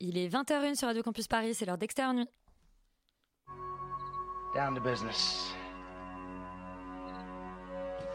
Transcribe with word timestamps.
Il 0.00 0.18
est 0.18 0.28
20h01 0.28 0.74
sur 0.74 0.88
Radio 0.88 1.02
Campus 1.02 1.26
Paris, 1.26 1.54
c'est 1.54 1.64
l'heure 1.64 1.78
d'extérieur 1.78 2.12
nuit. 2.14 2.28
Down 4.54 4.74
to 4.74 4.80
business. 4.80 5.52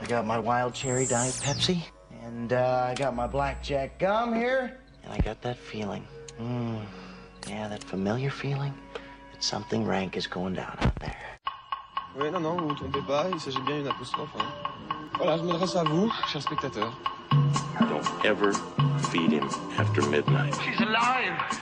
I 0.02 0.06
got 0.08 0.26
my 0.26 0.40
wild 0.40 0.74
cherry 0.74 1.06
diet 1.06 1.34
Pepsi, 1.44 1.78
and 2.26 2.52
uh, 2.52 2.90
I 2.90 2.96
got 2.96 3.14
my 3.14 3.28
blackjack 3.28 4.00
gum 4.00 4.34
here, 4.34 4.78
and 5.04 5.14
I 5.14 5.20
got 5.22 5.42
that 5.42 5.56
feeling. 5.58 6.04
Mm, 6.40 6.80
yeah, 7.48 7.68
that 7.70 7.84
familiar 7.84 8.32
feeling 8.32 8.74
that 9.34 9.44
something 9.44 9.86
rank 9.86 10.18
is 10.18 10.26
going 10.28 10.56
down 10.56 10.76
out 10.82 10.96
there. 11.00 11.16
Oui, 12.18 12.30
non, 12.32 12.42
non, 12.42 12.58
vous 12.58 12.64
ne 12.64 12.70
vous 12.70 12.76
trompez 12.76 13.02
pas, 13.08 13.30
il 13.32 13.40
s'agit 13.40 13.62
bien 13.66 13.78
d'une 13.78 13.88
apostrophe. 13.88 14.32
hein. 14.38 14.46
Voilà, 15.18 15.38
je 15.38 15.44
m'adresse 15.44 15.76
à 15.76 15.84
vous, 15.84 16.12
chers 16.32 16.42
spectateurs. 16.42 16.94
Don't 17.80 18.26
ever 18.26 18.54
feed 19.12 19.32
him 19.32 19.48
after 19.78 20.02
midnight. 20.10 20.54
She's! 20.64 20.80
Alive! 20.82 21.62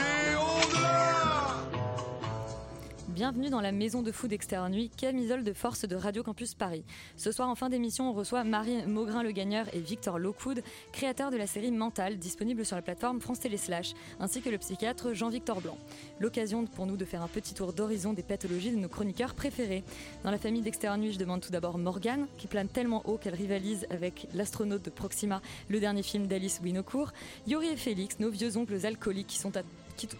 Bienvenue 3.21 3.51
dans 3.51 3.61
la 3.61 3.71
maison 3.71 4.01
de 4.01 4.11
fou 4.11 4.27
d'Extérieur 4.27 4.67
Nuit, 4.71 4.89
camisole 4.97 5.43
de 5.43 5.53
force 5.53 5.87
de 5.87 5.95
Radio 5.95 6.23
Campus 6.23 6.55
Paris. 6.55 6.83
Ce 7.17 7.31
soir, 7.31 7.49
en 7.49 7.53
fin 7.53 7.69
d'émission, 7.69 8.09
on 8.09 8.13
reçoit 8.13 8.43
Marie 8.43 8.83
Maugrain 8.87 9.21
Le 9.21 9.29
Gagneur 9.29 9.67
et 9.75 9.79
Victor 9.79 10.17
Lockwood, 10.17 10.63
créateurs 10.91 11.29
de 11.29 11.37
la 11.37 11.45
série 11.45 11.69
Mental, 11.69 12.17
disponible 12.17 12.65
sur 12.65 12.75
la 12.75 12.81
plateforme 12.81 13.21
France 13.21 13.39
Télé 13.39 13.57
Slash, 13.57 13.93
ainsi 14.19 14.41
que 14.41 14.49
le 14.49 14.57
psychiatre 14.57 15.13
Jean-Victor 15.13 15.61
Blanc. 15.61 15.77
L'occasion 16.19 16.65
pour 16.65 16.87
nous 16.87 16.97
de 16.97 17.05
faire 17.05 17.21
un 17.21 17.27
petit 17.27 17.53
tour 17.53 17.73
d'horizon 17.73 18.13
des 18.13 18.23
pathologies 18.23 18.71
de 18.71 18.77
nos 18.77 18.89
chroniqueurs 18.89 19.35
préférés. 19.35 19.83
Dans 20.23 20.31
la 20.31 20.39
famille 20.39 20.63
d'Extérieur 20.63 20.97
Nuit, 20.97 21.13
je 21.13 21.19
demande 21.19 21.41
tout 21.41 21.51
d'abord 21.51 21.77
Morgane, 21.77 22.25
qui 22.39 22.47
plane 22.47 22.69
tellement 22.69 23.03
haut 23.05 23.19
qu'elle 23.19 23.35
rivalise 23.35 23.85
avec 23.91 24.29
l'astronaute 24.33 24.83
de 24.83 24.89
Proxima, 24.89 25.43
le 25.69 25.79
dernier 25.79 26.01
film 26.01 26.25
d'Alice 26.25 26.59
Winocourt. 26.63 27.11
Yori 27.45 27.67
et 27.67 27.77
Félix, 27.77 28.17
nos 28.17 28.31
vieux 28.31 28.57
oncles 28.57 28.83
alcooliques 28.83 29.27
qui 29.27 29.37
sont 29.37 29.55
à 29.57 29.61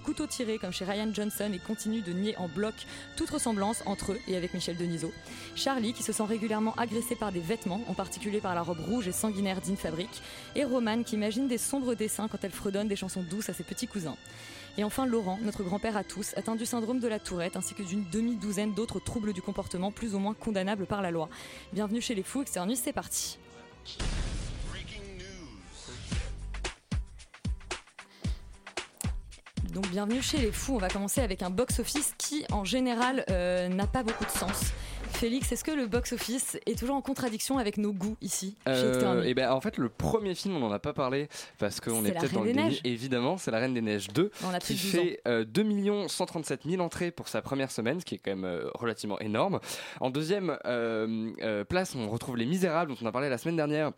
couteau 0.03 0.27
tiré 0.27 0.57
comme 0.57 0.71
chez 0.71 0.85
Ryan 0.85 1.09
Johnson 1.13 1.51
et 1.53 1.59
continue 1.59 2.01
de 2.01 2.11
nier 2.11 2.35
en 2.37 2.47
bloc 2.47 2.73
toute 3.15 3.29
ressemblance 3.29 3.83
entre 3.85 4.13
eux 4.13 4.19
et 4.27 4.35
avec 4.35 4.53
Michel 4.53 4.77
Denisot. 4.77 5.11
Charlie 5.55 5.93
qui 5.93 6.03
se 6.03 6.13
sent 6.13 6.23
régulièrement 6.23 6.73
agressé 6.75 7.15
par 7.15 7.31
des 7.31 7.39
vêtements, 7.39 7.81
en 7.87 7.93
particulier 7.93 8.39
par 8.39 8.55
la 8.55 8.61
robe 8.61 8.79
rouge 8.79 9.07
et 9.07 9.11
sanguinaire 9.11 9.61
d'In 9.61 9.75
Fabric. 9.75 10.09
Et 10.55 10.63
Romane 10.63 11.03
qui 11.03 11.15
imagine 11.15 11.47
des 11.47 11.57
sombres 11.57 11.95
dessins 11.95 12.27
quand 12.27 12.43
elle 12.43 12.51
fredonne 12.51 12.87
des 12.87 12.95
chansons 12.95 13.23
douces 13.23 13.49
à 13.49 13.53
ses 13.53 13.63
petits 13.63 13.87
cousins. 13.87 14.17
Et 14.77 14.83
enfin 14.83 15.05
Laurent, 15.05 15.37
notre 15.43 15.63
grand-père 15.63 15.97
à 15.97 16.03
tous, 16.03 16.33
atteint 16.37 16.55
du 16.55 16.65
syndrome 16.65 16.99
de 16.99 17.07
la 17.07 17.19
tourette 17.19 17.57
ainsi 17.57 17.73
que 17.73 17.83
d'une 17.83 18.05
demi-douzaine 18.09 18.73
d'autres 18.73 18.99
troubles 18.99 19.33
du 19.33 19.41
comportement 19.41 19.91
plus 19.91 20.15
ou 20.15 20.19
moins 20.19 20.33
condamnables 20.33 20.85
par 20.85 21.01
la 21.01 21.11
loi. 21.11 21.29
Bienvenue 21.73 22.01
chez 22.01 22.15
les 22.15 22.23
fous, 22.23 22.41
Extérieur 22.41 22.67
Nuit, 22.67 22.77
c'est 22.77 22.93
parti. 22.93 23.37
Donc 29.71 29.89
bienvenue 29.89 30.21
chez 30.21 30.37
les 30.37 30.51
fous, 30.51 30.75
on 30.75 30.79
va 30.79 30.89
commencer 30.89 31.21
avec 31.21 31.41
un 31.41 31.49
box-office 31.49 32.13
qui 32.17 32.43
en 32.51 32.65
général 32.65 33.23
euh, 33.29 33.69
n'a 33.69 33.87
pas 33.87 34.03
beaucoup 34.03 34.25
de 34.25 34.29
sens. 34.29 34.73
Félix, 35.11 35.51
est-ce 35.51 35.63
que 35.63 35.71
le 35.71 35.87
box-office 35.87 36.57
est 36.65 36.77
toujours 36.77 36.95
en 36.95 37.01
contradiction 37.01 37.57
avec 37.57 37.77
nos 37.77 37.93
goûts 37.93 38.17
ici 38.21 38.57
Nuit 38.67 39.29
et 39.29 39.33
ben 39.33 39.51
en 39.51 39.61
fait 39.61 39.77
le 39.77 39.87
premier 39.87 40.35
film 40.35 40.55
on 40.55 40.59
n'en 40.59 40.71
a 40.71 40.79
pas 40.79 40.93
parlé 40.93 41.29
parce 41.57 41.79
qu'on 41.79 42.03
est, 42.03 42.11
peut-être 42.11 42.33
dans 42.33 42.43
le 42.43 42.53
déni 42.53 42.81
évidemment 42.83 43.37
c'est 43.37 43.51
la 43.51 43.59
Reine 43.59 43.73
des 43.73 43.81
Neiges 43.81 44.09
2 44.09 44.31
On 44.43 44.49
a 44.49 44.59
qui 44.59 44.73
plus 44.73 44.75
de 44.75 44.91
12 44.91 44.99
ans. 44.99 45.03
fait 45.03 45.21
euh, 45.27 45.45
2 45.45 46.07
137 46.07 46.61
000 46.65 46.81
entrées 46.81 47.11
pour 47.11 47.27
sa 47.27 47.41
première 47.41 47.71
semaine 47.71 47.99
ce 47.99 48.05
qui 48.05 48.15
est 48.15 48.17
quand 48.17 48.31
même 48.31 48.45
euh, 48.45 48.69
relativement 48.73 49.19
énorme 49.19 49.59
en 49.99 50.09
deuxième 50.09 50.57
euh, 50.65 51.31
euh, 51.43 51.63
place 51.63 51.95
on 51.95 52.09
retrouve 52.09 52.35
Les 52.37 52.45
Misérables 52.45 52.91
dont 52.91 52.97
on 53.01 53.05
a 53.05 53.11
parlé 53.11 53.29
la 53.29 53.37
semaine 53.37 53.57
dernière 53.57 53.91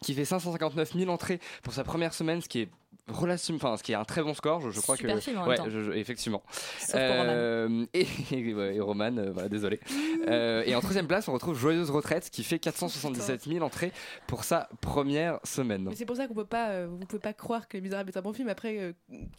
qui 0.00 0.14
fait 0.14 0.24
559 0.24 0.94
000 0.94 1.10
entrées 1.10 1.40
pour 1.62 1.72
sa 1.72 1.82
première 1.82 2.14
semaine 2.14 2.40
ce 2.40 2.48
qui 2.48 2.60
est 2.60 2.68
relativement 3.08 3.56
enfin 3.56 3.76
ce 3.76 3.82
qui 3.82 3.92
est 3.92 3.96
un 3.96 4.04
très 4.04 4.22
bon 4.22 4.34
score 4.34 4.60
je, 4.60 4.70
je 4.70 4.80
crois 4.80 4.96
Super 4.96 5.14
que 5.16 5.20
film 5.20 5.36
en 5.38 5.40
même 5.40 5.48
ouais 5.50 5.56
temps. 5.56 5.64
je- 5.68 5.82
je- 5.84 5.92
effectivement 5.92 6.42
Sauf 6.78 6.92
pour 6.92 7.16
Roman. 7.16 7.84
et, 7.94 8.06
et, 8.32 8.54
ouais, 8.54 8.76
et 8.76 8.80
Roman, 8.80 9.16
euh, 9.16 9.30
voilà, 9.32 9.48
désolé. 9.48 9.80
Euh, 10.28 10.62
et 10.66 10.74
en 10.74 10.80
troisième 10.80 11.06
place, 11.06 11.28
on 11.28 11.32
retrouve 11.32 11.58
Joyeuse 11.58 11.90
Retraite 11.90 12.30
qui 12.30 12.44
fait 12.44 12.58
477 12.58 13.44
000 13.48 13.64
entrées 13.64 13.92
pour 14.26 14.44
sa 14.44 14.68
première 14.80 15.38
semaine. 15.44 15.88
C'est 15.94 16.04
pour 16.06 16.16
ça 16.16 16.26
qu'on 16.26 16.34
peut 16.34 16.44
pas, 16.44 16.68
euh, 16.70 16.88
vous 16.90 16.98
pouvez 17.06 17.20
pas 17.20 17.32
croire 17.32 17.68
que 17.68 17.76
Les 17.76 17.80
Misérables 17.82 18.10
est 18.10 18.16
un 18.16 18.22
bon 18.22 18.32
film 18.32 18.48
après 18.48 18.78
euh, 18.78 18.92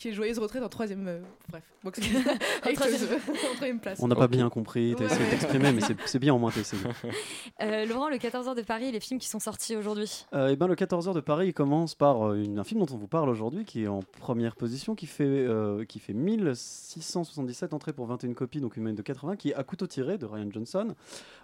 y 0.04 0.08
ait 0.08 0.14
Joyeuse 0.14 0.40
Retraite 0.40 0.64
en 0.64 0.70
troisième. 0.70 1.08
euh, 1.08 1.20
bref, 1.50 1.64
box 1.84 2.00
en 2.66 2.74
troisième. 2.74 3.10
en 3.20 3.56
troisième 3.56 3.80
place. 3.80 4.00
On 4.02 4.08
n'a 4.08 4.16
pas 4.16 4.28
bien 4.28 4.50
compris, 4.50 4.94
t'as 4.98 5.06
Ouais. 5.06 5.12
essayé 5.12 5.30
d'exprimer, 5.30 5.72
mais 5.72 5.82
c'est- 6.06 6.20
bien 6.20 6.34
au 6.34 6.38
moins 6.38 6.52
t'as 6.52 6.62
essayé. 6.62 6.84
Euh, 7.62 7.86
Laurent, 7.86 8.10
le 8.10 8.18
14h 8.18 8.56
de 8.56 8.62
Paris, 8.62 8.92
les 8.92 9.00
films 9.00 9.20
qui 9.20 9.28
sont 9.28 9.40
sortis 9.40 9.76
aujourd'hui? 9.76 10.26
Euh, 10.34 10.48
et 10.50 10.56
ben, 10.56 10.68
le 10.68 10.76
14h 10.76 11.14
de 11.14 11.20
Paris 11.20 11.48
il 11.48 11.54
commence 11.54 11.94
par 11.96 12.30
euh, 12.30 12.36
une- 12.44 12.60
un 12.60 12.64
film 12.64 12.80
dont 12.86 12.94
on 12.94 12.98
vous 12.98 13.08
parle 13.08 13.30
aujourd'hui, 13.30 13.59
qui 13.66 13.84
est 13.84 13.88
en 13.88 14.02
première 14.20 14.56
position, 14.56 14.96
qui 14.96 15.06
fait, 15.06 15.26
euh, 15.26 15.86
qui 15.86 16.00
fait 16.00 16.14
1677 16.14 17.74
entrées 17.74 17.94
pour 17.94 18.06
21 18.06 18.34
copies, 18.34 18.62
donc 18.62 18.78
une 18.78 18.84
moyenne 18.84 18.96
de 18.96 19.02
80, 19.02 19.36
qui 19.36 19.50
est 19.50 19.56
à 19.56 19.64
couteau 19.64 19.88
tiré 19.88 20.18
de 20.18 20.26
Ryan 20.26 20.50
Johnson. 20.52 20.96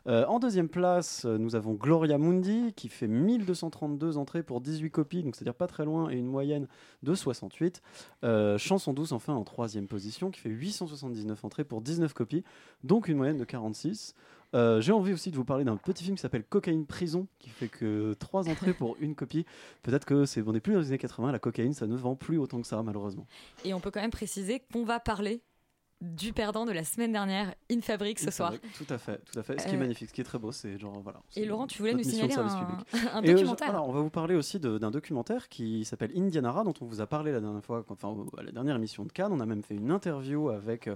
Euh, 0.08 0.26
en 0.28 0.40
deuxième 0.40 0.70
place, 0.70 1.26
euh, 1.26 1.38
nous 1.38 1.56
avons 1.56 1.74
Gloria 1.74 2.18
Mundi, 2.18 2.74
qui 2.76 2.90
fait 2.90 3.08
1232 3.08 4.18
entrées 4.18 4.44
pour 4.44 4.62
18 4.62 4.92
copies, 4.92 5.24
donc 5.24 5.36
c'est-à-dire 5.36 5.56
pas 5.56 5.68
très 5.68 5.86
loin, 5.86 6.09
et 6.09 6.16
une 6.16 6.28
moyenne 6.28 6.68
de 7.03 7.16
68. 7.16 7.81
Euh, 8.24 8.58
Chanson 8.58 8.94
douce, 8.94 9.12
enfin, 9.12 9.34
en 9.34 9.44
troisième 9.44 9.88
position, 9.88 10.32
qui 10.32 10.40
fait 10.40 10.50
879 10.50 11.44
entrées 11.44 11.64
pour 11.64 11.82
19 11.82 12.14
copies, 12.14 12.44
donc 12.84 13.08
une 13.08 13.18
moyenne 13.18 13.38
de 13.38 13.46
46. 13.46 14.16
Euh, 14.54 14.80
J'ai 14.82 14.92
envie 14.92 15.14
aussi 15.14 15.32
de 15.32 15.36
vous 15.36 15.44
parler 15.46 15.64
d'un 15.64 15.78
petit 15.78 16.04
film 16.04 16.16
qui 16.16 16.22
s'appelle 16.22 16.44
Cocaïne 16.44 16.86
Prison, 16.86 17.28
qui 17.40 17.50
fait 17.50 17.68
que 17.68 18.14
3 18.20 18.50
entrées 18.50 18.74
pour 18.74 18.96
une 19.00 19.16
copie. 19.16 19.46
Peut-être 19.84 20.06
que 20.06 20.26
c'est 20.26 20.42
on 20.42 20.54
n'est 20.54 20.60
plus 20.60 20.74
dans 20.74 20.80
les 20.80 20.88
années 20.88 20.98
80, 20.98 21.32
la 21.32 21.40
cocaïne 21.40 21.74
ça 21.74 21.88
ne 21.88 21.96
vend 21.96 22.16
plus 22.16 22.38
autant 22.38 22.62
que 22.62 22.68
ça 22.68 22.82
malheureusement. 22.84 23.26
Et 23.64 23.74
on 23.74 23.80
peut 23.80 23.92
quand 23.92 24.02
même 24.02 24.12
préciser 24.12 24.62
qu'on 24.72 24.84
va 24.86 25.00
parler 25.00 25.42
du 26.02 26.34
perdant 26.34 26.66
de 26.66 26.72
la 26.72 26.84
semaine 26.84 27.12
dernière, 27.14 27.54
In 27.72 27.80
Fabric, 27.82 28.20
ce 28.20 28.30
soir. 28.30 28.54
Tout 28.78 28.94
à 28.94 28.98
fait, 28.98 29.22
tout 29.32 29.40
à 29.40 29.44
fait. 29.44 29.60
Ce 29.60 29.66
qui 29.66 29.72
est 29.72 29.76
Euh, 29.76 29.80
magnifique, 29.80 30.10
ce 30.10 30.14
qui 30.14 30.22
est 30.22 30.26
très 30.26 30.38
beau, 30.38 30.52
c'est 30.52 30.78
genre 30.78 31.00
voilà. 31.02 31.22
Et 31.38 31.46
Laurent, 31.46 31.68
tu 31.68 31.80
voulais 31.80 31.94
nous 31.94 32.04
signaler 32.04 32.34
un, 32.36 32.48
euh, 32.48 33.22
documentaire. 33.22 33.72
voilà, 33.72 33.82
on 33.82 33.92
va 33.94 34.02
vous 34.02 34.10
parler 34.10 34.36
aussi 34.36 34.60
d'un 34.60 34.92
documentaire 34.92 35.48
qui 35.48 35.86
s'appelle 35.86 36.12
Indianara, 36.16 36.64
dont 36.64 36.74
on 36.82 36.86
vous 36.86 37.00
a 37.00 37.08
parlé 37.08 37.32
la 37.32 37.40
dernière 37.40 37.64
fois, 37.64 37.86
enfin 37.90 38.14
à 38.38 38.44
la 38.44 38.52
dernière 38.52 38.76
émission 38.76 39.06
de 39.06 39.12
Cannes. 39.12 39.32
On 39.32 39.40
a 39.40 39.46
même 39.46 39.64
fait 39.64 39.76
une 39.76 39.90
interview 39.90 40.50
avec 40.50 40.88
euh, 40.88 40.96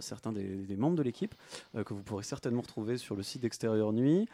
certains 0.00 0.32
des, 0.32 0.42
des 0.56 0.76
membres 0.76 0.96
de 0.96 1.02
l'équipe 1.02 1.34
que 1.86 1.94
vous 1.94 2.02
pourrez 2.02 2.24
certainement 2.24 2.62
retrouver 2.62 2.98
sur 2.98 3.14
le 3.14 3.22
site 3.22 3.42
d'Extérieur 3.42 3.92
Nuit. 3.92 4.28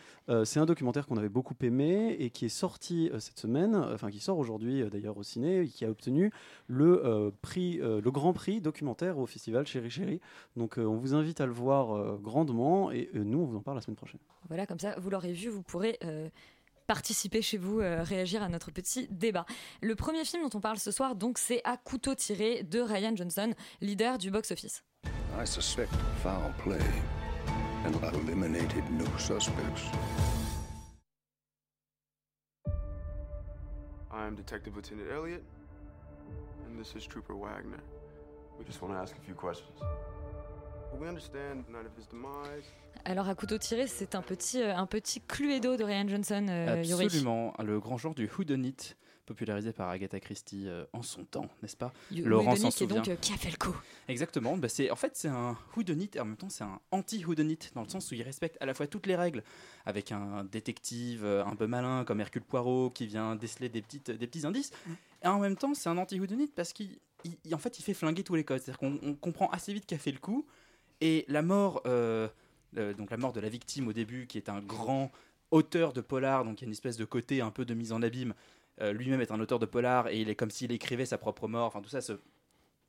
C'est 0.44 0.60
un 0.60 0.66
documentaire 0.66 1.06
qu'on 1.06 1.16
avait 1.18 1.28
beaucoup 1.28 1.54
aimé 1.62 2.16
et 2.18 2.30
qui 2.30 2.46
est 2.46 2.48
sorti 2.50 3.10
cette 3.18 3.38
semaine, 3.38 3.74
enfin 3.76 4.10
qui 4.10 4.20
sort 4.20 4.38
aujourd'hui 4.38 4.82
d'ailleurs 4.90 5.16
au 5.16 5.22
ciné, 5.22 5.60
et 5.62 5.68
qui 5.68 5.84
a 5.84 5.90
obtenu 5.90 6.30
le 6.68 7.32
prix, 7.42 7.78
le 7.78 8.10
grand 8.10 8.32
prix 8.32 8.60
documentaire 8.60 9.18
au 9.18 9.26
festival 9.26 9.66
Chéri 9.66 9.89
Donc 10.56 10.78
euh, 10.78 10.84
on 10.84 10.96
vous 10.96 11.14
invite 11.14 11.40
à 11.40 11.46
le 11.46 11.52
voir 11.52 11.96
euh, 11.96 12.18
grandement 12.20 12.90
et 12.90 13.10
euh, 13.14 13.24
nous 13.24 13.40
on 13.40 13.44
vous 13.44 13.56
en 13.56 13.60
parle 13.60 13.76
la 13.76 13.82
semaine 13.82 13.96
prochaine. 13.96 14.20
Voilà, 14.48 14.66
comme 14.66 14.78
ça, 14.78 14.94
vous 14.98 15.10
l'aurez 15.10 15.32
vu, 15.32 15.48
vous 15.48 15.62
pourrez 15.62 15.98
euh, 16.04 16.28
participer 16.86 17.42
chez 17.42 17.56
vous, 17.58 17.80
euh, 17.80 18.02
réagir 18.02 18.42
à 18.42 18.48
notre 18.48 18.70
petit 18.70 19.06
débat. 19.10 19.46
Le 19.80 19.94
premier 19.94 20.24
film 20.24 20.42
dont 20.42 20.58
on 20.58 20.60
parle 20.60 20.78
ce 20.78 20.90
soir, 20.90 21.14
donc, 21.14 21.38
c'est 21.38 21.60
À 21.64 21.76
couteau 21.76 22.14
tiré 22.14 22.62
de 22.64 22.80
Ryan 22.80 23.14
Johnson, 23.14 23.52
leader 23.80 24.18
du 24.18 24.30
box-office. 24.30 24.82
I 25.40 25.46
suspect 25.46 25.88
foul 26.22 26.52
play, 26.64 26.80
and 27.86 27.94
I've 28.02 28.14
eliminated 28.26 28.82
no 28.90 29.06
suspects. 29.18 29.84
I'm 34.12 34.34
Detective 34.34 34.74
Lieutenant 34.74 35.06
Elliot, 35.12 35.44
and 36.66 36.76
this 36.78 36.94
is 36.96 37.06
Trooper 37.06 37.34
Wagner. 37.34 37.80
Alors, 43.04 43.28
À 43.28 43.34
couteau 43.34 43.56
tiré, 43.58 43.86
c'est 43.86 44.14
un 44.14 44.22
petit, 44.22 44.60
euh, 44.62 44.76
un 44.76 44.86
petit 44.86 45.20
cluedo 45.20 45.76
de 45.76 45.84
Ryan 45.84 46.06
Johnson, 46.08 46.46
euh, 46.50 46.82
Yuri. 46.84 47.06
Absolument, 47.06 47.54
le 47.64 47.80
grand 47.80 47.96
genre 47.96 48.14
du 48.14 48.28
whodunit, 48.28 48.76
popularisé 49.24 49.72
par 49.72 49.88
Agatha 49.88 50.20
Christie 50.20 50.68
euh, 50.68 50.84
en 50.92 51.00
son 51.02 51.24
temps, 51.24 51.48
n'est-ce 51.62 51.76
pas? 51.76 51.92
You- 52.10 52.26
Laurent 52.26 52.50
Whodunit, 52.50 52.60
s'en 52.60 52.70
souvient. 52.70 52.96
donc 52.96 53.08
euh, 53.08 53.16
qui 53.16 53.32
a 53.32 53.36
fait 53.36 53.50
le 53.50 53.56
coup. 53.56 53.74
Exactement, 54.08 54.56
bah 54.58 54.68
c'est, 54.68 54.90
en 54.90 54.96
fait 54.96 55.12
c'est 55.16 55.28
un 55.28 55.56
whodunit 55.76 56.10
et 56.14 56.20
en 56.20 56.24
même 56.26 56.36
temps 56.36 56.50
c'est 56.50 56.64
un 56.64 56.80
anti-whodunit, 56.90 57.58
dans 57.74 57.82
le 57.82 57.88
sens 57.88 58.10
où 58.10 58.14
il 58.14 58.22
respecte 58.22 58.58
à 58.60 58.66
la 58.66 58.74
fois 58.74 58.86
toutes 58.88 59.06
les 59.06 59.16
règles, 59.16 59.42
avec 59.86 60.10
un 60.12 60.44
détective 60.44 61.24
euh, 61.24 61.44
un 61.46 61.54
peu 61.56 61.66
malin 61.68 62.04
comme 62.04 62.20
Hercule 62.20 62.42
Poirot 62.42 62.90
qui 62.90 63.06
vient 63.06 63.36
déceler 63.36 63.68
des, 63.68 63.80
petites, 63.80 64.10
des 64.10 64.26
petits 64.26 64.44
indices, 64.44 64.72
et 65.22 65.28
en 65.28 65.38
même 65.38 65.56
temps 65.56 65.72
c'est 65.74 65.88
un 65.88 65.96
anti-whodunit 65.96 66.48
parce 66.48 66.72
qu'il 66.72 66.98
il- 67.24 67.54
en 67.54 67.58
fait 67.58 67.78
il 67.78 67.82
fait 67.82 67.94
flinguer 67.94 68.22
tous 68.24 68.34
les 68.34 68.44
codes, 68.44 68.60
c'est-à-dire 68.60 68.78
qu'on 68.78 68.98
on 69.02 69.14
comprend 69.14 69.48
assez 69.50 69.72
vite 69.72 69.86
qui 69.86 69.94
a 69.94 69.98
fait 69.98 70.12
le 70.12 70.18
coup, 70.18 70.46
et 71.00 71.24
la 71.28 71.42
mort... 71.42 71.82
euh, 71.86 72.28
le- 72.72 72.94
donc 72.94 73.10
la 73.10 73.16
mort 73.16 73.32
de 73.32 73.40
la 73.40 73.48
victime 73.48 73.88
au 73.88 73.92
début, 73.92 74.26
qui 74.26 74.38
est 74.38 74.48
un 74.48 74.60
grand 74.60 75.10
auteur 75.50 75.92
de 75.92 76.00
polar, 76.00 76.44
donc 76.44 76.60
il 76.60 76.64
y 76.64 76.66
a 76.66 76.68
une 76.68 76.72
espèce 76.72 76.96
de 76.96 77.04
côté 77.04 77.40
un 77.40 77.50
peu 77.50 77.64
de 77.64 77.74
mise 77.74 77.92
en 77.92 78.02
abîme. 78.02 78.34
Euh, 78.80 78.92
Lui-même 78.92 79.20
est 79.20 79.32
un 79.32 79.40
auteur 79.40 79.58
de 79.58 79.66
polar 79.66 80.08
et 80.08 80.20
il 80.20 80.28
est 80.28 80.36
comme 80.36 80.50
s'il 80.50 80.70
écrivait 80.72 81.06
sa 81.06 81.18
propre 81.18 81.48
mort. 81.48 81.66
Enfin, 81.66 81.82
tout 81.82 81.88
ça 81.90 82.00
se, 82.00 82.12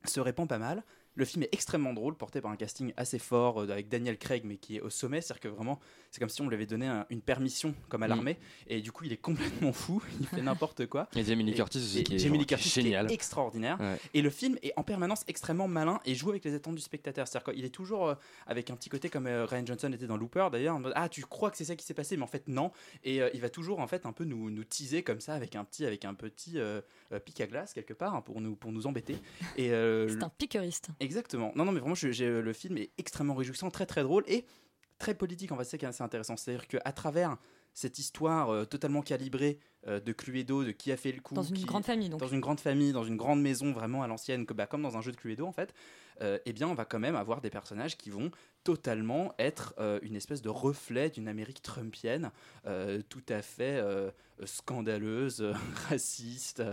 se 0.06 0.20
répand 0.20 0.48
pas 0.48 0.60
mal. 0.60 0.84
Le 1.16 1.26
film 1.26 1.44
est 1.44 1.50
extrêmement 1.54 1.94
drôle, 1.94 2.16
porté 2.16 2.40
par 2.40 2.52
un 2.52 2.56
casting 2.56 2.94
assez 2.96 3.20
fort 3.20 3.62
euh, 3.62 3.70
avec 3.70 3.90
Daniel 3.90 4.18
Craig, 4.18 4.44
mais 4.46 4.56
qui 4.56 4.78
est 4.78 4.82
au 4.82 4.90
sommet. 4.90 5.20
C'est-à-dire 5.20 5.42
que 5.42 5.48
vraiment, 5.50 5.80
c'est 6.10 6.20
comme 6.20 6.30
si 6.30 6.42
on 6.42 6.48
lui 6.48 6.56
avait 6.56 6.66
donné 6.66 6.88
un- 6.88 7.06
une 7.10 7.22
permission, 7.22 7.76
comme 7.90 8.04
à 8.04 8.08
Mm. 8.08 8.10
l'armée. 8.10 8.38
Et 8.68 8.80
du 8.82 8.94
coup, 8.94 9.04
il 9.04 9.12
est 9.12 9.18
complètement 9.18 9.74
fou. 9.74 10.02
Il 10.22 10.28
fait 10.28 10.42
n'importe 10.42 10.86
quoi. 10.88 11.10
Et 11.16 11.24
Jamie 11.26 11.44
Lee 11.44 11.54
Curtis 11.54 11.80
aussi, 11.80 12.00
et 12.00 12.04
qui 12.04 12.16
est 12.16 12.20
Jamie 12.20 12.38
Lee 12.38 12.44
genre- 12.44 12.48
qui 12.48 12.54
est 12.54 12.58
Curtis, 12.58 12.70
qui 12.72 12.80
est 12.80 12.84
génial. 12.84 13.12
extraordinaire. 13.12 13.78
Ouais. 13.82 13.98
Et 14.14 14.22
le 14.22 14.30
film 14.30 14.58
est 14.64 14.72
en 14.78 14.84
permanence 14.84 15.24
extrêmement 15.28 15.68
malin 15.68 16.00
et 16.06 16.16
joue 16.16 16.30
avec 16.30 16.46
les 16.46 16.54
attentes 16.56 16.76
du 16.76 16.82
spectateur. 16.82 17.28
C'est-à-dire 17.28 17.54
qu'il 17.54 17.66
est 17.66 17.70
toujours 17.70 18.08
euh, 18.08 18.16
avec 18.48 18.70
un 18.70 18.76
petit 18.78 18.90
côté 18.90 19.10
comme 19.10 19.28
euh, 19.28 19.46
Ryan 19.46 19.66
Johnson 19.66 19.92
était 19.92 20.08
dans 20.08 20.18
Looper 20.18 20.48
d'ailleurs. 20.52 20.76
en 20.76 20.80
mode, 20.80 20.94
Ah, 20.96 21.10
tu 21.10 21.24
crois 21.26 21.52
que 21.52 21.58
c'est 21.58 21.66
ça 21.66 21.76
qui 21.76 21.86
s'est 21.86 21.94
passé, 21.94 22.16
mais 22.16 22.24
en 22.24 22.28
fait 22.28 22.48
non. 22.48 22.72
Et 23.04 23.22
euh, 23.22 23.30
il 23.34 23.42
va 23.42 23.50
toujours 23.50 23.80
en 23.80 23.88
fait 23.88 24.06
un 24.06 24.14
peu 24.14 24.24
nous, 24.24 24.50
nous 24.50 24.64
teaser 24.64 25.04
comme 25.04 25.20
ça 25.20 25.34
avec 25.34 25.56
un 25.58 25.66
petit, 25.66 25.86
avec 25.86 26.06
un 26.06 26.14
petit 26.14 26.58
euh, 26.58 26.80
euh, 27.12 27.20
pic 27.20 27.42
à 27.42 27.48
glace 27.48 27.74
quelque 27.74 27.94
part 27.94 28.16
hein, 28.16 28.22
pour 28.22 28.40
nous, 28.40 28.56
pour 28.56 28.72
nous 28.72 28.88
embêter. 28.88 29.18
Et 29.58 29.72
euh, 29.74 30.08
C'est 30.08 30.24
un 30.24 30.30
piqueuriste. 30.30 30.88
Exactement. 31.02 31.52
Non, 31.56 31.66
non, 31.66 31.72
mais 31.72 31.80
vraiment, 31.80 31.96
j'ai- 31.96 32.42
le 32.42 32.54
film 32.54 32.78
est 32.78 32.92
extrêmement 32.98 33.34
réjouissant, 33.34 33.72
très 33.72 33.86
très 33.88 34.04
drôle 34.04 34.24
et 34.28 34.46
très 35.00 35.16
politique. 35.16 35.52
En 35.52 35.58
fait, 35.58 35.64
c'est 35.66 35.84
assez 35.84 36.04
intéressant. 36.04 36.38
C'est-à-dire 36.38 36.68
qu'à 36.68 36.92
travers 36.94 37.38
cette 37.74 37.98
histoire 38.00 38.50
euh, 38.52 38.66
totalement 38.66 39.02
calibrée 39.02 39.60
euh, 39.88 40.00
de 40.00 40.12
Cluedo, 40.12 40.64
de 40.64 40.72
qui 40.72 40.92
a 40.92 40.98
fait 40.98 41.12
le 41.12 41.22
coup, 41.22 41.34
Dans 41.34 41.44
une 41.44 41.56
qui- 41.56 41.66
grande 41.66 41.86
famille, 41.86 42.10
donc. 42.10 42.20
dans 42.20 42.28
une 42.28 42.40
grande 42.42 42.60
famille, 42.60 42.92
dans 42.92 43.04
une 43.04 43.18
grande 43.18 43.42
maison 43.42 43.72
vraiment 43.72 44.04
à 44.04 44.08
l'ancienne, 44.08 44.46
bah, 44.46 44.68
comme 44.68 44.82
dans 44.84 44.98
un 44.98 45.02
jeu 45.02 45.12
de 45.12 45.18
Cluedo 45.18 45.46
en 45.46 45.52
fait, 45.52 45.74
euh, 46.22 46.38
eh 46.46 46.54
bien, 46.54 46.68
on 46.68 46.76
va 46.76 46.86
quand 46.86 47.00
même 47.00 47.16
avoir 47.16 47.42
des 47.42 47.50
personnages 47.50 47.98
qui 47.98 48.10
vont 48.12 48.30
totalement 48.64 49.34
être 49.40 49.74
euh, 49.80 50.00
une 50.04 50.16
espèce 50.16 50.44
de 50.44 50.50
reflet 50.50 51.10
d'une 51.10 51.28
Amérique 51.28 51.64
trumpienne, 51.64 52.30
euh, 52.68 53.02
tout 53.10 53.24
à 53.30 53.42
fait 53.42 53.82
scandaleuse, 54.46 55.42
raciste, 55.90 56.64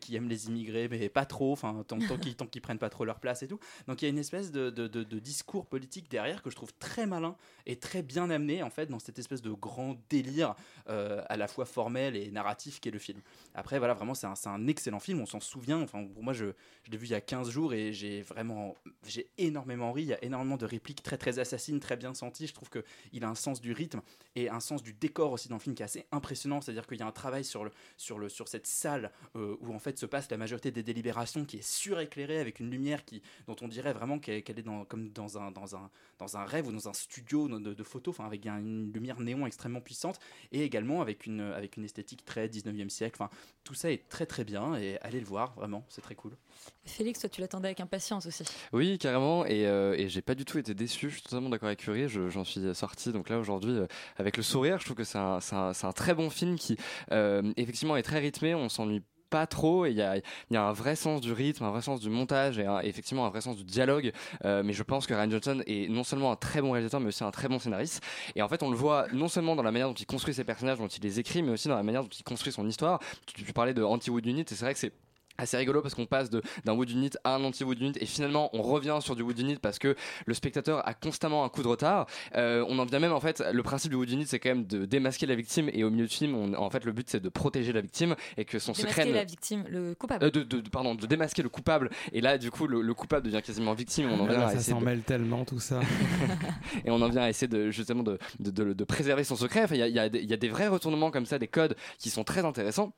qui 0.00 0.16
aime 0.16 0.28
les 0.28 0.48
immigrés, 0.48 0.88
mais 0.88 1.08
pas 1.08 1.24
trop, 1.26 1.52
enfin, 1.52 1.84
tant, 1.86 1.98
tant 1.98 2.16
qu'ils 2.18 2.36
qu'ils 2.36 2.62
prennent 2.62 2.78
pas 2.78 2.90
trop 2.90 3.04
leur 3.04 3.20
place 3.20 3.42
et 3.42 3.48
tout. 3.48 3.58
Donc 3.86 4.02
il 4.02 4.04
y 4.04 4.08
a 4.08 4.10
une 4.10 4.18
espèce 4.18 4.50
de, 4.50 4.70
de- 4.70 4.86
de- 4.88 5.04
de 5.04 5.18
discours 5.18 5.66
politique 5.66 6.10
derrière 6.10 6.42
que 6.42 6.50
je 6.50 6.56
trouve 6.56 6.72
très 6.78 7.06
malin 7.06 7.36
et 7.66 7.76
très 7.76 8.02
bien 8.02 8.30
amené, 8.30 8.62
en 8.62 8.70
fait, 8.70 8.86
dans 8.86 8.98
cette 8.98 9.18
espèce 9.18 9.42
de 9.42 9.50
grand 9.52 9.96
délire 10.08 10.54
à 10.86 11.36
la 11.36 11.46
fois 11.48 11.64
formel 11.64 12.16
et 12.16 12.30
narratif 12.30 12.39
qu'est 12.80 12.90
le 12.90 12.98
film. 12.98 13.20
Après, 13.54 13.78
voilà, 13.78 13.94
vraiment, 13.94 14.14
c'est 14.14 14.26
un, 14.26 14.34
un 14.46 14.66
excellent 14.66 15.00
film, 15.00 15.20
on 15.20 15.26
s'en 15.26 15.40
souvient. 15.40 15.80
Enfin, 15.80 16.04
pour 16.04 16.22
moi, 16.22 16.32
je, 16.32 16.46
je 16.84 16.90
l'ai 16.90 16.96
vu 16.96 17.06
il 17.06 17.10
y 17.10 17.14
a 17.14 17.20
15 17.20 17.50
jours 17.50 17.74
et 17.74 17.92
j'ai 17.92 18.22
vraiment, 18.22 18.76
j'ai 19.06 19.30
énormément 19.38 19.92
ri. 19.92 20.02
Il 20.02 20.08
y 20.08 20.14
a 20.14 20.24
énormément 20.24 20.56
de 20.56 20.66
répliques 20.66 21.02
très, 21.02 21.16
très 21.18 21.38
assassines, 21.38 21.80
très 21.80 21.96
bien 21.96 22.14
senties. 22.14 22.46
Je 22.46 22.54
trouve 22.54 22.70
qu'il 22.70 23.24
a 23.24 23.28
un 23.28 23.34
sens 23.34 23.60
du 23.60 23.72
rythme 23.72 24.00
et 24.36 24.48
un 24.48 24.60
sens 24.60 24.82
du 24.82 24.92
décor 24.92 25.32
aussi 25.32 25.48
dans 25.48 25.56
le 25.56 25.60
film 25.60 25.74
qui 25.74 25.82
est 25.82 25.84
assez 25.86 26.06
impressionnant. 26.12 26.60
C'est-à-dire 26.60 26.86
qu'il 26.86 26.98
y 26.98 27.02
a 27.02 27.06
un 27.06 27.12
travail 27.12 27.44
sur, 27.44 27.64
le, 27.64 27.70
sur, 27.96 28.18
le, 28.18 28.28
sur 28.28 28.48
cette 28.48 28.66
salle 28.66 29.10
euh, 29.36 29.56
où 29.60 29.74
en 29.74 29.78
fait 29.78 29.98
se 29.98 30.06
passe 30.06 30.30
la 30.30 30.36
majorité 30.36 30.70
des 30.70 30.82
délibérations 30.82 31.44
qui 31.44 31.58
est 31.58 31.62
suréclairée 31.68 32.38
avec 32.38 32.60
une 32.60 32.70
lumière 32.70 33.04
qui, 33.04 33.22
dont 33.46 33.56
on 33.60 33.68
dirait 33.68 33.92
vraiment 33.92 34.18
qu'elle 34.18 34.42
est 34.46 34.62
dans, 34.62 34.84
comme 34.84 35.10
dans 35.10 35.38
un, 35.38 35.50
dans, 35.50 35.76
un, 35.76 35.90
dans 36.18 36.36
un 36.36 36.44
rêve 36.44 36.66
ou 36.68 36.72
dans 36.72 36.88
un 36.88 36.92
studio 36.92 37.48
de, 37.48 37.82
photos, 37.82 38.14
enfin, 38.14 38.26
avec 38.26 38.46
un- 38.46 38.58
une 38.58 38.92
lumière 38.92 39.20
néon 39.20 39.46
extrêmement 39.46 39.80
puissante 39.80 40.18
et 40.52 40.62
également 40.64 41.00
avec 41.00 41.26
une, 41.26 41.40
avec 41.40 41.76
une 41.76 41.84
esthétique 41.84 42.24
très 42.30 42.48
19e 42.48 42.88
siècle. 42.90 43.16
Enfin, 43.20 43.30
tout 43.64 43.74
ça 43.74 43.90
est 43.90 44.08
très 44.08 44.24
très 44.24 44.44
bien 44.44 44.76
et 44.76 44.98
allez 45.02 45.18
le 45.20 45.26
voir, 45.26 45.52
vraiment, 45.54 45.84
c'est 45.88 46.00
très 46.00 46.14
cool. 46.14 46.36
Félix, 46.84 47.18
toi, 47.20 47.28
tu 47.28 47.40
l'attendais 47.40 47.68
avec 47.68 47.80
impatience 47.80 48.24
aussi. 48.26 48.44
Oui, 48.72 48.98
carrément, 48.98 49.44
et, 49.46 49.66
euh, 49.66 49.94
et 49.98 50.08
j'ai 50.08 50.22
pas 50.22 50.34
du 50.36 50.44
tout 50.44 50.58
été 50.58 50.72
déçu, 50.74 51.08
je 51.10 51.14
suis 51.14 51.22
totalement 51.22 51.48
d'accord 51.48 51.66
avec 51.66 51.80
Curie, 51.80 52.08
je- 52.08 52.28
j'en 52.28 52.44
suis 52.44 52.74
sorti 52.74 53.12
donc 53.12 53.28
là 53.28 53.38
aujourd'hui 53.38 53.72
euh, 53.72 53.86
avec 54.16 54.36
le 54.36 54.42
sourire, 54.42 54.78
je 54.78 54.84
trouve 54.84 54.96
que 54.96 55.04
c'est 55.04 55.18
un, 55.18 55.92
très 55.94 56.14
bon 56.14 56.30
film 56.30 56.56
qui 56.56 56.76
euh, 57.10 57.42
effectivement 57.56 57.96
est 57.96 58.02
très 58.02 58.20
rythmé, 58.20 58.54
on 58.54 58.68
s'ennuie 58.68 59.02
pas 59.30 59.46
trop 59.46 59.86
et 59.86 59.90
il 59.90 59.96
y 59.96 60.02
a, 60.02 60.16
y 60.50 60.56
a 60.56 60.62
un 60.62 60.72
vrai 60.72 60.96
sens 60.96 61.20
du 61.20 61.32
rythme, 61.32 61.64
un 61.64 61.70
vrai 61.70 61.82
sens 61.82 62.00
du 62.00 62.10
montage 62.10 62.58
et 62.58 62.66
effectivement 62.82 63.26
un 63.26 63.30
vrai 63.30 63.40
sens 63.40 63.56
du 63.56 63.64
dialogue. 63.64 64.12
Euh, 64.44 64.62
mais 64.64 64.72
je 64.72 64.82
pense 64.82 65.06
que 65.06 65.14
Ryan 65.14 65.30
Johnson 65.30 65.62
est 65.66 65.90
non 65.90 66.04
seulement 66.04 66.32
un 66.32 66.36
très 66.36 66.60
bon 66.60 66.72
réalisateur 66.72 67.00
mais 67.00 67.08
aussi 67.08 67.24
un 67.24 67.30
très 67.30 67.48
bon 67.48 67.58
scénariste. 67.58 68.02
Et 68.34 68.42
en 68.42 68.48
fait, 68.48 68.62
on 68.62 68.70
le 68.70 68.76
voit 68.76 69.06
non 69.12 69.28
seulement 69.28 69.56
dans 69.56 69.62
la 69.62 69.72
manière 69.72 69.88
dont 69.88 69.94
il 69.94 70.06
construit 70.06 70.34
ses 70.34 70.44
personnages, 70.44 70.78
dont 70.78 70.88
il 70.88 71.02
les 71.02 71.20
écrit, 71.20 71.42
mais 71.42 71.52
aussi 71.52 71.68
dans 71.68 71.76
la 71.76 71.82
manière 71.82 72.02
dont 72.02 72.08
il 72.08 72.24
construit 72.24 72.52
son 72.52 72.66
histoire. 72.66 73.00
Tu, 73.26 73.44
tu 73.44 73.52
parlais 73.52 73.74
de 73.74 73.82
Anti-Wood 73.82 74.26
Unit 74.26 74.42
et 74.42 74.46
c'est 74.48 74.64
vrai 74.64 74.74
que 74.74 74.80
c'est 74.80 74.92
assez 75.40 75.56
rigolo 75.56 75.82
parce 75.82 75.94
qu'on 75.94 76.06
passe 76.06 76.30
d'un 76.30 76.72
wood 76.74 76.90
unit 76.90 77.10
à 77.24 77.34
un 77.34 77.44
anti 77.44 77.64
wood 77.64 77.80
unit 77.80 77.92
et 78.00 78.06
finalement 78.06 78.50
on 78.52 78.62
revient 78.62 78.98
sur 79.00 79.16
du 79.16 79.22
wood 79.22 79.38
unit 79.38 79.56
parce 79.56 79.78
que 79.78 79.96
le 80.26 80.34
spectateur 80.34 80.86
a 80.86 80.94
constamment 80.94 81.44
un 81.44 81.48
coup 81.48 81.62
de 81.62 81.68
retard 81.68 82.06
Euh, 82.36 82.64
on 82.68 82.78
en 82.78 82.84
vient 82.84 82.98
même 83.00 83.12
en 83.12 83.20
fait 83.20 83.42
le 83.52 83.62
principe 83.62 83.90
du 83.90 83.96
wood 83.96 84.10
unit 84.10 84.26
c'est 84.26 84.38
quand 84.38 84.50
même 84.50 84.66
de 84.66 84.84
démasquer 84.84 85.26
la 85.26 85.34
victime 85.34 85.68
et 85.72 85.82
au 85.84 85.90
milieu 85.90 86.06
du 86.06 86.14
film 86.14 86.34
on- 86.34 86.54
en 86.54 86.70
fait 86.70 86.84
le 86.84 86.92
but 86.92 87.08
c'est 87.10 87.20
de 87.20 87.28
protéger 87.28 87.72
la 87.72 87.80
victime 87.80 88.14
et 88.36 88.44
que 88.44 88.58
son 88.58 88.72
Démasquer 88.72 88.88
secret 89.02 89.12
la 89.12 89.24
victime, 89.24 89.64
le 89.68 89.94
coupable. 89.94 90.24
euh, 90.24 90.30
de, 90.30 90.42
de- 90.42 90.60
de- 90.60 90.68
pardon 90.70 90.94
de 90.94 91.06
démasquer 91.06 91.42
le 91.42 91.48
coupable 91.48 91.90
et 92.12 92.20
là 92.20 92.38
du 92.38 92.50
coup 92.50 92.66
le, 92.66 92.80
le 92.82 92.94
coupable 92.94 93.26
devient 93.26 93.42
quasiment 93.42 93.74
victime 93.74 94.10
on 94.10 94.20
en 94.20 94.24
Ah 94.26 94.28
vient 94.30 94.38
là, 94.38 94.46
à 94.46 94.50
ça 94.50 94.54
essayer 94.56 94.72
s'en 94.74 94.80
de- 94.80 94.84
mêle 94.84 95.00
tellement 95.02 95.44
tout 95.44 95.60
ça. 95.60 95.80
et 96.84 96.90
on 96.90 97.00
en 97.00 97.08
vient 97.08 97.22
à 97.22 97.28
essayer 97.28 97.48
de 97.48 97.70
justement 97.70 98.02
de, 98.02 98.18
de, 98.38 98.50
de- 98.50 98.72
de 98.72 98.84
préserver 98.84 99.24
son 99.24 99.36
secret. 99.36 99.64
Enfin, 99.64 99.74
Il 99.74 99.78
y, 99.78 99.82
a, 99.82 99.88
il 99.88 99.94
y 99.94 99.98
a 99.98 100.06
y 100.06 100.32
a 100.32 100.36
des 100.36 100.48
vrais 100.48 100.68
retournements 100.68 101.10
comme 101.10 101.26
ça, 101.26 101.38
des 101.38 101.48
codes 101.48 101.76
qui 101.98 102.10
sont 102.10 102.24
très 102.24 102.44
intéressants. 102.44 102.92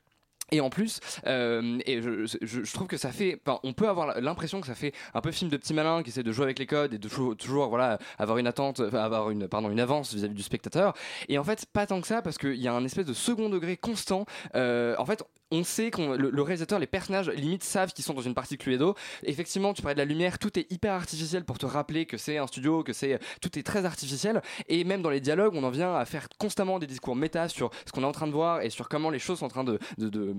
Et 0.53 0.61
en 0.61 0.71
plus, 0.71 1.01
euh, 1.27 1.79
et 1.87 2.01
je, 2.03 2.27
je- 2.27 2.73
trouve 2.73 2.87
que 2.87 2.97
ça 2.99 3.11
fait, 3.11 3.41
on 3.63 3.73
peut 3.73 3.89
avoir 3.89 4.21
l'impression 4.21 4.61
que 4.61 4.67
ça 4.67 4.75
fait 4.75 4.93
un 5.15 5.21
peu 5.21 5.33
film 5.33 5.51
de 5.51 5.57
petit 5.57 5.75
malin 5.75 6.03
qui 6.03 6.11
essaie 6.11 6.23
de 6.23 6.31
jouer 6.33 6.45
avec 6.45 6.59
les 6.59 6.67
codes 6.67 6.95
et 6.95 6.99
de 6.99 7.09
toujours, 7.35 7.69
voilà, 7.69 7.99
avoir 8.19 8.39
une 8.39 8.47
attente, 8.47 8.81
avoir 8.81 9.31
une, 9.31 9.49
pardon, 9.49 9.71
une 9.71 9.81
avance 9.81 10.15
vis-à-vis 10.15 10.35
du 10.35 10.43
spectateur. 10.43 10.95
Et 11.29 11.39
en 11.39 11.45
fait, 11.45 11.67
pas 11.73 11.87
tant 11.87 12.01
que 12.01 12.07
ça 12.07 12.23
parce 12.23 12.39
qu'il 12.39 12.57
y 12.57 12.69
a 12.69 12.73
un 12.75 12.85
espèce 12.85 13.07
de 13.07 13.15
second 13.15 13.49
degré 13.49 13.77
constant. 13.77 14.27
Euh, 14.55 14.95
en 14.99 15.07
fait, 15.07 15.23
on 15.51 15.65
sait 15.65 15.91
que 15.91 16.01
le, 16.01 16.43
réalisateur, 16.43 16.79
les 16.79 16.87
personnages, 16.87 17.29
limite 17.29 17.63
savent 17.63 17.93
qu'ils 17.93 18.05
sont 18.05 18.15
dans 18.15 18.23
une 18.23 18.35
partie 18.35 18.57
de 18.57 18.63
Cluedo. 18.63 18.95
Effectivement, 19.23 19.75
tu 19.75 19.83
parlais 19.83 19.95
de 19.95 20.01
la 20.01 20.07
lumière, 20.07 20.39
tout 20.39 20.59
est 20.59 20.71
hyper 20.73 20.95
artificiel 20.95 21.45
pour 21.45 21.59
te 21.59 21.67
rappeler 21.67 22.07
que 22.07 22.17
c'est 22.17 22.39
un 22.39 22.47
studio, 22.47 22.83
que 22.83 22.95
c'est 22.95 23.19
tout 23.43 23.59
est 23.59 23.63
très 23.63 23.85
artificiel. 23.85 24.41
Et 24.69 24.85
même 24.85 25.03
dans 25.03 25.11
les 25.11 25.21
dialogues, 25.21 25.55
on 25.55 25.63
en 25.63 25.71
vient 25.71 25.95
à 25.95 26.05
faire 26.07 26.29
constamment 26.39 26.79
des 26.79 26.87
discours 26.87 27.17
méta 27.17 27.49
sur 27.49 27.71
ce 27.87 27.93
qu'on 27.93 28.03
est 28.03 28.07
en 28.07 28.13
train 28.13 28.27
de 28.27 28.33
voir 28.33 28.63
et 28.63 28.71
sur 28.71 28.89
comment 28.89 29.11
les 29.11 29.19
choses 29.19 29.41
sont 29.41 29.47
en 29.47 29.49
train 29.49 29.65
de 29.65 29.79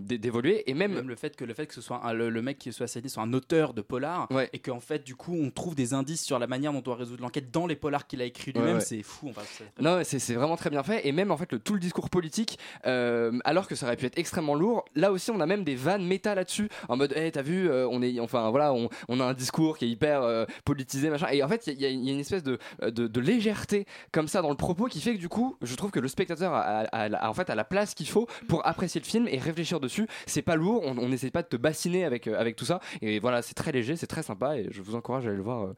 d'évoluer. 0.03 0.69
Et 0.69 0.73
même, 0.73 0.93
Même 0.93 1.07
le 1.07 1.15
fait 1.15 1.35
que 1.35 1.45
le 1.45 1.53
fait 1.53 1.65
que 1.67 1.73
ce 1.73 1.81
soit 1.81 2.01
un- 2.05 2.13
le, 2.13 2.29
le 2.29 2.41
mec 2.41 2.57
qui 2.57 2.71
soit 2.73 2.85
assassiné 2.85 3.09
soit 3.09 3.23
un 3.23 3.33
auteur 3.33 3.73
de 3.73 3.81
polar 3.81 4.27
et 4.53 4.59
qu'en 4.59 4.79
fait 4.79 5.03
du 5.03 5.15
coup 5.15 5.35
on 5.35 5.49
trouve 5.51 5.75
des 5.75 5.93
indices 5.93 6.23
sur 6.23 6.39
la 6.39 6.47
manière 6.47 6.71
dont 6.71 6.79
on 6.79 6.81
doit 6.81 6.95
résoudre 6.95 7.21
l'enquête 7.21 7.51
dans 7.51 7.67
les 7.67 7.75
polars 7.75 8.07
qu'il 8.07 8.21
a 8.21 8.25
écrit 8.25 8.51
lui-même, 8.51 8.75
ouais. 8.75 8.81
c'est 8.81 9.01
fou. 9.03 9.29
Enfin, 9.29 9.41
c'est- 9.45 9.81
Non, 9.81 10.01
c'est 10.03 10.33
vraiment 10.33 10.55
très 10.57 10.69
bien 10.69 10.83
fait. 10.83 11.07
Et 11.07 11.11
même 11.11 11.31
en 11.31 11.37
fait, 11.37 11.51
le, 11.51 11.59
tout 11.59 11.73
le 11.73 11.79
discours 11.79 12.09
politique, 12.09 12.57
euh, 12.85 13.39
alors 13.45 13.67
que 13.67 13.75
ça 13.75 13.85
aurait 13.85 13.95
pu 13.97 14.05
être 14.05 14.17
extrêmement 14.17 14.55
lourd, 14.55 14.85
là 14.95 15.11
aussi, 15.11 15.31
on 15.31 15.39
a 15.39 15.45
même 15.45 15.63
des 15.63 15.75
vannes 15.75 16.05
méta 16.05 16.35
là-dessus, 16.35 16.69
en 16.89 16.97
mode, 16.97 17.13
hey, 17.15 17.31
t'as 17.31 17.41
vu, 17.41 17.69
euh, 17.69 17.87
on 17.89 18.01
est, 18.01 18.19
enfin 18.19 18.49
voilà, 18.49 18.73
on, 18.73 18.89
on 19.07 19.19
a 19.19 19.23
un 19.25 19.33
discours 19.33 19.77
qui 19.77 19.85
est 19.85 19.89
hyper 19.89 20.21
euh, 20.23 20.45
politisé, 20.65 21.09
machin. 21.09 21.27
Et 21.31 21.43
en 21.43 21.47
fait, 21.47 21.67
il 21.67 21.79
y, 21.81 21.85
a- 21.85 21.89
il 21.89 22.03
y 22.03 22.09
a 22.09 22.13
une 22.13 22.19
espèce 22.19 22.43
de, 22.43 22.57
de, 22.81 23.07
de 23.07 23.19
légèreté 23.21 23.85
comme 24.11 24.27
ça 24.27 24.41
dans 24.41 24.49
le 24.49 24.55
propos 24.55 24.85
qui 24.85 25.01
fait 25.01 25.13
que 25.15 25.19
du 25.19 25.29
coup, 25.29 25.57
je 25.61 25.75
trouve 25.75 25.91
que 25.91 25.99
le 25.99 26.07
spectateur 26.07 26.53
a, 26.53 26.61
a- 26.61 26.83
a- 27.05 27.15
a- 27.25 27.29
en 27.29 27.33
fait 27.33 27.49
a 27.49 27.55
la 27.55 27.63
place 27.63 27.93
qu'il 27.93 28.07
faut 28.07 28.27
pour 28.47 28.65
apprécier 28.67 28.99
le 29.01 29.05
film 29.05 29.27
et 29.27 29.37
réfléchir 29.37 29.79
dessus. 29.79 29.92
C'est 30.25 30.41
pas 30.41 30.55
lourd, 30.55 30.83
on 30.85 31.09
n'essaie 31.09 31.31
pas 31.31 31.41
de 31.43 31.47
te 31.47 31.57
bassiner 31.57 32.03
avec 32.05 32.27
euh, 32.27 32.39
avec 32.39 32.55
tout 32.55 32.65
ça. 32.65 32.79
Et 33.01 33.19
voilà, 33.19 33.41
c'est 33.41 33.53
très 33.53 33.71
léger, 33.71 33.95
c'est 33.95 34.07
très 34.07 34.23
sympa. 34.23 34.57
Et 34.57 34.67
je 34.71 34.81
vous 34.81 34.95
encourage 34.95 35.25
à 35.25 35.29
aller 35.29 35.37
le 35.37 35.43
voir. 35.43 35.63
euh, 35.65 35.73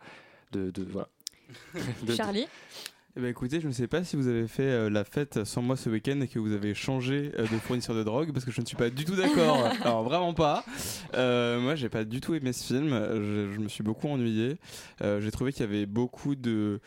de, 0.52 0.72
de 0.72 0.84
voilà. 0.92 1.10
De- 2.06 2.14
Charlie 2.14 2.48
Eh 3.18 3.22
ben 3.22 3.28
écoutez, 3.30 3.62
je 3.62 3.68
ne 3.68 3.72
sais 3.74 3.88
pas 3.88 4.04
si 4.04 4.16
vous 4.16 4.28
avez 4.28 4.48
fait 4.48 4.64
euh, 4.64 4.90
la 4.90 5.04
fête 5.04 5.44
sans 5.44 5.62
moi 5.62 5.76
ce 5.78 5.90
week-end 5.90 6.20
et 6.22 6.28
que 6.28 6.40
vous 6.40 6.52
avez 6.54 6.74
changé 6.74 7.32
euh, 7.38 7.44
de 7.44 7.58
fournisseur 7.60 7.96
de 7.96 8.04
drogue 8.04 8.32
parce 8.34 8.46
que 8.46 8.52
je 8.52 8.62
ne 8.62 8.66
suis 8.66 8.76
pas 8.76 8.90
du 8.90 9.06
tout 9.06 9.16
d'accord. 9.16 9.66
Alors 9.84 10.04
vraiment 10.04 10.34
pas. 10.34 10.64
Euh, 11.14 11.60
moi, 11.60 11.76
j'ai 11.76 11.90
pas 11.90 12.04
du 12.04 12.20
tout 12.22 12.34
aimé 12.36 12.52
ce 12.54 12.64
film. 12.74 12.90
Je, 12.90 13.52
je 13.54 13.60
me 13.60 13.68
suis 13.68 13.84
beaucoup 13.84 14.08
ennuyé. 14.08 14.58
Euh, 15.02 15.20
j'ai 15.22 15.32
trouvé 15.32 15.52
qu'il 15.54 15.62
y 15.62 15.68
avait 15.68 15.86
beaucoup 15.86 16.36
de 16.36 16.80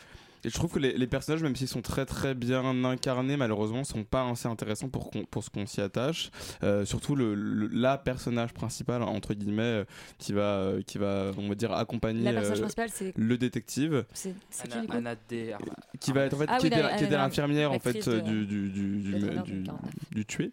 et 0.43 0.49
je 0.49 0.53
trouve 0.53 0.71
que 0.71 0.79
les, 0.79 0.97
les 0.97 1.07
personnages, 1.07 1.43
même 1.43 1.55
s'ils 1.55 1.67
sont 1.67 1.81
très 1.81 2.05
très 2.05 2.33
bien 2.33 2.63
incarnés, 2.85 3.37
malheureusement, 3.37 3.83
sont 3.83 4.03
pas 4.03 4.27
assez 4.29 4.47
intéressants 4.47 4.89
pour, 4.89 5.11
qu'on- 5.11 5.25
pour 5.25 5.43
ce 5.43 5.49
qu'on 5.49 5.65
s'y 5.65 5.81
attache. 5.81 6.31
Euh, 6.63 6.85
surtout 6.85 7.15
le, 7.15 7.35
le- 7.35 7.67
la 7.67 7.97
personnage 7.97 8.53
principal 8.53 9.01
entre 9.03 9.33
guillemets 9.33 9.63
euh, 9.63 9.83
qui 10.17 10.33
va 10.33 10.41
euh, 10.41 10.81
qui 10.81 10.97
va 10.97 11.31
on 11.37 11.47
va 11.49 11.55
dire 11.55 11.71
accompagner 11.73 12.23
La 12.23 12.31
personnage 12.33 12.59
euh, 12.59 12.61
principale, 12.61 12.89
c'est- 12.91 13.13
le 13.17 13.37
détective 13.37 14.05
C'est 14.13 14.33
c'est 14.49 14.67
qui 14.67 14.77
Anna, 14.77 14.87
coup 14.87 14.97
Anna 14.97 15.15
D. 15.29 15.53
qui 15.99 16.11
va 16.11 16.23
être 16.25 16.33
en 16.35 16.37
fait 16.39 16.45
Ah 16.47 16.57
qui 16.57 16.67
oui, 16.67 16.73
était, 16.73 16.95
qui 16.97 17.03
était 17.05 17.17
l'infirmière 17.17 17.71
en 17.71 17.79
fait 17.79 18.07
de- 18.07 18.19
du 18.19 18.45
du 18.45 18.69
du, 18.69 18.97
du, 19.01 19.11
Blade 19.11 19.23
Runner 19.29 19.41
du- 19.43 19.61
de 19.61 19.65
49. 19.65 19.91
du 20.11 20.25
tué 20.25 20.51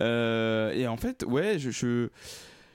Euh, 0.00 0.72
et 0.72 0.86
en 0.88 0.96
fait 0.96 1.24
ouais 1.26 1.58
je, 1.58 1.70
je 1.70 2.08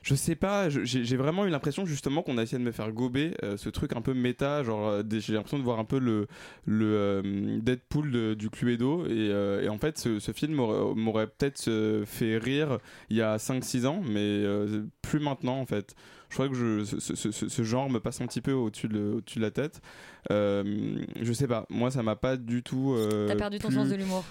je 0.02 0.16
sais 0.16 0.36
pas, 0.36 0.70
j'ai 0.70 1.18
vraiment 1.18 1.46
eu 1.46 1.50
l'impression 1.50 1.86
justement 1.86 2.22
qu'on 2.24 2.38
a 2.38 2.44
essayé 2.44 2.58
de 2.58 2.64
me 2.64 2.72
faire 2.72 2.92
gober 2.92 3.34
euh, 3.44 3.58
ce 3.58 3.70
truc 3.70 3.94
un 3.96 4.02
peu 4.02 4.14
méta, 4.14 4.64
genre 4.64 4.88
euh, 4.88 5.04
j'ai 5.10 5.34
l'impression 5.34 5.60
de 5.60 5.64
voir 5.64 5.80
un 5.80 5.84
peu 5.86 6.00
le, 6.00 6.28
le 6.66 6.86
euh, 6.86 7.60
Deadpool 7.62 8.12
de- 8.12 8.34
du 8.34 8.50
Cluedo 8.50 9.06
et, 9.06 9.10
euh, 9.32 9.62
et 9.64 9.70
en 9.70 9.78
fait 9.78 9.98
ce, 9.98 10.20
ce 10.20 10.32
film 10.32 10.54
m'aurait 10.56 11.28
peut-être 11.28 11.70
fait 12.06 12.38
rire 12.38 12.78
il 13.10 13.18
y 13.18 13.22
a 13.22 13.38
5-6 13.38 13.86
ans 13.88 14.02
mais 14.10 14.44
plus 15.02 15.20
maintenant 15.20 15.60
en 15.60 15.66
fait. 15.66 15.96
Je 16.30 16.36
crois 16.36 16.48
que 16.48 16.54
je, 16.54 16.84
ce, 16.86 17.00
ce- 17.16 17.32
ce- 17.32 17.50
ce 17.50 17.64
genre 17.64 17.90
me 17.90 18.00
passe 18.00 18.22
un 18.22 18.28
petit 18.28 18.42
peu 18.42 18.52
au-dessus 18.52 18.88
de, 18.88 19.22
la 19.38 19.50
tête. 19.52 19.82
Je 20.30 21.34
sais 21.34 21.48
pas, 21.48 21.66
moi 21.70 21.92
ça 21.92 22.04
m'a 22.04 22.16
pas 22.16 22.38
du 22.38 22.64
tout. 22.64 22.96
T'as 23.28 23.36
perdu 23.36 23.58
ton 23.60 23.70
sens 23.72 23.90
de 23.90 23.96
l'humour. 23.96 24.24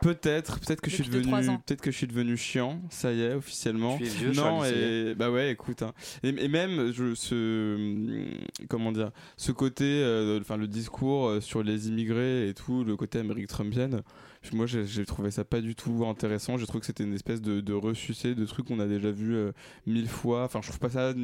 Peut-être, 0.00 0.58
peut-être 0.58 0.80
que 0.80 0.90
je 0.90 0.96
suis 0.96 1.08
devenu, 1.08 1.30
peut-être 1.64 1.80
que 1.80 1.92
je 1.92 1.96
suis 1.96 2.08
devenu 2.08 2.36
chiant, 2.36 2.82
ça 2.90 3.12
y 3.12 3.20
est 3.20 3.34
officiellement. 3.34 3.96
Tu 3.96 4.04
es 4.04 4.08
vieux, 4.08 4.32
non 4.32 4.64
et 4.64 5.14
bah 5.14 5.30
ouais, 5.30 5.52
écoute, 5.52 5.82
hein. 5.82 5.92
et, 6.24 6.30
et 6.30 6.48
même 6.48 6.92
je, 6.92 7.14
ce, 7.14 8.26
comment 8.68 8.90
dire, 8.90 9.12
ce 9.36 9.52
côté, 9.52 9.84
euh, 9.84 10.40
enfin 10.40 10.56
le 10.56 10.66
discours 10.66 11.28
euh, 11.28 11.40
sur 11.40 11.62
les 11.62 11.86
immigrés 11.88 12.48
et 12.48 12.54
tout, 12.54 12.82
le 12.82 12.96
côté 12.96 13.20
Amérique 13.20 13.46
Trumpienne. 13.46 14.02
Moi, 14.52 14.66
j'ai 14.66 15.04
trouvé 15.06 15.32
ça 15.32 15.44
pas 15.44 15.60
du 15.60 15.74
tout 15.74 16.04
intéressant. 16.06 16.56
J'ai 16.56 16.66
trouvé 16.66 16.78
que 16.80 16.86
c'était 16.86 17.02
une 17.02 17.14
espèce 17.14 17.42
de, 17.42 17.60
de 17.60 17.72
ressucé 17.72 18.36
de 18.36 18.44
trucs 18.46 18.66
qu'on 18.66 18.78
a 18.78 18.86
déjà 18.86 19.10
vu 19.10 19.34
euh, 19.34 19.50
mille 19.86 20.08
fois. 20.08 20.44
Enfin, 20.44 20.60
je 20.62 20.68
trouve 20.68 20.78
pas 20.78 20.90
ça 20.90 21.14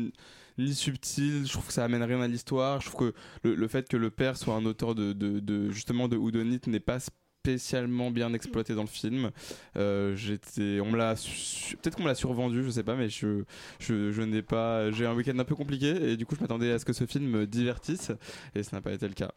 ni 0.58 0.74
subtil. 0.74 1.46
Je 1.46 1.52
trouve 1.52 1.66
que 1.66 1.72
ça 1.72 1.84
amène 1.84 2.02
rien 2.02 2.20
à 2.20 2.26
l'histoire. 2.26 2.80
Je 2.80 2.86
trouve 2.90 3.12
que 3.12 3.16
le, 3.44 3.54
le 3.54 3.68
fait 3.68 3.88
que 3.88 3.96
le 3.96 4.10
père 4.10 4.36
soit 4.36 4.54
un 4.54 4.64
auteur 4.66 4.96
de, 4.96 5.12
de, 5.12 5.38
de- 5.38 5.70
justement 5.70 6.08
de 6.08 6.16
Houdonite 6.16 6.66
n'est 6.66 6.80
pas 6.80 6.98
spécialement 7.42 8.12
bien 8.12 8.32
exploité 8.34 8.74
dans 8.74 8.82
le 8.82 8.88
film. 8.88 9.32
Euh, 9.76 10.14
j'étais, 10.14 10.78
on 10.80 10.90
me 10.92 10.96
l'a, 10.96 11.14
peut-être 11.14 11.96
qu'on 11.96 12.04
me 12.04 12.08
l'a 12.08 12.14
survendu, 12.14 12.62
je 12.62 12.70
sais 12.70 12.84
pas, 12.84 12.94
mais 12.94 13.08
je, 13.08 13.42
je, 13.80 14.12
je 14.12 14.22
n'ai 14.22 14.42
pas, 14.42 14.92
j'ai 14.92 15.06
un 15.06 15.14
week-end 15.14 15.36
un 15.36 15.44
peu 15.44 15.56
compliqué 15.56 15.88
et 15.88 16.16
du 16.16 16.24
coup 16.24 16.36
je 16.36 16.40
m'attendais 16.40 16.70
à 16.70 16.78
ce 16.78 16.84
que 16.84 16.92
ce 16.92 17.04
film 17.04 17.24
me 17.26 17.46
divertisse 17.48 18.12
et 18.54 18.62
ce 18.62 18.72
n'a 18.72 18.80
pas 18.80 18.92
été 18.92 19.08
le 19.08 19.14
cas. 19.14 19.32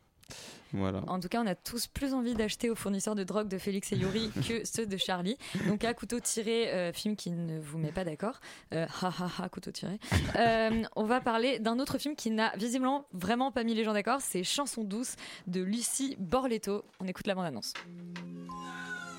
Voilà. 0.75 1.01
En 1.07 1.19
tout 1.19 1.27
cas, 1.27 1.41
on 1.41 1.47
a 1.47 1.55
tous 1.55 1.87
plus 1.87 2.13
envie 2.13 2.33
d'acheter 2.33 2.69
aux 2.69 2.75
fournisseurs 2.75 3.15
de 3.15 3.23
drogue 3.23 3.47
de 3.47 3.57
Félix 3.57 3.91
et 3.91 3.95
Yuri 3.95 4.31
que 4.47 4.65
ceux 4.65 4.85
de 4.85 4.97
Charlie. 4.97 5.37
Donc, 5.67 5.83
à 5.83 5.93
couteau 5.93 6.19
tiré, 6.19 6.71
euh, 6.73 6.93
film 6.93 7.15
qui 7.15 7.31
ne 7.31 7.59
vous 7.59 7.77
met 7.77 7.91
pas 7.91 8.03
d'accord. 8.03 8.39
Euh, 8.73 8.85
ha 9.01 9.07
ha 9.07 9.31
ha, 9.39 9.49
couteau 9.49 9.71
tiré. 9.71 9.99
Euh, 10.35 10.83
on 10.95 11.05
va 11.05 11.21
parler 11.21 11.59
d'un 11.59 11.79
autre 11.79 11.97
film 11.97 12.15
qui 12.15 12.31
n'a 12.31 12.55
visiblement 12.57 13.05
vraiment 13.13 13.51
pas 13.51 13.63
mis 13.63 13.73
les 13.73 13.83
gens 13.83 13.93
d'accord. 13.93 14.21
C'est 14.21 14.43
Chanson 14.43 14.83
douce 14.83 15.15
de 15.47 15.61
Lucie 15.61 16.15
Borletto. 16.19 16.85
On 16.99 17.07
écoute 17.07 17.27
la 17.27 17.35
bande-annonce. 17.35 17.73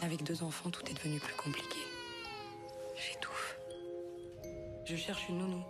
Avec 0.03 0.23
deux 0.23 0.43
enfants, 0.43 0.71
tout 0.71 0.83
est 0.91 0.95
devenu 0.95 1.19
plus 1.19 1.35
compliqué. 1.35 1.79
J'étouffe. 2.97 3.59
Je 4.85 4.97
cherche 4.97 5.29
une 5.29 5.39
nounou. 5.39 5.63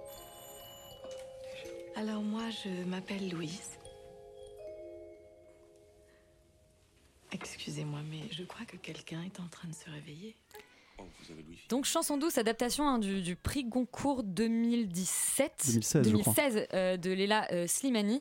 Alors 1.97 2.23
moi, 2.23 2.43
je 2.51 2.85
m'appelle 2.85 3.31
Louise. 3.31 3.76
Excusez-moi, 7.33 8.01
mais 8.09 8.23
je 8.31 8.45
crois 8.45 8.65
que 8.67 8.77
quelqu'un 8.77 9.23
est 9.23 9.41
en 9.41 9.49
train 9.49 9.69
de 9.69 9.75
se 9.75 9.91
réveiller. 9.91 10.37
Donc, 11.69 11.85
Chanson 11.85 12.17
douce, 12.17 12.39
adaptation 12.39 12.87
hein, 12.89 12.99
du, 13.01 13.23
du 13.23 13.35
prix 13.35 13.65
Goncourt 13.65 14.23
2017. 14.23 15.53
2016, 15.67 16.09
je 16.09 16.17
crois. 16.17 16.35
2016, 16.35 16.67
euh, 16.75 16.97
de 16.97 17.11
Léla 17.11 17.49
euh, 17.53 17.67
Slimani. 17.67 18.21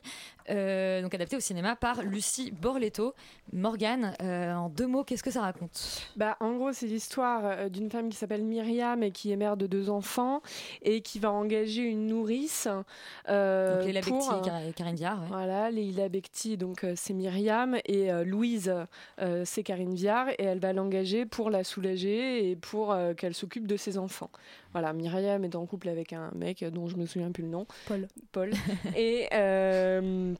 Euh, 0.50 1.00
donc, 1.02 1.14
adapté 1.14 1.36
au 1.36 1.40
cinéma 1.40 1.76
par 1.76 2.02
Lucie 2.02 2.50
Borletto. 2.50 3.14
Morgane, 3.52 4.14
euh, 4.22 4.52
en 4.54 4.68
deux 4.68 4.86
mots, 4.88 5.04
qu'est-ce 5.04 5.22
que 5.22 5.30
ça 5.30 5.42
raconte? 5.42 6.10
Bah, 6.16 6.36
en 6.40 6.54
gros, 6.56 6.72
c'est 6.72 6.86
l'histoire 6.86 7.70
d'une 7.70 7.88
femme 7.90 8.08
qui 8.08 8.16
s'appelle 8.16 8.42
Myriam 8.42 9.02
et 9.04 9.12
qui 9.12 9.30
est 9.30 9.36
mère 9.36 9.56
de 9.56 9.66
deux 9.68 9.90
enfants 9.90 10.42
et 10.82 11.00
qui 11.00 11.20
va 11.20 11.30
engager 11.30 11.82
une 11.82 12.06
nourrice. 12.08 12.66
euh, 13.28 13.76
Donc, 13.78 13.86
Léla 13.86 14.00
pour, 14.00 14.16
Becti 14.18 14.42
Car- 14.50 14.74
Karine 14.74 14.96
Viard. 14.96 15.20
ouais. 15.22 15.28
Voilà, 15.28 15.70
Leila 15.70 16.08
Bekti, 16.08 16.56
donc 16.56 16.82
euh, 16.82 16.94
c'est 16.96 17.14
Myriam, 17.14 17.76
et 17.84 18.10
euh, 18.12 18.24
Louise, 18.24 18.74
euh, 19.20 19.42
c'est 19.44 19.62
Karine 19.62 19.94
Viard, 19.94 20.28
et 20.30 20.42
elle 20.44 20.58
va 20.58 20.72
l'engager 20.72 21.26
pour 21.26 21.50
la 21.50 21.62
soulager 21.62 22.50
et 22.50 22.56
pour 22.56 22.65
euh, 22.74 23.14
qu'elle 23.14 23.34
s'occupe 23.34 23.66
de 23.66 23.76
ses 23.76 23.98
enfants. 23.98 24.30
Voilà, 24.72 24.92
Myriam 24.92 25.44
est 25.44 25.54
en 25.54 25.66
couple 25.66 25.88
avec 25.88 26.12
un 26.12 26.30
mec 26.34 26.64
dont 26.64 26.88
je 26.88 26.96
me 26.96 27.06
souviens 27.06 27.30
plus 27.30 27.42
le 27.42 27.48
nom. 27.50 27.66
Paul. 27.86 28.08
Paul. 28.32 28.52
et, 28.96 29.28
euh, 29.32 30.34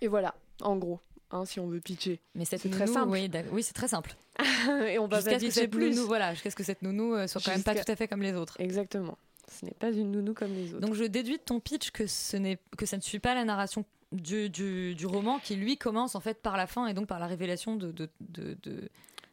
et 0.00 0.08
voilà, 0.08 0.34
en 0.62 0.76
gros, 0.76 1.00
hein, 1.30 1.44
si 1.44 1.60
on 1.60 1.66
veut 1.68 1.80
pitcher. 1.80 2.20
Mais 2.34 2.44
cette 2.44 2.60
c'est 2.60 2.70
très 2.70 2.86
nounou, 2.86 3.14
simple. 3.14 3.44
Oui, 3.52 3.62
c'est 3.62 3.74
très 3.74 3.88
simple. 3.88 4.14
et 4.88 4.98
on 4.98 5.06
va 5.06 5.16
Jusqu'à 5.18 5.32
pas 5.32 5.36
que 5.38 5.44
pitcher 5.44 5.60
cette 5.62 5.70
plus. 5.70 5.90
nounou, 5.90 6.06
voilà, 6.06 6.32
jusqu'à 6.34 6.50
ce 6.50 6.56
que 6.56 6.64
cette 6.64 6.82
nounou 6.82 7.14
euh, 7.14 7.26
soit 7.26 7.40
quand 7.44 7.52
même 7.52 7.62
pas 7.62 7.74
tout 7.74 7.90
à 7.90 7.96
fait 7.96 8.08
comme 8.08 8.22
les 8.22 8.34
autres. 8.34 8.56
Exactement. 8.60 9.16
Ce 9.48 9.64
n'est 9.64 9.74
pas 9.74 9.90
une 9.90 10.10
nounou 10.10 10.34
comme 10.34 10.52
les 10.52 10.74
autres. 10.74 10.80
Donc 10.80 10.94
je 10.94 11.04
déduis 11.04 11.36
de 11.38 11.42
ton 11.42 11.60
pitch 11.60 11.90
que 11.92 12.06
ce 12.06 12.36
n'est 12.36 12.58
que 12.76 12.84
ça 12.84 12.96
ne 12.96 13.02
suit 13.02 13.20
pas 13.20 13.34
la 13.34 13.44
narration 13.44 13.84
du, 14.12 14.50
du, 14.50 14.94
du 14.94 15.06
roman 15.06 15.38
qui 15.38 15.56
lui 15.56 15.76
commence 15.78 16.14
en 16.14 16.20
fait 16.20 16.40
par 16.42 16.56
la 16.56 16.66
fin 16.66 16.86
et 16.86 16.94
donc 16.94 17.06
par 17.06 17.18
la 17.18 17.26
révélation 17.26 17.76
de, 17.76 17.92
de, 17.92 18.08
de, 18.20 18.56
de, 18.62 18.88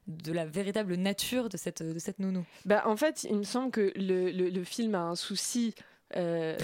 de 0.07 0.31
la 0.31 0.45
véritable 0.45 0.95
nature 0.95 1.49
de 1.49 1.57
cette, 1.57 1.81
de 1.83 1.99
cette 1.99 2.19
nounou. 2.19 2.45
Bah, 2.65 2.83
en 2.85 2.97
fait, 2.97 3.23
il 3.29 3.37
me 3.37 3.43
semble 3.43 3.71
que 3.71 3.91
le, 3.95 4.31
le- 4.31 4.49
le 4.49 4.63
film 4.63 4.95
a 4.95 5.01
un 5.01 5.15
souci. 5.15 5.73
euh, 6.15 6.57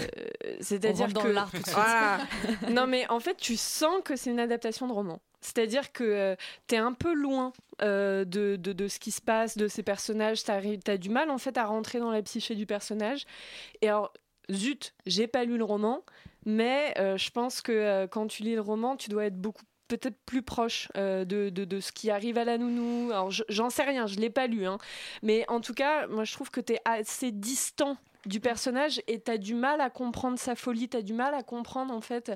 C'est-à-dire 0.60 1.08
dans 1.08 1.22
que 1.22 1.28
l'art 1.28 1.50
tout 1.50 1.58
de 1.58 1.62
suite. 1.64 1.74
Voilà. 1.74 2.18
non 2.70 2.86
mais 2.86 3.08
en 3.08 3.18
fait 3.20 3.36
tu 3.36 3.56
sens 3.56 4.00
que 4.04 4.14
c'est 4.16 4.30
une 4.30 4.38
adaptation 4.40 4.86
de 4.86 4.92
roman. 4.92 5.20
C'est-à-dire 5.40 5.90
que 5.92 6.36
tu 6.68 6.74
es 6.74 6.78
un 6.78 6.92
peu 6.92 7.14
loin 7.14 7.52
euh, 7.82 8.24
de, 8.26 8.56
de, 8.56 8.72
de 8.74 8.88
ce 8.88 8.98
qui 8.98 9.10
se 9.10 9.22
passe, 9.22 9.56
de 9.56 9.68
ces 9.68 9.82
personnages. 9.82 10.44
Tu 10.44 10.50
as 10.90 10.98
du 10.98 11.08
mal 11.08 11.30
en 11.30 11.38
fait 11.38 11.56
à 11.56 11.64
rentrer 11.64 11.98
dans 11.98 12.10
la 12.10 12.20
psyché 12.22 12.54
du 12.54 12.66
personnage. 12.66 13.24
Et 13.80 13.88
alors, 13.88 14.12
zut, 14.52 14.92
j'ai 15.06 15.26
pas 15.28 15.44
lu 15.44 15.56
le 15.56 15.64
roman, 15.64 16.04
mais 16.44 16.92
euh, 16.98 17.16
je 17.16 17.30
pense 17.30 17.62
que 17.62 17.72
euh, 17.72 18.06
quand 18.06 18.26
tu 18.26 18.42
lis 18.42 18.54
le 18.54 18.60
roman, 18.60 18.96
tu 18.96 19.08
dois 19.08 19.24
être 19.24 19.40
beaucoup 19.40 19.62
peut-être 19.90 20.18
plus 20.24 20.42
proche 20.42 20.88
euh, 20.96 21.24
de, 21.24 21.50
de, 21.50 21.80
ce 21.80 21.90
qui 21.92 22.10
arrive 22.10 22.38
à 22.38 22.44
la 22.44 22.56
nounou. 22.58 23.10
Alors, 23.10 23.30
je- 23.30 23.42
j'en 23.48 23.70
sais 23.70 23.82
rien, 23.82 24.06
je 24.06 24.16
l'ai 24.16 24.30
pas 24.30 24.46
lu, 24.46 24.66
hein. 24.66 24.78
mais 25.22 25.44
en 25.48 25.60
tout 25.60 25.74
cas, 25.74 26.06
moi 26.06 26.24
je 26.24 26.32
trouve 26.32 26.50
que 26.50 26.60
tu 26.60 26.74
es 26.74 26.80
assez 26.84 27.32
distant 27.32 27.96
du 28.26 28.38
personnage 28.38 29.02
et 29.08 29.20
tu 29.20 29.30
as 29.30 29.38
du 29.38 29.54
mal 29.54 29.80
à 29.80 29.90
comprendre 29.90 30.38
sa 30.38 30.54
folie, 30.54 30.88
tu 30.88 30.96
as 30.96 31.02
du 31.02 31.14
mal 31.14 31.34
à 31.34 31.42
comprendre 31.42 31.92
en 31.94 32.00
fait 32.02 32.32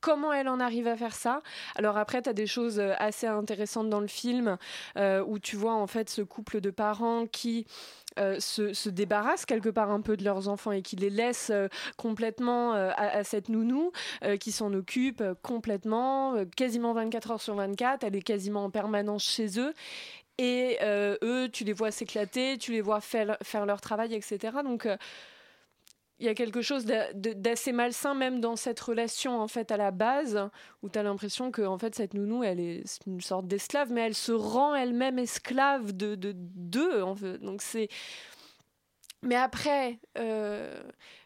comment 0.00 0.34
elle 0.34 0.48
en 0.48 0.60
arrive 0.60 0.86
à 0.86 0.96
faire 0.96 1.14
ça. 1.14 1.40
Alors 1.76 1.96
après, 1.96 2.20
tu 2.20 2.28
as 2.28 2.34
des 2.34 2.46
choses 2.46 2.78
euh, 2.78 2.92
assez 2.98 3.26
intéressantes 3.26 3.88
dans 3.88 4.00
le 4.00 4.06
film 4.06 4.58
euh, 4.98 5.24
où 5.26 5.38
tu 5.38 5.56
vois 5.56 5.72
en 5.72 5.86
fait 5.86 6.10
ce 6.10 6.20
couple 6.20 6.60
de 6.60 6.70
parents 6.70 7.26
qui 7.26 7.66
euh, 8.18 8.38
se, 8.38 8.72
se 8.72 8.88
débarrassent 8.88 9.44
quelque 9.44 9.68
part 9.68 9.90
un 9.90 10.00
peu 10.00 10.16
de 10.16 10.22
leurs 10.22 10.48
enfants 10.48 10.70
et 10.70 10.82
qui 10.82 10.94
les 10.94 11.10
laissent 11.10 11.50
euh, 11.50 11.66
complètement 11.96 12.74
euh, 12.74 12.90
à, 12.96 13.24
cette 13.24 13.48
nounou 13.48 13.90
qui 14.40 14.52
s'en 14.52 14.72
occupe 14.72 15.22
complètement, 15.42 16.34
quasiment 16.56 16.92
24 16.92 17.30
heures 17.32 17.40
sur 17.40 17.54
24, 17.54 18.04
elle 18.04 18.16
est 18.16 18.22
quasiment 18.22 18.64
en 18.64 18.70
permanence 18.70 19.24
chez 19.24 19.58
eux. 19.58 19.72
Et 20.38 20.78
eux, 20.82 21.48
tu 21.52 21.64
les 21.64 21.72
vois 21.72 21.90
s'éclater, 21.90 22.58
tu 22.58 22.72
les 22.72 22.80
vois 22.80 23.00
faire, 23.00 23.36
faire 23.42 23.66
leur 23.66 23.80
travail, 23.80 24.14
etc. 24.14 24.58
Donc, 24.64 24.88
il 26.20 26.26
y 26.26 26.28
a 26.28 26.34
quelque 26.34 26.62
chose 26.62 26.86
d'assez 27.14 27.72
malsain 27.72 28.14
même 28.14 28.40
dans 28.40 28.56
cette 28.56 28.78
relation 28.78 29.40
en 29.40 29.48
fait 29.48 29.72
à 29.72 29.76
la 29.76 29.90
base 29.90 30.48
où 30.82 30.88
tu 30.88 30.98
as 30.98 31.02
l'impression 31.02 31.50
que 31.50 31.62
en 31.62 31.76
fait 31.76 31.94
cette 31.94 32.14
nounou 32.14 32.44
elle 32.44 32.60
est 32.60 32.84
une 33.06 33.20
sorte 33.20 33.46
d'esclave 33.48 33.90
mais 33.90 34.02
elle 34.02 34.14
se 34.14 34.32
rend 34.32 34.74
elle-même 34.74 35.18
esclave 35.18 35.92
de 35.92 36.14
de 36.14 36.32
d'eux 36.36 37.02
en 37.02 37.16
fait. 37.16 37.38
donc 37.38 37.62
c'est 37.62 37.88
mais 39.22 39.34
après 39.34 39.98
euh, 40.18 40.82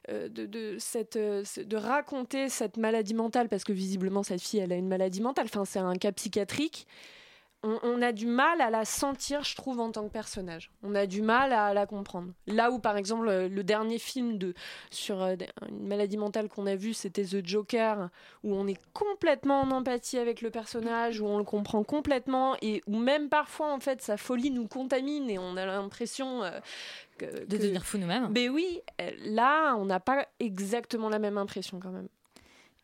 euh, 0.08 0.28
de, 0.28 0.78
euh, 1.16 1.42
de 1.64 1.76
raconter 1.76 2.48
cette 2.48 2.76
maladie 2.78 3.14
mentale 3.14 3.48
parce 3.48 3.64
que 3.64 3.72
visiblement 3.72 4.22
cette 4.22 4.40
fille 4.40 4.60
elle 4.60 4.72
a 4.72 4.76
une 4.76 4.88
maladie 4.88 5.20
mentale 5.20 5.46
enfin 5.46 5.64
c'est 5.64 5.80
un 5.80 5.96
cas 5.96 6.12
psychiatrique 6.12 6.86
on, 7.62 7.78
on 7.82 8.02
a 8.02 8.12
du 8.12 8.26
mal 8.26 8.60
à 8.60 8.70
la 8.70 8.84
sentir, 8.84 9.42
je 9.42 9.56
trouve, 9.56 9.80
en 9.80 9.90
tant 9.90 10.04
que 10.04 10.12
personnage. 10.12 10.70
On 10.82 10.94
a 10.94 11.06
du 11.06 11.22
mal 11.22 11.52
à 11.52 11.74
la 11.74 11.86
comprendre. 11.86 12.32
Là 12.46 12.70
où, 12.70 12.78
par 12.78 12.96
exemple, 12.96 13.26
le, 13.26 13.48
le 13.48 13.64
dernier 13.64 13.98
film 13.98 14.38
de, 14.38 14.54
sur 14.90 15.22
euh, 15.22 15.34
une 15.68 15.88
maladie 15.88 16.16
mentale 16.16 16.48
qu'on 16.48 16.66
a 16.66 16.76
vu, 16.76 16.94
c'était 16.94 17.24
The 17.24 17.44
Joker, 17.44 18.10
où 18.44 18.54
on 18.54 18.66
est 18.66 18.78
complètement 18.92 19.62
en 19.62 19.70
empathie 19.70 20.18
avec 20.18 20.40
le 20.40 20.50
personnage, 20.50 21.20
où 21.20 21.26
on 21.26 21.38
le 21.38 21.44
comprend 21.44 21.82
complètement, 21.82 22.56
et 22.62 22.82
où 22.86 22.96
même 22.96 23.28
parfois, 23.28 23.72
en 23.72 23.80
fait, 23.80 24.02
sa 24.02 24.16
folie 24.16 24.50
nous 24.50 24.68
contamine 24.68 25.28
et 25.28 25.38
on 25.38 25.56
a 25.56 25.66
l'impression 25.66 26.44
euh, 26.44 26.50
que, 27.18 27.44
De 27.44 27.56
devenir 27.56 27.84
fou 27.84 27.98
nous-mêmes. 27.98 28.28
Mais 28.32 28.48
oui, 28.48 28.80
euh, 29.00 29.10
là, 29.24 29.74
on 29.76 29.84
n'a 29.84 30.00
pas 30.00 30.26
exactement 30.38 31.08
la 31.08 31.18
même 31.18 31.38
impression 31.38 31.80
quand 31.80 31.90
même. 31.90 32.08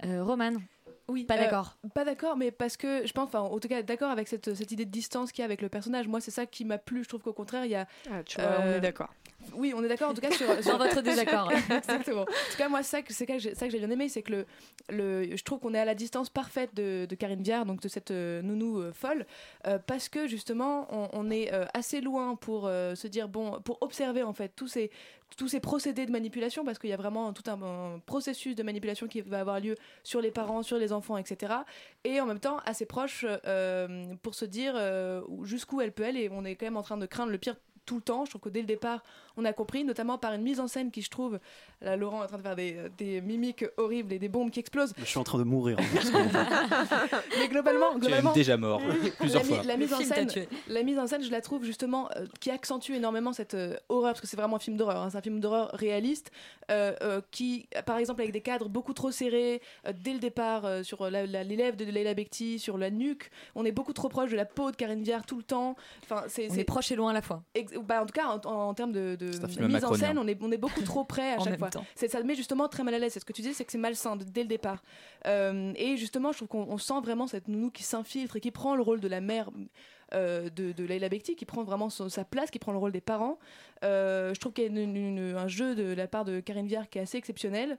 Euh, 0.04 0.24
Romane 0.24 0.60
Oui, 1.08 1.24
Pas 1.24 1.34
euh, 1.34 1.38
d'accord. 1.38 1.76
Pas 1.94 2.04
d'accord, 2.04 2.36
mais 2.36 2.50
parce 2.50 2.76
que 2.76 3.06
je 3.06 3.12
pense, 3.12 3.26
enfin, 3.26 3.40
en 3.40 3.58
tout 3.58 3.68
cas, 3.68 3.82
d'accord 3.82 4.10
avec 4.10 4.28
cette, 4.28 4.54
cette 4.54 4.72
idée 4.72 4.84
de 4.84 4.90
distance 4.90 5.32
qu'il 5.32 5.40
y 5.40 5.42
a 5.42 5.44
avec 5.44 5.60
le 5.60 5.68
personnage. 5.68 6.08
Moi, 6.08 6.20
c'est 6.20 6.30
ça 6.30 6.46
qui 6.46 6.64
m'a 6.64 6.78
plu. 6.78 7.04
Je 7.04 7.08
trouve 7.08 7.22
qu'au 7.22 7.32
contraire, 7.32 7.64
il 7.64 7.70
y 7.70 7.74
a. 7.74 7.86
tu 8.24 8.40
vois, 8.40 8.60
on 8.60 8.72
est 8.72 8.80
d'accord. 8.80 9.10
Oui, 9.54 9.72
on 9.76 9.82
est 9.84 9.88
d'accord 9.88 10.10
en 10.10 10.14
tout 10.14 10.20
cas 10.20 10.30
sur, 10.30 10.46
Sur 10.62 10.78
votre 10.78 11.00
désaccord. 11.02 11.50
Exactement. 11.70 12.22
En 12.22 12.24
tout 12.24 12.58
cas, 12.58 12.68
moi, 12.68 12.82
ça, 12.82 12.98
c'est 13.08 13.26
ça 13.54 13.66
que 13.66 13.72
j'ai 13.72 13.78
bien 13.78 13.90
aimé, 13.90 14.08
c'est 14.08 14.22
que 14.22 14.32
le, 14.32 14.46
le, 14.90 15.36
je 15.36 15.42
trouve 15.42 15.60
qu'on 15.60 15.74
est 15.74 15.78
à 15.78 15.84
la 15.84 15.94
distance 15.94 16.30
parfaite 16.30 16.74
de, 16.74 17.06
de 17.08 17.14
Karine 17.14 17.42
Viard, 17.42 17.66
donc 17.66 17.80
de 17.80 17.88
cette 17.88 18.10
euh, 18.10 18.42
nounou 18.42 18.80
euh, 18.80 18.92
folle, 18.92 19.26
euh, 19.66 19.78
parce 19.86 20.08
que 20.08 20.26
justement, 20.26 20.86
on, 20.90 21.08
on 21.12 21.30
est 21.30 21.50
assez 21.74 22.00
loin 22.00 22.36
pour 22.36 22.64
se 22.64 23.06
dire, 23.06 23.28
bon, 23.28 23.60
pour 23.62 23.78
observer 23.80 24.22
en 24.22 24.32
fait 24.32 24.52
tous 24.54 24.68
ces, 24.68 24.90
tous 25.36 25.48
ces 25.48 25.60
procédés 25.60 26.06
de 26.06 26.12
manipulation, 26.12 26.64
parce 26.64 26.78
qu'il 26.78 26.90
y 26.90 26.92
a 26.92 26.96
vraiment 26.96 27.32
tout 27.32 27.48
un, 27.50 27.60
un 27.62 27.98
processus 28.00 28.54
de 28.54 28.62
manipulation 28.62 29.06
qui 29.06 29.20
va 29.20 29.40
avoir 29.40 29.60
lieu 29.60 29.76
sur 30.02 30.20
les 30.20 30.30
parents, 30.30 30.62
sur 30.62 30.78
les 30.78 30.92
enfants, 30.92 31.16
etc. 31.16 31.54
Et 32.04 32.20
en 32.20 32.26
même 32.26 32.40
temps, 32.40 32.58
assez 32.64 32.86
proche 32.86 33.26
pour 34.22 34.34
se 34.34 34.44
dire 34.44 34.74
jusqu'où 35.42 35.80
elle 35.80 35.92
peut 35.92 36.04
aller. 36.04 36.22
Et 36.22 36.30
on 36.30 36.44
est 36.44 36.54
quand 36.56 36.66
même 36.66 36.76
en 36.76 36.82
train 36.82 36.96
de 36.96 37.06
craindre 37.06 37.32
le 37.32 37.38
pire 37.38 37.56
tout 37.86 37.96
le 37.96 38.02
temps. 38.02 38.24
Je 38.24 38.30
trouve 38.30 38.42
que 38.42 38.48
dès 38.48 38.60
le 38.60 38.66
départ, 38.66 39.02
on 39.36 39.44
a 39.44 39.52
compris, 39.52 39.84
notamment 39.84 40.16
par 40.18 40.32
une 40.32 40.42
mise 40.42 40.60
en 40.60 40.68
scène 40.68 40.90
qui, 40.90 41.02
je 41.02 41.10
trouve, 41.10 41.38
là, 41.80 41.96
Laurent 41.96 42.20
est 42.22 42.24
en 42.24 42.28
train 42.28 42.38
de 42.38 42.42
faire 42.42 42.56
des, 42.56 42.76
des 42.98 43.20
mimiques 43.20 43.64
horribles 43.76 44.12
et 44.12 44.18
des 44.18 44.28
bombes 44.28 44.50
qui 44.50 44.60
explosent. 44.60 44.92
Je 44.98 45.04
suis 45.04 45.18
en 45.18 45.24
train 45.24 45.38
de 45.38 45.44
mourir. 45.44 45.76
en. 45.78 45.82
Mais 47.38 47.48
globalement, 47.48 47.90
Tu 47.92 47.96
es 47.96 48.00
globalement 48.00 48.32
déjà 48.32 48.56
mort 48.56 48.80
plusieurs 49.18 49.42
la, 49.42 49.48
fois. 49.48 49.62
la 49.64 49.76
mise 49.76 49.92
en 49.94 50.00
scène, 50.00 50.28
la 50.68 50.82
mise 50.82 50.98
en 50.98 51.06
scène, 51.06 51.22
je 51.22 51.30
la 51.30 51.40
trouve 51.40 51.64
justement 51.64 52.08
euh, 52.16 52.26
qui 52.40 52.50
accentue 52.50 52.92
énormément 52.92 53.32
cette 53.32 53.54
euh, 53.54 53.76
horreur 53.88 54.12
parce 54.12 54.20
que 54.20 54.26
c'est 54.26 54.36
vraiment 54.36 54.56
un 54.56 54.60
film 54.60 54.76
d'horreur. 54.76 55.02
hein, 55.02 55.10
c'est 55.10 55.18
un 55.18 55.22
film 55.22 55.40
d'horreur 55.40 55.70
réaliste 55.72 56.30
euh, 56.70 56.94
euh, 57.02 57.20
qui, 57.30 57.68
par 57.86 57.98
exemple, 57.98 58.20
avec 58.22 58.32
des 58.32 58.40
cadres 58.40 58.68
beaucoup 58.68 58.94
trop 58.94 59.10
serrés 59.10 59.60
euh, 59.86 59.92
dès 59.94 60.12
le 60.12 60.18
départ 60.18 60.64
euh, 60.64 60.82
sur 60.82 61.10
la- 61.10 61.26
la- 61.26 61.44
les 61.44 61.56
lèvres 61.56 61.76
de 61.76 61.84
Leila 61.84 62.14
Bekti, 62.14 62.58
sur 62.58 62.78
la 62.78 62.90
nuque, 62.90 63.30
on 63.54 63.64
est 63.64 63.72
beaucoup 63.72 63.92
trop 63.92 64.08
proche 64.08 64.30
de 64.30 64.36
la 64.36 64.44
peau 64.46 64.70
de 64.70 64.76
Karine 64.76 65.02
Viard 65.02 65.26
tout 65.26 65.36
le 65.36 65.42
temps. 65.42 65.76
Enfin, 66.04 66.24
c'est 66.28 66.48
On 66.50 66.54
est 66.54 66.64
proche 66.64 66.90
et 66.92 66.96
loin 66.96 67.10
à 67.10 67.14
la 67.14 67.22
fois. 67.22 67.42
Ex- 67.54 67.73
bah, 67.82 68.02
en 68.02 68.06
tout 68.06 68.12
cas, 68.12 68.26
en, 68.26 68.40
en- 68.44 68.68
en 68.68 68.74
termes 68.74 68.92
de, 68.92 69.16
mise 69.68 69.84
en 69.84 69.88
scène, 69.98 70.18
on 70.18 70.26
est, 70.28 70.38
on 70.42 70.50
est 70.52 70.56
beaucoup 70.58 70.82
trop 70.82 71.04
près 71.04 71.32
à 71.32 71.38
chaque 71.44 71.58
fois. 71.58 71.70
ça 72.08 72.18
me 72.20 72.24
met 72.24 72.34
justement 72.34 72.68
très 72.68 72.82
mal 72.84 72.94
à 72.94 72.98
l'aise. 72.98 73.12
C'est 73.12 73.20
ce 73.20 73.24
que 73.24 73.32
tu 73.32 73.42
dis, 73.42 73.54
c'est 73.54 73.64
que 73.64 73.72
c'est 73.72 73.78
malsain 73.78 74.16
de- 74.16 74.24
dès 74.24 74.42
le 74.42 74.48
départ. 74.48 74.82
Euh, 75.26 75.72
et 75.76 75.96
justement, 75.96 76.32
je 76.32 76.38
trouve 76.38 76.48
qu'on 76.48 76.66
on 76.68 76.78
sent 76.78 77.00
vraiment 77.02 77.26
cette 77.26 77.48
nounou 77.48 77.70
qui 77.70 77.82
s'infiltre 77.82 78.36
et 78.36 78.40
qui 78.40 78.50
prend 78.50 78.76
le 78.76 78.82
rôle 78.82 79.00
de 79.00 79.08
la 79.08 79.20
mère 79.20 79.50
euh, 80.12 80.48
de, 80.50 80.72
de 80.72 80.84
Leila 80.84 81.08
Bekti, 81.08 81.34
qui 81.34 81.44
prend 81.44 81.64
vraiment 81.64 81.90
son- 81.90 82.08
sa 82.08 82.24
place, 82.24 82.50
qui 82.50 82.58
prend 82.58 82.72
le 82.72 82.78
rôle 82.78 82.92
des 82.92 83.00
parents. 83.00 83.38
Euh, 83.82 84.32
je 84.34 84.38
trouve 84.40 84.52
qu'il 84.52 84.64
y 84.64 84.66
a 84.66 84.70
une- 84.70 84.96
une- 84.96 85.34
un 85.36 85.48
jeu 85.48 85.74
de 85.74 85.92
la 85.94 86.06
part 86.06 86.24
de 86.24 86.40
Karine 86.40 86.66
Viard 86.66 86.88
qui 86.88 86.98
est 86.98 87.02
assez 87.02 87.18
exceptionnel. 87.18 87.78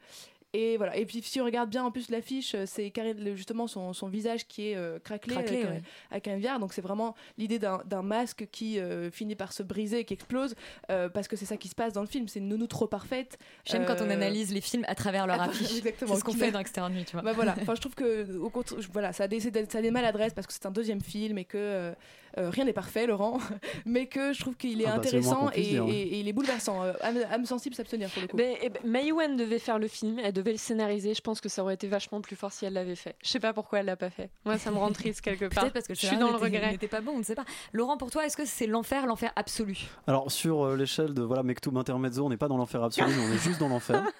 Et 0.58 0.78
voilà. 0.78 0.96
Et 0.96 1.06
puis 1.06 1.22
si 1.22 1.42
on 1.42 1.46
regarde 1.46 1.70
bien 1.70 1.84
en 1.84 1.92
plus 1.92 2.10
l'affiche, 2.10 2.56
c'est 2.66 2.90
Karine- 2.92 3.22
le- 3.24 3.36
justement 3.36 3.68
son, 3.68 3.92
son 3.94 4.08
visage 4.08 4.48
qui 4.48 4.70
est 4.70 4.76
euh, 4.76 5.00
craquelé, 5.00 5.36
Craquelé, 5.36 5.58
avec, 5.64 5.70
ouais. 5.70 5.82
avec. 6.12 6.60
Donc 6.60 6.74
c'est 6.74 6.82
vraiment 6.82 7.16
l'idée 7.38 7.60
d'un 7.60 8.02
masque 8.02 8.48
qui 8.52 8.80
euh, 8.80 9.12
finit 9.12 9.36
par 9.36 9.52
se 9.52 9.64
briser, 9.64 10.06
qui 10.06 10.14
explose, 10.14 10.56
euh, 10.92 11.10
parce 11.10 11.28
que 11.28 11.36
c'est 11.36 11.46
ça 11.46 11.58
qui 11.58 11.68
se 11.68 11.76
passe 11.76 11.94
dans 11.94 12.02
le 12.02 12.08
film. 12.08 12.28
C'est 12.28 12.40
une 12.40 12.48
nounou 12.48 12.68
trop 12.68 12.88
parfaite. 12.88 13.38
J'aime 13.66 13.86
quand 13.86 13.98
on 14.02 14.10
Euh, 14.10 14.14
analyse 14.14 14.54
les 14.54 14.62
films 14.62 14.86
à 14.88 14.96
travers 14.96 15.28
leur 15.28 15.42
affiche. 15.42 15.78
exactement. 15.78 16.14
C'est 16.14 16.20
ce 16.20 16.24
qu'on 16.24 16.34
fait 16.34 16.52
dans 16.52 16.60
Externe 16.60 16.94
Nuit, 16.94 17.06
tu 17.06 17.14
vois. 17.14 17.22
bah 17.22 17.34
voilà, 17.34 17.54
enfin, 17.62 17.76
je 17.76 17.82
trouve 17.82 17.96
que 17.96 18.38
au 18.38 18.50
contraire, 18.50 18.80
je- 18.82 18.88
voilà, 18.92 19.12
ça 19.14 19.26
a 19.26 19.28
des, 19.28 19.40
c'est 19.40 19.52
des- 19.52 19.66
ça 19.66 19.80
a 19.80 19.82
des 19.82 19.92
maladresses 19.92 20.34
parce 20.34 20.48
que 20.48 20.54
c'est 20.54 20.66
un 20.66 20.72
deuxième 20.72 21.02
film 21.02 21.38
et 21.38 21.46
que 21.46 21.58
euh, 21.58 21.92
euh, 21.92 21.94
rien 22.38 22.66
n'est 22.66 22.74
parfait, 22.74 23.08
Laurent, 23.08 23.40
mais 23.86 24.08
que 24.08 24.34
je 24.34 24.40
trouve 24.40 24.56
qu'il 24.56 24.82
est 24.82 24.86
Ah 24.86 24.92
bah, 24.92 24.96
intéressant 24.98 25.50
et, 25.52 25.62
dire, 25.62 25.86
et- 25.88 26.02
et 26.02 26.20
il 26.20 26.28
est 26.28 26.34
bouleversant. 26.34 26.84
Euh, 26.84 26.94
âme, 27.02 27.18
âme 27.32 27.46
sensible 27.46 27.76
s'abstenir 27.76 28.10
pour 28.10 28.22
le 28.22 28.28
coup. 28.28 28.38
Ben, 28.38 28.56
eh 28.62 28.70
ben, 28.70 28.82
Mai 28.86 29.12
Wen 29.12 29.36
devait 29.38 29.60
faire 29.60 29.80
le 29.80 29.88
film, 29.88 30.20
elle 30.20 30.34
devait 30.34 30.52
le 30.52 30.58
scénariser. 30.58 31.14
Je 31.14 31.22
pense 31.22 31.42
que 31.42 31.50
ça 31.50 31.62
aurait 31.64 31.76
été 31.76 31.88
vachement 31.88 32.22
plus 32.22 32.36
fort 32.36 32.52
si 32.52 32.66
elle 32.66 32.74
l'avait 32.74 32.96
fait. 32.96 33.16
Je 33.24 33.30
sais 33.30 33.40
pas 33.40 33.54
pourquoi 33.54 33.80
elle 33.80 33.86
l'a 33.86 33.96
pas 33.96 34.10
fait. 34.10 34.30
Moi, 34.46 34.58
ça 34.58 34.72
me 34.72 34.78
rend 34.78 34.92
triste 34.92 35.22
quelque 35.22 35.46
part. 35.46 35.64
Peut-être 35.64 35.74
parce 35.74 35.88
que 35.88 35.94
je 35.96 36.06
suis 36.06 36.18
dans 36.18 36.30
le 36.32 36.38
regret. 36.38 36.72
n'était 36.72 36.88
pas 36.88 37.02
bon, 37.02 37.14
on 37.16 37.20
ne 37.20 37.24
sait 37.24 37.36
pas. 37.36 37.46
Laurent, 37.74 37.98
pour 37.98 38.12
toi, 38.12 38.26
est-ce 38.26 38.38
que 38.38 38.46
c'est 38.46 38.68
l'enfer, 38.68 39.06
l'enfer 39.08 39.32
absolu? 39.36 39.78
Alors 40.08 40.32
sur 40.32 40.64
euh, 40.66 40.76
l'échelle 40.76 41.14
de 41.14 41.22
voilà 41.22 41.44
Mektoub 41.44 41.78
Intermezzo, 41.78 42.26
on 42.26 42.30
n'est 42.30 42.38
pas 42.38 42.48
dans 42.48 42.58
l'enfer 42.58 42.84
absolu, 42.84 43.14
mais 43.16 43.24
on 43.30 43.34
est 43.34 43.38
juste 43.44 43.60
dans 43.60 43.70
l'enfer. 43.70 44.04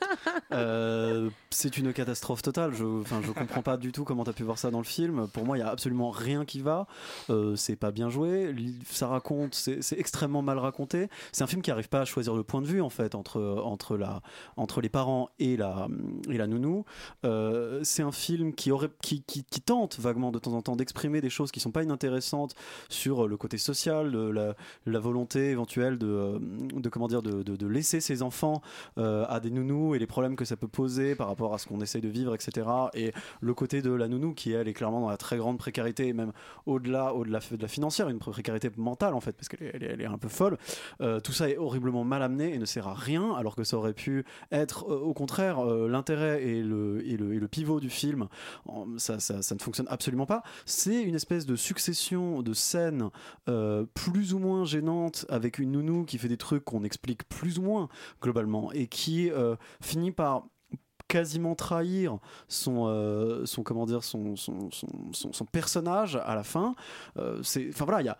Euh, 0.52 1.30
c'est 1.50 1.78
une 1.78 1.92
catastrophe 1.92 2.42
totale. 2.42 2.74
Je, 2.74 2.84
enfin, 3.02 3.20
je 3.24 3.32
comprends 3.32 3.62
pas 3.62 3.78
du 3.78 3.92
tout 3.92 4.04
comment 4.04 4.24
tu 4.24 4.30
as 4.30 4.34
pu 4.34 4.44
voir 4.44 4.58
ça 4.58 4.72
dans 4.72 4.78
le 4.78 4.84
film. 4.86 5.28
Pour 5.34 5.44
moi, 5.44 5.58
il 5.58 5.62
y 5.62 5.64
a 5.64 5.70
absolument 5.70 6.12
rien 6.12 6.46
qui 6.46 6.62
va. 6.62 6.88
Euh, 7.30 7.56
c'est 7.56 7.76
pas 7.76 7.92
bien 7.92 8.05
joué. 8.10 8.54
Ça 8.86 9.08
raconte, 9.08 9.54
c'est 9.54 10.00
extrêmement 10.00 10.42
mal 10.42 10.58
raconté. 10.58 11.10
C'est 11.32 11.44
un 11.44 11.48
film 11.48 11.62
qui 11.62 11.72
arrive 11.72 11.90
pas 11.90 12.02
à 12.02 12.06
choisir 12.06 12.36
le 12.36 12.44
point 12.44 12.62
de 12.62 12.68
vue 12.68 12.82
en 12.82 12.90
fait 12.90 13.16
entre 13.16 13.62
entre 13.64 13.98
la 13.98 14.22
entre 14.58 14.82
les 14.82 14.90
parents 14.90 15.30
et 15.40 15.58
la 15.58 15.88
et 16.30 16.38
la 16.38 16.48
nounou. 16.48 16.86
Euh, 17.24 17.82
c'est 17.84 18.04
un 18.04 18.12
film 18.12 18.54
qui 18.54 18.72
aurait 18.72 18.90
qui, 19.02 19.24
tente 19.66 20.00
vaguement 20.00 20.32
de 20.32 20.40
temps 20.40 20.54
en 20.54 20.62
temps 20.62 20.76
d'exprimer 20.76 21.22
des 21.22 21.30
choses 21.30 21.52
qui 21.52 21.60
sont 21.60 21.72
pas 21.72 21.84
inintéressantes 21.84 22.56
sur 22.90 23.28
le 23.28 23.38
côté 23.38 23.58
social, 23.58 24.12
de 24.12 24.54
la, 24.86 25.00
volonté 25.00 25.50
éventuelle 25.50 25.98
de, 25.98 26.08
euh, 26.08 26.40
de 26.40 26.90
comment 26.90 27.08
dire 27.08 27.22
de, 27.22 27.68
laisser 27.68 28.00
ses 28.00 28.22
enfants 28.22 28.62
euh, 28.98 29.26
à 29.28 29.40
des 29.40 29.50
nounous 29.50 29.96
et 29.96 30.00
les 30.00 30.08
problèmes 30.08 30.36
que 30.36 30.46
ça 30.46 30.56
peut 30.56 30.68
poser 30.68 31.16
par 31.16 31.28
rapport 31.28 31.54
à 31.54 31.58
ce 31.58 31.68
qu'on 31.68 31.82
essaye 31.82 32.02
de 32.02 32.10
vivre, 32.10 32.36
etc. 32.36 32.68
Et 32.94 33.12
le 33.42 33.54
côté 33.54 33.82
de 33.82 33.92
la 33.92 34.08
nounou 34.08 34.34
qui 34.34 34.52
elle 34.52 34.68
est 34.68 34.74
clairement 34.74 35.02
dans 35.02 35.10
la 35.10 35.18
très 35.18 35.38
grande 35.38 35.58
précarité 35.58 36.08
et 36.08 36.14
même 36.14 36.32
au-delà 36.66 37.14
au-delà 37.14 37.40
de 37.52 37.62
la 37.62 37.68
une 37.90 38.20
précarité 38.20 38.70
mentale 38.78 39.14
en 39.14 39.20
fait 39.20 39.34
parce 39.34 39.50
qu'elle 39.50 40.02
est, 40.02 40.06
un 40.06 40.18
peu 40.18 40.28
folle. 40.28 40.58
Euh, 41.02 41.20
tout 41.20 41.32
ça 41.32 41.50
est 41.50 41.58
horriblement 41.58 42.04
mal 42.04 42.22
amené 42.22 42.54
et 42.54 42.58
ne 42.58 42.66
sert 42.66 42.88
à 42.88 42.94
rien 42.94 43.34
alors 43.34 43.56
que 43.56 43.64
ça 43.64 43.78
aurait 43.78 43.94
pu 43.94 44.26
être 44.52 44.86
euh, 44.90 45.00
au 45.00 45.14
contraire 45.14 45.60
euh, 45.60 45.88
l'intérêt 45.88 46.44
et 46.44 46.62
le, 46.62 47.06
et, 47.06 47.18
le, 47.18 47.34
et 47.34 47.40
le 47.40 47.48
pivot 47.48 47.80
du 47.80 47.90
film. 47.90 48.28
Ça, 48.98 49.20
ça, 49.20 49.42
ça 49.42 49.56
ne 49.56 49.60
fonctionne 49.60 49.88
absolument 49.90 50.26
pas. 50.26 50.44
C'est 50.66 51.02
une 51.02 51.16
espèce 51.16 51.46
de 51.46 51.56
succession 51.56 52.42
de 52.42 52.54
scènes 52.54 53.10
plus 53.94 54.34
ou 54.34 54.40
moins 54.40 54.66
gênantes 54.66 55.26
avec 55.30 55.60
une 55.60 55.72
nounou 55.72 56.06
qui 56.06 56.18
fait 56.18 56.28
des 56.28 56.38
trucs 56.38 56.64
qu'on 56.64 56.84
explique 56.84 57.28
plus 57.28 57.60
ou 57.60 57.64
moins 57.64 57.90
globalement 58.22 58.72
et 58.72 58.88
qui 58.88 59.32
finit 59.82 60.12
par 60.12 60.48
quasiment 61.08 61.56
trahir 61.56 62.18
son, 62.48 62.86
euh, 62.88 63.46
son 63.46 63.64
comment 63.64 63.86
dire 63.86 64.04
son, 64.04 64.36
son, 64.36 64.70
son, 64.72 64.88
son- 65.12 65.34
son 65.34 65.46
personnage 65.46 66.20
à 66.24 66.36
la 66.36 66.44
fin. 66.44 66.76
Euh, 67.18 67.42
enfin 67.70 67.86
voilà 67.86 68.02
il 68.02 68.06
y 68.06 68.10
a 68.10 68.18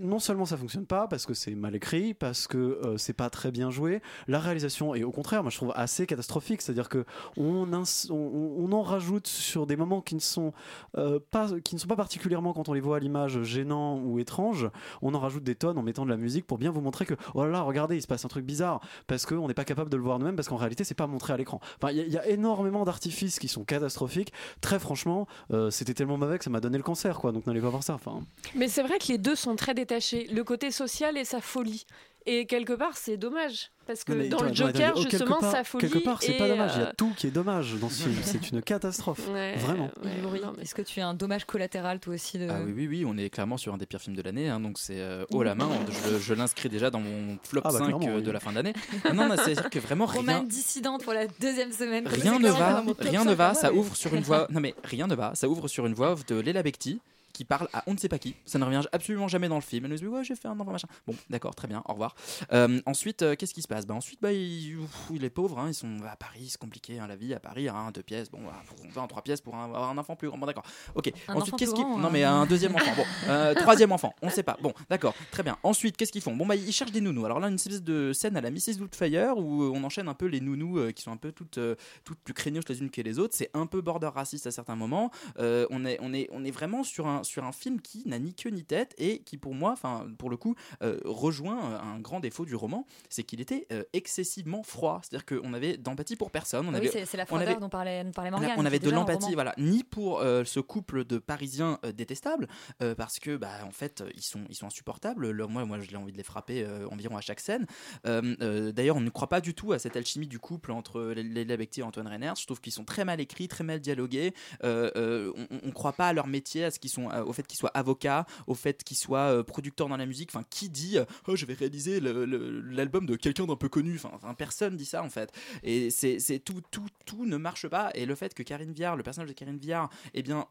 non 0.00 0.18
seulement 0.18 0.44
ça 0.46 0.56
fonctionne 0.56 0.86
pas 0.86 1.06
parce 1.08 1.26
que 1.26 1.34
c'est 1.34 1.54
mal 1.54 1.74
écrit 1.74 2.14
parce 2.14 2.46
que 2.46 2.58
euh, 2.58 2.96
c'est 2.98 3.12
pas 3.12 3.30
très 3.30 3.50
bien 3.50 3.70
joué 3.70 4.00
la 4.26 4.38
réalisation 4.40 4.94
est 4.94 5.04
au 5.04 5.10
contraire 5.10 5.42
moi 5.42 5.50
je 5.50 5.56
trouve 5.56 5.72
assez 5.74 6.06
catastrophique. 6.06 6.62
C'est 6.62 6.72
à 6.72 6.74
dire 6.74 6.88
que 6.88 7.04
on, 7.36 7.66
on, 8.10 8.72
en 8.72 8.82
rajoute 8.82 9.26
sur 9.26 9.66
des 9.66 9.76
moments 9.76 10.00
qui 10.00 10.14
ne 10.14 10.20
sont 10.20 10.52
euh, 10.96 11.18
pas 11.30 11.48
qui 11.64 11.74
ne 11.74 11.80
sont 11.80 11.88
pas 11.88 11.96
particulièrement 11.96 12.52
quand 12.52 12.68
on 12.68 12.72
les 12.72 12.80
voit 12.80 12.96
à 12.96 13.00
l'image 13.00 13.42
gênants 13.42 13.98
ou 13.98 14.18
étranges 14.18 14.68
on 15.02 15.14
en 15.14 15.18
rajoute 15.20 15.44
des 15.44 15.54
tonnes 15.54 15.78
en 15.78 15.82
mettant 15.82 16.04
de 16.04 16.10
la 16.10 16.16
musique 16.16 16.46
pour 16.46 16.58
bien 16.58 16.70
vous 16.70 16.80
montrer 16.80 17.06
que 17.06 17.14
oh 17.34 17.44
là 17.44 17.50
là 17.50 17.60
regardez 17.62 17.96
il 17.96 18.02
se 18.02 18.06
passe 18.06 18.24
un 18.24 18.28
truc 18.28 18.44
bizarre 18.44 18.80
parce 19.06 19.26
qu'on 19.26 19.48
n'est 19.48 19.54
pas 19.54 19.64
capable 19.64 19.90
de 19.90 19.96
le 19.96 20.02
voir 20.02 20.18
nous-mêmes 20.18 20.36
parce 20.36 20.48
qu'en 20.48 20.56
réalité 20.56 20.84
c'est 20.84 20.94
pas 20.94 21.06
montré 21.06 21.32
à 21.32 21.36
l'écran. 21.36 21.60
Enfin 21.80 21.90
il 21.92 21.98
y, 21.98 22.00
a- 22.00 22.04
il 22.06 22.12
y 22.12 22.18
a 22.18 22.26
énormément 22.28 22.84
d'artifices 22.84 23.38
qui 23.38 23.48
sont 23.48 23.64
catastrophiques. 23.64 24.32
Très 24.60 24.78
franchement 24.78 25.26
euh, 25.52 25.70
c'était 25.70 25.94
tellement 25.94 26.18
mauvais 26.18 26.38
que 26.38 26.44
ça 26.44 26.50
m'a 26.50 26.60
donné 26.60 26.76
le 26.76 26.82
cancer 26.84 27.18
quoi 27.18 27.32
donc 27.32 27.46
n'allez 27.46 27.60
pas 27.60 27.70
voir 27.70 27.82
ça 27.82 27.94
enfin. 27.94 28.20
Mais 28.54 28.68
c'est 28.68 28.82
vrai 28.82 28.98
que 28.98 29.08
les 29.08 29.18
deux 29.18 29.36
sont 29.38 29.56
très 29.56 29.74
détachés, 29.74 30.26
le 30.32 30.44
côté 30.44 30.70
social 30.70 31.16
et 31.16 31.24
sa 31.24 31.40
folie. 31.40 31.86
Et 32.26 32.44
quelque 32.44 32.74
part, 32.74 32.94
c'est 32.98 33.16
dommage. 33.16 33.70
Parce 33.86 34.04
que 34.04 34.12
mais 34.12 34.28
dans 34.28 34.42
le 34.42 34.52
Joker, 34.52 34.94
justement, 35.00 35.38
part- 35.38 35.50
sa 35.50 35.64
folie. 35.64 35.88
quelque 35.88 36.04
part 36.04 36.20
c'est 36.22 36.34
pas 36.34 36.46
dommage 36.46 36.72
il 36.74 36.80
y 36.80 36.84
a 36.84 36.88
euh, 36.88 36.92
tout 36.94 37.10
qui 37.16 37.26
est 37.26 37.30
dommage 37.30 37.76
dans 37.80 37.88
ce 37.88 38.02
film 38.02 38.16
c'est 38.22 38.50
une 38.50 38.60
catastrophe 38.60 39.26
Ouais, 39.32 39.54
vraiment 39.56 39.90
ouais, 40.04 40.10
mais- 40.56 40.62
Est-ce 40.62 40.74
que 40.74 40.82
tu 40.82 41.00
as 41.00 41.08
un 41.08 41.14
dommage 41.14 41.46
collatéral, 41.46 41.98
toi 41.98 42.12
aussi 42.12 42.36
de... 42.36 42.46
Ah 42.50 42.58
oui, 42.66 42.74
oui, 42.76 42.86
oui, 42.86 43.04
on 43.06 43.16
est 43.16 43.30
clairement 43.30 43.56
sur 43.56 43.72
un 43.72 43.78
des 43.78 43.86
pires 43.86 44.02
films 44.02 44.14
de 44.14 44.20
l'année, 44.20 44.50
hein, 44.50 44.60
donc 44.60 44.78
c'est 44.78 45.00
euh, 45.00 45.24
haut 45.30 45.42
la 45.42 45.54
main. 45.54 45.70
Je, 46.12 46.18
je 46.18 46.34
l'inscris 46.34 46.68
déjà 46.68 46.90
dans 46.90 47.00
mon 47.00 47.38
flop 47.44 47.62
Ah 47.64 47.70
bah, 47.72 47.78
5 47.78 47.94
euh, 47.94 48.16
oui. 48.16 48.22
de 48.22 48.30
la 48.30 48.40
fin 48.40 48.52
d'année. 48.52 48.74
Ah 49.04 49.14
non, 49.14 49.26
non, 49.26 49.36
c'est-à-dire 49.36 49.70
que 49.70 49.78
vraiment 49.78 50.04
rien, 50.04 50.20
Romane 50.20 50.46
dissidente 50.48 51.02
pour 51.04 51.14
la 51.14 51.26
deuxième 51.40 51.72
semaine. 51.72 52.06
rien 52.06 52.38
ne 52.38 52.50
va, 52.50 52.84
rien 52.98 53.24
ne 53.24 53.30
5 53.30 53.36
va. 53.36 53.44
moi, 53.52 53.54
Ça 53.54 53.72
ouvre 53.72 53.96
sur 53.96 54.14
une 54.14 54.22
voix. 54.22 54.48
Non 54.50 54.60
mais 54.60 54.74
rien 54.84 55.06
ne 55.06 55.14
va. 55.14 55.34
Ça 55.34 55.48
ouvre 55.48 55.66
sur 55.66 55.86
une 55.86 55.94
voix 55.94 56.12
off 56.12 56.26
de 56.26 56.38
Léla 56.38 56.62
Bekti 56.62 57.00
qui 57.38 57.44
parle 57.44 57.68
à 57.72 57.84
on 57.86 57.92
ne 57.94 57.98
sait 57.98 58.08
pas 58.08 58.18
qui. 58.18 58.34
Ça 58.46 58.58
ne 58.58 58.64
revient 58.64 58.82
absolument 58.90 59.28
jamais 59.28 59.48
dans 59.48 59.54
le 59.54 59.60
film. 59.60 59.84
Elle 59.84 59.92
nous 59.92 59.96
dit 59.98 60.06
ouais 60.08 60.24
j'ai 60.24 60.34
fait 60.34 60.48
un 60.48 60.58
enfant 60.58 60.72
machin. 60.72 60.88
Bon 61.06 61.14
d'accord 61.30 61.54
très 61.54 61.68
bien 61.68 61.82
au 61.86 61.92
revoir. 61.92 62.16
Euh, 62.52 62.80
ensuite 62.84 63.22
euh, 63.22 63.36
qu'est-ce 63.36 63.54
qui 63.54 63.62
se 63.62 63.68
passe? 63.68 63.86
Bah 63.86 63.94
ensuite 63.94 64.20
bah 64.20 64.32
il, 64.32 64.76
ouf, 64.76 64.90
il 65.14 65.22
est 65.24 65.30
pauvre. 65.30 65.60
Hein, 65.60 65.68
ils 65.68 65.74
sont 65.74 65.98
à 66.04 66.16
Paris 66.16 66.46
c'est 66.48 66.58
compliqué 66.60 66.98
hein, 66.98 67.06
la 67.06 67.14
vie 67.14 67.32
à 67.34 67.38
Paris 67.38 67.68
hein, 67.68 67.92
deux 67.94 68.02
pièces 68.02 68.28
bon 68.28 68.40
bah, 68.44 68.52
on 68.84 68.88
va 68.90 69.02
en 69.02 69.06
trois 69.06 69.22
pièces 69.22 69.40
pour 69.40 69.54
un- 69.54 69.66
avoir 69.66 69.88
un 69.88 69.98
enfant 69.98 70.16
plus 70.16 70.26
grand. 70.28 70.36
Bon 70.36 70.46
d'accord 70.46 70.64
ok. 70.96 71.12
Un 71.28 71.34
ensuite 71.36 71.54
qu'est-ce 71.56 71.74
qui 71.74 71.82
non 71.84 72.10
mais 72.10 72.24
un 72.24 72.44
deuxième 72.44 72.74
enfant 72.74 72.92
bon 72.96 73.04
euh, 73.28 73.54
troisième 73.62 73.92
enfant 73.92 74.12
on 74.20 74.30
sait 74.30 74.42
pas 74.42 74.56
bon 74.60 74.72
d'accord 74.90 75.14
très 75.30 75.44
bien. 75.44 75.56
Ensuite 75.62 75.96
qu'est-ce 75.96 76.10
qu'ils 76.10 76.22
font? 76.22 76.34
Bon 76.34 76.44
bah 76.44 76.56
ils 76.56 76.72
cherchent 76.72 76.90
des 76.92 77.00
nounous. 77.00 77.24
Alors 77.24 77.38
là 77.38 77.46
une 77.46 77.54
espèce 77.54 77.84
de 77.84 78.12
scène 78.12 78.36
à 78.36 78.40
la 78.40 78.50
Mrs 78.50 78.78
Doubtfire 78.78 79.36
où 79.38 79.62
euh, 79.62 79.70
on 79.72 79.84
enchaîne 79.84 80.08
un 80.08 80.14
peu 80.14 80.26
les 80.26 80.40
nounous 80.40 80.92
qui 80.92 81.02
sont 81.04 81.12
un 81.12 81.16
peu 81.16 81.30
toutes 81.30 81.60
toutes 82.04 82.18
plus 82.18 82.34
craigneuses 82.34 82.64
les 82.68 82.80
unes 82.80 82.90
que 82.90 83.00
les 83.00 83.20
autres. 83.20 83.36
C'est 83.36 83.50
un 83.54 83.66
peu 83.66 83.80
border 83.80 84.08
raciste 84.12 84.48
à 84.48 84.50
certains 84.50 84.74
moments. 84.74 85.12
On, 85.38 85.84
est, 85.84 85.98
on, 86.00 86.12
est, 86.12 86.28
on 86.32 86.44
est 86.44 86.50
vraiment 86.50 86.82
sur 86.82 87.06
un, 87.06 87.22
sur 87.28 87.44
un 87.44 87.52
film 87.52 87.80
qui 87.80 88.02
n'a 88.06 88.18
ni 88.18 88.34
queue 88.34 88.50
ni 88.50 88.64
tête 88.64 88.94
et 88.98 89.20
qui, 89.20 89.36
pour 89.36 89.54
moi, 89.54 89.72
enfin, 89.72 90.06
pour 90.18 90.30
le 90.30 90.36
coup, 90.36 90.54
euh, 90.82 90.98
rejoint 91.04 91.72
euh, 91.72 91.78
un 91.80 92.00
grand 92.00 92.20
défaut 92.20 92.44
du 92.44 92.54
roman, 92.54 92.86
c'est 93.08 93.22
qu'il 93.22 93.40
était 93.40 93.66
euh, 93.72 93.84
excessivement 93.92 94.62
froid. 94.62 95.00
C'est-à-dire 95.02 95.26
qu'on 95.26 95.52
avait 95.54 95.76
d'empathie 95.76 96.16
pour 96.16 96.30
personne. 96.30 96.66
On 96.66 96.70
Oui, 96.72 96.88
avait, 96.88 97.04
c'est 97.06 97.16
la 97.16 97.24
on 97.24 97.26
froideur 97.26 97.48
avait- 97.50 97.60
dont 97.60 97.68
parlait, 97.68 98.04
dont 98.04 98.10
parlait 98.12 98.30
on 98.30 98.38
Morgane. 98.40 98.54
on 98.56 98.64
avait 98.66 98.78
de 98.78 98.90
l'empathie, 98.90 99.34
voilà, 99.34 99.54
ni 99.58 99.84
pour 99.84 100.20
euh, 100.20 100.44
ce 100.44 100.60
couple 100.60 101.04
de 101.04 101.18
Parisiens 101.18 101.78
détestables, 101.94 102.48
parce 102.96 103.18
que, 103.18 103.36
bah, 103.36 103.50
en 103.66 103.70
fait, 103.70 104.02
ils 104.16 104.22
sont, 104.22 104.40
ils 104.48 104.54
sont 104.54 104.66
insupportables. 104.66 105.30
Le- 105.30 105.46
moi, 105.46 105.64
moi, 105.64 105.78
j'ai 105.80 105.96
envie 105.96 106.12
de 106.12 106.16
les 106.16 106.22
frapper 106.22 106.66
environ 106.90 107.16
à 107.16 107.20
chaque 107.20 107.40
scène. 107.40 107.66
D'ailleurs, 108.04 108.96
on 108.96 109.00
ne 109.00 109.10
croit 109.10 109.28
pas 109.28 109.40
du 109.40 109.54
tout 109.54 109.72
à 109.72 109.78
cette 109.78 109.96
alchimie 109.96 110.26
du 110.26 110.38
couple 110.38 110.72
entre 110.72 111.00
Léla 111.02 111.56
Becti 111.56 111.80
et 111.80 111.82
Antoine 111.82 112.06
Reiner. 112.06 112.32
Je 112.38 112.44
trouve 112.46 112.60
qu'ils 112.60 112.72
sont 112.72 112.84
très 112.84 113.04
mal 113.04 113.20
écrits, 113.20 113.48
très 113.48 113.64
mal 113.64 113.80
dialogués. 113.80 114.32
On 114.62 114.66
ne 114.66 115.72
croit 115.72 115.92
pas 115.92 116.08
à 116.08 116.12
leur 116.12 116.26
métier, 116.26 116.64
à 116.64 116.70
ce 116.70 116.78
qu'ils 116.78 116.90
sont, 116.90 117.08
au 117.24 117.32
fait 117.32 117.46
qu'ils 117.46 117.58
soient 117.58 117.70
avocats, 117.74 118.26
au 118.46 118.54
fait 118.54 118.82
qu'ils 118.84 118.96
soient 118.96 119.30
euh, 119.32 119.42
producteurs 119.42 119.88
dans 119.88 119.96
la 119.96 120.06
musique. 120.06 120.30
Enfin, 120.32 120.44
qui 120.50 120.68
dit, 120.68 120.98
euh, 120.98 121.04
oh, 121.26 121.36
je 121.36 121.46
vais 121.46 121.54
réaliser 121.54 122.00
l'album 122.00 123.06
de 123.06 123.16
quelqu'un 123.16 123.46
d'un 123.46 123.56
peu 123.56 123.68
connu. 123.68 123.94
Enfin, 123.96 124.10
enfin, 124.14 124.34
personne 124.34 124.76
dit 124.76 124.84
ça 124.86 125.02
en 125.02 125.10
fait. 125.10 125.32
Et 125.62 125.90
c'est 125.90 126.18
c'est 126.18 126.38
tout, 126.38 126.60
tout, 126.70 126.86
tout 127.06 127.26
ne 127.26 127.36
marche 127.36 127.66
pas. 127.68 127.90
Et 127.94 128.06
le 128.06 128.14
fait 128.14 128.34
que 128.34 128.42
Karine 128.42 128.72
Viard, 128.72 128.96
le 128.96 129.02
personnage 129.02 129.28
de 129.28 129.34
Karine 129.34 129.58
Viard, 129.58 129.90
eh 130.14 130.22
bien, 130.22 130.46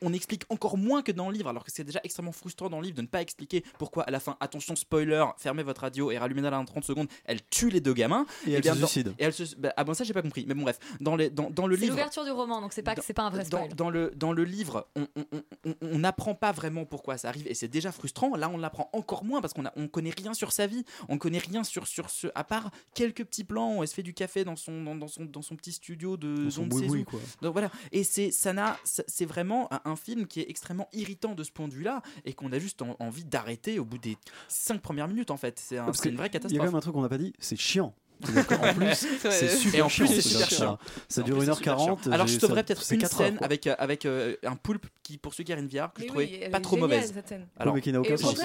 on, 0.00 0.12
explique 0.12 0.44
encore 0.50 0.76
moins 0.76 1.02
que 1.02 1.12
dans 1.12 1.28
le 1.30 1.34
livre, 1.34 1.48
alors 1.48 1.64
que 1.64 1.70
c'est 1.72 1.84
déjà 1.84 2.00
extrêmement 2.04 2.32
frustrant 2.32 2.68
dans 2.68 2.78
le 2.80 2.84
livre 2.84 2.96
de 2.96 3.02
ne 3.02 3.06
pas 3.06 3.22
expliquer 3.22 3.64
pourquoi 3.78 4.02
à 4.04 4.10
la 4.10 4.20
fin, 4.20 4.36
attention 4.40 4.76
spoiler, 4.76 5.24
fermez 5.38 5.62
votre 5.62 5.80
radio 5.80 6.10
et 6.10 6.18
rallumez-la 6.18 6.50
dans 6.50 6.64
30 6.64 6.84
secondes, 6.84 7.08
elle 7.24 7.40
tue 7.48 7.70
les 7.70 7.80
deux 7.80 7.94
gamins. 7.94 8.26
Et 8.46 8.50
Eh 8.50 8.52
elle 8.54 8.60
bien, 8.62 8.74
se 8.74 8.80
dans- 8.80 8.86
suicide. 8.86 9.14
Et 9.18 9.24
elle 9.24 9.32
se, 9.32 9.54
bah, 9.56 9.72
ah 9.76 9.84
bon 9.84 9.94
ça 9.94 10.04
j'ai 10.04 10.12
pas 10.12 10.22
compris. 10.22 10.44
Mais 10.46 10.54
bon 10.54 10.62
bref, 10.62 10.78
dans, 11.00 11.16
les, 11.16 11.30
dans, 11.30 11.48
dans 11.50 11.66
le 11.66 11.76
C'est 11.76 11.82
livre 11.82 11.92
l'ouverture 11.94 12.24
du 12.24 12.30
roman, 12.30 12.60
donc 12.60 12.72
c'est 12.72 12.82
pas, 12.82 12.94
c'est 13.00 13.14
pas 13.14 13.22
un 13.22 13.30
vrai 13.30 13.44
dans, 13.44 13.58
spoil. 13.64 13.74
dans 13.74 13.90
le, 13.90 14.12
dans 14.16 14.32
le 14.32 14.44
livre, 14.44 14.86
on- 14.96 15.06
on- 15.16 15.24
on- 15.64 15.74
on- 15.92 15.98
n'apprend 15.98 16.34
pas 16.34 16.50
vraiment 16.52 16.84
pourquoi 16.84 17.16
ça 17.18 17.28
arrive 17.28 17.46
et 17.46 17.54
c'est 17.54 17.68
déjà 17.68 17.92
frustrant. 17.92 18.34
Là, 18.36 18.48
on 18.48 18.56
l'apprend 18.58 18.90
encore 18.92 19.24
moins 19.24 19.40
parce 19.40 19.52
qu'on 19.54 19.64
on 19.76 19.88
connaît 19.88 20.10
rien 20.10 20.34
sur 20.34 20.50
sa 20.52 20.66
vie, 20.66 20.84
on 21.08 21.16
connaît 21.18 21.38
rien 21.38 21.62
sur, 21.64 21.86
sur 21.86 22.10
ce, 22.10 22.26
à 22.34 22.42
part 22.44 22.70
quelques 22.94 23.24
petits 23.24 23.44
plans 23.44 23.76
où 23.76 23.82
elle 23.82 23.88
se 23.88 23.94
fait 23.94 24.02
du 24.02 24.14
café 24.14 24.44
dans 24.44 24.56
son, 24.56 24.82
dans, 24.82 24.96
dans 24.96 25.06
son, 25.08 25.24
dans 25.24 25.42
son 25.42 25.54
petit 25.56 25.72
studio 25.72 26.16
de 26.16 26.44
Dans 26.44 26.50
son 26.50 26.62
on 26.62 26.66
ne 26.66 26.70
sait 26.72 26.76
boui-boui, 26.80 27.00
où. 27.02 27.04
quoi. 27.04 27.20
Donc 27.40 27.52
voilà, 27.52 27.70
et 27.92 28.02
c'est 28.04 28.30
ça 28.32 28.52
n'a, 28.52 28.76
c'est 28.84 29.24
vraiment 29.26 29.68
un, 29.84 29.94
film 29.96 30.26
qui 30.26 30.40
est 30.40 30.50
extrêmement 30.50 30.88
irritant 30.92 31.34
de 31.34 31.44
ce 31.44 31.52
point 31.52 31.68
de 31.68 31.74
vue-là 31.74 32.02
et 32.24 32.32
qu'on 32.32 32.50
a 32.52 32.58
juste 32.58 32.82
en- 32.82 32.96
envie 32.98 33.24
d'arrêter 33.24 33.78
au 33.78 33.84
bout 33.84 33.98
des 33.98 34.16
cinq 34.48 34.80
premières 34.80 35.06
minutes 35.06 35.30
en 35.30 35.36
fait. 35.36 35.58
C'est 35.60 35.78
un- 35.78 35.86
une 35.92 35.92
vraie 35.92 36.02
Il 36.04 36.14
y 36.14 36.16
a 36.16 36.18
quand 36.26 36.30
catastrophe. 36.30 36.64
même 36.66 36.74
un 36.74 36.80
truc 36.80 36.94
qu'on 36.94 37.02
n'a 37.02 37.08
pas 37.08 37.18
dit, 37.18 37.32
c'est 37.38 37.56
chiant. 37.56 37.94
Qu'en 38.48 38.74
plus, 38.74 38.94
c'est 39.30 39.48
super 39.56 39.78
et 39.80 39.82
en 39.82 39.88
chiant. 39.88 40.06
plus, 40.06 40.14
c'est 40.14 40.22
C'est-à-dire 40.22 40.46
super 40.46 40.48
que 40.48 40.54
chiant. 40.54 40.78
Ça, 41.08 41.20
En 41.20 41.24
dure 41.24 41.36
plus, 41.38 41.44
c'est 41.46 41.50
1h40. 41.52 41.56
super 41.56 41.78
chiant. 41.78 41.98
Alors, 42.12 42.26
je 42.26 42.38
sauverais 42.38 42.62
peut-être 42.64 42.92
une 42.92 42.98
4 43.00 43.12
heures, 43.20 43.26
scène 43.26 43.36
quoi. 43.36 43.44
avec, 43.46 43.66
euh, 43.66 43.74
avec 43.78 44.06
euh, 44.06 44.36
un 44.44 44.56
poulpe 44.56 44.86
qui 45.02 45.18
poursuit 45.18 45.44
Karine 45.44 45.66
Viard 45.66 45.92
que 45.92 46.00
Mais 46.00 46.06
je 46.06 46.08
trouvais 46.12 46.48
pas 46.50 46.60
trop 46.60 46.76
mauvaise. 46.76 47.12
Oui, 47.64 47.70
mais 47.74 47.80
qui 47.80 47.92
n'a 47.92 48.00
aucun 48.00 48.16
sens. 48.16 48.36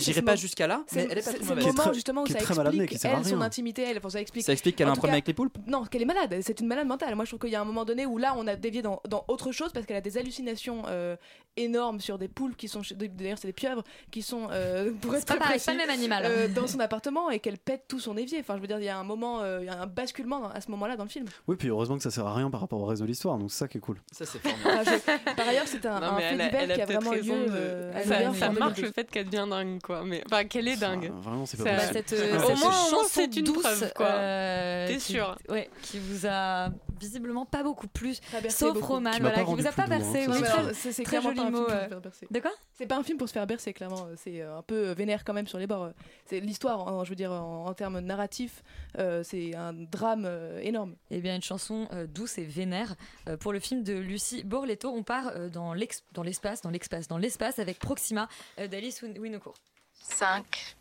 J'irai 0.00 0.22
pas 0.22 0.36
jusqu'à 0.36 0.66
là, 0.66 0.82
mais 0.92 1.02
C'est 1.02 1.08
elle 1.12 1.18
est 1.18 1.22
pas 1.22 1.32
trop 1.32 1.32
c'est 1.32 1.38
le 1.42 1.48
mauvaise. 1.56 1.66
moment 1.66 1.82
très- 1.84 1.94
justement 1.94 2.22
où 2.22 2.26
ça 2.26 2.34
très 2.38 2.54
mal 2.54 2.66
amené, 2.66 2.82
explique 2.84 2.98
qui 3.00 3.02
sert 3.02 3.14
à 3.14 3.18
elle 3.20 3.26
son 3.26 3.40
intimité, 3.40 3.82
elle, 3.82 4.00
ça 4.10 4.20
explique. 4.20 4.44
Ça 4.44 4.52
explique 4.52 4.76
qu'elle 4.76 4.86
a 4.88 4.90
En 4.90 4.94
un 4.94 4.96
problème 4.96 5.14
avec 5.14 5.26
les 5.26 5.34
poulpes 5.34 5.58
Non, 5.66 5.84
qu'elle 5.84 6.02
est 6.02 6.06
malade, 6.06 6.38
c'est 6.42 6.60
une 6.60 6.66
malade 6.66 6.86
mentale. 6.86 7.14
Moi 7.14 7.24
je 7.24 7.30
trouve 7.30 7.40
qu'il 7.40 7.50
y 7.50 7.56
a 7.56 7.60
un 7.60 7.64
moment 7.64 7.84
donné 7.84 8.06
où 8.06 8.18
là 8.18 8.34
on 8.36 8.46
a 8.46 8.56
dévié 8.56 8.82
dans, 8.82 9.00
autre 9.28 9.52
chose 9.52 9.70
parce 9.72 9.84
qu'elle 9.86 9.96
a 9.96 10.00
des 10.00 10.16
hallucinations 10.18 10.82
euh, 10.88 11.16
énormes 11.56 12.00
sur 12.00 12.18
des 12.18 12.28
poules 12.28 12.54
qui 12.56 12.68
sont, 12.68 12.82
d'ailleurs 12.94 13.38
c'est 13.38 13.48
des 13.48 13.52
pieuvres 13.52 13.82
qui 14.10 14.22
sont, 14.22 14.48
pour 15.00 15.14
être 15.14 15.20
C'est 15.20 15.26
pas 15.26 15.34
très 15.34 15.38
pareil, 15.38 15.60
c'est 15.60 15.66
pas 15.66 15.72
le 15.72 15.78
même 15.78 15.90
animal. 15.90 16.52
dans 16.54 16.66
son 16.66 16.80
appartement 16.80 17.30
et 17.30 17.40
qu'elle 17.40 17.58
pète 17.58 17.84
tout 17.88 18.00
son 18.00 18.16
évier. 18.16 18.38
Enfin 18.40 18.56
je 18.56 18.60
veux 18.60 18.66
dire, 18.66 18.78
il 18.78 18.84
y 18.84 18.88
a 18.88 18.98
un 18.98 19.04
moment, 19.04 19.25
euh, 19.42 19.58
il 19.62 19.66
y 19.66 19.68
a 19.68 19.80
un 19.82 19.86
basculement 19.86 20.40
dans- 20.40 20.48
à 20.50 20.60
ce 20.60 20.70
moment-là 20.70 20.96
dans 20.96 21.04
le 21.04 21.08
film. 21.10 21.26
Oui, 21.48 21.56
puis 21.56 21.68
heureusement 21.68 21.96
que 21.96 22.02
ça 22.02 22.10
sert 22.10 22.26
à 22.26 22.34
rien 22.34 22.50
par 22.50 22.60
rapport 22.60 22.80
au 22.80 22.84
reste 22.86 23.02
de 23.02 23.06
l'histoire, 23.06 23.38
donc 23.38 23.50
c'est 23.50 23.58
ça 23.58 23.68
qui 23.68 23.78
est 23.78 23.80
cool. 23.80 23.96
Ça, 24.12 24.24
c'est 24.26 24.38
Enfin, 24.46 24.82
je- 24.84 25.34
Par 25.34 25.48
ailleurs, 25.48 25.66
c'est 25.66 25.84
un, 25.86 26.00
Non, 26.00 26.06
un 26.06 26.18
fait 26.18 26.32
divers 26.32 26.74
qui 26.76 26.80
a 26.82 26.86
vraiment 26.86 27.12
lieu 27.12 27.22
de- 27.22 27.46
euh, 27.50 27.92
à 27.94 28.02
ça, 28.02 28.32
ça 28.34 28.48
2002. 28.48 28.82
le 28.82 28.92
fait 28.92 29.10
qu'elle 29.10 29.26
devient 29.26 29.46
dingue, 29.48 29.80
quoi. 29.82 30.04
Mais 30.04 30.22
enfin, 30.26 30.44
qu'elle 30.44 30.68
est 30.68 30.76
dingue. 30.76 31.10
Vraiment, 31.20 31.46
c'est 31.46 31.56
pas 31.56 31.64
Ça- 31.64 31.88
possible. 31.92 31.92
Cette, 32.06 32.12
Au 32.12 32.22
euh, 32.22 32.38
moins- 32.38 32.40
cette 32.40 32.56
au 32.92 32.94
moins, 32.94 33.04
c'est 33.08 33.36
une 33.36 33.44
douce, 33.44 33.62
preuve, 33.62 33.92
quoi. 33.94 34.06
euh, 34.06 34.86
T'es 34.86 34.98
sûr 34.98 35.36
Ouais, 35.48 35.68
qui 35.82 35.98
vous 35.98 36.26
a 36.26 36.68
visiblement 36.98 37.44
pas 37.44 37.62
beaucoup 37.62 37.88
plus, 37.88 38.20
sauf. 38.48 38.80
Roman, 38.82 39.10
Qui 39.10 39.20
voilà, 39.20 39.42
vous 39.42 39.66
a 39.66 39.72
pas 39.72 39.86
bercé. 39.86 40.26
oui, 40.28 40.34
c'est 40.74 41.02
très- 41.04 41.20
joli 41.20 41.36
pas 41.36 41.46
un 41.46 41.50
mot, 41.50 41.66
euh. 41.68 41.84
se 41.84 41.88
faire 41.88 42.00
bercer. 42.00 42.26
De 42.30 42.40
quoi 42.40 42.50
C'est 42.72 42.86
pas 42.86 42.96
un 42.96 43.02
film 43.02 43.18
pour 43.18 43.28
se 43.28 43.32
faire 43.32 43.46
bercer, 43.46 43.72
clairement. 43.72 44.06
C'est 44.16 44.42
un 44.42 44.62
peu 44.62 44.92
vénère 44.92 45.24
quand 45.24 45.32
même 45.34 45.46
sur 45.46 45.58
les 45.58 45.66
bords. 45.66 45.90
C'est 46.26 46.40
l'histoire, 46.40 47.04
je 47.04 47.10
veux 47.10 47.16
dire, 47.16 47.32
en, 47.32 47.66
en 47.66 47.74
termes 47.74 48.00
narratifs, 48.00 48.62
euh, 48.98 49.15
c'est 49.22 49.54
un 49.54 49.72
drame 49.72 50.24
euh, 50.26 50.60
énorme. 50.62 50.94
Eh 51.10 51.20
bien, 51.20 51.36
une 51.36 51.42
chanson 51.42 51.88
euh, 51.92 52.06
douce 52.06 52.38
et 52.38 52.44
vénère 52.44 52.94
euh, 53.28 53.36
pour 53.36 53.52
le 53.52 53.60
film 53.60 53.82
de 53.82 53.94
Lucie 53.94 54.42
Borletto. 54.44 54.88
On 54.90 55.02
part 55.02 55.28
euh, 55.36 55.48
dans 55.48 55.74
l'espace, 55.74 56.62
dans 56.62 56.70
l'espace, 56.70 57.08
dans 57.08 57.18
l'espace 57.18 57.58
avec 57.58 57.78
Proxima 57.78 58.28
euh, 58.58 58.68
d'Alice 58.68 59.02
Win- 59.02 59.18
Winocourt. 59.18 59.54
5, 60.02 60.76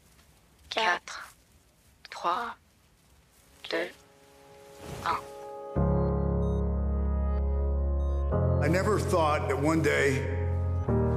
4, 0.69 1.35
3, 2.09 2.55
2, 3.71 3.77
1. 5.05 5.09
I 8.63 8.67
never 8.67 8.97
thought 8.99 9.47
that 9.47 9.57
one 9.61 9.81
day 9.81 10.23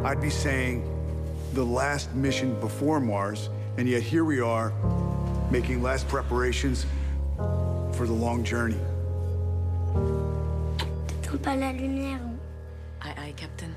I'd 0.04 0.20
be 0.20 0.30
saying 0.30 0.82
the 1.54 1.64
last 1.64 2.14
mission 2.14 2.58
before 2.60 3.00
Mars, 3.00 3.48
and 3.78 3.88
yet 3.88 4.02
here 4.02 4.24
we 4.24 4.40
are 4.40 4.72
making 5.50 5.82
last 5.82 6.06
preparations 6.08 6.84
for 7.92 8.06
the 8.06 8.10
long 8.10 8.44
journey. 8.44 8.76
Pas 11.42 11.56
la 11.56 11.72
lumière. 11.72 12.20
Aye, 13.02 13.14
aye, 13.26 13.34
Captain. 13.34 13.68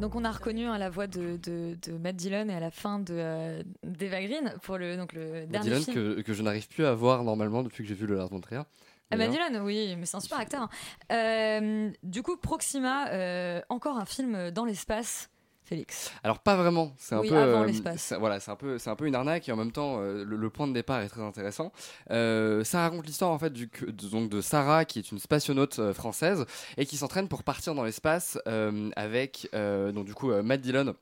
Donc 0.00 0.14
on 0.14 0.24
a 0.24 0.30
reconnu 0.30 0.66
hein, 0.66 0.76
la 0.78 0.90
voix 0.90 1.06
de, 1.06 1.36
de, 1.42 1.76
de 1.86 1.92
Matt 1.96 2.16
Dillon 2.16 2.48
et 2.48 2.54
à 2.54 2.60
la 2.60 2.70
fin 2.70 2.98
de 2.98 3.14
euh, 3.16 3.62
d'Eva 3.84 4.20
Green 4.22 4.52
pour 4.62 4.76
le 4.78 4.96
donc 4.96 5.12
le 5.12 5.46
dernier 5.46 5.70
Dylan 5.70 5.82
film. 5.84 5.94
que, 5.94 6.20
que 6.22 6.32
je 6.34 6.42
n'arrive 6.42 6.66
plus 6.68 6.84
à 6.84 6.92
voir 6.94 7.22
normalement 7.24 7.62
depuis 7.62 7.82
que 7.84 7.88
j'ai 7.88 7.94
vu 7.94 8.06
le 8.06 8.16
Lars 8.16 8.28
von 8.28 8.40
Trier. 8.40 8.62
Ah 9.10 9.16
D'ailleurs. 9.16 9.32
Dylan, 9.48 9.62
oui, 9.62 9.94
mais 9.98 10.06
c'est 10.06 10.16
un 10.16 10.20
super 10.20 10.38
acteur. 10.38 10.62
hein. 10.62 10.68
Euh, 11.12 11.90
du 12.02 12.22
coup, 12.22 12.36
Proxima, 12.36 13.08
euh, 13.10 13.60
encore 13.68 13.96
un 13.98 14.06
film 14.06 14.50
dans 14.50 14.64
l'espace, 14.64 15.28
Félix. 15.64 16.10
Alors 16.22 16.40
pas 16.40 16.56
vraiment, 16.56 16.92
c'est 16.98 17.14
un 17.14 17.20
Oui, 17.20 17.28
peu 17.28 17.36
avant 17.36 17.62
euh, 17.62 17.66
l'espace. 17.66 18.12
Voilà, 18.18 18.40
c'est 18.40 18.50
un 18.50 18.56
peu 18.56 18.78
c'est 18.78 18.90
un 18.90 18.96
peu 18.96 19.06
une 19.06 19.14
arnaque 19.14 19.48
et 19.48 19.52
en 19.52 19.56
même 19.56 19.72
temps 19.72 19.98
euh, 20.00 20.24
le, 20.24 20.36
le 20.36 20.50
point 20.50 20.66
de 20.66 20.72
départ 20.72 21.00
est 21.00 21.08
très 21.08 21.22
intéressant. 21.22 21.72
Euh, 22.10 22.64
ça 22.64 22.80
raconte 22.82 23.06
l'histoire 23.06 23.30
en 23.30 23.38
fait 23.38 23.52
du 23.52 23.70
de, 23.86 24.08
donc 24.08 24.28
de 24.28 24.40
Sarah 24.40 24.84
qui 24.84 24.98
est 24.98 25.12
une 25.12 25.18
spationaute 25.18 25.78
euh, 25.78 25.94
française 25.94 26.44
et 26.76 26.84
qui 26.86 26.96
s'entraîne 26.96 27.28
pour 27.28 27.42
partir 27.42 27.74
dans 27.74 27.84
l'espace 27.84 28.38
euh, 28.48 28.90
avec 28.96 29.48
euh, 29.54 29.92
donc 29.92 30.04
du 30.06 30.14
coup 30.14 30.30
euh, 30.30 30.42
Matt 30.42 30.60
Dillon 30.60 30.94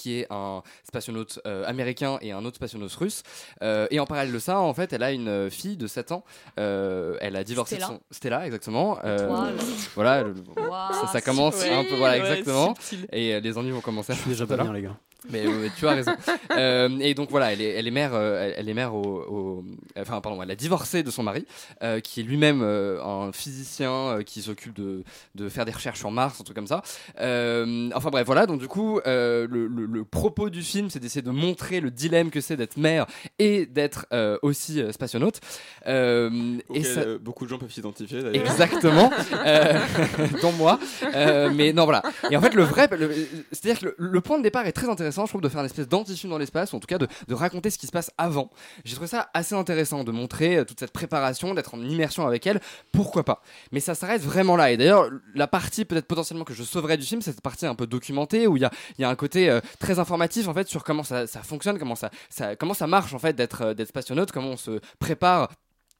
qui 0.00 0.18
est 0.20 0.26
un 0.30 0.62
spationaute 0.84 1.40
euh, 1.46 1.64
américain 1.66 2.18
et 2.20 2.32
un 2.32 2.44
autre 2.44 2.56
spationaute 2.56 2.92
russe. 2.94 3.22
Euh, 3.62 3.86
et 3.90 4.00
en 4.00 4.06
parallèle 4.06 4.32
de 4.32 4.38
ça, 4.38 4.58
en 4.60 4.72
fait, 4.74 4.92
elle 4.92 5.02
a 5.02 5.12
une 5.12 5.50
fille 5.50 5.76
de 5.76 5.86
7 5.86 6.12
ans. 6.12 6.24
Euh, 6.58 7.16
elle 7.20 7.36
a 7.36 7.44
divorcé 7.44 7.76
Stella. 7.76 7.86
de 7.88 7.92
son... 7.94 8.00
Stella, 8.10 8.46
exactement. 8.46 8.98
Euh, 9.04 9.52
voilà, 9.94 10.22
le- 10.22 10.34
Ouah, 10.68 10.90
ça, 10.92 11.06
ça 11.08 11.20
commence 11.20 11.62
un 11.64 11.84
peu, 11.84 11.96
voilà, 11.96 12.22
ouais, 12.22 12.30
exactement. 12.30 12.74
subtil. 12.76 13.06
Et 13.12 13.34
euh, 13.34 13.40
les 13.40 13.58
ennuis 13.58 13.70
vont 13.72 13.80
commencer 13.80 14.12
à 14.12 14.16
Je 14.16 14.20
suis 14.20 14.30
déjà 14.30 14.46
pas 14.46 14.56
bien, 14.56 14.72
les 14.72 14.82
gars. 14.82 14.96
Mais, 15.30 15.46
euh, 15.46 15.68
tu 15.76 15.86
as 15.86 15.92
raison. 15.92 16.12
Euh, 16.52 16.88
et 17.00 17.14
donc 17.14 17.30
voilà, 17.30 17.52
elle 17.52 17.60
est, 17.60 17.70
elle 17.70 17.86
est 17.86 17.90
mère, 17.90 18.10
euh, 18.14 18.52
elle, 18.56 18.68
est 18.68 18.74
mère 18.74 18.94
au, 18.94 19.02
au- 19.28 19.64
enfin 19.98 20.20
pardon, 20.20 20.42
elle 20.42 20.50
a 20.50 20.56
divorcé 20.56 21.02
de 21.02 21.10
son 21.10 21.22
mari, 21.22 21.46
qui 22.02 22.20
est 22.20 22.22
lui-même 22.22 22.62
un 22.62 23.30
physicien 23.32 24.18
qui 24.24 24.42
s'occupe 24.42 24.74
de, 24.74 25.02
de 25.34 25.48
faire 25.48 25.64
des 25.64 25.72
recherches 25.72 25.98
sur 25.98 26.10
Mars, 26.10 26.40
un 26.40 26.44
truc 26.44 26.56
comme 26.56 26.66
ça. 26.66 26.82
Enfin 27.16 28.10
bref, 28.10 28.26
voilà. 28.26 28.46
Donc 28.46 28.60
du 28.60 28.68
coup, 28.68 29.00
le, 29.04 29.46
le- 29.46 29.86
le 29.86 30.04
propos 30.04 30.50
du 30.50 30.62
film, 30.62 30.90
c'est 30.90 30.98
d'essayer 31.00 31.22
de 31.22 31.30
montrer 31.30 31.80
le 31.80 31.90
dilemme 31.90 32.30
que 32.30 32.40
c'est 32.40 32.56
d'être 32.56 32.76
mère 32.76 33.06
et 33.38 33.66
d'être 33.66 34.06
aussi 34.42 34.80
spationaute. 34.92 35.40
Et 35.86 35.90
auquel, 36.68 36.84
ça, 36.84 37.04
beaucoup 37.20 37.44
de 37.44 37.50
gens 37.50 37.58
peuvent 37.58 37.72
s'identifier 37.72 38.22
d'ailleurs. 38.22 38.42
Exactement, 38.42 39.10
dont 40.42 40.52
moi. 40.52 40.78
Mais 41.54 41.72
non, 41.72 41.84
voilà. 41.84 42.02
Et 42.30 42.36
en 42.36 42.40
fait, 42.40 42.54
le 42.54 42.62
vrai, 42.62 42.88
c'est-à-dire 43.52 43.80
que 43.80 43.86
le, 43.86 43.94
le 43.98 44.20
point 44.20 44.38
de 44.38 44.42
départ 44.42 44.66
est 44.66 44.72
très 44.72 44.88
intéressant, 44.88 45.17
je 45.26 45.30
trouve, 45.30 45.40
de 45.40 45.48
faire 45.48 45.60
une 45.60 45.66
espèce 45.66 45.88
d'antifilm 45.88 46.30
dans 46.30 46.38
l'espace, 46.38 46.72
ou 46.72 46.76
en 46.76 46.80
tout 46.80 46.86
cas 46.86 46.98
de, 46.98 47.08
raconter 47.34 47.70
ce 47.70 47.78
qui 47.78 47.86
se 47.86 47.92
passe 47.92 48.10
avant. 48.18 48.50
J'ai 48.84 48.94
trouvé 48.94 49.08
ça 49.08 49.30
assez 49.32 49.54
intéressant 49.54 50.02
de 50.02 50.10
montrer 50.10 50.58
euh, 50.58 50.64
toute 50.64 50.80
cette 50.80 50.92
préparation, 50.92 51.54
d'être 51.54 51.74
en 51.74 51.80
immersion 51.80 52.26
avec 52.26 52.46
elle. 52.46 52.60
Pourquoi 52.92 53.24
pas? 53.24 53.42
Mais 53.70 53.80
ça 53.80 53.94
s'arrête 53.94 54.22
vraiment 54.22 54.56
là. 54.56 54.72
Et 54.72 54.76
d'ailleurs, 54.76 55.08
la 55.34 55.46
partie 55.46 55.84
peut-être 55.84 56.06
potentiellement 56.06 56.44
que 56.44 56.54
je 56.54 56.62
sauverais 56.62 56.96
du 56.96 57.04
film, 57.04 57.22
c'est 57.22 57.30
cette 57.30 57.40
partie 57.40 57.66
un 57.66 57.74
peu 57.74 57.86
documentée 57.86 58.46
où 58.46 58.56
il 58.56 58.62
y 58.98 59.04
a, 59.04 59.08
un 59.08 59.14
côté 59.14 59.48
euh, 59.48 59.60
très 59.78 59.98
informatif 59.98 60.48
en 60.48 60.54
fait 60.54 60.68
sur 60.68 60.84
comment 60.84 61.04
ça, 61.04 61.26
ça 61.26 61.42
fonctionne, 61.42 61.78
comment 61.78 61.94
ça, 61.94 62.10
ça, 62.28 62.56
comment 62.56 62.74
ça 62.74 62.86
marche 62.86 63.14
en 63.14 63.18
fait 63.18 63.34
d'être 63.34 63.62
euh, 63.62 63.74
d'être 63.74 63.88
spationaute, 63.88 64.32
comment 64.32 64.50
on 64.50 64.56
se 64.56 64.80
prépare 64.98 65.48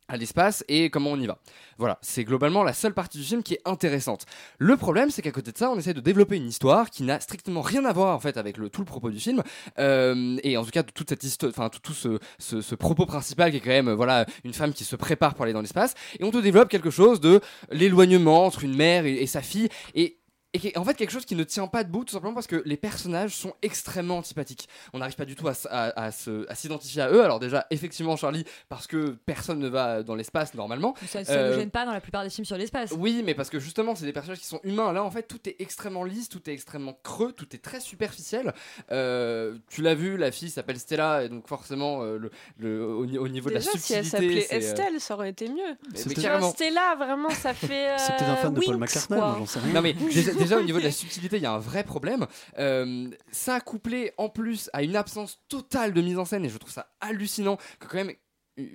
à 0.09 0.17
l'espace 0.17 0.65
et 0.69 0.91
comment 0.91 1.11
on 1.11 1.21
y 1.21 1.27
va. 1.27 1.39
Voilà, 1.79 1.99
c'est 2.03 2.25
globalement 2.25 2.65
la 2.65 2.73
seule 2.73 2.95
partie 2.95 3.19
du 3.19 3.25
film 3.25 3.43
qui 3.43 3.55
est 3.55 3.61
intéressante. 3.65 4.27
Le 4.59 4.77
problème, 4.77 5.11
c'est 5.11 5.23
qu'à 5.23 5.31
côté 5.31 5.53
de 5.53 5.59
ça, 5.59 5.71
on 5.71 5.79
essaie 5.79 5.95
de 5.95 6.01
développer 6.01 6.37
une 6.37 6.49
histoire 6.49 6.91
qui 6.91 7.03
n'a 7.05 7.21
strictement 7.21 7.61
rien 7.61 7.85
à 7.85 7.93
voir 7.93 8.15
en 8.15 8.19
fait 8.19 8.37
avec 8.37 8.57
tout 8.57 8.81
le 8.81 8.85
propos 8.85 9.11
du 9.11 9.21
film, 9.21 9.43
Euh, 9.79 10.39
et 10.43 10.57
en 10.57 10.65
tout 10.65 10.71
cas 10.71 10.83
de 10.83 10.91
toute 10.91 11.09
cette 11.09 11.23
histoire, 11.25 11.51
enfin 11.51 11.69
tout, 11.69 11.81
tout 11.81 11.93
ce, 11.95 12.75
propos 12.75 13.07
principal 13.07 13.51
qui 13.51 13.59
est 13.59 13.61
quand 13.61 13.71
même 13.71 13.91
voilà 13.93 14.27
une 14.45 14.53
femme 14.53 14.73
qui 14.73 14.85
se 14.85 14.97
prépare 14.97 15.35
pour 15.35 15.45
aller 15.45 15.53
dans 15.53 15.61
l'espace, 15.61 15.95
et 16.19 16.25
on 16.25 16.31
te 16.31 16.39
développe 16.39 16.69
quelque 16.69 16.91
chose 16.91 17.21
de 17.21 17.41
l'éloignement 17.71 18.45
entre 18.45 18.65
une 18.65 18.75
mère 18.75 19.07
et, 19.07 19.15
et 19.15 19.27
sa 19.27 19.43
fille, 19.43 19.69
et 19.95 20.19
et 20.55 20.59
qui 20.61 20.69
est 20.69 20.79
en 20.79 20.85
fait 20.85 20.95
quelque 20.95 21.11
chose 21.11 21.27
qui 21.27 21.35
ne 21.37 21.45
tient 21.45 21.67
pas 21.67 21.85
debout 21.85 22.05
tout 22.05 22.13
simplement 22.13 22.33
parce 22.35 22.47
que 22.47 22.63
les 22.65 22.77
personnages 22.79 23.35
sont 23.37 23.53
extrêmement 23.63 24.19
antipathiques. 24.19 24.69
On 24.95 24.99
n'arrive 24.99 25.15
pas 25.17 25.27
du 25.27 25.35
tout 25.37 25.47
à, 25.49 25.53
à- 25.71 26.05
à 26.05 26.11
se- 26.11 26.51
à 26.51 26.55
s'identifier 26.55 27.03
à 27.03 27.11
eux. 27.11 27.23
Alors 27.23 27.39
déjà, 27.39 27.67
effectivement, 27.71 28.17
Charlie, 28.17 28.45
parce 28.71 28.87
que 28.87 29.11
personne 29.27 29.59
ne 29.59 29.69
va 29.69 30.03
dans 30.03 30.15
l'espace 30.15 30.55
normalement. 30.55 30.95
Ça, 31.07 31.25
ça 31.25 31.33
Euh, 31.33 31.51
ne 31.55 31.61
gêne 31.61 31.71
pas 31.71 31.85
dans 31.85 31.93
la 31.93 32.01
plupart 32.01 32.25
des 32.25 32.31
films 32.31 32.47
sur 32.47 32.57
l'espace. 32.57 32.93
oui, 32.97 33.23
mais 33.25 33.35
parce 33.35 33.51
que 33.51 33.59
justement, 33.61 33.95
c'est 33.95 34.07
des 34.07 34.13
personnages 34.13 34.39
qui 34.41 34.47
sont 34.47 34.61
humains. 34.65 34.93
Là, 34.93 35.05
en 35.05 35.11
fait, 35.11 35.25
tout 35.25 35.39
est 35.49 35.57
extrêmement 35.59 36.05
lisse, 36.05 36.29
tout 36.31 36.49
est 36.49 36.53
extrêmement 36.55 36.99
creux, 37.03 37.33
tout 37.33 37.55
est 37.55 37.59
très 37.63 37.81
superficiel. 37.81 38.55
Euh, 38.91 39.55
tu 39.69 39.83
l'as 39.83 39.95
vu, 39.95 40.17
la 40.17 40.33
fille 40.33 40.51
s'appelle 40.51 40.79
Stella, 40.79 41.25
et 41.25 41.29
donc 41.29 41.47
forcément, 41.47 42.03
euh, 42.03 42.19
le, 42.19 42.31
le- 42.59 42.87
au, 42.87 43.07
ni- 43.07 43.19
au 43.19 43.29
niveau 43.29 43.51
Déjà, 43.51 43.61
de 43.61 43.67
la 43.77 43.81
si 43.81 43.93
elle 43.93 44.05
subtilité. 44.05 44.41
s'appelait 44.41 44.65
euh, 44.65 44.71
Estelle, 44.71 45.01
ça 45.01 45.15
aurait 45.15 45.31
été 45.31 45.49
mieux. 45.49 45.77
mais 46.07 46.15
carrément. 46.15 46.51
Stella, 46.53 46.95
vraiment, 46.97 47.31
ça 47.31 47.53
fait. 47.55 47.97
C'est 47.99 48.17
peut-être 48.17 48.31
un 48.31 48.37
fan 48.37 48.55
de 48.55 48.61
Paul 48.61 48.77
McCartney, 48.79 49.19
j'en 49.21 49.47
sais 49.47 49.59
rien. 49.61 49.75
Non 49.75 49.83
mais 49.83 49.95
déjà, 50.43 50.59
au 50.59 50.63
niveau 50.63 50.79
de 50.79 50.85
la 50.85 50.91
subtilité, 50.91 51.37
il 51.37 51.43
y 51.43 51.47
a 51.47 51.53
un 51.53 51.59
vrai 51.59 51.85
problème. 51.85 52.27
Euh, 52.59 53.11
ça 53.31 53.61
couplé 53.61 54.13
en 54.19 54.29
plus 54.29 54.71
à 54.73 54.83
une 54.83 54.97
absence 54.97 55.41
totale 55.49 55.93
de 55.93 56.01
mise 56.01 56.19
en 56.19 56.25
scène 56.25 56.45
et 56.45 56.49
je 56.49 56.59
trouve 56.59 56.73
ça 56.73 56.93
hallucinant 57.01 57.59
que 57.79 57.87
quand 57.87 57.99
même 57.99 58.13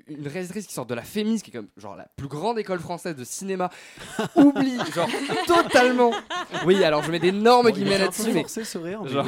une 0.07 0.27
réalisatrice 0.27 0.67
qui 0.67 0.73
sort 0.73 0.85
de 0.85 0.93
la 0.95 1.01
FEMIS, 1.03 1.41
qui 1.41 1.51
est 1.51 1.53
comme 1.53 1.67
genre 1.77 1.95
la 1.95 2.07
plus 2.15 2.27
grande 2.27 2.57
école 2.59 2.79
française 2.79 3.15
de 3.15 3.23
cinéma, 3.23 3.69
oublie 4.35 4.77
genre 4.93 5.09
totalement. 5.45 6.11
Oui, 6.65 6.83
alors 6.83 7.03
je 7.03 7.11
mets 7.11 7.19
d'énormes 7.19 7.63
Bon, 7.63 7.69
il 7.69 7.75
guillemets 7.75 7.97
là-dessus, 7.97 8.31
mais 8.33 8.41
forcé, 8.41 8.63
ce 8.63 8.77
rire, 8.77 9.05
genre, 9.07 9.25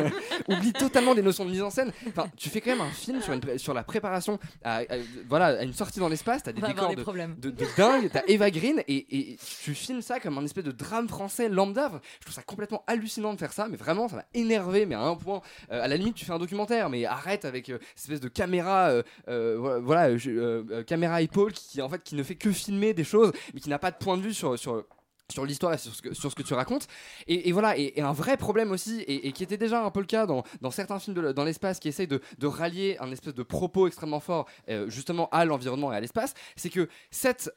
oublie 0.48 0.72
totalement 0.72 1.14
des 1.14 1.22
notions 1.22 1.44
de 1.44 1.50
mise 1.50 1.62
en 1.62 1.70
scène. 1.70 1.92
Enfin, 2.08 2.26
tu 2.36 2.48
fais 2.48 2.60
quand 2.60 2.70
même 2.72 2.80
un 2.80 2.90
film 2.90 3.20
sur, 3.22 3.32
une, 3.32 3.58
sur 3.58 3.74
la 3.74 3.82
préparation 3.84 4.38
à, 4.64 4.78
à- 4.78 4.84
voilà, 5.28 5.58
à 5.58 5.62
une 5.62 5.72
sortie 5.72 6.00
dans 6.00 6.08
l'espace. 6.08 6.42
T'as 6.42 6.52
des 6.52 6.60
décors 6.62 6.88
des 6.88 6.96
de, 6.96 7.02
problèmes. 7.02 7.34
de, 7.38 7.50
de 7.50 7.66
dingue. 7.76 8.10
T'as 8.12 8.22
Eva 8.28 8.50
Green 8.50 8.82
et, 8.88 9.32
et 9.32 9.36
tu 9.62 9.74
filmes 9.74 10.02
ça 10.02 10.20
comme 10.20 10.38
un 10.38 10.44
espèce 10.44 10.64
de 10.64 10.72
drame 10.72 11.08
français 11.08 11.48
lambda. 11.48 11.90
Je 12.20 12.24
trouve 12.26 12.34
ça 12.34 12.42
complètement 12.42 12.82
hallucinant 12.86 13.34
de 13.34 13.38
faire 13.38 13.52
ça, 13.52 13.68
mais 13.68 13.76
vraiment, 13.76 14.08
ça 14.08 14.16
m'a 14.16 14.24
énervé. 14.34 14.86
Mais 14.86 14.94
à 14.94 15.00
un 15.02 15.14
point, 15.16 15.40
euh, 15.70 15.82
à 15.82 15.88
la 15.88 15.96
limite, 15.96 16.14
tu 16.14 16.24
fais 16.24 16.32
un 16.32 16.38
documentaire, 16.38 16.90
mais 16.90 17.04
arrête 17.04 17.44
avec 17.44 17.68
euh, 17.68 17.78
cette 17.94 18.04
espèce 18.06 18.20
de 18.20 18.28
caméra, 18.28 18.88
euh, 18.88 19.02
euh, 19.28 19.80
voilà, 19.82 19.91
voilà, 19.92 20.16
je- 20.16 20.30
euh, 20.30 20.64
euh, 20.70 20.82
caméra 20.84 21.22
épaule 21.22 21.52
qui, 21.52 21.80
en 21.82 21.88
fait, 21.88 22.02
qui 22.02 22.14
ne 22.14 22.22
fait 22.22 22.36
que 22.36 22.50
filmer 22.52 22.94
des 22.94 23.04
choses, 23.04 23.32
mais 23.54 23.60
qui 23.60 23.68
n'a 23.68 23.78
pas 23.78 23.90
de 23.90 23.96
point 23.98 24.16
de 24.16 24.22
vue 24.22 24.34
sur 24.34 24.58
sur 24.58 24.84
sur 25.30 25.46
l'histoire 25.46 25.78
sur 25.78 25.94
ce, 25.94 26.02
que, 26.02 26.12
sur 26.12 26.30
ce 26.30 26.34
que 26.34 26.42
tu 26.42 26.52
racontes. 26.52 26.86
Et, 27.26 27.52
voilà 27.52 27.78
et, 27.78 27.98
un 28.02 28.12
vrai 28.12 28.36
problème 28.36 28.70
aussi 28.70 29.00
et, 29.06 29.32
qui 29.32 29.42
était 29.42 29.56
déjà 29.56 29.82
un 29.82 29.90
peu 29.90 30.00
le 30.00 30.06
cas 30.06 30.26
dans, 30.26 30.42
dans 30.60 30.70
certains 30.70 30.98
films 30.98 31.32
dans 31.32 31.44
l'espace 31.44 31.78
qui 31.78 31.88
essayent 31.88 32.06
de, 32.08 32.20
de 32.38 32.46
rallier 32.46 32.98
un 33.00 33.10
espèce 33.10 33.32
de 33.34 33.42
propos 33.42 33.86
extrêmement 33.86 34.20
fort 34.20 34.46
euh, 34.68 34.90
justement 34.90 35.30
à 35.30 35.46
l'environnement 35.46 35.90
et 35.90 35.96
à 35.96 36.00
l'espace 36.00 36.34
c'est 36.56 36.68
que 36.68 36.86
cette, 37.10 37.50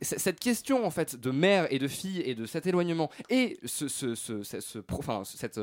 cette 0.00 0.40
question 0.40 0.86
en 0.86 0.90
fait 0.90 1.16
de 1.16 1.30
mère 1.30 1.66
et 1.70 1.78
de 1.78 1.88
fille 1.88 2.22
et 2.22 2.34
de 2.34 2.46
cet 2.46 2.66
éloignement 2.66 3.10
et 3.28 3.58
ce, 3.64 3.88
ce, 3.88 4.14
ce, 4.14 4.42
ce- 4.42 4.80
cette 5.24 5.60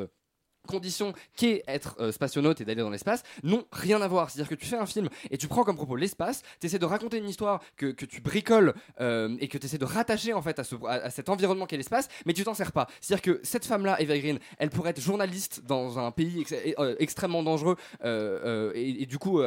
condition 0.66 1.14
qu'est 1.36 1.64
être 1.68 1.96
euh, 2.00 2.12
et 2.60 2.66
d'aller 2.66 2.82
dans 2.82 2.90
l'espace 2.90 3.24
n'ont 3.44 3.66
rien 3.72 4.02
à 4.02 4.08
voir. 4.08 4.30
C'est-à-dire 4.30 4.50
que 4.50 4.56
tu 4.56 4.66
fais 4.66 4.78
un 4.78 4.86
film 4.86 5.10
et 5.32 5.38
tu 5.38 5.48
prends 5.48 5.64
comme 5.64 5.76
propos 5.76 5.96
l'espace, 5.96 6.42
tu 6.60 6.68
essaies 6.68 6.80
de 6.80 6.86
raconter 6.86 7.18
une 7.18 7.30
histoire 7.30 7.62
que, 7.78 7.88
que 7.88 8.06
tu 8.06 8.22
bricoles 8.22 8.74
euh, 9.00 9.36
et 9.40 9.48
que 9.48 9.58
tu 9.58 9.66
essaies 9.66 9.78
de 9.78 9.86
rattacher 9.86 10.34
en 10.34 10.42
fait 10.42 10.60
à, 10.60 10.64
ce, 10.64 10.76
à, 10.88 11.10
cet 11.10 11.30
environnement 11.30 11.66
qu'est 11.66 11.78
l'espace, 11.78 12.08
mais 12.26 12.34
tu 12.34 12.44
t'en 12.44 12.54
sers 12.54 12.72
pas. 12.72 12.88
C'est-à-dire 13.02 13.22
que 13.22 13.40
cette 13.44 13.66
femme-là, 13.66 14.02
Eva 14.02 14.18
Green, 14.18 14.40
elle 14.58 14.70
pourrait 14.70 14.92
être 14.92 15.02
journaliste 15.02 15.64
dans 15.66 16.00
un 16.00 16.12
pays 16.12 16.46
euh, 16.80 16.96
extrêmement 17.00 17.44
dangereux 17.44 17.76
euh, 18.04 18.72
et, 18.76 19.04
et 19.04 19.06
du 19.06 19.18
coup, 19.18 19.42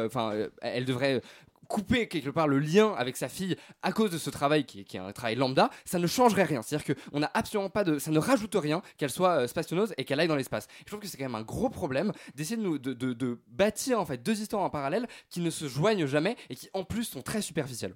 elle 0.61 0.85
devrait 0.85 1.21
couper 1.69 2.07
quelque 2.09 2.29
part 2.29 2.47
le 2.47 2.59
lien 2.59 2.93
avec 2.97 3.15
sa 3.15 3.29
fille 3.29 3.55
à 3.83 3.93
cause 3.93 4.09
de 4.11 4.17
ce 4.17 4.29
travail 4.29 4.65
qui 4.65 4.81
est, 4.81 4.97
un 4.97 5.13
travail 5.13 5.35
lambda, 5.35 5.69
ça 5.85 5.99
ne 5.99 6.07
changerait 6.07 6.43
rien. 6.43 6.61
C'est-à-dire 6.61 6.95
qu'on 6.95 7.19
n'a 7.19 7.31
absolument 7.33 7.69
pas 7.69 7.85
de. 7.85 7.99
Ça 7.99 8.11
ne 8.11 8.19
rajoute 8.19 8.55
rien 8.55 8.81
qu'elle 8.97 9.11
soit 9.11 9.43
euh, 9.43 9.47
spationneuse 9.47 9.93
et 9.97 10.03
qu'elle 10.03 10.19
aille 10.19 10.27
dans 10.27 10.35
l'espace. 10.35 10.67
Je 10.79 10.85
trouve 10.85 10.99
que 10.99 11.07
c'est 11.07 11.15
quand 11.15 11.23
même 11.23 11.35
un 11.35 11.43
gros 11.43 11.69
problème 11.69 12.11
d'essayer 12.35 12.57
de, 12.61 12.77
de, 12.77 13.13
de- 13.13 13.39
bâtir 13.47 13.99
en 14.01 14.05
fait 14.05 14.17
deux 14.21 14.41
histoires 14.41 14.63
en 14.63 14.69
parallèle 14.69 15.07
qui 15.29 15.39
ne 15.39 15.49
se 15.51 15.67
joignent 15.67 16.07
jamais 16.07 16.35
et 16.49 16.55
qui 16.55 16.69
en 16.73 16.83
plus 16.83 17.03
sont 17.05 17.21
très 17.21 17.41
superficielles. 17.41 17.95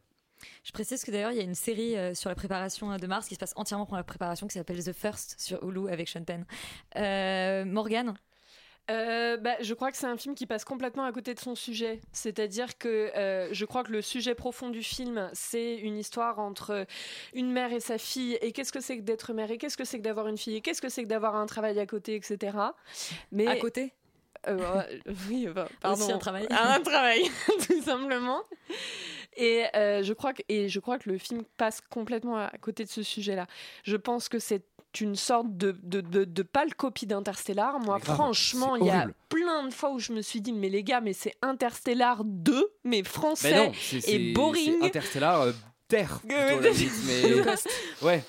Je 0.64 0.72
précise 0.72 1.04
que 1.04 1.10
d'ailleurs, 1.12 1.32
il 1.32 1.38
y 1.38 1.42
a 1.42 1.44
une 1.44 1.56
série 1.56 1.98
euh, 1.98 2.14
sur 2.14 2.30
la 2.30 2.36
préparation 2.36 2.92
euh, 2.92 2.98
de 2.98 3.08
Mars 3.08 3.28
qui 3.28 3.34
se 3.34 3.40
passe 3.40 3.54
entièrement 3.56 3.86
pour 3.88 3.98
la 3.98 4.04
préparation 4.04 4.46
qui 4.46 4.54
s'appelle 4.54 4.84
The 4.84 4.94
First 4.94 5.36
sur 5.40 5.64
Hulu 5.68 5.90
avec 5.90 6.08
Sean 6.08 6.24
Penn. 6.24 6.46
Morgane 7.66 8.14
Euh, 8.92 9.38
bah, 9.38 9.56
je 9.62 9.74
crois 9.74 9.92
que 9.92 9.98
c'est 9.98 10.08
un 10.08 10.18
film 10.18 10.36
qui 10.36 10.46
passe 10.46 10.66
complètement 10.66 11.06
à 11.06 11.12
côté 11.12 11.34
de 11.34 11.40
son 11.40 11.56
sujet. 11.56 12.02
C'est-à-dire 12.12 12.78
que 12.78 13.12
euh, 13.16 13.48
je 13.52 13.66
crois 13.66 13.84
que 13.84 13.92
le 13.92 14.02
sujet 14.02 14.36
profond 14.36 14.70
du 14.70 14.84
film, 14.84 15.30
c'est 15.34 15.76
une 15.76 15.98
histoire 15.98 16.40
entre 16.40 16.86
une 17.34 17.52
mère 17.52 17.72
et 17.72 17.80
sa 17.80 17.98
fille. 17.98 18.38
Et 18.42 18.52
qu'est-ce 18.52 18.74
que 18.74 18.82
c'est 18.82 18.98
que 18.98 19.04
d'être 19.04 19.34
mère? 19.34 19.52
Et 19.52 19.58
qu'est-ce 19.58 19.78
que 19.78 19.86
c'est 19.86 20.00
que 20.00 20.04
d'avoir 20.04 20.28
une 20.28 20.38
fille? 20.38 20.58
Et 20.58 20.62
qu'est-ce 20.62 20.82
que 20.82 20.90
c'est 20.90 21.04
que 21.04 21.08
d'avoir 21.08 21.36
un 21.36 21.46
travail 21.46 21.80
à 21.80 21.86
côté, 21.86 22.16
etc. 22.16 22.58
Mais 23.32 23.48
À 23.48 23.56
côté? 23.56 23.94
Euh, 24.48 24.84
oui, 25.30 25.48
bah, 25.48 25.68
pardon. 25.82 26.04
Aussi 26.04 26.12
un 26.12 26.18
travail. 26.18 26.48
Un 26.50 26.80
travail, 26.82 27.22
tout 27.68 27.82
simplement. 27.82 28.42
Et, 29.36 29.66
euh, 29.76 30.04
je 30.04 30.14
crois 30.14 30.34
que, 30.34 30.42
et 30.50 30.70
je 30.70 30.80
crois 30.80 31.00
que 31.00 31.10
le 31.10 31.18
film 31.18 31.44
passe 31.58 31.82
complètement 31.82 32.38
à 32.38 32.58
côté 32.60 32.84
de 32.84 32.90
ce 32.90 33.04
sujet-là. 33.04 33.48
Je 33.84 33.96
pense 33.96 34.30
que 34.30 34.40
c'est 34.40 34.64
une 35.02 35.16
sorte 35.16 35.56
de, 35.58 35.76
de, 35.84 36.02
de, 36.02 36.24
de 36.24 36.44
pâle 36.44 36.74
copie 36.76 37.06
d'Interstellar. 37.06 37.80
Moi, 37.80 38.00
grave, 38.00 38.16
franchement, 38.16 38.76
il 38.76 38.86
y 38.86 38.90
a 38.90 39.08
plein 39.30 39.68
de 39.68 39.74
fois 39.74 39.92
où 39.92 40.00
je 40.00 40.14
me 40.14 40.22
suis 40.22 40.42
dit, 40.42 40.54
mais 40.54 40.70
les 40.70 40.84
gars, 40.84 41.02
mais 41.02 41.14
c'est 41.14 41.36
Interstellar 41.42 42.24
2, 42.24 42.68
mais 42.84 43.04
français 43.04 43.52
Mais 43.52 43.68
non, 43.68 43.72
et 44.08 44.34
boring. 44.34 44.84
Interstellar 44.84 45.42
euh, 45.42 45.52
Terre. 45.88 46.20
plutôt, 46.28 46.62
mais-. 47.08 48.06
Ouais. 48.06 48.24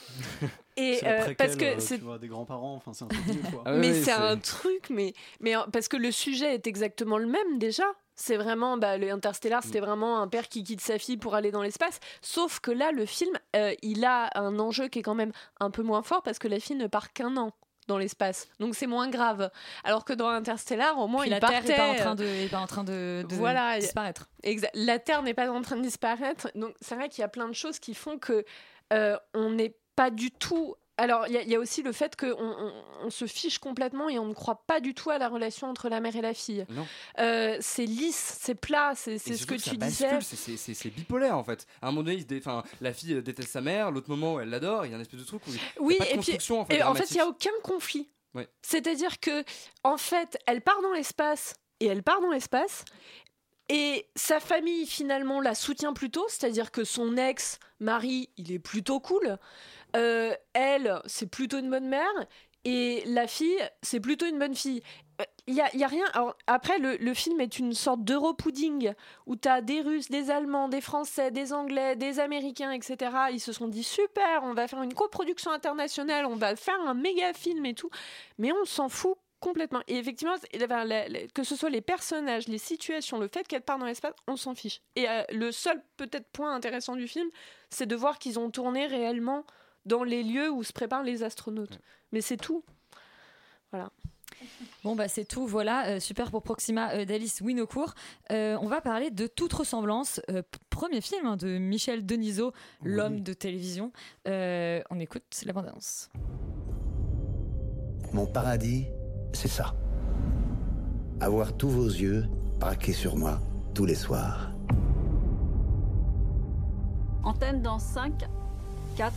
Et 0.76 1.00
euh, 1.06 1.34
parce 1.38 1.54
que 1.56 1.64
euh, 1.64 1.78
c'est 1.78 1.98
tu 1.98 2.04
vois, 2.04 2.18
des 2.18 2.26
grands-parents, 2.28 2.74
enfin 2.74 2.92
c'est 2.92 3.04
un 3.04 3.08
truc 3.08 3.50
quoi. 3.50 3.62
Ah 3.64 3.72
ouais, 3.72 3.78
mais 3.78 3.92
ouais, 3.92 4.02
c'est 4.02 4.10
un 4.10 4.36
truc, 4.36 4.90
mais, 4.90 5.14
mais 5.40 5.54
en- 5.54 5.68
parce 5.70 5.86
que 5.88 5.96
le 5.96 6.10
sujet 6.10 6.54
est 6.54 6.66
exactement 6.66 7.16
le 7.18 7.26
même 7.26 7.58
déjà. 7.58 7.84
C'est 8.16 8.36
vraiment, 8.36 8.76
bah, 8.76 8.96
le 8.96 9.10
Interstellar, 9.10 9.62
c'était 9.64 9.80
Mm. 9.80 9.84
vraiment 9.84 10.20
un 10.20 10.28
père 10.28 10.48
qui 10.48 10.62
quitte 10.64 10.80
sa 10.80 10.98
fille 10.98 11.16
pour 11.16 11.34
aller 11.34 11.50
dans 11.50 11.62
l'espace. 11.62 11.98
Sauf 12.22 12.60
que 12.60 12.70
là, 12.70 12.92
le 12.92 13.06
film, 13.06 13.36
euh, 13.56 13.72
il 13.82 14.04
a 14.04 14.30
un 14.36 14.58
enjeu 14.60 14.86
qui 14.88 15.00
est 15.00 15.02
quand 15.02 15.14
même 15.16 15.32
un 15.60 15.70
peu 15.70 15.82
moins 15.82 16.02
fort 16.02 16.22
parce 16.22 16.38
que 16.38 16.46
la 16.48 16.58
fille 16.60 16.76
ne 16.76 16.86
part 16.86 17.12
qu'un 17.12 17.36
an 17.36 17.50
dans 17.86 17.98
l'espace. 17.98 18.48
Donc 18.60 18.74
c'est 18.76 18.86
moins 18.86 19.10
grave. 19.10 19.50
Alors 19.84 20.04
que 20.04 20.12
dans 20.12 20.28
Interstellar, 20.28 20.98
au 20.98 21.06
moins, 21.06 21.20
Puis 21.22 21.30
il 21.30 21.32
la 21.34 21.40
Terre 21.40 21.50
partait. 21.50 21.68
n'est 21.68 21.76
pas 21.76 21.88
en 21.90 21.94
train 21.94 22.14
de, 22.14 22.24
est 22.24 22.48
pas 22.50 22.60
en 22.60 22.66
train 22.66 22.84
de, 22.84 23.24
de 23.28 23.34
Voilà. 23.34 23.78
disparaître. 23.78 24.28
Exa- 24.42 24.70
La 24.74 24.98
Terre 24.98 25.22
n'est 25.22 25.34
pas 25.34 25.50
en 25.50 25.60
train 25.62 25.76
de 25.76 25.82
disparaître. 25.82 26.50
Donc 26.54 26.74
c'est 26.80 26.94
vrai 26.94 27.08
qu'il 27.08 27.20
y 27.22 27.24
a 27.24 27.28
plein 27.28 27.48
de 27.48 27.52
choses 27.54 27.78
qui 27.78 27.94
font 27.94 28.18
que 28.18 28.44
euh, 28.92 29.16
on 29.34 29.50
n'est 29.50 29.76
pas 29.96 30.10
du 30.10 30.30
tout. 30.30 30.74
Alors 30.96 31.26
il 31.26 31.32
y, 31.34 31.36
a- 31.36 31.42
il 31.42 31.48
y 31.48 31.56
a 31.56 31.58
aussi 31.58 31.82
le 31.82 31.90
fait 31.90 32.14
qu'on 32.14 32.36
on, 32.38 32.72
on 33.02 33.10
se 33.10 33.26
fiche 33.26 33.58
complètement 33.58 34.08
et 34.08 34.18
on 34.20 34.26
ne 34.26 34.32
croit 34.32 34.62
pas 34.66 34.78
du 34.78 34.94
tout 34.94 35.10
à 35.10 35.18
la 35.18 35.28
relation 35.28 35.68
entre 35.68 35.88
la 35.88 35.98
mère 35.98 36.14
et 36.14 36.20
la 36.20 36.34
fille. 36.34 36.64
Non. 36.70 36.86
Euh, 37.18 37.56
c'est 37.60 37.84
lisse, 37.84 38.38
c'est 38.40 38.54
plat, 38.54 38.92
c'est 38.94 39.18
ce 39.18 39.44
que 39.44 39.56
tu 39.56 39.76
disais. 39.76 40.20
c'est- 40.20 40.90
bipolaire 40.90 41.36
en 41.36 41.42
fait. 41.42 41.66
À 41.82 41.88
un 41.88 41.90
moment 41.90 42.04
donné, 42.04 42.22
dé- 42.22 42.38
enfin, 42.38 42.62
la 42.80 42.92
fille 42.92 43.20
déteste 43.22 43.48
sa 43.50 43.60
mère, 43.60 43.90
l'autre 43.90 44.08
moment 44.08 44.38
elle 44.38 44.50
l'adore. 44.50 44.86
Il 44.86 44.92
y 44.92 44.94
a 44.94 44.98
un 44.98 45.00
espèce 45.00 45.18
de 45.18 45.24
truc 45.26 45.42
où 45.46 45.50
il 45.50 45.56
y 45.56 45.58
a 45.58 45.62
Oui, 45.80 45.96
pas 45.98 46.04
de 46.04 46.10
et 46.10 46.18
puis 46.18 46.52
en 46.52 46.64
fait. 46.64 46.76
et 46.76 46.82
en 46.84 46.94
fait, 46.94 47.10
il 47.10 47.14
n'y 47.14 47.20
a 47.20 47.26
aucun 47.26 47.50
conflit. 47.64 48.08
Ouais. 48.34 48.48
C'est-à-dire 48.62 49.18
que, 49.20 49.44
en 49.84 49.96
fait, 49.96 50.38
elle 50.46 50.60
part 50.60 50.80
dans 50.82 50.92
l'espace 50.92 51.54
et 51.80 51.86
elle 51.86 52.02
part 52.04 52.20
dans 52.20 52.30
l'espace. 52.30 52.84
Et 53.68 54.06
sa 54.14 54.40
famille, 54.40 54.86
finalement, 54.86 55.40
la 55.40 55.54
soutient 55.54 55.94
plutôt, 55.94 56.26
c'est-à-dire 56.28 56.70
que 56.70 56.84
son 56.84 57.16
ex-mari, 57.16 58.28
il 58.36 58.52
est 58.52 58.58
plutôt 58.58 59.00
cool. 59.00 59.38
Euh, 59.96 60.34
elle, 60.52 61.00
c'est 61.06 61.26
plutôt 61.26 61.58
une 61.58 61.70
bonne 61.70 61.88
mère. 61.88 62.12
Et 62.66 63.02
la 63.06 63.26
fille, 63.26 63.58
c'est 63.82 64.00
plutôt 64.00 64.26
une 64.26 64.38
bonne 64.38 64.54
fille. 64.54 64.82
Il 65.46 65.54
y 65.54 65.60
a, 65.60 65.74
y 65.76 65.84
a 65.84 65.86
rien. 65.86 66.04
Après, 66.46 66.78
le, 66.78 66.96
le 66.96 67.14
film 67.14 67.40
est 67.40 67.58
une 67.58 67.74
sorte 67.74 68.02
d'euro-pudding 68.04 68.92
où 69.26 69.36
tu 69.36 69.48
as 69.48 69.60
des 69.60 69.80
Russes, 69.80 70.08
des 70.10 70.30
Allemands, 70.30 70.68
des 70.68 70.80
Français, 70.80 71.30
des 71.30 71.52
Anglais, 71.52 71.94
des 71.94 72.20
Américains, 72.20 72.72
etc. 72.72 73.12
Ils 73.32 73.40
se 73.40 73.52
sont 73.52 73.68
dit 73.68 73.84
super, 73.84 74.42
on 74.42 74.54
va 74.54 74.66
faire 74.66 74.82
une 74.82 74.94
coproduction 74.94 75.50
internationale, 75.50 76.26
on 76.26 76.36
va 76.36 76.56
faire 76.56 76.80
un 76.80 76.94
méga 76.94 77.32
film 77.34 77.64
et 77.66 77.74
tout. 77.74 77.90
Mais 78.38 78.50
on 78.52 78.64
s'en 78.64 78.88
fout 78.88 79.16
complètement. 79.44 79.82
Et 79.88 79.98
effectivement, 79.98 80.36
que 81.34 81.44
ce 81.44 81.54
soit 81.54 81.68
les 81.68 81.82
personnages, 81.82 82.48
les 82.48 82.56
situations, 82.56 83.18
le 83.18 83.28
fait 83.28 83.46
qu'elle 83.46 83.60
part 83.60 83.78
dans 83.78 83.84
l'espace, 83.84 84.14
on 84.26 84.36
s'en 84.36 84.54
fiche. 84.54 84.80
Et 84.96 85.06
euh, 85.06 85.22
le 85.32 85.52
seul 85.52 85.82
peut-être 85.98 86.26
point 86.32 86.54
intéressant 86.54 86.96
du 86.96 87.06
film, 87.06 87.28
c'est 87.68 87.84
de 87.84 87.94
voir 87.94 88.18
qu'ils 88.18 88.38
ont 88.38 88.50
tourné 88.50 88.86
réellement 88.86 89.44
dans 89.84 90.02
les 90.02 90.22
lieux 90.22 90.50
où 90.50 90.62
se 90.64 90.72
préparent 90.72 91.02
les 91.02 91.22
astronautes. 91.22 91.78
Mais 92.10 92.22
c'est 92.22 92.38
tout. 92.38 92.64
Voilà. 93.70 93.90
Bon, 94.82 94.96
bah 94.96 95.08
c'est 95.08 95.26
tout, 95.26 95.46
voilà. 95.46 95.88
Euh, 95.88 96.00
super 96.00 96.30
pour 96.30 96.42
Proxima 96.42 96.94
euh, 96.94 97.04
d'Alice 97.04 97.42
Winocourt. 97.42 97.94
Euh, 98.32 98.56
on 98.62 98.66
va 98.66 98.80
parler 98.80 99.10
de 99.10 99.26
toute 99.26 99.52
ressemblance. 99.52 100.22
Euh, 100.30 100.42
premier 100.70 101.02
film 101.02 101.26
hein, 101.26 101.36
de 101.36 101.58
Michel 101.58 102.06
Denisot, 102.06 102.54
l'homme 102.82 103.20
de 103.20 103.34
télévision. 103.34 103.92
Euh, 104.26 104.80
on 104.88 104.98
écoute 105.00 105.22
la 105.44 105.52
bande-annonce. 105.52 106.08
Mon 108.14 108.26
paradis, 108.26 108.86
c'est 109.34 109.48
ça. 109.48 109.74
Avoir 111.20 111.52
tous 111.56 111.68
vos 111.68 111.86
yeux 111.86 112.26
braqués 112.58 112.92
sur 112.92 113.16
moi 113.16 113.40
tous 113.74 113.84
les 113.84 113.94
soirs. 113.94 114.50
Antenne 117.22 117.62
dans 117.62 117.78
5, 117.78 118.12
4, 118.96 119.12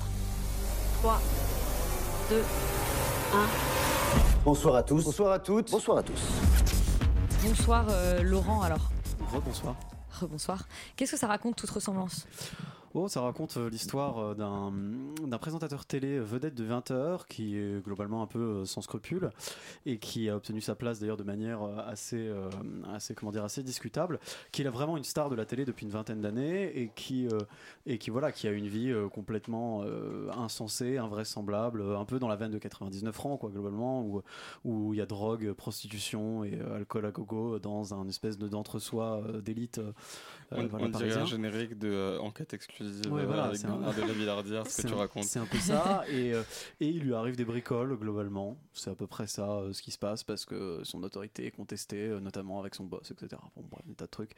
3, 1.01 1.21
2, 2.29 2.35
Bonsoir 4.43 4.75
à 4.75 4.83
tous. 4.83 5.03
Bonsoir 5.03 5.31
à 5.33 5.39
toutes. 5.39 5.71
Bonsoir 5.71 5.97
à 5.97 6.03
tous. 6.03 6.21
Bonsoir 7.43 7.85
euh, 7.89 8.23
Laurent 8.23 8.61
alors. 8.61 8.89
Rebonsoir. 9.31 9.75
Rebonsoir. 10.19 10.67
Qu'est-ce 10.95 11.11
que 11.11 11.17
ça 11.17 11.27
raconte 11.27 11.57
toute 11.57 11.69
ressemblance? 11.69 12.25
Oh, 12.93 13.09
ça 13.09 13.19
raconte 13.19 13.57
euh, 13.57 13.69
l'histoire 13.69 14.17
euh, 14.19 14.33
d'un 14.33 15.37
présentateur 15.37 15.85
télé 15.85 16.19
vedette 16.19 16.55
de 16.55 16.63
20 16.63 16.91
heures 16.91 17.27
qui 17.27 17.57
est 17.57 17.83
globalement 17.83 18.21
un 18.23 18.27
peu 18.27 18.39
euh, 18.39 18.65
sans 18.65 18.81
scrupules 18.81 19.29
et 19.85 19.97
qui 19.97 20.29
a 20.29 20.37
obtenu 20.37 20.61
sa 20.61 20.73
place 20.73 20.99
d'ailleurs 20.99 21.17
de 21.17 21.23
manière 21.23 21.63
assez, 21.85 22.31
assez, 22.93 23.13
comment 23.13 23.31
dire, 23.31 23.43
assez 23.43 23.63
discutable, 23.63 24.19
qui 24.51 24.61
est 24.61 24.69
vraiment 24.69 24.97
une 24.97 25.03
star 25.03 25.29
de 25.29 25.35
la 25.35 25.45
télé 25.45 25.65
depuis 25.65 25.85
une 25.85 25.91
vingtaine 25.91 26.21
d'années 26.21 26.77
et 26.77 26.91
qui, 26.95 27.27
et 27.85 27.97
qui, 27.97 28.09
voilà, 28.09 28.31
qui 28.31 28.47
a 28.47 28.51
une 28.51 28.67
vie 28.67 28.93
complètement 29.13 29.83
insensée, 30.35 30.97
invraisemblable, 30.97 31.81
un 31.81 32.05
peu 32.05 32.19
dans 32.19 32.27
la 32.27 32.35
veine 32.35 32.51
de 32.51 32.57
99 32.57 33.13
francs, 33.13 33.39
quoi, 33.39 33.49
globalement, 33.49 34.05
où 34.65 34.93
il 34.93 34.97
y 34.97 35.01
a 35.01 35.05
drogue, 35.05 35.53
prostitution 35.53 36.43
et 36.43 36.59
alcool 36.75 37.05
à 37.05 37.11
gogo 37.11 37.59
dans 37.59 37.93
un 37.93 38.07
espèce 38.07 38.37
de 38.37 38.47
d'entre-soi 38.47 39.23
d'élite. 39.43 39.79
Euh, 40.53 40.57
On, 40.63 40.67
voilà, 40.67 40.85
on 40.85 40.89
dirait 40.89 41.13
un 41.17 41.25
générique 41.25 41.77
de 41.77 41.89
euh, 41.89 42.19
enquête 42.19 42.53
exclusive 42.53 43.11
Ouais, 43.11 43.23
euh, 43.23 43.25
voilà, 43.25 43.43
avec 43.45 43.63
un- 43.65 43.77
de 43.91 44.01
la 44.01 44.07
Villardière, 44.13 44.65
ce 44.67 44.81
que 44.81 44.87
tu 44.87 44.93
racontes. 44.93 45.23
C'est 45.25 45.39
un 45.39 45.45
peu 45.45 45.57
ça, 45.57 46.03
et, 46.09 46.33
euh, 46.33 46.43
et 46.79 46.87
il 46.87 47.01
lui 47.01 47.13
arrive 47.13 47.35
des 47.35 47.45
bricoles 47.45 47.97
globalement. 47.97 48.57
C'est 48.73 48.89
à 48.89 48.95
peu 48.95 49.07
près 49.07 49.27
ça 49.27 49.49
euh, 49.49 49.73
ce 49.73 49.81
qui 49.81 49.91
se 49.91 49.97
passe 49.97 50.23
parce 50.23 50.45
que 50.45 50.81
son 50.83 51.03
autorité 51.03 51.45
est 51.45 51.51
contestée, 51.51 52.07
euh, 52.07 52.19
notamment 52.19 52.59
avec 52.59 52.75
son 52.75 52.85
boss, 52.85 53.11
etc. 53.11 53.41
Bon, 53.55 53.63
bref, 53.69 53.85
des 53.85 53.95
tas 53.95 54.05
de 54.05 54.11
trucs. 54.11 54.31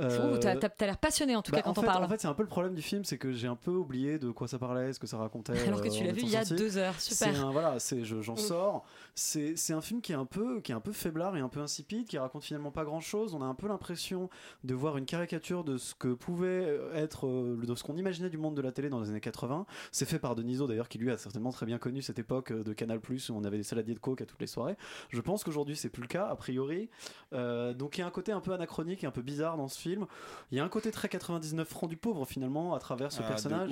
Euh, 0.00 0.38
T'as 0.38 0.56
t'as 0.56 0.86
l'air 0.86 0.98
passionné 0.98 1.36
en 1.36 1.42
tout 1.42 1.52
bah, 1.52 1.58
cas 1.58 1.64
quand 1.64 1.78
en 1.78 1.82
on 1.82 1.84
parle. 1.84 2.04
En 2.04 2.08
fait, 2.08 2.20
c'est 2.20 2.28
un 2.28 2.34
peu 2.34 2.42
le 2.42 2.48
problème 2.48 2.74
du 2.74 2.82
film, 2.82 3.04
c'est 3.04 3.18
que 3.18 3.32
j'ai 3.32 3.46
un 3.48 3.56
peu 3.56 3.70
oublié 3.72 4.18
de 4.18 4.30
quoi 4.30 4.48
ça 4.48 4.58
parlait, 4.58 4.92
ce 4.92 4.98
que 5.00 5.06
ça 5.06 5.18
racontait. 5.18 5.58
Alors 5.66 5.80
que 5.82 5.88
tu 5.88 6.04
l'as 6.04 6.12
vu 6.12 6.22
il 6.22 6.28
y 6.30 6.36
a 6.36 6.44
sorti. 6.44 6.62
deux 6.62 6.78
heures, 6.78 6.98
super. 7.00 7.44
Un- 7.44 7.50
voilà, 7.52 7.76
j'en 8.02 8.34
Mm. 8.34 8.36
sors. 8.38 8.84
C'est 9.14 9.56
c'est 9.56 9.72
un 9.74 9.80
film 9.82 10.00
qui 10.00 10.12
est 10.12 10.16
un 10.16 10.24
peu 10.24 10.60
qui 10.60 10.72
est 10.72 10.74
un 10.74 10.80
peu 10.80 10.92
faiblard 10.92 11.36
et 11.36 11.40
un 11.40 11.48
peu 11.48 11.60
insipide, 11.60 12.06
qui 12.06 12.16
raconte 12.18 12.44
finalement 12.44 12.70
pas 12.70 12.84
grand 12.84 13.00
chose. 13.00 13.34
On 13.34 13.42
a 13.42 13.44
un 13.44 13.54
peu 13.54 13.68
l'impression 13.68 14.30
de 14.64 14.74
voir 14.74 14.96
une 14.96 15.04
caricature 15.06 15.41
de 15.42 15.76
ce 15.76 15.94
que 15.94 16.14
pouvait 16.14 16.78
être 16.94 17.26
euh, 17.26 17.60
de 17.66 17.74
ce 17.74 17.82
qu'on 17.82 17.96
imaginait 17.96 18.30
du 18.30 18.38
monde 18.38 18.56
de 18.56 18.62
la 18.62 18.70
télé 18.70 18.88
dans 18.88 19.00
les 19.00 19.10
années 19.10 19.20
80. 19.20 19.66
C'est 19.90 20.06
fait 20.06 20.20
par 20.20 20.36
Deniso 20.36 20.68
d'ailleurs, 20.68 20.88
qui 20.88 20.98
lui 20.98 21.10
a 21.10 21.18
certainement 21.18 21.50
très 21.50 21.66
bien 21.66 21.78
connu 21.78 22.00
cette 22.00 22.18
époque 22.20 22.52
euh, 22.52 22.62
de 22.62 22.72
Canal 22.72 23.00
Plus 23.00 23.28
où 23.28 23.34
on 23.34 23.42
avait 23.42 23.56
des 23.56 23.64
saladiers 23.64 23.94
de 23.94 23.98
coke 23.98 24.20
à 24.20 24.26
toutes 24.26 24.40
les 24.40 24.46
soirées. 24.46 24.76
Je 25.10 25.20
pense 25.20 25.42
qu'aujourd'hui 25.42 25.74
c'est 25.74 25.90
plus 25.90 26.02
le 26.02 26.08
cas 26.08 26.26
a 26.26 26.36
priori. 26.36 26.90
Euh, 27.32 27.74
donc 27.74 27.98
il 27.98 28.02
y 28.02 28.04
a 28.04 28.06
un 28.06 28.10
côté 28.10 28.30
un 28.30 28.40
peu 28.40 28.52
anachronique 28.52 29.02
et 29.02 29.06
un 29.06 29.10
peu 29.10 29.22
bizarre 29.22 29.56
dans 29.56 29.68
ce 29.68 29.78
film. 29.78 30.06
Il 30.52 30.58
y 30.58 30.60
a 30.60 30.64
un 30.64 30.68
côté 30.68 30.92
très 30.92 31.08
99 31.08 31.66
francs 31.68 31.90
du 31.90 31.96
pauvre 31.96 32.24
finalement 32.24 32.74
à 32.74 32.78
travers 32.78 33.10
ce 33.10 33.20
Ah, 33.22 33.28
personnage 33.28 33.70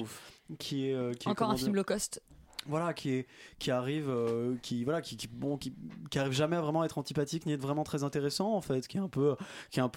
qui 0.59 0.89
est 0.89 0.95
euh, 0.95 1.13
qui 1.13 1.29
est, 1.29 1.31
Encore 1.31 1.51
un 1.51 1.57
film 1.57 1.77
low 1.77 1.85
cost. 1.85 2.21
Voilà 2.67 2.93
qui 2.93 3.11
est 3.11 3.27
qui 3.59 3.71
arrive 3.71 4.11
euh, 4.11 4.55
qui 4.63 4.85
voilà 4.85 5.01
qui, 5.01 5.17
arrive 6.17 6.33
jamais 6.33 6.57
à 6.57 6.61
vraiment 6.61 6.85
être 6.85 6.99
antipathique 6.99 7.47
ni 7.47 7.53
être 7.53 7.63
vraiment 7.63 7.85
très 7.85 8.05
intéressant 8.05 8.55
en 8.55 8.61
fait 8.61 8.87
qui 8.87 8.99
est 8.99 9.01
un 9.01 9.09
peu 9.09 9.37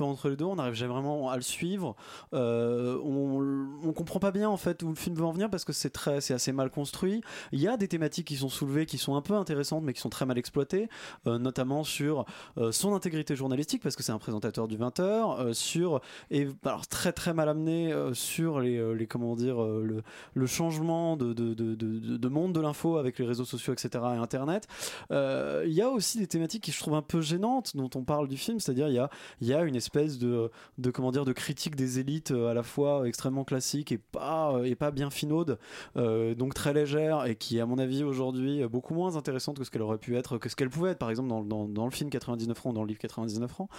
entre 0.04 0.30
les 0.30 0.38
deux. 0.38 0.46
On 0.46 0.56
n'arrive 0.56 0.74
jamais 0.74 0.94
vraiment 0.94 1.30
à 1.30 1.36
le 1.36 1.42
suivre. 1.42 1.96
Euh, 2.34 2.98
on 3.04 3.68
on 3.84 3.94
comprend 3.94 4.20
pas 4.20 4.32
bien 4.32 4.50
en 4.50 4.58
fait 4.58 4.82
où 4.84 4.90
le 4.90 4.96
film 4.96 5.16
veut 5.16 5.26
en 5.26 5.32
venir 5.32 5.50
parce 5.50 5.66
que 5.66 5.74
c'est 5.74 5.90
très 5.90 6.22
c'est 6.22 6.34
assez 6.34 6.54
mal 6.54 6.70
construit. 6.70 7.22
Il 7.52 7.60
y 7.60 7.68
a 7.68 7.76
des 7.76 7.88
thématiques 7.88 8.28
qui 8.28 8.38
sont 8.38 8.50
soulevées 8.50 8.86
qui 8.86 8.98
sont 8.98 9.16
un 9.16 9.22
peu 9.22 9.36
intéressantes 9.36 9.84
mais 9.84 9.94
qui 9.94 10.00
sont 10.00 10.10
très 10.10 10.26
mal 10.26 10.38
exploitées 10.38 10.88
euh, 11.28 11.38
notamment 11.38 11.84
sur 11.84 12.26
son 12.72 12.94
intégrité 12.96 13.36
journalistique 13.36 13.82
parce 13.82 13.96
que 13.96 14.04
c'est 14.04 14.12
un 14.12 14.20
présentateur 14.20 14.68
du 14.68 14.78
20h 14.78 15.02
euh, 15.02 15.54
sur 15.54 16.02
et 16.32 16.48
alors 16.64 16.88
très 16.88 17.34
mal 17.34 17.50
amené 17.50 17.94
sur 18.14 18.60
les, 18.60 18.96
les 18.96 19.08
comment 19.08 19.36
dire 19.36 19.62
le, 19.62 20.04
changement 20.46 21.18
de 21.18 22.28
monde 22.30 22.53
de 22.54 22.62
l'info 22.62 22.98
avec 22.98 23.20
les 23.20 23.26
réseaux 23.26 23.46
sociaux 23.46 23.74
etc 23.74 24.04
et 24.16 24.18
internet. 24.18 24.68
Euh, 25.12 25.64
il 25.66 25.74
y 25.74 25.82
a 25.82 25.90
aussi 25.90 26.20
des 26.20 26.28
thématiques 26.28 26.64
qui 26.64 26.72
je 26.72 26.80
trouve 26.80 26.96
un 26.96 27.02
peu 27.02 27.22
gênantes 27.22 27.76
dont 27.76 27.90
on 27.96 28.04
parle 28.04 28.28
du 28.28 28.38
film. 28.38 28.60
C'est-à-dire 28.60 28.88
il 28.88 28.96
y 28.96 29.00
a 29.00 29.10
y 29.42 29.54
a 29.54 29.64
une 29.64 29.76
espèce 29.76 30.18
de 30.18 30.52
de 30.78 30.92
comment 30.92 31.12
dire 31.12 31.26
de 31.26 31.34
critique 31.34 31.76
des 31.76 32.00
élites 32.00 32.32
euh, 32.32 32.50
à 32.50 32.54
la 32.54 32.64
fois 32.64 33.08
extrêmement 33.08 33.44
classique 33.44 33.92
et 33.92 33.98
pas 33.98 34.62
et 34.64 34.76
pas 34.76 34.92
bien 34.92 35.10
finaude 35.10 35.58
euh, 35.98 36.36
donc 36.36 36.54
très 36.54 36.74
légère 36.74 37.26
et 37.26 37.36
qui 37.36 37.60
à 37.60 37.66
mon 37.66 37.78
avis 37.78 38.04
aujourd'hui 38.04 38.66
beaucoup 38.68 38.94
moins 38.94 39.16
intéressante 39.16 39.58
que 39.58 39.64
ce 39.64 39.72
qu'elle 39.72 39.82
aurait 39.82 39.98
pu 39.98 40.16
être 40.18 40.38
que 40.38 40.50
ce 40.50 40.56
qu'elle 40.56 40.70
pouvait 40.70 40.92
être. 40.92 41.00
Par 41.00 41.10
exemple 41.10 41.30
dans, 41.30 41.44
dans, 41.44 41.68
dans 41.68 41.86
le 41.86 41.92
film 41.92 42.10
99 42.10 42.56
francs 42.58 42.74
dans 42.74 42.82
le 42.82 42.88
livre 42.88 43.00
99 43.00 43.50
francs 43.50 43.70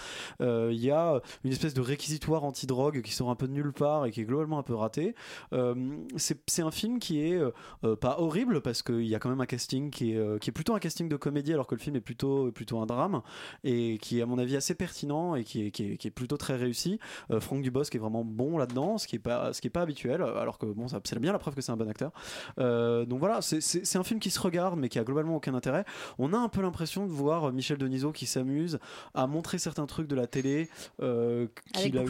Euh, 0.41 0.69
il 0.71 0.83
y 0.83 0.91
a 0.91 1.21
une 1.43 1.51
espèce 1.51 1.73
de 1.73 1.81
réquisitoire 1.81 2.43
anti-drogue 2.43 3.01
qui 3.01 3.13
sort 3.13 3.29
un 3.29 3.35
peu 3.35 3.47
de 3.47 3.53
nulle 3.53 3.73
part 3.73 4.05
et 4.05 4.11
qui 4.11 4.21
est 4.21 4.25
globalement 4.25 4.59
un 4.59 4.63
peu 4.63 4.75
raté. 4.75 5.15
Euh, 5.53 5.75
c'est 6.17 6.61
un 6.61 6.71
film 6.71 6.99
qui 6.99 7.21
est 7.21 7.35
euh, 7.35 7.51
euh, 7.83 7.95
pas 7.95 8.17
horrible 8.19 8.61
parce 8.65 8.81
qu'il 8.83 9.05
y 9.05 9.15
a 9.15 9.19
quand 9.19 9.29
même 9.29 9.39
un 9.39 9.45
casting 9.45 9.91
qui 9.91 10.11
est, 10.13 10.17
euh, 10.17 10.37
qui 10.39 10.49
est 10.49 10.53
plutôt 10.53 10.73
un 10.75 10.79
casting 10.79 11.07
de 11.07 11.15
comédie 11.15 11.53
alors 11.53 11.67
que 11.67 11.75
le 11.75 11.79
film 11.79 11.95
est 11.95 12.01
plutôt, 12.01 12.51
plutôt 12.51 12.79
un 12.79 12.85
drame 12.85 13.21
et 13.63 13.97
qui 14.01 14.19
est 14.19 14.21
à 14.23 14.25
mon 14.25 14.37
avis 14.39 14.55
assez 14.57 14.73
pertinent 14.75 15.35
et 15.35 15.43
qui 15.43 15.67
est, 15.67 15.71
qui 15.71 15.91
est, 15.93 15.97
qui 15.97 16.07
est 16.07 16.11
plutôt 16.11 16.35
très 16.37 16.55
réussi. 16.55 16.99
Euh, 17.31 17.39
Franck 17.39 17.61
Dubosc 17.61 17.93
est 17.95 17.99
vraiment 17.99 18.25
bon 18.25 18.57
là-dedans, 18.57 18.97
ce 18.97 19.07
qui 19.07 19.15
est 19.15 19.19
pas, 19.19 19.53
ce 19.53 19.61
qui 19.61 19.67
est 19.67 19.69
pas 19.69 19.81
habituel 19.81 20.21
alors 20.23 20.57
que 20.57 20.65
bon, 20.65 20.87
c'est 20.87 21.19
bien 21.19 21.31
la 21.31 21.39
preuve 21.39 21.53
que 21.55 21.61
c'est 21.61 21.71
un 21.71 21.77
bon 21.77 21.87
acteur. 21.87 22.11
Euh, 22.59 23.05
donc 23.05 23.19
voilà, 23.19 23.41
c'est- 23.41 23.95
un 23.95 24.03
film 24.03 24.19
qui 24.19 24.31
se 24.31 24.39
regarde 24.41 24.77
mais 24.77 24.89
qui 24.89 24.99
a 24.99 25.03
globalement 25.03 25.35
aucun 25.37 25.53
intérêt. 25.53 25.85
On 26.17 26.33
a 26.33 26.37
un 26.37 26.49
peu 26.49 26.61
l'impression 26.61 27.05
de 27.05 27.11
voir 27.11 27.53
Michel 27.53 27.77
Denisot 27.77 28.11
qui 28.11 28.25
s'amuse 28.25 28.79
à 29.13 29.27
montrer 29.27 29.57
certains 29.59 29.85
trucs 29.85 30.07
de 30.07 30.15
la 30.15 30.27
télé 30.27 30.67
euh, 31.01 31.45
qu'il 31.73 31.97
a- 31.97 32.01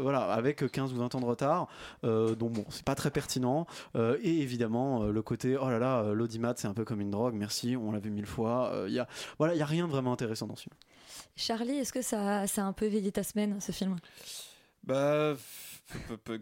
voilà, 0.00 0.20
avec 0.32 0.70
15 0.70 0.92
ou 0.92 0.96
20 0.96 1.14
ans 1.14 1.20
de 1.20 1.26
retard, 1.26 1.66
euh, 2.04 2.34
donc 2.36 2.52
bon, 2.52 2.64
c'est 2.70 2.84
pas 2.84 2.94
très 2.94 3.10
pertinent. 3.10 3.66
Et 3.96 4.40
évidemment, 4.40 5.04
le 5.04 5.22
côté 5.22 5.56
oh 5.56 5.68
là 5.68 5.78
là, 5.78 6.03
euh, 6.04 6.14
l'audimat 6.14 6.54
c'est 6.56 6.68
un 6.68 6.74
peu 6.74 6.84
comme 6.84 7.00
une 7.00 7.10
drogue, 7.10 7.34
merci, 7.34 7.76
on 7.76 7.90
l'a 7.92 7.98
vu 7.98 8.10
mille 8.10 8.26
fois. 8.26 8.70
Euh, 8.72 8.88
Il 8.88 8.94
y 8.94 8.98
a, 8.98 9.08
voilà, 9.38 9.54
il 9.54 9.58
y 9.58 9.62
a 9.62 9.66
rien 9.66 9.86
de 9.86 9.92
vraiment 9.92 10.12
intéressant 10.12 10.46
dans 10.46 10.56
ce 10.56 10.62
film. 10.64 10.74
Charlie, 11.36 11.78
est-ce 11.78 11.92
que 11.92 12.02
ça, 12.02 12.46
ça 12.46 12.62
a 12.62 12.64
un 12.66 12.72
peu 12.72 12.84
éveillé 12.86 13.10
ta 13.12 13.22
semaine, 13.22 13.60
ce 13.60 13.72
film? 13.72 13.96
Bah, 14.84 15.34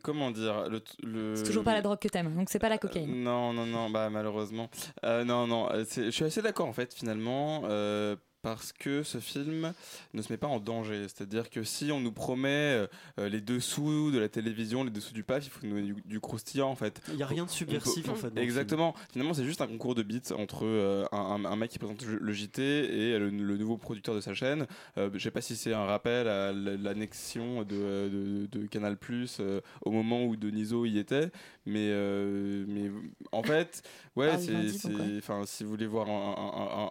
comment 0.03 0.31
dire 0.31 0.69
le, 0.69 0.83
le- 1.03 1.37
C'est 1.37 1.45
toujours 1.45 1.65
pas 1.65 1.75
la 1.75 1.83
drogue 1.83 1.99
que 1.99 2.09
t'aimes, 2.09 2.35
donc 2.35 2.49
c'est 2.51 2.59
pas 2.59 2.69
la 2.69 2.79
cocaïne. 2.79 3.11
Euh, 3.11 3.25
Non, 3.25 3.53
non, 3.53 3.67
non, 3.67 3.91
bah 3.91 4.09
malheureusement. 4.11 4.69
Euh, 5.05 5.25
non, 5.25 5.47
non, 5.47 5.71
euh, 5.73 5.85
je 5.97 6.11
suis 6.11 6.25
assez 6.25 6.43
d'accord 6.43 6.67
en 6.69 6.73
fait 6.73 6.93
finalement. 6.95 7.63
euh, 7.65 8.17
parce 8.43 8.73
que 8.73 9.03
ce 9.05 9.19
film 9.19 9.73
ne 10.15 10.23
se 10.23 10.33
met 10.33 10.37
pas 10.37 10.49
en 10.49 10.59
danger. 10.59 11.05
C'est-à-dire 11.05 11.49
que 11.49 11.63
si 11.63 11.93
on 11.93 12.01
nous 12.01 12.13
promet 12.13 12.49
euh, 13.19 13.29
les 13.29 13.41
dessous 13.41 14.11
de 14.11 14.19
la 14.19 14.29
télévision, 14.29 14.85
les 14.85 14.91
dessous 14.91 15.15
du 15.15 15.23
paf, 15.23 15.47
il 15.47 15.51
faut 15.51 15.61
nous 15.65 15.71
donner 15.71 15.93
du, 15.93 15.97
du 16.05 16.21
croustillant 16.21 16.69
en 16.69 16.75
fait. 16.75 17.01
Il 17.09 17.17
y 17.17 17.23
a 17.23 17.27
rien 17.27 17.45
de 17.45 17.51
subversif, 17.51 18.09
en 18.09 18.17
fait, 18.17 18.37
Exactement. 18.37 18.95
Finalement, 19.13 19.35
c'est 19.35 19.45
juste 19.45 19.61
un 19.61 19.69
concours 19.69 19.95
de 19.95 20.03
beats 20.03 20.35
entre 20.37 20.65
euh, 20.65 21.07
un, 21.13 21.57
mec 21.57 21.71
qui 21.71 21.79
présente 21.79 22.05
le 22.05 22.33
JT 22.33 22.63
et 22.63 23.19
le, 23.19 23.31
le 23.31 23.57
nouveau 23.57 23.77
producteur 23.77 24.15
de 24.15 24.21
sa 24.21 24.35
chaîne. 24.35 24.67
Euh, 24.99 25.09
je 25.15 25.19
sais 25.19 25.31
pas 25.31 25.41
si 25.41 25.57
c'est 25.57 25.73
un 25.73 25.85
rappel 25.85 26.27
à 26.27 26.53
l'annexion 26.53 27.63
de, 27.63 28.09
de, 28.09 28.47
de 28.51 28.67
Canal 28.67 28.97
Plus 28.97 29.41
au 29.83 29.91
moment 29.91 30.25
où 30.25 30.37
Deniso 30.37 30.85
y 30.85 30.99
était, 30.99 31.31
mais 31.65 31.89
euh, 31.91 32.65
mais 32.69 32.91
en 33.31 33.43
fait, 33.43 33.83
ouais, 34.17 34.31
Ah, 34.33 34.39
c'est, 34.39 34.53
ouais. 34.89 35.19
enfin, 35.19 35.43
si 35.47 35.63
vous 35.65 35.71
voulez 35.71 35.87
voir 35.87 36.09
un, 36.09 36.35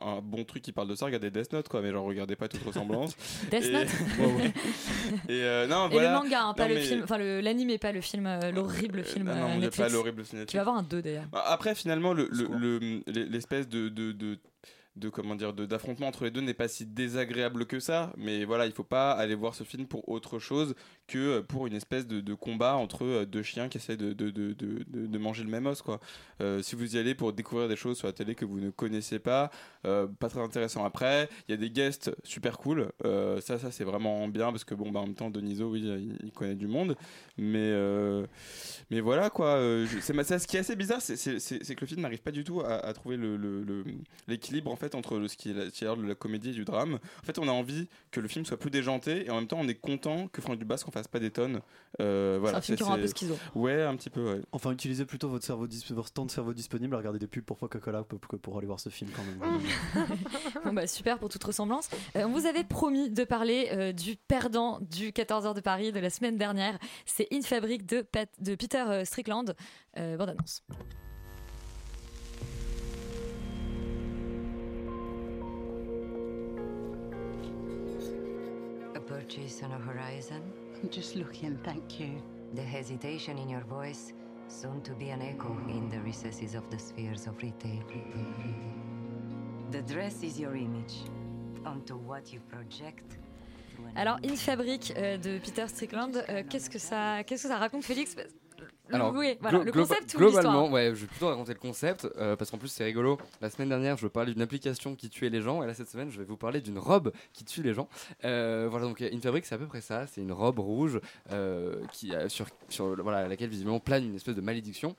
un- 0.02 0.08
un- 0.08 0.18
un 0.18 0.22
bon 0.22 0.44
truc 0.46 0.64
qui 0.64 0.72
parle 0.72 0.88
de 0.88 0.96
ça, 0.96 1.06
regardez 1.06 1.30
Death 1.32 1.52
Note, 1.54 1.68
quoi. 1.70 1.82
Mais 1.82 1.92
genre, 1.92 2.06
regardez 2.06 2.36
pas 2.36 2.48
toute 2.48 2.64
ressemblance. 2.64 3.16
Death 3.52 3.66
Et- 3.66 3.72
Note 3.72 3.88
et 5.30 5.44
euh, 5.44 5.68
non, 5.68 5.88
Et 5.88 5.92
voilà. 5.94 6.14
le 6.14 6.24
manga, 6.24 6.44
hein, 6.44 6.54
pas 6.54 6.64
Non, 6.64 6.70
le 6.70 6.76
mais- 6.76 6.82
film, 6.82 7.02
enfin 7.04 7.18
le- 7.18 7.42
l'anime, 7.42 7.78
pas 7.80 7.92
le 7.92 8.02
film, 8.02 8.26
euh, 8.28 8.52
l'horrible 8.52 9.04
film 9.04 9.26
non, 9.28 9.32
euh, 9.34 9.56
Netflix. 9.58 9.78
pas 9.78 9.90
l'horrible 9.90 10.24
film 10.24 10.46
Qui 10.46 10.56
va 10.56 10.62
avoir 10.62 10.78
un 10.78 10.84
2 10.84 11.02
d'ailleurs. 11.02 11.26
Bah, 11.32 11.44
Après, 11.48 11.76
finalement, 11.76 12.14
le- 12.14 12.30
le- 12.32 12.80
le- 12.80 13.04
l'espèce 13.08 13.68
de, 13.68 13.90
de, 13.90 14.12
de, 14.12 14.38
de 14.98 15.10
comment 15.10 15.36
dire 15.36 15.54
de- 15.54 15.66
d'affrontement 15.66 16.08
entre 16.08 16.26
les 16.26 16.32
deux 16.32 16.42
n'est 16.42 16.54
pas 16.54 16.68
si 16.68 16.86
désagréable 16.86 17.66
que 17.66 17.80
ça. 17.80 18.12
Mais 18.18 18.44
voilà, 18.46 18.66
il 18.66 18.72
faut 18.74 18.84
pas 18.84 19.12
aller 19.12 19.36
voir 19.36 19.56
ce 19.56 19.64
film 19.64 19.88
pour 19.88 20.08
autre 20.10 20.40
chose 20.40 20.76
que 21.08 21.18
euh, 21.18 21.42
pour 21.42 21.68
une 21.68 21.74
espèce 21.74 22.08
de, 22.08 22.20
de 22.22 22.34
combat 22.34 22.76
entre 22.76 23.06
euh, 23.06 23.26
deux 23.26 23.44
chiens 23.44 23.70
qui 23.70 23.78
essaient 23.78 23.98
de, 23.98 24.14
de, 24.14 24.30
de, 24.30 24.54
de, 24.54 25.18
manger 25.18 25.44
le 25.44 25.50
même 25.50 25.66
os. 25.66 25.82
Quoi. 25.82 26.00
Euh, 26.42 26.62
si 26.62 26.76
vous 26.76 26.96
y 26.96 27.00
allez 27.00 27.16
pour 27.16 27.32
découvrir 27.34 27.68
des 27.70 27.76
choses 27.76 27.98
sur 27.98 28.08
la 28.08 28.14
télé 28.14 28.36
que 28.36 28.44
vous 28.46 28.60
ne 28.60 28.70
connaissez 28.70 29.20
pas, 29.20 29.52
pas 29.84 30.30
très 30.30 30.40
intéressant. 30.42 30.84
Après, 30.84 31.30
il 31.48 31.52
y 31.52 31.54
a 31.54 31.58
des 31.58 31.70
guests 31.70 32.12
super 32.24 32.58
cool. 32.58 32.92
Ça, 33.04 33.60
ça 33.60 33.72
c'est 33.72 33.84
vraiment 33.84 34.28
bien 34.28 34.52
parce 34.52 34.64
que 34.64 34.74
bon, 34.74 34.92
bah, 34.92 35.00
en 35.00 35.06
même 35.06 35.16
temps, 35.16 35.30
Donizo, 35.30 35.70
oui, 35.72 35.82
il, 36.24 36.32
connaît 36.32 36.56
du 36.56 36.68
monde. 36.68 36.96
Mais, 37.38 37.72
mais 38.90 39.00
voilà 39.00 39.30
quoi. 39.30 39.60
c'est 40.02 40.40
ce 40.40 40.48
qui 40.48 40.58
est 40.58 40.62
assez 40.62 40.76
bizarre, 40.76 41.02
c'est- 41.02 41.76
que 41.76 41.82
le 41.82 41.88
film 41.88 42.02
n'arrive 42.02 42.22
pas 42.22 42.32
du 42.32 42.44
tout 42.44 42.62
à, 42.62 42.92
trouver 42.94 43.18
le- 43.18 43.38
le- 43.38 43.64
le- 43.64 43.84
l'équilibre 44.28 44.72
en 44.72 44.76
fait 44.82 44.96
entre 44.96 45.18
le, 45.18 45.28
ce 45.28 45.38
qui 45.38 45.52
est 45.52 45.54
la, 45.54 45.66
de 45.96 46.08
la 46.08 46.16
comédie 46.16 46.50
et 46.50 46.54
du 46.54 46.66
drame. 46.66 47.00
En 47.22 47.26
fait, 47.26 47.40
on 47.40 47.48
a 47.48 47.52
envie 47.52 47.88
que 48.12 48.20
le 48.20 48.28
film 48.28 48.44
soit 48.46 48.58
plus 48.58 48.70
déjanté 48.72 49.26
et 49.26 49.30
en 49.30 49.36
même 49.36 49.48
temps, 49.48 49.60
on 49.62 49.68
est 49.68 49.76
content 49.76 50.28
que 50.28 50.42
Franck 50.42 50.60
Dubasque 50.60 50.88
en 50.88 50.92
fasse 50.92 51.08
pas 51.08 51.20
des 51.20 51.32
tonnes. 51.32 51.62
Euh, 52.00 52.38
voilà, 52.42 52.58
un 52.58 52.62
film 52.62 52.78
qui 52.78 52.84
rend 52.84 52.94
un 52.94 52.98
peu 52.98 53.08
c'est- 53.08 53.18
schizo. 53.18 53.38
Ouais, 53.56 53.82
un 53.84 53.96
petit 53.96 54.10
peu. 54.10 54.34
Ouais. 54.34 54.42
Enfin, 54.52 54.72
utilisez 54.72 55.06
plutôt 55.06 55.30
votre, 55.30 55.46
cerveau 55.46 55.68
votre 55.92 56.12
temps 56.12 56.26
de 56.26 56.32
cerveau 56.32 56.54
disponible 56.54 56.96
à 56.96 56.98
regarder 56.98 57.20
des 57.20 57.28
pubs 57.28 57.44
pour 57.44 57.58
Coca-Cola 57.60 58.04
que 58.10 58.16
que 58.16 58.36
pour 58.36 58.58
aller 58.58 58.68
voir 58.68 58.80
ce 58.80 58.90
film 58.90 59.10
quand 59.16 59.24
même. 59.24 59.62
Bon, 60.66 60.74
bah, 60.74 60.88
super 60.88 61.18
pour 61.20 61.30
toute 61.30 61.44
ressemblance. 61.44 61.90
Euh, 62.16 62.24
on 62.26 62.32
vous 62.32 62.46
avait 62.46 62.64
promis 62.64 63.10
de 63.10 63.24
parler 63.24 63.70
euh, 63.72 63.92
du 63.92 64.16
perdant 64.16 64.80
du 64.82 65.12
14h 65.12 65.54
de 65.54 65.62
Paris 65.62 65.92
de 65.92 66.00
la 66.00 66.10
semaine 66.10 66.38
dernière. 66.38 66.78
C'est 67.06 67.28
In 67.32 67.42
Fabric 67.42 67.86
de, 67.86 68.02
Pat- 68.02 68.30
de 68.40 68.56
Peter 68.56 68.84
euh, 68.88 69.06
Strickland. 69.06 69.56
Euh, 69.98 70.18
bande 70.18 70.30
annonce. 70.30 70.64
Torches 79.22 79.62
on 79.64 79.72
a 79.72 79.78
horizon? 79.78 80.42
Just 80.90 81.16
looking, 81.16 81.58
thank 81.64 82.00
you. 82.00 82.22
The 82.56 82.62
hesitation 82.62 83.38
in 83.38 83.50
your 83.50 83.62
voice, 83.62 84.14
soon 84.48 84.82
to 84.82 84.94
be 84.94 85.10
an 85.10 85.22
echo 85.22 85.58
in 85.70 85.90
the 85.90 86.00
recesses 86.00 86.56
of 86.56 86.70
the 86.70 86.80
spheres 86.80 87.28
of 87.28 87.38
retail. 87.42 87.84
The 89.72 89.82
dress 89.82 90.24
is 90.24 90.40
your 90.40 90.56
image. 90.56 90.94
Onto 91.66 91.96
what 91.96 92.34
you 92.34 92.40
project. 92.50 93.18
Alors, 93.96 94.18
In 94.24 94.36
Fabric 94.36 94.94
euh, 94.98 95.18
de 95.18 95.38
Peter 95.40 95.68
Strickland, 95.68 96.12
euh, 96.30 96.44
qu'est-ce 96.50 96.70
que 96.70 96.80
ça, 96.80 97.24
qu'est-ce 97.24 97.44
que 97.44 97.50
ça 97.50 97.58
raconte, 97.58 97.84
Félix? 97.84 98.16
Alors, 98.94 99.14
oui, 99.16 99.38
voilà, 99.40 99.64
le 99.64 99.72
concept 99.72 100.14
ou 100.14 100.18
globalement, 100.18 100.70
ouais, 100.70 100.88
je 100.88 101.02
vais 101.02 101.08
plutôt 101.08 101.28
raconter 101.28 101.54
le 101.54 101.60
concept 101.60 102.08
euh, 102.18 102.36
parce 102.36 102.52
qu'en 102.52 102.58
plus 102.58 102.68
c'est 102.68 102.84
rigolo. 102.84 103.18
La 103.42 103.50
semaine 103.50 103.70
dernière, 103.70 103.98
je 103.98 104.08
parlais 104.08 104.34
d'une 104.34 104.42
application 104.42 104.96
qui 104.96 105.10
tuait 105.10 105.30
les 105.30 105.42
gens 105.42 105.64
et 105.64 105.68
là 105.68 105.74
cette 105.74 105.90
semaine, 105.90 106.10
je 106.10 106.18
vais 106.18 106.26
vous 106.26 106.38
parler 106.38 106.62
d'une 106.62 106.78
robe 106.78 107.12
qui 107.34 107.44
tue 107.46 107.64
les 107.64 107.74
gens. 107.74 107.88
Euh, 108.26 108.68
voilà, 108.70 108.86
donc 108.86 109.00
une 109.00 109.22
fabrique, 109.22 109.46
c'est 109.46 109.56
à 109.56 109.58
peu 109.58 109.68
près 109.68 109.82
ça. 109.82 110.08
C'est 110.08 110.22
une 110.22 110.32
robe 110.32 110.60
rouge 110.60 111.00
euh, 111.32 111.76
qui 111.92 112.14
sur 112.28 112.48
sur 112.70 113.02
voilà 113.02 113.28
laquelle 113.28 113.50
visiblement 113.50 113.80
plane 113.80 114.04
une 114.06 114.16
espèce 114.16 114.36
de 114.36 114.42
malédiction. 114.42 114.96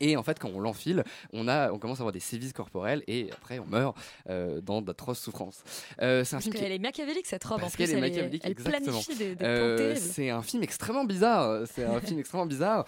Et 0.00 0.16
en 0.16 0.22
fait, 0.22 0.38
quand 0.38 0.50
on 0.54 0.60
l'enfile, 0.60 1.04
on, 1.32 1.48
a, 1.48 1.70
on 1.72 1.78
commence 1.78 1.98
à 1.98 2.02
avoir 2.02 2.12
des 2.12 2.20
sévices 2.20 2.52
corporels 2.52 3.02
et 3.06 3.30
après 3.32 3.58
on 3.58 3.66
meurt 3.66 3.96
euh, 4.28 4.60
dans 4.60 4.82
d'atroces 4.82 5.20
souffrances. 5.20 5.62
Euh, 6.02 6.24
c'est 6.24 6.34
un 6.34 6.38
Parce 6.38 6.44
film 6.44 6.54
qui 6.56 6.64
est 6.64 6.78
machiavélique 6.78 7.26
cette 7.26 7.44
robe. 7.44 7.62
en 7.62 7.68
plus, 7.70 7.84
elle, 7.92 8.00
planifie 8.54 9.14
des, 9.16 9.34
des 9.34 9.44
Euh, 9.44 9.94
c'est 9.96 10.30
un 10.30 10.42
film 10.42 10.62
extrêmement 10.62 11.04
bizarre. 11.04 11.66
C'est 11.66 11.84
un 11.84 12.00
film 12.00 12.18
extrêmement 12.20 12.46
bizarre. 12.46 12.84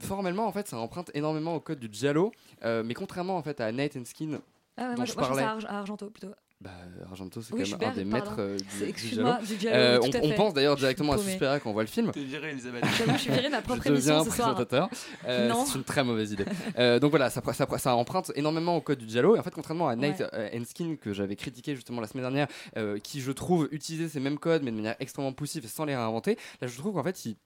Formellement, 0.00 0.46
en 0.46 0.52
fait, 0.52 0.68
ça 0.68 0.76
emprunte 0.78 1.10
énormément 1.14 1.54
au 1.54 1.60
code 1.60 1.78
du 1.78 1.88
giallo, 1.90 2.32
mais 2.64 2.94
contrairement 2.94 3.36
en 3.36 3.42
fait 3.42 3.60
à 3.60 3.70
Night 3.72 3.96
and 3.96 4.04
Skin. 4.04 4.40
Ah 4.80 4.82
ouais, 4.82 4.90
dont 4.90 4.96
moi, 4.98 5.04
je 5.06 5.12
je, 5.12 5.16
moi, 5.16 5.24
je 5.24 5.28
pense 5.28 5.28
parlais. 5.28 5.42
Arg- 5.42 5.66
à 5.66 5.78
Argento 5.80 6.08
plutôt. 6.10 6.32
Bah, 6.60 6.70
Argento, 7.08 7.40
c'est 7.40 7.54
Oui, 7.54 7.62
quand 7.70 7.78
même 7.78 7.90
un 7.90 7.92
des 7.94 8.04
pardon. 8.04 8.10
maîtres 8.10 8.36
euh, 8.40 8.56
du, 8.56 8.78
du 8.84 8.90
excuse-moi, 8.90 9.38
giallo. 9.42 9.46
du 9.46 9.60
giallo, 9.60 9.76
Euh, 10.04 10.20
on, 10.24 10.30
pense 10.32 10.54
d'ailleurs 10.54 10.74
directement 10.74 11.12
à. 11.12 11.18
Suspiria 11.18 11.60
quand 11.60 11.70
on 11.70 11.72
voit 11.72 11.84
le 11.84 11.88
film. 11.88 12.10
T'es 12.10 12.24
viré, 12.24 12.50
Elisabeth. 12.50 12.84
Je 13.12 13.16
suis 13.16 13.30
virée 13.30 13.48
ma 13.48 13.62
propre 13.62 13.82
Je 13.84 13.92
deviens 13.92 14.14
émission 14.16 14.24
ce 14.24 14.36
soir. 14.36 14.54
présentateur. 14.56 14.88
Euh, 15.28 15.48
Non. 15.48 15.64
c'est 15.64 15.76
une 15.78 15.84
très 15.84 16.02
mauvaise 16.02 16.32
idée. 16.32 16.44
Euh, 16.76 16.98
donc 16.98 17.10
voilà, 17.10 17.30
ça, 17.30 17.42
ça, 17.52 17.66
ça 17.78 17.94
emprunte 17.94 18.32
énormément 18.34 18.76
au 18.76 18.80
code 18.80 18.98
du 18.98 19.08
giallo. 19.08 19.36
Et 19.36 19.38
en 19.38 19.42
fait, 19.44 19.54
contrairement 19.54 19.86
à 19.86 19.94
Night 19.94 20.18
Ouais. 20.18 20.26
euh, 20.34 20.48
and 20.52 20.64
Skin 20.64 20.96
que 21.00 21.12
j'avais 21.12 21.36
critiqué 21.36 21.76
justement 21.76 22.00
la 22.00 22.08
semaine 22.08 22.24
dernière, 22.24 22.48
euh, 22.76 22.98
qui 22.98 23.20
je 23.20 23.30
trouve 23.30 23.68
utilisait 23.70 24.08
ces 24.08 24.18
mêmes 24.18 24.38
codes 24.40 24.64
mais 24.64 24.72
de 24.72 24.76
manière 24.76 24.96
extrêmement 24.98 25.32
poussive 25.32 25.64
et 25.64 25.68
sans 25.68 25.84
les 25.84 25.94
réinventer, 25.94 26.36
là 26.60 26.66
je 26.66 26.76
trouve 26.76 26.94
qu'en 26.94 27.04
fait 27.04 27.24
il 27.24 27.36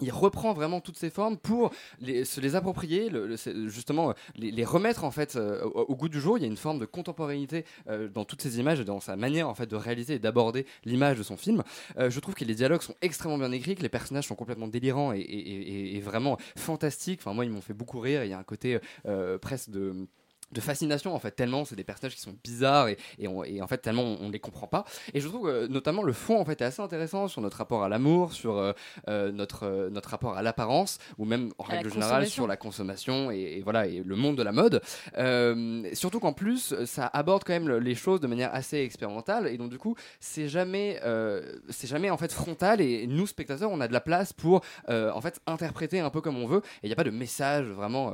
il 0.00 0.10
reprend 0.10 0.52
vraiment 0.52 0.80
toutes 0.80 0.96
ces 0.98 1.10
formes 1.10 1.36
pour 1.36 1.70
se 2.00 2.40
les 2.40 2.56
approprier, 2.56 3.10
justement 3.66 4.10
euh, 4.10 4.12
les, 4.34 4.64
remettre 4.64 5.04
en 5.04 5.10
fait 5.10 5.36
euh, 5.36 5.62
au, 5.64 5.94
goût 5.94 6.08
du 6.08 6.20
jour. 6.20 6.38
Il 6.38 6.42
y 6.42 6.44
a 6.44 6.48
une 6.48 6.56
forme 6.56 6.78
de 6.78 6.86
contemporanéité 6.86 7.64
euh, 7.88 8.08
dans 8.08 8.24
toutes 8.24 8.42
ces 8.42 8.58
images 8.58 8.80
et 8.80 8.84
dans 8.84 9.00
sa 9.00 9.16
manière 9.16 9.48
en 9.48 9.54
fait 9.54 9.66
de 9.66 9.76
réaliser 9.76 10.14
et 10.14 10.18
d'aborder 10.18 10.66
l'image 10.84 11.18
de 11.18 11.22
son 11.22 11.36
film. 11.36 11.62
Je 11.98 12.20
trouve 12.20 12.34
que 12.34 12.44
les 12.44 12.54
dialogues 12.54 12.82
sont 12.82 12.94
extrêmement 13.02 13.38
bien 13.38 13.52
écrits, 13.52 13.74
que 13.74 13.82
les 13.82 13.88
personnages 13.88 14.26
sont 14.26 14.34
complètement 14.34 14.68
délirants 14.68 15.12
et, 15.12 15.20
et- 15.20 16.00
vraiment 16.00 16.36
fantastiques. 16.56 17.20
Enfin 17.22 17.32
moi 17.32 17.44
ils 17.44 17.50
m'ont 17.50 17.60
fait 17.60 17.74
beaucoup 17.74 18.00
rire. 18.00 18.24
Il 18.24 18.30
y 18.30 18.32
a 18.32 18.38
un 18.38 18.42
côté 18.42 18.78
presque 19.40 19.70
de 19.70 20.08
de 20.52 20.60
fascination 20.60 21.14
en 21.14 21.18
fait 21.18 21.32
tellement 21.32 21.64
c'est 21.64 21.76
des 21.76 21.84
personnages 21.84 22.14
qui 22.14 22.20
sont 22.20 22.34
bizarres 22.44 22.88
et, 22.88 22.96
et, 23.18 23.28
on- 23.28 23.44
et 23.44 23.60
en 23.62 23.66
fait 23.66 23.78
tellement 23.78 24.02
on, 24.02 24.18
on 24.26 24.30
les 24.30 24.38
comprend 24.38 24.66
pas. 24.66 24.84
Et 25.14 25.20
je 25.20 25.28
trouve 25.28 25.46
que 25.46 25.66
notamment 25.66 26.02
le 26.02 26.12
fond 26.12 26.38
en 26.40 26.44
fait 26.44 26.60
est 26.60 26.64
assez 26.64 26.82
intéressant 26.82 27.28
sur 27.28 27.40
notre 27.40 27.56
rapport 27.56 27.82
à 27.84 27.88
l'amour 27.88 28.32
sur 28.32 28.56
euh, 28.58 28.72
euh, 29.08 29.32
notre 29.32 29.64
euh, 29.64 29.90
notre 29.90 30.10
rapport 30.10 30.36
à 30.36 30.42
l'apparence 30.42 30.98
ou 31.18 31.24
même 31.24 31.52
en 31.58 31.64
À 31.64 31.66
règle 31.76 31.88
générale 31.94 32.22
sur 32.30 32.46
la 32.46 32.56
consommation 32.56 33.30
et, 33.30 33.38
et 33.58 33.62
voilà 33.62 33.86
et 33.86 34.02
le 34.04 34.16
monde 34.16 34.36
de 34.36 34.42
la 34.42 34.52
mode. 34.52 34.80
Euh, 35.18 35.88
surtout 35.94 36.20
qu'en 36.20 36.32
plus 36.32 36.74
ça 36.84 37.06
aborde 37.12 37.44
quand 37.44 37.52
même 37.52 37.68
le- 37.68 37.78
les 37.78 37.94
choses 37.94 38.20
de 38.20 38.26
manière 38.26 38.54
assez 38.54 38.78
expérimentale 38.78 39.46
et 39.48 39.56
donc 39.58 39.70
du 39.70 39.78
coup 39.78 39.94
c'est 40.20 40.48
jamais 40.48 41.00
c'est 41.70 41.86
jamais 41.86 42.10
en 42.10 42.16
fait 42.16 42.32
frontal 42.32 42.80
et 42.80 43.06
nous 43.06 43.26
spectateurs 43.26 43.70
on 43.70 43.80
a 43.80 43.88
de 43.88 43.92
la 43.92 44.00
place 44.00 44.32
pour 44.32 44.62
en 44.88 45.20
fait 45.20 45.40
interpréter 45.46 46.00
un 46.00 46.10
peu 46.10 46.20
comme 46.20 46.36
on 46.36 46.46
veut 46.46 46.62
et 46.82 46.84
il 46.84 46.86
n'y 46.88 46.92
a 46.92 46.96
pas 46.96 47.04
de 47.04 47.10
message 47.10 47.66
vraiment 47.66 48.12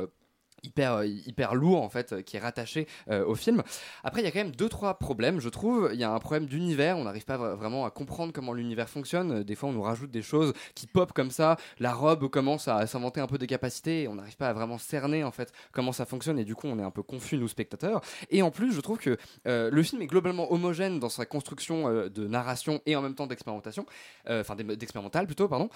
hyper 0.62 0.92
euh, 0.94 1.06
hyper 1.06 1.54
lourd 1.54 1.82
en 1.82 1.88
fait 1.88 2.12
euh, 2.12 2.22
qui 2.22 2.36
est 2.36 2.40
rattaché 2.40 2.86
euh, 3.11 3.24
au 3.24 3.34
film. 3.34 3.62
Après 4.04 4.20
il 4.20 4.24
y 4.24 4.28
a 4.28 4.30
quand 4.30 4.38
même 4.42 4.54
deux 4.54 4.68
trois 4.68 4.98
problèmes 4.98 5.40
je 5.40 5.48
trouve. 5.48 5.90
Il 5.92 5.98
y 6.00 6.04
a 6.04 6.12
un 6.12 6.18
problème 6.18 6.46
d'univers, 6.46 6.96
on 6.98 7.04
n'arrive 7.04 7.24
pas 7.24 7.36
vra- 7.36 7.54
vraiment 7.54 7.84
à 7.84 7.90
comprendre 7.90 8.32
comment 8.32 8.52
l'univers 8.52 8.88
fonctionne. 8.88 9.42
Des 9.42 9.54
fois 9.54 9.68
on 9.68 9.72
nous 9.72 9.82
rajoute 9.82 10.11
des 10.11 10.22
choses 10.22 10.52
qui 10.74 10.86
pop 10.86 11.12
comme 11.12 11.30
ça, 11.30 11.56
la 11.78 11.92
robe 11.92 12.28
commence 12.28 12.68
à 12.68 12.86
s'inventer 12.86 13.20
un 13.20 13.26
peu 13.26 13.38
des 13.38 13.46
capacités 13.46 14.06
on 14.09 14.14
n'arrive 14.14 14.36
pas 14.36 14.48
à 14.48 14.52
vraiment 14.52 14.78
cerner 14.78 15.24
en 15.24 15.30
fait 15.30 15.52
comment 15.72 15.92
ça 15.92 16.04
fonctionne 16.06 16.38
et 16.38 16.44
du 16.44 16.54
coup 16.54 16.66
on 16.66 16.78
est 16.78 16.82
un 16.82 16.90
peu 16.90 17.02
confus 17.02 17.36
nous 17.38 17.48
spectateurs. 17.48 18.00
Et 18.30 18.42
en 18.42 18.50
plus 18.50 18.72
je 18.72 18.80
trouve 18.80 18.98
que 18.98 19.16
le 19.44 19.82
film 19.82 20.02
est 20.02 20.06
globalement 20.06 20.52
homogène 20.52 20.98
dans 20.98 21.09
sa 21.09 21.26
construction 21.26 22.09
de 22.09 22.26
narration 22.26 22.80
et 22.86 22.96
en 22.96 23.02
même 23.02 23.14
temps 23.14 23.26
d'expérimentation, 23.26 23.86
enfin 24.28 24.54
d'e- 24.56 24.76
d'expérimental 24.76 25.26
plutôt 25.26 25.48
pardon. 25.48 25.68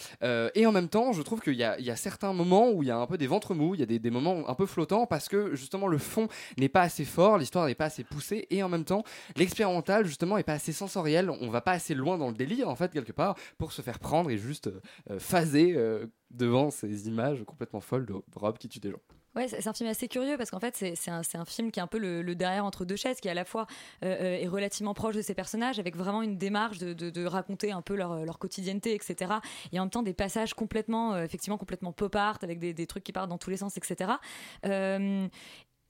Et 0.55 0.67
en 0.67 0.73
même 0.73 0.89
temps 0.89 1.13
je 1.13 1.23
trouve 1.23 1.41
qu'il 1.41 1.55
y 1.55 1.63
y 1.63 1.91
a 1.91 1.97
certains 1.97 2.33
moments 2.33 2.71
où 2.71 2.83
il 2.83 2.89
y 2.89 2.91
a 2.91 2.97
un 2.97 3.07
peu 3.07 3.19
des 3.19 3.27
ventres 3.27 3.55
mous, 3.55 3.75
il 3.75 3.81
y 3.81 3.83
a 3.83 3.87
des, 3.87 3.99
des 3.99 4.11
moments 4.11 4.49
un 4.49 4.55
peu 4.55 4.67
flottants 4.73 5.07
parce 5.07 5.29
que 5.29 5.55
justement 5.55 5.87
le 5.87 5.99
fond 5.99 6.29
n'est 6.59 6.69
pas 6.69 6.83
assez 6.83 7.05
fort, 7.05 7.39
l'histoire 7.39 7.67
n'est 7.67 7.75
pas 7.75 7.87
assez 7.87 8.05
poussée 8.05 8.47
et 8.51 8.63
en 8.63 8.69
même 8.69 8.85
temps 8.85 9.05
l'expérimental 9.37 10.07
justement 10.07 10.39
est 10.39 10.43
pas 10.43 10.55
assez 10.55 10.73
sensoriel, 10.73 11.31
on 11.31 11.51
va 11.51 11.61
pas 11.61 11.73
assez 11.73 11.95
loin 11.95 12.19
dans 12.19 12.29
le 12.29 12.35
délire 12.35 12.69
en 12.69 12.77
fait 12.77 12.93
quelque 12.93 13.13
part 13.13 13.37
pour 13.59 13.73
se 13.73 13.83
faire 13.83 13.99
prendre 13.99 14.31
et 14.31 14.39
juste 14.39 14.69
euh, 15.11 15.19
phaser 15.19 15.75
euh, 15.77 16.07
devant 16.31 16.71
ces 16.71 17.09
images 17.09 17.45
complètement 17.45 17.81
folles 17.81 18.07
de 18.07 18.15
robes 18.35 18.59
qui 18.59 18.69
tuent 18.69 18.81
des 18.81 18.91
gens. 18.91 19.22
Ouais, 19.35 19.49
c'est 19.49 19.67
un 19.67 19.73
film 19.73 19.89
assez 19.89 20.09
curieux 20.09 20.37
parce 20.37 20.51
qu'en 20.51 20.61
fait, 20.61 20.77
c'est 20.77 21.11
un, 21.11 21.45
film 21.47 21.71
qui 21.71 21.81
est 21.81 21.83
un 21.83 21.87
peu 21.87 21.99
le, 21.99 22.35
derrière 22.35 22.67
entre 22.67 22.85
deux 22.85 22.97
chaises, 22.97 23.19
qui 23.19 23.31
à 23.31 23.35
la 23.35 23.47
fois 23.47 23.67
euh, 24.05 24.15
euh, 24.21 24.43
est 24.43 24.47
relativement 24.47 24.93
proche 24.93 25.15
de 25.17 25.23
ses 25.23 25.35
personnages, 25.35 25.79
avec 25.79 25.97
vraiment 25.97 26.23
une 26.23 26.37
démarche 26.37 26.79
de, 26.79 27.25
raconter 27.25 27.73
un 27.73 27.81
peu 27.81 27.95
leur, 27.95 28.25
leur 28.27 28.39
quotidienneté, 28.39 28.95
etc. 28.95 29.35
Et 29.73 29.79
en 29.79 29.85
même 29.85 29.91
temps, 29.91 30.03
des 30.03 30.13
passages 30.13 30.53
complètement, 30.53 31.15
euh, 31.15 31.25
effectivement, 31.25 31.57
complètement 31.57 31.93
pop 31.93 32.15
art, 32.15 32.39
avec 32.43 32.59
des, 32.59 32.87
trucs 32.87 33.05
qui 33.05 33.13
partent 33.13 33.31
dans 33.31 33.39
tous 33.39 33.51
les 33.51 33.57
sens, 33.57 33.77
etc. 33.79 34.13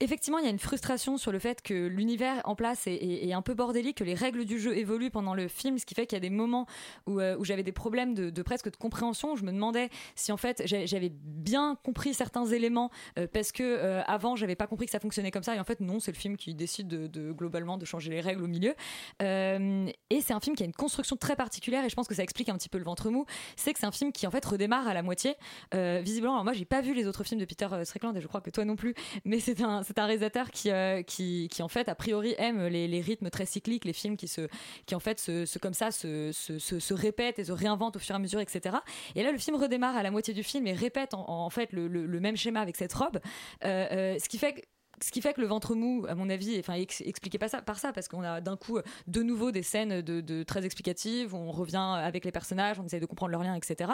Effectivement, 0.03 0.39
il 0.39 0.45
y 0.45 0.49
a 0.49 0.51
une 0.51 0.59
frustration 0.59 1.17
sur 1.17 1.31
le 1.31 1.39
fait 1.39 1.63
que 1.63 1.87
l'univers 1.87 2.41
en 2.45 2.57
place 2.57 2.89
est, 2.89 3.33
un 3.33 3.41
peu 3.41 3.55
bordélique, 3.55 3.99
que 3.99 4.03
les 4.05 4.15
règles 4.15 4.45
du 4.45 4.59
jeu 4.59 4.77
évoluent 4.77 5.13
pendant 5.13 5.33
le 5.33 5.47
film, 5.47 5.79
ce 5.79 5.87
qui 5.87 5.95
fait 5.95 6.07
qu'il 6.07 6.17
y 6.17 6.21
a 6.21 6.21
des 6.21 6.29
moments 6.29 6.67
où, 7.07 7.21
euh, 7.21 7.37
j'avais 7.45 7.63
des 7.63 7.71
problèmes 7.71 8.13
de, 8.13 8.43
presque 8.43 8.69
de 8.69 8.77
compréhension. 8.77 9.35
où 9.35 9.37
Je 9.37 9.45
me 9.45 9.53
demandais 9.53 9.91
si 10.17 10.33
en 10.33 10.37
fait 10.37 10.61
j'a- 10.67 10.87
j'avais 10.87 11.13
bien 11.15 11.77
compris 11.85 12.15
certains 12.15 12.45
éléments 12.47 12.91
euh, 13.17 13.29
parce 13.33 13.53
que 13.53 13.63
euh, 13.63 14.03
avant 14.09 14.35
j'avais 14.35 14.57
pas 14.57 14.67
compris 14.67 14.87
que 14.87 14.91
ça 14.93 14.99
fonctionnait 14.99 15.31
comme 15.31 15.45
ça. 15.45 15.55
Et 15.55 15.61
en 15.61 15.65
fait, 15.65 15.79
non, 15.79 16.01
c'est 16.01 16.11
le 16.11 16.17
film 16.17 16.37
qui 16.37 16.53
décide 16.57 16.89
de, 16.89 17.07
de- 17.07 17.31
globalement 17.31 17.79
de 17.79 17.85
changer 17.85 18.11
les 18.11 18.21
règles 18.21 18.43
au 18.43 18.49
milieu. 18.49 18.75
Euh, 19.23 19.87
et 20.11 20.21
c'est 20.21 20.33
un 20.33 20.41
film 20.41 20.57
qui 20.57 20.65
a 20.65 20.67
une 20.67 20.73
construction 20.73 21.15
très 21.17 21.37
particulière 21.37 21.85
et 21.85 21.89
je 21.89 21.95
pense 21.95 22.09
que 22.09 22.15
ça 22.17 22.25
explique 22.25 22.49
un 22.49 22.57
petit 22.59 22.69
peu 22.69 22.79
le 22.79 22.85
ventre 22.85 23.09
mou. 23.11 23.25
C'est 23.55 23.73
que 23.73 23.79
c'est 23.79 23.87
un 23.87 23.93
film 23.93 24.11
qui 24.11 24.27
en 24.27 24.33
fait 24.33 24.45
redémarre 24.45 24.89
à 24.89 24.95
la 24.95 25.03
moitié. 25.05 25.37
Visiblement, 25.73 26.33
alors 26.35 26.45
moi 26.45 26.55
j'ai 26.55 26.65
pas 26.65 26.81
vu 26.81 26.93
les 26.93 27.07
autres 27.07 27.23
films 27.23 27.41
de 27.41 27.45
Peter 27.45 27.69
Strickland 27.85 28.17
et 28.17 28.21
je 28.21 28.27
crois 28.27 28.41
que 28.41 28.51
toi 28.51 28.65
non 28.65 28.75
plus, 28.75 28.95
mais 29.25 29.39
c'est 29.39 29.63
un, 29.63 29.85
c'est 29.93 30.01
un 30.01 30.07
réalisateur 30.07 30.51
qui, 30.51 30.71
euh, 30.71 31.03
qui, 31.03 31.49
qui 31.51 31.63
en 31.63 31.69
fait 31.69 31.89
a 31.89 31.95
priori 31.95 32.35
aime 32.39 32.67
les, 32.67 33.01
rythmes 33.01 33.31
très 33.31 33.47
cycliques, 33.47 33.85
les 33.85 33.93
films 33.93 34.17
qui 34.17 34.29
se, 34.29 34.49
qui 34.87 34.95
en 34.95 35.01
fait 35.01 35.19
se, 35.19 35.59
comme 35.59 35.75
ça 35.75 35.91
se, 35.91 36.33
se, 36.33 36.95
répètent 36.95 37.39
et 37.39 37.45
se 37.45 37.53
réinventent 37.53 37.97
au 37.97 37.99
fur 37.99 38.15
et 38.15 38.17
à 38.17 38.19
mesure, 38.19 38.41
etc. 38.41 38.77
Et 39.15 39.23
là 39.23 39.33
le 39.33 39.39
film 39.39 39.57
redémarre 39.57 39.97
à 39.97 40.03
la 40.03 40.11
moitié 40.11 40.35
du 40.35 40.43
film 40.43 40.67
et 40.67 40.73
répète 40.73 41.15
en, 41.15 41.51
fait 41.51 41.73
le, 41.73 42.21
même 42.21 42.37
schéma 42.37 42.61
avec 42.61 42.77
cette 42.77 42.93
robe, 42.93 43.19
Euh, 43.65 43.87
euh, 43.93 44.19
ce 44.19 44.29
qui 44.29 44.39
fait 44.39 44.55
que 44.55 44.61
ce 45.03 45.11
qui 45.11 45.21
fait 45.21 45.35
que 45.35 45.41
le 45.41 45.49
ventre 45.49 45.75
mou, 45.75 46.07
à 46.09 46.15
mon 46.15 46.31
avis, 46.31 46.59
enfin, 46.61 46.75
ex- 46.75 47.01
expliquez 47.01 47.39
pas 47.39 47.49
ça 47.49 47.61
par 47.61 47.79
ça, 47.79 47.93
parce 47.93 48.07
qu'on 48.07 48.23
a 48.23 48.41
d'un 48.41 48.57
coup 48.57 48.79
de 49.09 49.23
nouveau 49.23 49.51
des 49.51 49.65
scènes 49.65 50.01
de 50.01 50.43
très 50.45 50.65
explicatives, 50.65 51.35
où 51.35 51.39
on 51.39 51.51
revient 51.51 51.97
avec 51.99 52.25
les 52.25 52.31
personnages, 52.31 52.79
on 52.79 52.85
essaie 52.85 53.01
de 53.01 53.07
comprendre 53.07 53.33
leurs 53.33 53.43
liens, 53.43 53.57
etc. 53.57 53.93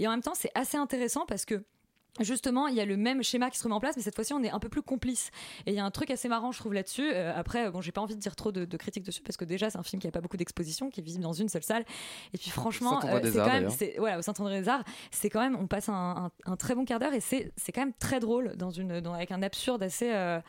Et 0.00 0.08
en 0.08 0.10
même 0.10 0.22
temps, 0.22 0.34
c'est 0.34 0.50
assez 0.56 0.76
intéressant 0.76 1.26
parce 1.26 1.44
que 1.44 1.62
Justement, 2.20 2.66
il 2.66 2.74
y 2.74 2.80
a 2.80 2.84
le 2.84 2.96
même 2.96 3.22
schéma 3.22 3.48
qui 3.48 3.58
se 3.58 3.62
remet 3.62 3.76
en 3.76 3.80
place, 3.80 3.96
mais 3.96 4.02
cette 4.02 4.16
fois-ci, 4.16 4.32
on 4.32 4.42
est 4.42 4.50
un 4.50 4.58
peu 4.58 4.68
plus 4.68 4.82
complice. 4.82 5.30
Et 5.66 5.70
il 5.70 5.76
y 5.76 5.78
a 5.78 5.84
un 5.84 5.90
truc 5.92 6.10
assez 6.10 6.28
marrant, 6.28 6.50
je 6.50 6.58
trouve, 6.58 6.74
là-dessus. 6.74 7.08
Euh, 7.12 7.32
après, 7.36 7.70
bon, 7.70 7.80
j'ai 7.80 7.92
pas 7.92 8.00
envie 8.00 8.16
de 8.16 8.20
dire 8.20 8.34
trop 8.34 8.50
de, 8.50 8.64
de 8.64 8.76
critiques 8.76 9.04
dessus, 9.04 9.22
parce 9.22 9.36
que 9.36 9.44
déjà, 9.44 9.70
c'est 9.70 9.78
un 9.78 9.84
film 9.84 10.02
qui 10.02 10.08
a 10.08 10.10
pas 10.10 10.20
beaucoup 10.20 10.36
d'exposition, 10.36 10.90
qui 10.90 10.98
est 11.00 11.04
visible 11.04 11.22
dans 11.22 11.32
une 11.32 11.48
seule 11.48 11.62
salle. 11.62 11.84
Et 12.34 12.38
puis, 12.38 12.50
franchement, 12.50 12.98
des 13.20 13.30
c'est 13.30 13.38
quand 13.38 13.52
même, 13.52 13.64
voilà, 13.98 14.18
au 14.18 14.22
Saint-André 14.22 14.60
des 14.62 14.68
Arts, 14.68 14.82
c'est 15.12 15.30
quand 15.30 15.40
même, 15.40 15.54
on 15.54 15.68
passe 15.68 15.88
un, 15.88 15.92
un- 16.46 16.52
un 16.52 16.56
très 16.56 16.74
bon 16.74 16.84
quart 16.84 16.98
d'heure, 16.98 17.14
et 17.14 17.20
c'est 17.20 17.52
c'est 17.56 17.70
quand 17.70 17.82
même 17.82 17.94
très 18.00 18.18
drôle, 18.18 18.56
dans 18.56 18.70
une, 18.72 19.00
dans- 19.00 19.14
avec 19.14 19.30
un 19.30 19.42
absurde 19.42 19.82
assez. 19.84 20.10
euh, 20.12 20.40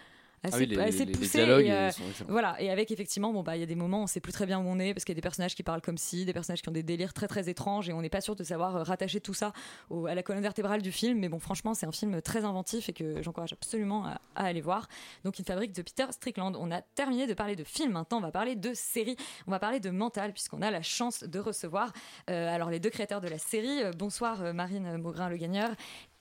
assez, 0.43 0.55
Ah 0.55 0.57
oui, 0.59 0.65
les- 0.67 0.79
assez 0.79 1.05
les- 1.05 1.11
poussé 1.11 1.39
et, 1.39 1.71
euh, 1.71 1.89
voilà. 2.27 2.61
Et 2.61 2.69
avec 2.69 2.91
effectivement 2.91 3.33
bon 3.33 3.43
bah 3.43 3.57
il 3.57 3.59
y 3.59 3.63
a 3.63 3.65
des 3.65 3.75
moments 3.75 3.99
où 3.99 4.03
on 4.03 4.07
sait 4.07 4.19
plus 4.19 4.31
très 4.31 4.45
bien 4.45 4.59
où 4.59 4.63
on 4.67 4.79
est 4.79 4.93
parce 4.93 5.03
qu'il 5.05 5.13
y 5.13 5.15
a 5.17 5.19
des 5.19 5.21
personnages 5.21 5.55
qui 5.55 5.63
parlent 5.63 5.81
comme 5.81 5.97
si 5.97 6.25
des 6.25 6.33
personnages 6.33 6.61
qui 6.61 6.69
ont 6.69 6.73
des 6.73 6.83
délires 6.83 7.13
très 7.13 7.27
très 7.27 7.49
étranges 7.49 7.89
et 7.89 7.93
on 7.93 8.01
n'est 8.01 8.09
pas 8.09 8.21
sûr 8.21 8.35
de 8.35 8.43
savoir 8.43 8.75
euh, 8.77 8.83
rattacher 8.83 9.19
tout 9.21 9.33
ça 9.33 9.51
au- 9.89 10.05
à 10.05 10.15
la 10.15 10.23
colonne 10.23 10.41
vertébrale 10.41 10.81
du 10.81 10.91
film. 10.91 11.19
Mais 11.19 11.29
bon 11.29 11.39
franchement 11.39 11.73
c'est 11.73 11.85
un 11.85 11.91
film 11.91 12.21
très 12.21 12.45
inventif 12.45 12.89
et 12.89 12.93
que 12.93 13.21
j'encourage 13.21 13.53
absolument 13.53 14.05
à, 14.05 14.21
à 14.35 14.45
aller 14.45 14.61
voir. 14.61 14.87
Donc 15.25 15.39
une 15.39 15.45
fabrique 15.45 15.73
de 15.73 15.81
Peter 15.81 16.05
Strickland. 16.11 16.55
On 16.59 16.71
a 16.71 16.81
terminé 16.81 17.27
de 17.27 17.33
parler 17.33 17.55
de 17.55 17.63
film. 17.63 17.91
Maintenant 17.93 18.17
on 18.19 18.21
va 18.21 18.31
parler 18.31 18.55
de 18.55 18.73
série. 18.73 19.15
On 19.47 19.51
va 19.51 19.59
parler 19.59 19.79
de 19.79 19.89
mental 19.89 20.31
puisqu'on 20.33 20.61
a 20.61 20.71
la 20.71 20.81
chance 20.81 21.23
de 21.23 21.39
recevoir 21.39 21.91
euh, 22.29 22.53
alors 22.53 22.69
les 22.69 22.79
deux 22.79 22.89
créateurs 22.89 23.21
de 23.21 23.27
la 23.27 23.37
série. 23.39 23.79
Bonsoir 23.97 24.53
Marine 24.53 24.97
Maugrain 24.97 25.29
le 25.29 25.37
gagneur 25.37 25.69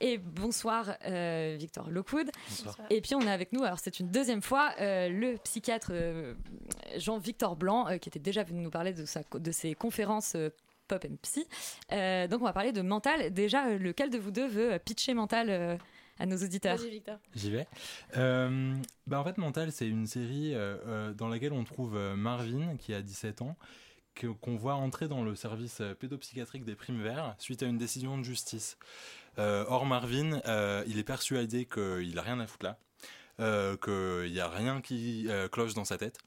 et 0.01 0.19
bonsoir 0.19 0.97
euh, 1.07 1.57
Victor 1.59 1.91
Lockwood 1.91 2.31
Bonsoir. 2.49 2.77
et 2.91 3.01
puis 3.01 3.15
on 3.15 3.27
a 3.27 3.33
avec 3.33 3.53
nous, 3.53 3.65
alors 3.65 3.79
c'est 3.79 3.99
une 4.01 4.11
deuxième 4.11 4.43
fois, 4.43 4.73
euh, 4.81 5.09
le 5.09 5.37
psychiatre 5.39 5.91
euh, 5.93 6.35
Jean-Victor 6.97 7.57
Blanc, 7.57 7.89
euh, 7.89 7.97
qui 7.99 8.09
était 8.09 8.19
déjà 8.19 8.43
venu 8.45 8.61
nous 8.61 8.71
parler 8.71 8.93
de, 8.93 9.05
sa, 9.05 9.23
de 9.35 9.51
ses 9.53 9.75
conférences. 9.75 10.35
euh, 10.37 10.51
pop 10.89 11.05
and 11.05 11.17
psy. 11.21 11.47
Euh, 11.93 12.27
donc 12.29 12.41
on 12.41 12.45
va 12.47 12.55
parler 12.55 12.73
de 12.73 12.81
Mental. 12.81 13.31
Déjà, 13.35 13.69
lequel 13.77 14.09
de 14.09 14.17
vous 14.17 14.31
deux 14.31 14.49
veut 14.49 14.79
pitcher 14.83 15.13
Mental 15.13 15.51
euh, 15.51 15.77
à 16.19 16.25
nos 16.25 16.39
auditeurs? 16.39 16.79
Vas-y, 16.79 16.89
Victor. 16.89 17.19
J'y 17.35 17.51
vais. 17.51 17.67
Euh, 18.17 18.75
bah 19.07 19.21
en 19.21 19.25
fait, 19.25 19.37
Mental, 19.37 19.71
c'est 19.71 19.87
une 19.87 20.07
série 20.07 20.53
euh, 20.55 21.13
dans 21.13 21.29
laquelle 21.29 21.53
on 21.53 21.63
trouve 21.65 21.99
Marvin, 22.17 22.77
qui 22.79 22.95
a 22.95 23.03
17 23.03 23.43
ans, 23.43 23.55
que- 24.15 24.29
qu'on 24.29 24.57
voit 24.57 24.77
entrer 24.77 25.09
dans 25.09 25.23
le 25.23 25.35
service 25.35 25.83
pédopsychiatrique 26.01 26.65
des 26.65 26.75
primes 26.75 27.03
verts 27.03 27.35
suite 27.39 27.63
à 27.63 27.67
une 27.67 27.77
décision 27.77 28.17
de 28.17 28.23
justice. 28.23 28.79
Euh, 29.39 29.65
or, 29.69 29.87
Marvin, 29.87 30.41
euh, 30.47 30.83
il 30.87 30.99
est 30.99 31.05
persuadé 31.05 31.67
qu'il 31.67 32.15
n'a 32.15 32.23
rien 32.23 32.41
à 32.41 32.47
foutre 32.47 32.67
là, 32.67 32.79
euh, 33.41 33.77
qu'il 33.77 34.33
n'y 34.33 34.41
a 34.41 34.49
rien 34.49 34.81
qui 34.81 35.29
cloche 35.53 35.75
dans 35.75 35.85
sa 35.85 35.99
tête. 35.99 36.19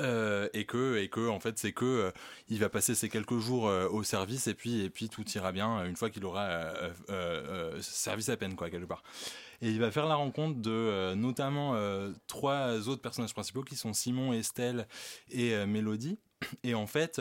Et 0.00 0.64
que 0.64 0.96
et 0.96 1.08
que 1.08 1.28
en 1.28 1.40
fait 1.40 1.58
c'est 1.58 1.72
que 1.72 2.12
il 2.48 2.60
va 2.60 2.68
passer 2.68 2.94
ces 2.94 3.08
quelques 3.08 3.38
jours 3.38 3.64
au 3.64 4.04
service 4.04 4.46
et 4.46 4.54
puis 4.54 4.82
et 4.82 4.90
puis 4.90 5.08
tout 5.08 5.28
ira 5.30 5.50
bien 5.50 5.84
une 5.84 5.96
fois 5.96 6.08
qu'il 6.08 6.24
aura 6.24 6.44
euh, 6.44 6.92
euh, 7.10 7.72
euh, 7.74 7.82
servi 7.82 8.22
sa 8.22 8.36
peine 8.36 8.54
quoi 8.54 8.70
quelque 8.70 8.86
part 8.86 9.02
et 9.60 9.68
il 9.70 9.80
va 9.80 9.90
faire 9.90 10.06
la 10.06 10.14
rencontre 10.14 10.60
de 10.60 11.14
notamment 11.14 11.76
trois 12.28 12.88
autres 12.88 13.02
personnages 13.02 13.34
principaux 13.34 13.62
qui 13.62 13.74
sont 13.74 13.92
Simon, 13.92 14.32
Estelle 14.32 14.86
et 15.32 15.66
Mélodie. 15.66 16.16
Et 16.62 16.76
en 16.76 16.86
fait, 16.86 17.20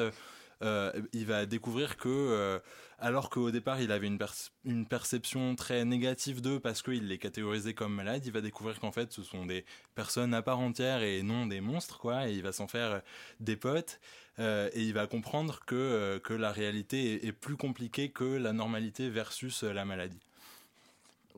euh, 0.64 0.92
il 1.14 1.26
va 1.26 1.46
découvrir 1.46 1.98
que, 1.98 2.08
euh, 2.10 2.60
alors 3.00 3.30
qu'au 3.30 3.52
départ 3.52 3.82
il 3.82 3.92
avait 3.92 4.08
une, 4.08 4.18
perce- 4.18 4.52
une 4.66 4.88
perception 4.88 5.56
très 5.56 5.86
négative 5.86 6.42
d'eux 6.42 6.60
parce 6.60 6.82
qu'il 6.82 7.08
les 7.08 7.18
catégorisait 7.18 7.74
comme 7.74 7.94
malades, 7.94 8.26
il 8.26 8.32
va 8.32 8.42
découvrir 8.42 8.80
qu'en 8.80 8.92
fait 8.92 9.12
ce 9.12 9.24
sont 9.24 9.46
des 9.46 9.66
personnes 9.96 10.34
à 10.34 10.42
part 10.42 10.60
entière 10.60 11.04
et 11.04 11.24
non 11.24 11.46
des 11.46 11.62
monstres, 11.62 12.00
quoi. 12.00 12.28
Et 12.30 12.34
il 12.34 12.44
va 12.44 12.52
s'en 12.52 12.68
faire 12.68 12.92
euh, 12.92 13.00
des 13.40 13.56
potes. 13.58 14.00
et 14.40 14.82
il 14.84 14.94
va 14.94 15.08
comprendre 15.08 15.62
que, 15.66 16.20
que 16.24 16.34
la 16.34 16.52
réalité 16.52 17.26
est, 17.26 17.32
plus 17.32 17.58
compliquée 17.58 18.10
que 18.12 18.24
la 18.24 18.54
normalité 18.54 19.10
versus 19.10 19.64
la 19.64 19.84
maladie. 19.86 20.27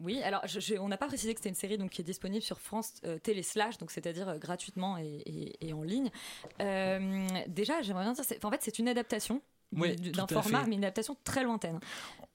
Oui, 0.02 0.22
alors 0.24 0.42
je- 0.48 0.60
je- 0.60 0.76
on 0.76 0.88
n'a 0.88 0.98
pas 0.98 1.08
précisé 1.08 1.34
que 1.34 1.40
c'était 1.40 1.50
une 1.50 1.56
série 1.56 1.78
donc, 1.78 1.92
qui 1.92 2.02
est 2.02 2.06
disponible 2.06 2.42
sur 2.44 2.60
France 2.60 2.94
euh, 3.06 3.18
Télé 3.20 3.44
Slash, 3.44 3.78
donc 3.78 3.92
c'est-à-dire 3.92 4.30
euh, 4.30 4.38
gratuitement 4.38 4.98
et, 4.98 5.06
et- 5.26 5.68
et 5.68 5.74
en 5.74 5.84
ligne. 5.84 6.10
Euh, 6.62 7.28
déjà, 7.48 7.82
j'aimerais 7.82 8.04
bien 8.04 8.14
dire, 8.14 8.24
c'est- 8.24 8.44
en 8.46 8.52
fait, 8.52 8.62
c'est 8.62 8.80
une 8.80 8.88
adaptation 8.88 9.42
Oui, 9.74 9.96
d'un 9.98 10.26
format, 10.28 10.66
mais 10.66 10.76
une 10.76 10.84
adaptation 10.84 11.16
très 11.24 11.44
lointaine. 11.44 11.80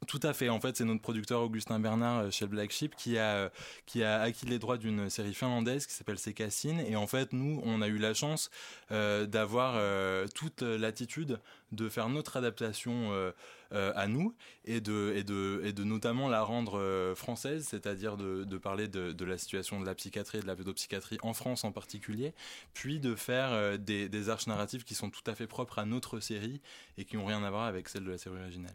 Tout 0.06 0.20
à 0.22 0.34
fait. 0.34 0.50
En 0.50 0.60
fait, 0.60 0.76
c'est 0.76 0.84
notre 0.84 1.00
producteur 1.00 1.40
Augustin 1.40 1.80
Bernard 1.80 2.30
chez 2.30 2.46
Black 2.46 2.70
Sheep 2.70 2.94
qui 2.94 3.16
a, 3.18 3.50
qui 3.86 4.04
a 4.04 4.20
acquis 4.20 4.44
les 4.44 4.58
droits 4.58 4.76
d'une 4.76 5.08
série 5.08 5.32
finlandaise 5.32 5.86
qui 5.86 5.94
s'appelle 5.94 6.18
C'est 6.18 6.34
Cassine. 6.34 6.80
Et 6.80 6.94
en 6.94 7.06
fait, 7.06 7.32
nous, 7.32 7.60
on 7.64 7.80
a 7.80 7.88
eu 7.88 7.96
la 7.96 8.12
chance 8.12 8.50
euh, 8.90 9.24
d'avoir 9.26 9.74
euh, 9.76 10.26
toute 10.34 10.60
l'attitude 10.62 11.40
de 11.74 11.88
faire 11.88 12.08
notre 12.08 12.36
adaptation 12.36 13.12
euh, 13.12 13.32
euh, 13.72 13.92
à 13.96 14.06
nous 14.06 14.34
et 14.64 14.80
de, 14.80 15.12
et, 15.16 15.24
de, 15.24 15.62
et 15.64 15.72
de 15.72 15.84
notamment 15.84 16.28
la 16.28 16.42
rendre 16.42 16.78
euh, 16.78 17.14
française, 17.14 17.66
c'est-à-dire 17.68 18.16
de, 18.16 18.58
parler 18.58 18.88
de, 18.88 19.24
la 19.24 19.38
situation 19.38 19.80
de 19.80 19.86
la 19.86 19.94
psychiatrie 19.94 20.38
et 20.38 20.40
de 20.42 20.46
la 20.46 20.56
pédopsychiatrie 20.56 21.18
en 21.22 21.34
France 21.34 21.64
en 21.64 21.72
particulier, 21.72 22.34
puis 22.72 23.00
de 23.00 23.14
faire 23.14 23.78
des, 23.78 24.28
arches 24.28 24.46
narratives 24.46 24.84
qui 24.84 24.94
sont 24.94 25.10
tout 25.10 25.22
à 25.26 25.34
fait 25.34 25.46
propres 25.46 25.78
à 25.78 25.84
notre 25.84 26.20
série 26.20 26.60
et 26.96 27.04
qui 27.04 27.16
n'ont 27.16 27.26
rien 27.26 27.42
à 27.42 27.50
voir 27.50 27.64
avec 27.64 27.88
celle 27.88 28.04
de 28.04 28.10
la 28.10 28.18
série 28.18 28.38
originale. 28.40 28.74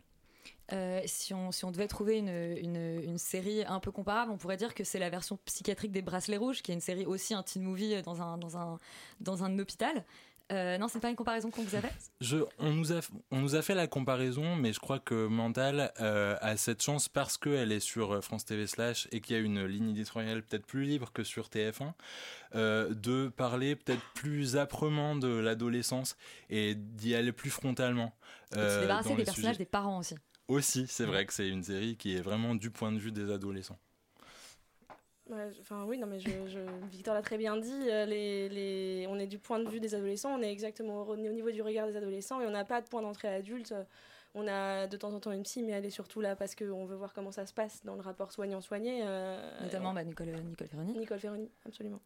Si, 1.07 1.33
on, 1.33 1.51
si 1.51 1.65
on 1.65 1.71
devait 1.71 1.87
trouver 1.87 2.17
une, 2.19 2.29
une- 2.29 3.01
une 3.03 3.17
série 3.17 3.63
un 3.65 3.79
peu 3.79 3.91
comparable, 3.91 4.31
on 4.31 4.37
pourrait 4.37 4.57
dire 4.57 4.75
que 4.75 4.83
c'est 4.83 4.99
la 4.99 5.09
version 5.09 5.39
psychiatrique 5.45 5.91
des 5.91 6.03
Bracelets 6.03 6.37
Rouges, 6.37 6.61
qui 6.61 6.71
est 6.71 6.75
une 6.75 6.81
série 6.81 7.05
aussi 7.05 7.33
un 7.33 7.41
teen 7.41 7.63
movie 7.63 7.99
dans 8.03 8.21
un, 8.21 8.37
dans 8.37 8.55
un, 8.57 8.77
dans 9.19 9.43
un 9.43 9.57
hôpital. 9.57 10.05
Euh, 10.51 10.77
non, 10.77 10.87
c'est 10.87 10.99
pas 10.99 11.09
une 11.09 11.15
comparaison 11.15 11.51
qu'on 11.51 11.61
vous 11.61 11.75
a 11.75 11.81
faite 11.81 12.11
on, 12.57 12.71
nous 12.71 12.91
a, 12.91 12.99
on 13.31 13.39
nous 13.39 13.55
a 13.55 13.61
fait 13.61 13.75
la 13.75 13.87
comparaison, 13.87 14.55
mais 14.55 14.73
je 14.73 14.79
crois 14.79 14.99
que 14.99 15.27
Mental 15.27 15.91
euh, 15.99 16.35
a 16.41 16.57
cette 16.57 16.81
chance 16.81 17.07
parce 17.07 17.37
qu'elle 17.37 17.71
est 17.71 17.79
sur 17.79 18.23
France 18.23 18.45
TV 18.45 18.67
Slash 18.67 19.07
et 19.11 19.21
qu'il 19.21 19.35
y 19.35 19.39
a 19.39 19.41
une 19.41 19.65
ligne 19.65 19.89
éditoriale 19.89 20.41
peut-être 20.41 20.65
plus 20.65 20.83
libre 20.83 21.11
que 21.13 21.23
sur 21.23 21.49
TF1, 21.49 21.93
euh, 22.55 22.93
de 22.93 23.29
parler 23.29 23.75
peut-être 23.75 24.01
plus 24.15 24.57
âprement 24.57 25.15
de 25.15 25.27
l'adolescence 25.27 26.17
et 26.49 26.75
d'y 26.75 27.13
aller 27.13 27.31
plus 27.31 27.51
frontalement. 27.51 28.15
Et 28.53 28.55
de 28.55 28.61
se 28.61 28.65
euh, 28.65 28.81
débarrasser 28.81 29.09
dans 29.09 29.15
des 29.15 29.23
personnages 29.23 29.53
sujets. 29.53 29.65
des 29.65 29.69
parents 29.69 29.99
aussi. 29.99 30.15
Aussi, 30.47 30.87
c'est 30.87 31.05
vrai 31.05 31.27
que 31.27 31.33
c'est 31.33 31.47
une 31.47 31.63
série 31.63 31.95
qui 31.95 32.15
est 32.15 32.21
vraiment 32.21 32.55
du 32.55 32.71
point 32.71 32.91
de 32.91 32.97
vue 32.97 33.11
des 33.11 33.31
adolescents. 33.31 33.77
Enfin 35.61 35.85
oui, 35.87 35.97
non 35.97 36.07
mais 36.07 36.19
je, 36.19 36.29
je- 36.47 36.87
Victor 36.91 37.13
l'a 37.13 37.21
très 37.21 37.37
bien 37.37 37.57
dit. 37.57 37.71
euh, 37.89 38.05
Les, 38.05 38.49
les, 38.49 39.05
on 39.07 39.19
est 39.19 39.27
du 39.27 39.37
point 39.39 39.59
de 39.59 39.69
vue 39.69 39.79
des 39.79 39.93
adolescents, 39.95 40.33
on 40.37 40.41
est 40.41 40.51
exactement 40.51 41.01
au, 41.03 41.13
au 41.13 41.15
niveau 41.17 41.51
du 41.51 41.61
regard 41.61 41.87
des 41.87 41.95
adolescents 41.95 42.41
et 42.41 42.45
on 42.47 42.51
n'a 42.51 42.65
pas 42.65 42.81
de 42.81 42.87
point 42.87 43.01
d'entrée 43.01 43.27
adulte. 43.27 43.73
On 44.35 44.47
a 44.47 44.85
de 44.85 44.95
temps 44.95 45.11
en 45.13 45.19
temps 45.19 45.31
une 45.31 45.41
psy, 45.43 45.63
mais 45.63 45.71
elle 45.71 45.85
est 45.85 45.89
surtout 45.89 46.21
là 46.21 46.35
parce 46.35 46.53
qu'on 46.53 46.85
veut 46.85 46.95
voir 46.95 47.13
comment 47.13 47.31
ça 47.31 47.45
se 47.47 47.53
passe 47.53 47.83
dans 47.83 47.95
le 47.95 48.01
rapport 48.01 48.31
soignant-soigné. 48.31 49.01
euh, 49.03 49.61
Notamment 49.63 49.89
euh, 49.91 49.93
bah, 49.95 50.03
Nicole, 50.03 50.27
Nicole 50.27 50.67
Ferroni. 50.67 50.97
Nicole 50.97 51.19
Ferroni, 51.19 51.49
absolument. 51.65 51.99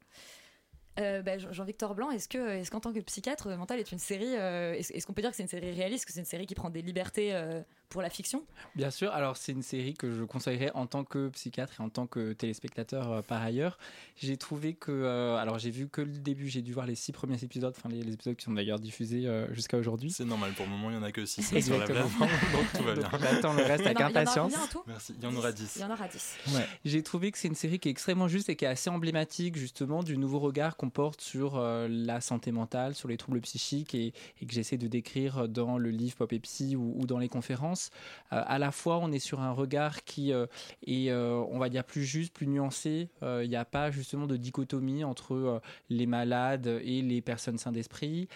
Euh, 0.99 1.21
bah, 1.23 1.37
Jean- 1.39 1.51
Jean-Victor 1.51 1.95
Blanc, 1.95 2.11
est-ce 2.11 2.29
que, 2.29 2.37
est-ce 2.37 2.69
qu'en 2.69 2.79
tant 2.79 2.93
que 2.93 2.99
psychiatre, 2.99 3.47
euh, 3.47 3.57
Mental 3.57 3.79
est 3.79 3.91
une 3.91 3.97
série, 3.99 4.37
euh, 4.37 4.73
est-ce, 4.73 5.05
qu'on 5.07 5.13
peut 5.13 5.21
dire 5.23 5.31
que 5.31 5.35
c'est 5.35 5.41
une 5.43 5.49
série 5.49 5.71
réaliste, 5.71 6.05
que 6.05 6.13
c'est 6.13 6.19
une 6.19 6.25
série 6.25 6.45
qui 6.45 6.53
prend 6.55 6.69
des 6.69 6.81
libertés 6.83 7.33
euh, 7.33 7.61
pour 7.93 8.01
la 8.01 8.09
fiction? 8.09 8.43
Bien 8.75 8.89
sûr, 8.89 9.11
alors 9.11 9.37
c'est 9.37 9.51
une 9.51 9.61
série 9.61 9.93
que 9.93 10.11
je 10.11 10.23
conseillerais 10.23 10.71
en 10.73 10.87
tant 10.87 11.03
que 11.03 11.29
psychiatre 11.29 11.73
et 11.79 11.83
en 11.83 11.89
tant 11.89 12.07
que 12.07 12.33
téléspectateur 12.33 13.11
euh, 13.11 13.21
par 13.21 13.41
ailleurs. 13.41 13.77
J'ai 14.17 14.35
trouvé 14.35 14.73
que, 14.73 14.91
euh, 14.91 15.37
alors 15.37 15.59
j'ai 15.59 15.69
vu 15.69 15.87
que 15.87 16.01
le 16.01 16.17
début, 16.17 16.49
j'ai 16.49 16.63
dû 16.63 16.73
voir 16.73 16.87
les 16.87 16.95
six 16.95 17.11
premiers 17.11 17.41
épisodes, 17.43 17.73
enfin 17.77 17.89
les, 17.89 18.01
les 18.01 18.13
épisodes 18.13 18.35
qui 18.35 18.43
sont 18.43 18.53
d'ailleurs 18.53 18.79
diffusés 18.79 19.27
euh, 19.27 19.53
jusqu'à 19.53 19.77
aujourd'hui. 19.77 20.09
C'est 20.09 20.25
normal, 20.25 20.53
pour 20.53 20.65
le 20.65 20.71
moment 20.71 20.89
il 20.89 20.97
n'y 20.97 20.99
en 20.99 21.03
a 21.03 21.11
que 21.11 21.23
6 21.25 21.43
sur 21.43 21.53
la 21.53 21.59
Exactement. 21.59 21.85
plateforme, 21.85 22.29
donc 22.53 22.73
tout 22.73 22.83
va 22.83 22.93
bien. 22.95 23.03
Donc, 23.13 23.21
j'attends 23.21 23.53
le 23.53 23.63
reste 23.63 23.85
avec 23.85 24.01
impatience. 24.01 24.53
Merci, 24.87 25.13
il 25.15 25.23
y 25.23 25.27
en 25.27 25.35
aura 25.35 25.51
10. 25.51 25.73
Il 25.75 25.81
y 25.81 25.85
en 25.85 25.91
aura 25.91 26.07
10. 26.07 26.35
Ouais. 26.55 26.67
J'ai 26.85 27.03
trouvé 27.03 27.31
que 27.31 27.37
c'est 27.37 27.47
une 27.47 27.55
série 27.55 27.77
qui 27.77 27.89
est 27.89 27.91
extrêmement 27.91 28.27
juste 28.27 28.49
et 28.49 28.55
qui 28.55 28.65
est 28.65 28.69
assez 28.69 28.89
emblématique 28.89 29.55
justement 29.55 30.01
du 30.01 30.17
nouveau 30.17 30.39
regard 30.39 30.77
qu'on 30.77 30.89
porte 30.89 31.21
sur 31.21 31.57
euh, 31.57 31.87
la 31.87 32.21
santé 32.21 32.51
mentale, 32.51 32.95
sur 32.95 33.07
les 33.07 33.17
troubles 33.17 33.41
psychiques 33.41 33.93
et, 33.93 34.13
et 34.41 34.45
que 34.47 34.53
j'essaie 34.53 34.77
de 34.77 34.87
décrire 34.87 35.47
dans 35.47 35.77
le 35.77 35.91
livre 35.91 36.15
Pop 36.15 36.33
et 36.33 36.39
Psy 36.39 36.75
ou, 36.75 36.95
ou 36.97 37.05
dans 37.05 37.19
les 37.19 37.29
conférences. 37.29 37.82
Euh, 38.31 38.41
à 38.45 38.59
la 38.59 38.71
fois, 38.71 38.99
on 38.99 39.11
est 39.11 39.19
sur 39.19 39.41
un 39.41 39.51
regard 39.51 40.03
qui 40.03 40.33
euh, 40.33 40.45
est, 40.85 41.09
euh, 41.09 41.43
on 41.49 41.59
va 41.59 41.69
dire, 41.69 41.83
plus 41.83 42.03
juste, 42.03 42.33
plus 42.33 42.47
nuancé. 42.47 43.09
Il 43.21 43.49
n'y 43.49 43.55
a 43.55 43.65
pas 43.65 43.91
justement 43.91 44.27
de 44.27 44.37
dichotomie 44.37 45.03
entre 45.03 45.61
les 45.89 46.05
malades 46.05 46.67
et 46.83 47.01
les 47.01 47.21
personnes 47.21 47.57
saines 47.57 47.73
d'esprit. 47.73 48.27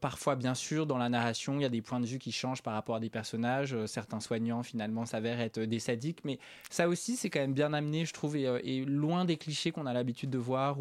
Parfois, 0.00 0.36
bien 0.36 0.54
sûr, 0.54 0.86
dans 0.86 0.98
la 0.98 1.08
narration, 1.08 1.56
il 1.56 1.62
y 1.62 1.64
a 1.64 1.68
des 1.68 1.82
points 1.82 2.00
de 2.00 2.06
vue 2.06 2.18
qui 2.18 2.32
changent 2.32 2.62
par 2.62 2.74
rapport 2.74 2.96
à 2.96 3.00
des 3.00 3.10
personnages. 3.10 3.76
Certains 3.86 4.20
soignants, 4.20 4.62
finalement, 4.62 5.06
s'avèrent 5.06 5.40
être 5.40 5.60
des 5.60 5.78
sadiques. 5.78 6.24
Mais 6.24 6.38
ça 6.70 6.88
aussi, 6.88 7.16
c'est 7.16 7.30
quand 7.30 7.40
même 7.40 7.54
bien 7.54 7.72
amené, 7.72 8.04
je 8.04 8.12
trouve, 8.12 8.36
et, 8.36 8.84
loin 8.84 9.24
des 9.24 9.36
clichés 9.36 9.72
qu'on 9.72 9.86
a 9.86 9.92
l'habitude 9.92 10.30
de 10.30 10.38
voir 10.38 10.78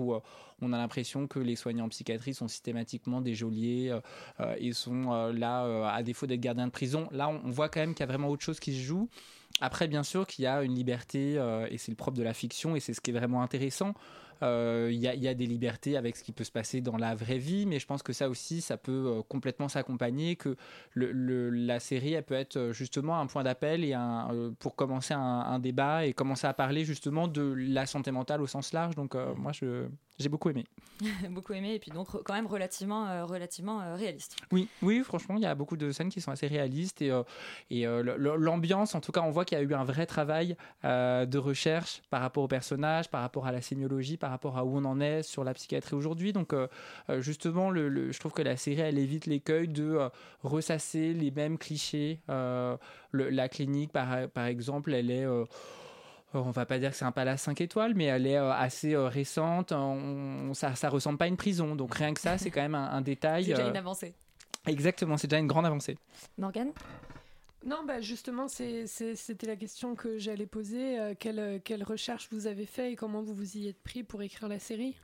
on 0.62 0.74
a 0.74 0.78
l'impression 0.78 1.28
que 1.28 1.39
les 1.39 1.55
soignants 1.55 1.86
en 1.86 1.89
psychiatrie 1.89 2.34
sont 2.34 2.47
systématiquement 2.47 3.22
des 3.22 3.36
geôliers 3.36 3.89
euh, 3.89 3.99
euh, 4.39 4.55
et 4.57 4.74
sont 4.74 5.12
euh, 5.12 5.34
là, 5.34 5.66
euh, 5.66 5.84
à 5.84 6.03
défaut 6.03 6.28
d'être 6.28 6.39
gardiens 6.39 6.68
de 6.68 6.72
prison. 6.72 7.07
Là, 7.12 7.30
on, 7.30 7.49
voit 7.49 7.70
quand 7.70 7.80
même 7.80 7.93
qu'il 7.93 8.01
y 8.01 8.03
a 8.03 8.12
vraiment 8.12 8.30
autre 8.30 8.43
chose 8.43 8.60
qui 8.60 8.74
se 8.74 8.82
joue. 8.82 9.10
Après, 9.62 9.88
bien 9.88 10.03
sûr, 10.03 10.28
qu'il 10.28 10.43
y 10.43 10.47
a 10.47 10.64
une 10.64 10.76
liberté, 10.76 11.38
euh, 11.38 11.68
et 11.70 11.78
c'est 11.78 11.91
le 11.91 11.95
propre 11.97 12.18
de 12.18 12.24
la 12.24 12.34
fiction, 12.34 12.76
et 12.76 12.80
c'est 12.80 12.93
ce 12.93 13.01
qui 13.01 13.12
est 13.12 13.14
vraiment 13.14 13.41
intéressant. 13.41 13.93
Euh, 14.41 14.89
Il 14.91 14.99
y, 14.99 15.28
a, 15.28 15.34
des 15.34 15.45
libertés 15.45 15.97
avec 15.97 16.16
ce 16.16 16.24
qui 16.24 16.32
peut 16.32 16.43
se 16.43 16.51
passer 16.51 16.82
dans 16.82 16.97
la 16.97 17.14
vraie 17.16 17.38
vie, 17.38 17.66
mais 17.66 17.80
je 17.80 17.86
pense 17.86 18.03
que 18.03 18.14
ça 18.14 18.30
aussi, 18.30 18.62
ça 18.62 18.78
peut 18.78 19.18
euh, 19.18 19.22
complètement 19.22 19.68
s'accompagner, 19.68 20.36
que 20.36 20.55
la 20.95 21.80
série, 21.80 22.14
elle 22.14 22.24
peut 22.24 22.36
être 22.36 22.57
euh, 22.57 22.74
justement 22.74 23.20
un 23.20 23.28
point 23.28 23.43
d'appel 23.43 23.84
et 23.84 23.93
euh, 23.95 24.51
pour 24.60 24.76
commencer 24.76 25.14
un, 25.14 25.20
un 25.20 25.60
débat 25.60 26.05
et 26.05 26.14
commencer 26.14 26.47
à 26.47 26.53
parler 26.53 26.86
justement 26.86 27.28
de 27.28 27.53
la 27.57 27.86
santé 27.86 28.12
mentale 28.12 28.41
au 28.41 28.47
sens 28.47 28.72
large. 28.74 28.95
Donc, 28.95 29.16
euh, 29.16 29.34
moi, 29.36 29.51
je- 29.51 29.88
j'ai 30.20 30.30
beaucoup 30.30 30.50
aimé. 30.50 30.66
Beaucoup 31.30 31.54
aimé, 31.54 31.76
et 31.76 31.80
puis 31.80 31.92
donc 31.92 32.10
quand 32.26 32.34
même 32.34 32.46
relativement, 32.48 33.08
euh, 33.08 33.24
relativement 33.26 33.82
euh, 33.82 33.96
réaliste. 33.96 34.36
Oui, 34.52 34.68
oui, 34.82 35.02
franchement, 35.02 35.36
il 35.38 35.44
y 35.44 35.46
a 35.46 35.56
beaucoup 35.56 35.78
de 35.78 35.92
scènes 35.92 36.10
qui 36.10 36.20
sont 36.20 36.32
assez 36.32 36.48
réalistes 36.48 37.02
et, 37.02 37.10
euh, 37.10 37.24
et 37.70 37.86
l'ambiance, 38.18 38.96
en 38.96 39.00
tout 39.00 39.14
cas, 39.14 39.22
on 39.22 39.30
voit 39.32 39.46
qu'il 39.46 39.58
y 39.58 39.62
a 39.62 39.64
eu 39.64 39.74
un 39.74 39.86
vrai 39.86 40.06
travail 40.06 40.58
de 40.84 41.38
recherche 41.38 42.02
par 42.10 42.20
rapport 42.22 42.44
aux 42.44 42.48
personnages, 42.50 43.10
par 43.10 43.22
rapport 43.22 43.48
à 43.48 43.54
la 43.54 43.62
sémiologie, 43.62 44.18
par 44.18 44.30
rapport 44.30 44.58
à 44.58 44.66
où 44.66 44.76
on 44.78 44.84
en 44.84 45.00
est 45.00 45.24
sur 45.24 45.46
la 45.46 45.54
psychiatrie 45.54 45.96
aujourd'hui. 45.96 46.34
Donc, 46.34 46.54
justement, 47.20 47.70
le, 47.72 47.88
le- 47.88 48.12
je 48.12 48.20
trouve 48.20 48.34
que 48.34 48.42
la 48.42 48.58
série, 48.58 48.82
elle 48.82 48.98
évite 48.98 49.26
l'écueil 49.26 49.68
de 49.70 49.98
ressasser 50.44 51.14
les 51.14 51.32
mêmes 51.32 51.58
clichés. 51.58 52.20
Le- 52.28 52.78
la 53.30 53.48
clinique, 53.48 53.92
par, 53.94 54.28
par 54.30 54.46
exemple, 54.48 54.94
elle 54.94 55.12
est... 55.12 55.26
euh, 56.36 56.40
on 56.40 56.52
va 56.52 56.66
pas 56.66 56.80
dire 56.80 56.92
que 56.92 56.96
c'est 56.98 57.06
un 57.06 57.12
palace 57.12 57.42
5 57.44 57.60
étoiles, 57.62 57.94
mais 57.96 58.06
elle 58.06 58.28
est 58.28 58.38
euh, 58.38 58.52
assez 58.52 58.94
euh, 58.94 59.08
récente. 59.08 59.72
On- 59.72 60.54
ça, 60.54 60.76
ça 60.76 60.90
ressemble 60.90 61.18
pas 61.18 61.26
à 61.26 61.28
une 61.28 61.38
prison. 61.38 61.76
Donc 61.76 61.96
rien 61.96 62.14
que 62.14 62.20
ça, 62.20 62.38
c'est 62.38 62.52
quand 62.52 62.62
même 62.62 62.76
un, 62.76 62.92
un 62.92 63.02
détail. 63.02 63.46
C'est 63.46 63.54
déjà 63.54 63.68
une 63.68 63.78
avancée. 63.78 64.14
Exactement, 64.68 65.18
c'est 65.18 65.28
déjà 65.28 65.40
une 65.40 65.48
grande 65.48 65.66
avancée. 65.66 65.98
Morgane? 66.38 66.72
Non, 67.66 67.84
bah 67.86 68.00
justement, 68.00 68.48
c'était 68.48 69.48
la 69.48 69.56
question 69.58 69.96
que 69.96 70.18
j'allais 70.18 70.46
poser. 70.46 70.98
Euh, 71.00 71.14
quelle, 71.18 71.62
quelle 71.64 71.84
recherche 71.84 72.28
vous 72.32 72.48
avez 72.48 72.66
fait 72.66 72.94
et 72.94 72.96
comment 72.96 73.22
vous 73.22 73.34
vous 73.34 73.58
y 73.58 73.68
êtes 73.68 73.82
pris 73.82 74.04
pour 74.04 74.22
écrire 74.22 74.48
la 74.48 74.60
série? 74.60 74.96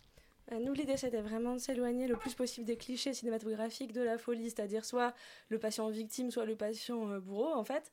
Nous, 0.64 0.74
l'idée, 0.74 0.96
c'était 0.96 1.22
vraiment 1.22 1.54
de 1.54 1.58
s'éloigner 1.58 2.08
le 2.08 2.16
plus 2.18 2.36
possible 2.36 2.68
des 2.68 2.78
clichés 2.78 3.14
cinématographiques 3.14 3.94
de 3.94 4.02
la 4.02 4.20
folie, 4.20 4.46
c'est-à-dire 4.52 4.86
soit 4.86 5.14
le 5.50 5.58
patient 5.58 5.90
victime, 5.90 6.30
soit 6.30 6.46
le 6.46 6.56
patient 6.56 7.10
euh, 7.10 7.20
bourreau, 7.20 7.52
en 7.52 7.64
fait. 7.64 7.92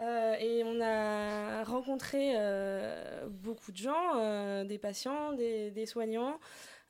Euh, 0.00 0.34
et 0.38 0.62
on 0.64 0.80
a 0.80 1.64
rencontré 1.64 2.32
euh, 2.36 3.26
beaucoup 3.30 3.72
de 3.72 3.76
gens, 3.78 4.16
euh, 4.16 4.64
des 4.64 4.78
patients, 4.78 5.32
des, 5.32 5.70
des 5.70 5.86
soignants. 5.86 6.38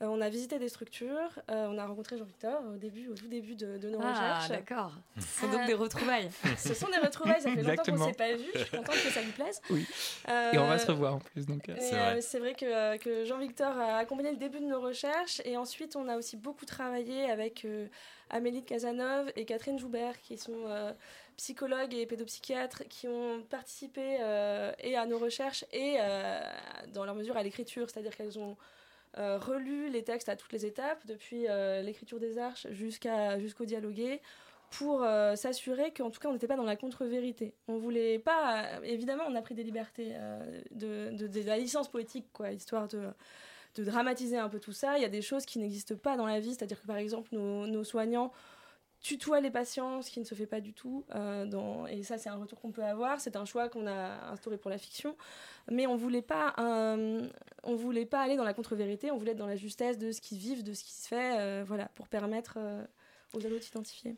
Euh, 0.02 0.06
on 0.08 0.20
a 0.20 0.28
visité 0.28 0.58
des 0.58 0.68
structures. 0.68 1.38
Euh, 1.50 1.68
on 1.70 1.78
a 1.78 1.86
rencontré 1.86 2.18
Jean-Victor 2.18 2.60
au 2.74 2.76
début, 2.76 3.08
au 3.08 3.14
tout 3.14 3.28
début 3.28 3.54
de, 3.54 3.78
de 3.78 3.88
nos 3.88 3.98
Ah, 4.02 4.10
recherches. 4.10 4.48
d'accord. 4.50 4.92
Ce 5.18 5.40
sont 5.40 5.50
donc 5.50 5.64
des 5.66 5.72
retrouvailles. 5.72 6.28
Ce 6.58 6.74
sont 6.74 6.88
des 6.90 6.98
retrouvailles. 6.98 7.40
Ça 7.40 7.50
fait 7.50 7.62
longtemps 7.62 7.82
qu'on 7.82 7.92
ne 7.92 8.04
s'est 8.10 8.12
pas 8.12 8.34
vu. 8.34 8.44
Je 8.54 8.58
suis 8.58 8.70
contente 8.76 8.94
que 8.96 9.10
ça 9.10 9.22
lui 9.22 9.30
plaise. 9.32 9.58
Oui. 9.70 9.86
Euh, 10.28 10.52
Et 10.52 10.58
on 10.58 10.66
va 10.66 10.78
se 10.78 10.90
revoir 10.90 11.14
en 11.14 11.18
plus. 11.20 11.46
Donc, 11.46 11.68
et, 11.70 11.72
euh, 11.94 12.18
C'est 12.20 12.40
vrai 12.40 12.52
que, 12.54 12.98
que 12.98 13.24
Jean-Victor 13.24 13.68
a 13.78 13.96
accompagné 13.98 14.32
le 14.32 14.36
début 14.36 14.60
de 14.60 14.66
nos 14.66 14.80
recherches 14.82 15.40
et 15.46 15.56
ensuite 15.56 15.96
on 15.96 16.08
a 16.08 16.16
aussi 16.18 16.36
beaucoup 16.36 16.66
travaillé 16.66 17.30
avec 17.30 17.64
euh, 17.64 17.86
Amélie 18.28 18.60
de 18.60 18.66
Casanove 18.66 19.30
et 19.34 19.46
Catherine 19.46 19.78
Joubert 19.78 20.20
qui 20.20 20.36
sont 20.36 20.52
euh, 20.66 20.92
psychologues 21.36 21.94
et 21.94 22.06
pédopsychiatres 22.06 22.84
qui 22.88 23.08
ont 23.08 23.42
participé 23.42 24.18
euh, 24.20 24.72
et 24.80 24.96
à 24.96 25.06
nos 25.06 25.18
recherches 25.18 25.64
et 25.72 25.96
euh, 26.00 26.40
dans 26.94 27.04
leur 27.04 27.14
mesure 27.14 27.36
à 27.36 27.42
l'écriture, 27.42 27.90
c'est-à-dire 27.90 28.16
qu'elles 28.16 28.38
ont 28.38 28.56
euh, 29.18 29.38
relu 29.38 29.90
les 29.90 30.02
textes 30.02 30.28
à 30.28 30.36
toutes 30.36 30.52
les 30.52 30.66
étapes, 30.66 31.06
depuis 31.06 31.46
l'écriture 31.82 32.18
des 32.20 32.38
arches 32.38 32.66
jusqu'à 32.70 33.38
jusqu'au 33.38 33.64
dialogué, 33.64 34.20
pour 34.70 35.06
s'assurer 35.36 35.92
qu'en 35.92 36.10
tout 36.10 36.20
cas 36.20 36.28
on 36.28 36.32
n'était 36.32 36.48
pas 36.48 36.56
dans 36.56 36.64
la 36.64 36.76
contre-vérité. 36.76 37.54
On 37.68 37.78
voulait 37.78 38.18
pas, 38.18 38.80
évidemment, 38.82 39.24
on 39.28 39.34
a 39.34 39.42
pris 39.42 39.54
des 39.54 39.62
libertés 39.62 40.14
de, 40.72 41.10
de- 41.12 41.46
la 41.46 41.56
licence 41.56 41.88
poétique, 41.88 42.26
quoi, 42.32 42.50
histoire 42.50 42.88
de 42.88 43.84
dramatiser 43.84 44.38
un 44.38 44.48
peu 44.48 44.58
tout 44.58 44.72
ça. 44.72 44.98
Il 44.98 45.02
y 45.02 45.04
a 45.04 45.08
des 45.08 45.22
choses 45.22 45.46
qui 45.46 45.58
n'existent 45.58 45.96
pas 45.96 46.16
dans 46.16 46.26
la 46.26 46.40
vie, 46.40 46.54
c'est-à-dire 46.54 46.80
que 46.80 46.86
par 46.86 46.96
exemple 46.96 47.28
nos 47.34 47.84
soignants 47.84 48.32
tutoient 49.00 49.40
les 49.40 49.50
patients, 49.50 50.02
ce 50.02 50.10
qui 50.10 50.20
ne 50.20 50.24
se 50.24 50.34
fait 50.34 50.46
pas 50.46 50.60
du 50.60 50.72
tout. 50.72 51.04
euh, 51.14 51.86
et 51.86 52.02
ça, 52.02 52.18
c'est 52.18 52.28
un 52.28 52.36
retour 52.36 52.60
qu'on 52.60 52.72
peut 52.72 52.84
avoir. 52.84 53.20
C'est 53.20 53.36
un 53.36 53.44
choix 53.44 53.68
qu'on 53.68 53.86
a 53.86 54.30
instauré 54.30 54.58
pour 54.58 54.70
la 54.70 54.78
fiction. 54.78 55.16
Mais 55.70 55.86
on 55.86 55.96
voulait 55.96 56.22
pas, 56.22 56.54
euh, 56.58 57.28
on 57.62 57.74
voulait 57.74 58.06
pas 58.06 58.20
aller 58.20 58.36
dans 58.36 58.44
la 58.44 58.54
contre-vérité. 58.54 59.10
On 59.10 59.16
voulait 59.16 59.32
être 59.32 59.38
dans 59.38 59.46
la 59.46 59.56
justesse 59.56 59.98
de 59.98 60.12
ce 60.12 60.20
qui 60.20 60.38
vivent, 60.38 60.62
de 60.62 60.72
ce 60.72 60.84
qui 60.84 60.92
se 60.92 61.08
fait, 61.08 61.38
euh, 61.38 61.64
voilà, 61.66 61.88
pour 61.94 62.08
permettre 62.08 62.58
aux 63.34 63.44
ados 63.44 63.58
de 63.58 63.64
s'identifier. 63.64 64.16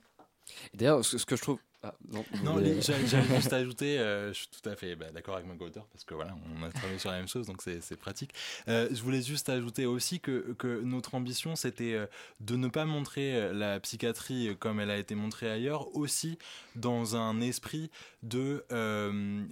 D'ailleurs, 0.75 1.05
ce 1.05 1.25
que 1.25 1.37
je 1.37 1.43
trouve. 1.43 1.59
Ah, 1.85 1.95
non, 2.11 2.25
Non, 2.43 2.53
voulez- 2.55 2.83
j'allais 2.83 3.07
juste 3.07 3.53
ajouter, 3.53 4.01
euh, 4.01 4.33
je 4.33 4.39
suis 4.39 4.49
tout 4.49 4.69
à 4.69 4.75
fait 4.75 4.97
bah, 4.97 5.07
d'accord 5.15 5.37
avec 5.37 5.47
mon 5.47 5.57
co-auteur 5.57 5.87
parce 5.93 6.05
que 6.05 6.13
voilà, 6.13 6.35
on 6.59 6.65
a 6.65 6.71
travaillé 6.73 6.99
sur 6.99 7.11
la 7.13 7.19
même 7.19 7.29
chose, 7.29 7.47
donc 7.47 7.63
c'est 7.63 7.97
pratique. 7.97 8.33
Euh, 8.67 8.89
je 8.91 9.01
voulais 9.01 9.23
juste 9.23 9.49
ajouter 9.49 9.87
aussi 9.87 10.19
que, 10.19 10.57
que 10.59 10.81
notre 10.81 11.15
ambition, 11.15 11.55
c'était 11.55 11.95
euh, 11.95 12.07
de 12.41 12.57
ne 12.57 12.67
pas 12.67 12.85
montrer 12.85 13.53
la 13.53 13.79
psychiatrie 13.79 14.57
comme 14.59 14.81
elle 14.81 14.91
a 14.91 14.97
été 14.99 15.15
montrée 15.15 15.49
ailleurs, 15.49 15.95
aussi 15.97 16.37
dans 16.75 17.15
un 17.15 17.41
esprit 17.41 17.93
de 18.25 18.65
euh, 18.73 19.45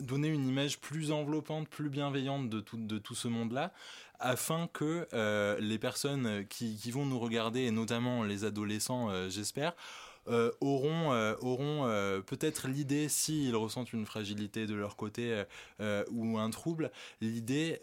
donner 0.00 0.28
une 0.28 0.48
image 0.48 0.78
plus 0.80 1.12
enveloppante, 1.12 1.68
plus 1.68 1.90
bienveillante 1.90 2.48
de 2.48 2.60
tout, 2.60 2.78
de 2.78 2.96
tout 2.96 3.14
ce 3.14 3.28
monde-là 3.28 3.70
afin 4.18 4.66
que 4.72 5.06
les 5.60 5.78
personnes 5.78 6.46
qui, 6.48 6.78
qui 6.78 6.90
vont 6.90 7.04
nous 7.04 7.18
regarder, 7.18 7.64
et 7.64 7.70
notamment 7.70 8.22
les 8.24 8.44
adolescents, 8.44 9.10
j'espère, 9.28 9.74
euh, 10.28 10.50
auront, 10.60 11.12
euh, 11.12 11.34
auront 11.40 11.86
euh, 11.86 12.20
peut-être 12.20 12.68
l'idée, 12.68 13.08
s'ils 13.08 13.54
ressentent 13.56 13.92
une 13.92 14.06
fragilité 14.06 14.66
de 14.66 14.74
leur 14.74 14.96
côté 14.96 15.42
ou 16.10 16.38
un 16.38 16.50
trouble, 16.50 16.90
l'idée 17.20 17.80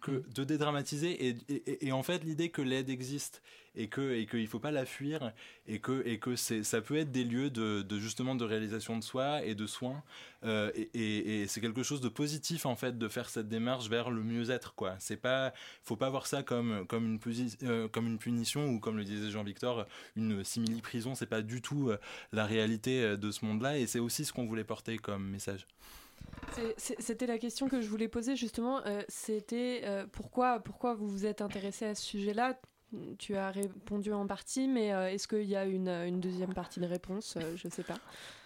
que, 0.00 0.12
que- 0.20 0.22
de 0.34 0.44
dédramatiser 0.44 1.28
et, 1.28 1.36
et- 1.48 1.86
et 1.86 1.92
en 1.92 2.02
fait 2.02 2.24
l'idée 2.24 2.50
que 2.50 2.62
l'aide 2.62 2.90
existe 2.90 3.42
et 3.74 3.88
que 3.88 4.12
et 4.12 4.26
qu'il 4.26 4.46
faut 4.46 4.58
pas 4.58 4.70
la 4.70 4.84
fuir 4.84 5.32
et 5.66 5.78
que 5.78 6.02
et 6.06 6.18
que 6.18 6.36
c'est 6.36 6.62
ça 6.62 6.80
peut 6.82 6.96
être 6.96 7.10
des 7.10 7.24
lieux 7.24 7.50
de, 7.50 7.82
de 7.82 7.98
justement 7.98 8.34
de 8.34 8.44
réalisation 8.44 8.98
de 8.98 9.02
soi 9.02 9.42
et 9.44 9.54
de 9.54 9.66
soins 9.66 10.02
euh, 10.44 10.70
et, 10.74 10.90
et- 10.94 11.42
et 11.42 11.46
c'est 11.46 11.60
quelque 11.60 11.82
chose 11.82 12.00
de 12.00 12.08
positif 12.08 12.66
en 12.66 12.76
fait 12.76 12.98
de 12.98 13.08
faire 13.08 13.28
cette 13.30 13.48
démarche 13.48 13.88
vers 13.88 14.10
le 14.10 14.22
mieux-être 14.22 14.74
quoi. 14.74 14.96
C'est 14.98 15.16
pas 15.16 15.52
faut 15.82 15.96
pas 15.96 16.10
voir 16.10 16.26
ça 16.26 16.42
comme 16.42 16.86
comme 16.86 17.06
une 17.06 17.18
euh, 17.62 17.88
comme 17.88 18.06
une 18.06 18.18
punition 18.18 18.68
ou 18.68 18.78
comme 18.80 18.96
le 18.98 19.04
disait 19.04 19.30
Jean-Victor 19.30 19.86
une 20.16 20.44
simili 20.44 20.82
prison 20.82 21.14
c'est 21.14 21.26
pas 21.26 21.42
du 21.42 21.62
tout 21.62 21.88
euh, 21.90 21.98
la 22.32 22.44
réalité 22.46 23.16
de 23.16 23.30
ce 23.30 23.44
monde-là 23.44 23.78
et 23.78 23.86
c'est 23.86 23.98
aussi 24.00 24.24
ce 24.24 24.32
qu'on 24.32 24.46
voulait 24.46 24.64
porter 24.64 24.98
comme 24.98 25.28
message. 25.30 25.66
C'était 26.76 27.26
la 27.26 27.38
question 27.38 27.68
que 27.68 27.80
je 27.80 27.88
voulais 27.88 28.08
poser 28.08 28.36
justement. 28.36 28.84
euh, 28.86 29.02
C'était 29.08 29.82
euh, 29.84 30.06
pourquoi, 30.12 30.60
pourquoi 30.60 30.94
vous 30.94 31.08
vous 31.08 31.26
êtes 31.26 31.40
intéressé 31.40 31.86
à 31.86 31.94
ce 31.94 32.02
sujet-là? 32.04 32.58
Tu 33.18 33.36
as 33.36 33.50
répondu 33.50 34.12
en 34.12 34.26
partie, 34.26 34.68
mais 34.68 34.92
euh, 34.92 35.08
est-ce 35.10 35.26
qu'il 35.26 35.44
y 35.44 35.56
a 35.56 35.64
une, 35.64 35.88
une 35.88 36.20
deuxième 36.20 36.52
partie 36.52 36.78
de 36.80 36.86
réponse 36.86 37.36
Euh, 37.40 37.54
Je 37.56 37.68
sais 37.68 37.82
pas. 37.82 37.94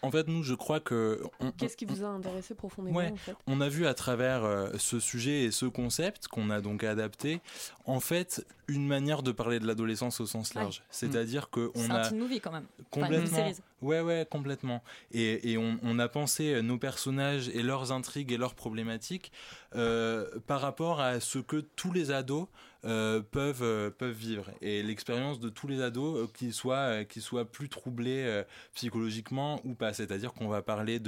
en 0.02 0.10
fait 0.12 0.28
nous 0.28 0.42
je 0.44 0.54
crois 0.54 0.78
que 0.78 1.20
on- 1.40 1.50
Qu'est-ce 1.50 1.76
qui 1.76 1.84
vous 1.84 2.04
a 2.04 2.06
intéressé 2.08 2.54
profondément 2.54 2.96
Ouais, 2.96 3.10
en 3.10 3.16
fait 3.16 3.34
on 3.48 3.60
a 3.60 3.68
vu 3.68 3.86
à 3.86 3.94
travers 3.94 4.44
euh, 4.44 4.70
ce 4.78 5.00
sujet 5.00 5.44
et 5.44 5.50
ce 5.50 5.66
concept 5.66 6.28
qu'on 6.28 6.50
a 6.50 6.60
donc 6.60 6.84
adapté, 6.84 7.40
en 7.86 7.98
fait, 8.00 8.46
une 8.68 8.86
manière 8.86 9.22
de 9.22 9.32
parler 9.32 9.58
de 9.58 9.66
l'adolescence 9.66 10.20
au 10.20 10.26
sens 10.26 10.54
large. 10.54 10.78
Ouais. 10.78 10.84
C'est-à-dire 10.90 11.50
que 11.50 11.70
on 11.74 11.80
C'est 11.86 11.90
a 11.90 12.04
un 12.04 12.08
teen 12.08 12.18
movie 12.18 12.40
quand 12.40 12.52
même. 12.52 12.66
Enfin, 12.66 12.78
une 12.78 12.84
complètement, 13.02 13.18
mini-série. 13.38 13.54
Ouais, 13.82 14.00
ouais, 14.00 14.26
complètement. 14.28 14.82
Et, 15.12 15.56
on, 15.58 15.98
a 15.98 16.08
pensé 16.08 16.54
euh, 16.54 16.62
nos 16.62 16.78
personnages 16.78 17.48
et 17.48 17.62
leurs 17.62 17.92
intrigues 17.92 18.32
et 18.32 18.36
leurs 18.36 18.54
problématiques 18.54 19.32
euh, 19.74 20.26
par 20.46 20.60
rapport 20.60 21.00
à 21.00 21.20
ce 21.20 21.38
que 21.38 21.56
tous 21.56 21.92
les 21.92 22.10
ados 22.10 22.48
euh, 22.84 23.20
peuvent 23.20 23.90
peuvent 23.92 24.14
vivre 24.14 24.50
et 24.60 24.82
l'expérience 24.82 25.40
de 25.40 25.48
tous 25.48 25.66
les 25.66 25.80
ados 25.80 26.30
qu'ils 26.34 26.52
soient 26.52 27.02
soient 27.18 27.50
plus 27.50 27.68
troublés 27.68 28.44
psychologiquement 28.74 29.60
ou 29.64 29.74
pas 29.74 29.92
c'est-à-dire 29.92 30.34
qu'on 30.34 30.48
va 30.48 30.62
parler 30.62 31.00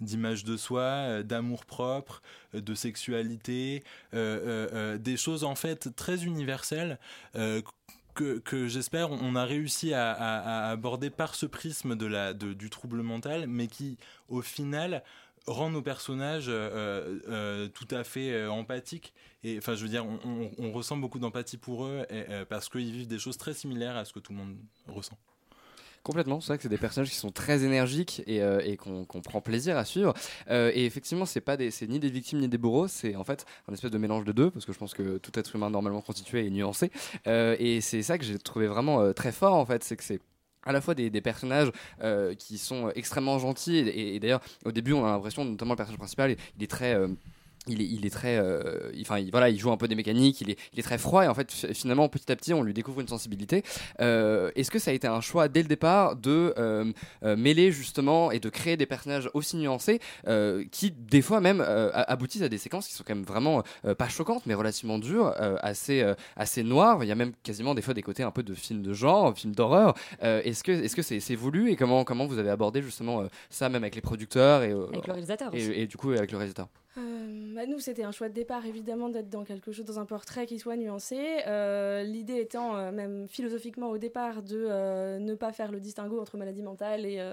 d'image 0.00 0.44
de 0.44 0.56
soi 0.56 1.22
d'amour 1.22 1.66
propre 1.66 2.22
de 2.54 2.74
sexualité 2.74 3.84
des 4.12 5.16
choses 5.16 5.44
en 5.44 5.54
fait 5.54 5.94
très 5.94 6.24
universelles 6.24 6.98
que, 8.14 8.68
j'espère 8.68 9.10
on 9.10 9.34
a 9.36 9.44
réussi 9.44 9.94
à, 9.94 10.68
aborder 10.68 11.10
par 11.10 11.34
ce 11.34 11.46
prisme 11.46 11.96
du 11.96 12.70
trouble 12.70 13.02
mental, 13.02 13.46
mais 13.46 13.66
qui 13.66 13.98
au 14.28 14.42
final 14.42 15.02
rend 15.46 15.70
nos 15.70 15.82
personnages 15.82 16.46
euh, 16.48 17.18
euh, 17.28 17.68
tout 17.68 17.88
à 17.90 18.04
fait 18.04 18.32
euh, 18.32 18.50
empathiques. 18.50 19.12
Et 19.42 19.58
enfin, 19.58 19.74
je 19.74 19.82
veux 19.82 19.88
dire, 19.88 20.06
on, 20.06 20.72
ressent 20.72 20.96
beaucoup 20.96 21.18
d'empathie 21.18 21.56
pour 21.56 21.86
eux 21.86 22.06
euh, 22.10 22.44
parce 22.44 22.68
qu'ils 22.68 22.92
vivent 22.92 23.08
des 23.08 23.18
choses 23.18 23.38
très 23.38 23.54
similaires 23.54 23.96
à 23.96 24.04
ce 24.04 24.12
que 24.12 24.18
tout 24.18 24.32
le 24.32 24.38
monde 24.38 24.56
ressent. 24.86 25.18
Complètement, 26.02 26.40
c'est 26.40 26.46
vrai 26.48 26.56
que 26.56 26.62
c'est 26.62 26.70
des 26.70 26.78
personnages 26.78 27.10
qui 27.10 27.16
sont 27.16 27.30
très 27.30 27.62
énergiques 27.62 28.22
et, 28.26 28.42
euh, 28.42 28.74
qu'on 28.76 29.20
prend 29.20 29.42
plaisir 29.42 29.76
à 29.76 29.84
suivre. 29.84 30.14
Euh, 30.48 30.72
et 30.74 30.86
effectivement, 30.86 31.26
c'est 31.26 31.42
pas 31.42 31.58
ni 31.58 31.98
des 31.98 32.08
victimes 32.10 32.38
ni 32.38 32.48
des 32.48 32.56
bourreaux, 32.56 32.88
c'est 32.88 33.16
en 33.16 33.24
fait 33.24 33.44
un 33.68 33.74
espèce 33.74 33.90
de 33.90 33.98
mélange 33.98 34.24
de 34.24 34.32
deux, 34.32 34.50
parce 34.50 34.64
que 34.64 34.72
je 34.72 34.78
pense 34.78 34.94
que 34.94 35.18
tout 35.18 35.38
être 35.38 35.54
humain 35.54 35.68
normalement 35.68 36.00
constitué 36.00 36.46
est 36.46 36.50
nuancé. 36.50 36.90
Euh, 37.26 37.54
et 37.58 37.82
c'est 37.82 38.02
ça 38.02 38.16
que 38.16 38.24
j'ai 38.24 38.38
trouvé 38.38 38.66
vraiment 38.66 39.12
très 39.12 39.30
fort 39.30 39.54
en 39.54 39.66
fait, 39.66 39.84
c'est 39.84 39.96
que 39.96 40.04
c'est 40.04 40.20
à 40.64 40.72
la 40.72 40.80
fois 40.80 40.94
des, 40.94 41.10
personnages 41.20 41.70
qui 42.38 42.58
sont 42.58 42.90
extrêmement 42.94 43.38
gentils 43.38 43.78
et, 43.78 44.14
et- 44.16 44.20
d'ailleurs 44.20 44.40
au 44.66 44.72
début 44.72 44.92
on 44.92 45.04
a 45.06 45.10
l'impression 45.10 45.44
notamment 45.44 45.72
le 45.72 45.76
personnage 45.76 45.98
principal 45.98 46.36
il, 46.58 46.62
est 46.62 46.66
très 46.66 46.98
il 47.66 47.82
est, 47.82 47.84
il 47.84 48.06
est 48.06 48.10
très, 48.10 48.38
euh, 48.38 48.90
il- 48.94 49.02
enfin 49.02 49.18
il, 49.18 49.30
voilà, 49.30 49.50
il 49.50 49.58
joue 49.58 49.70
un 49.70 49.76
peu 49.76 49.86
des 49.86 49.94
mécaniques, 49.94 50.40
il 50.40 50.50
est, 50.50 50.58
il 50.72 50.78
est 50.80 50.82
très 50.82 50.96
froid 50.98 51.24
et 51.24 51.28
en 51.28 51.34
fait 51.34 51.52
fi- 51.52 51.74
finalement 51.74 52.08
petit 52.08 52.32
à 52.32 52.36
petit 52.36 52.54
on 52.54 52.62
lui 52.62 52.72
découvre 52.72 53.00
une 53.00 53.08
sensibilité. 53.08 53.62
Euh, 54.00 54.50
Est-ce 54.56 54.70
que 54.70 54.78
ça 54.78 54.90
a 54.90 54.94
été 54.94 55.06
un 55.06 55.20
choix 55.20 55.48
dès 55.48 55.62
le 55.62 55.68
départ 55.68 56.16
de 56.16 56.54
euh, 56.58 56.92
mêler 57.22 57.70
justement 57.70 58.30
et 58.30 58.40
de 58.40 58.48
créer 58.48 58.76
des 58.76 58.86
personnages 58.86 59.28
aussi 59.34 59.56
nuancés 59.56 60.00
qui 60.72 60.90
des 60.90 61.22
fois 61.22 61.40
même 61.40 61.60
aboutissent 61.60 62.42
à 62.42 62.48
des 62.48 62.58
séquences 62.58 62.86
qui 62.88 62.94
sont 62.94 63.04
quand 63.06 63.14
même 63.14 63.24
vraiment 63.24 63.62
pas 63.98 64.08
choquantes 64.08 64.46
mais 64.46 64.54
relativement 64.54 64.98
dures, 64.98 65.34
assez 65.62 66.04
assez 66.36 66.62
noires. 66.62 67.04
Il 67.04 67.08
y 67.08 67.12
a 67.12 67.14
même 67.14 67.32
quasiment 67.42 67.74
des 67.74 67.82
fois 67.82 67.94
des 67.94 68.02
côtés 68.02 68.22
un 68.22 68.30
peu 68.30 68.42
de 68.42 68.54
films 68.54 68.82
de 68.82 68.92
genre, 68.92 69.36
films 69.36 69.54
d'horreur. 69.54 69.94
Est-ce 70.22 70.64
que 70.64 70.72
est-ce 70.72 70.96
que 70.96 71.02
c'est 71.02 71.34
voulu 71.34 71.70
et 71.70 71.76
comment 71.76 72.04
comment 72.04 72.26
vous 72.26 72.38
avez 72.38 72.50
abordé 72.50 72.82
justement 72.82 73.24
ça 73.50 73.68
même 73.68 73.82
avec 73.84 73.94
les 73.94 74.00
producteurs 74.00 74.62
et 74.62 74.72
Avec 74.72 75.06
le 75.06 75.12
réalisateur 75.12 75.54
et, 75.54 75.82
et 75.82 75.86
du 75.86 75.96
coup 75.96 76.10
avec 76.12 76.30
le 76.32 76.38
réalisateur? 76.38 76.68
Euh, 76.98 77.54
bah, 77.54 77.66
nous, 77.66 77.78
c'était 77.78 78.02
un 78.02 78.10
choix 78.10 78.28
de 78.28 78.34
départ, 78.34 78.66
évidemment, 78.66 79.10
d'être 79.10 79.30
dans 79.30 79.44
quelque 79.44 79.70
chose, 79.70 79.84
dans 79.84 80.00
un 80.00 80.06
portrait 80.06 80.46
qui 80.46 80.58
soit 80.58 80.76
nuancé. 80.76 81.18
Euh, 81.46 82.02
L'idée 82.02 82.40
étant, 82.40 82.76
euh, 82.76 82.90
même 82.90 83.28
philosophiquement 83.28 83.90
au 83.90 83.98
départ, 83.98 84.42
de 84.42 85.18
ne 85.20 85.34
pas 85.36 85.52
faire 85.52 85.70
le 85.70 85.78
distinguo 85.78 86.20
entre 86.20 86.36
maladie 86.36 86.62
mentale 86.62 87.06
et, 87.06 87.24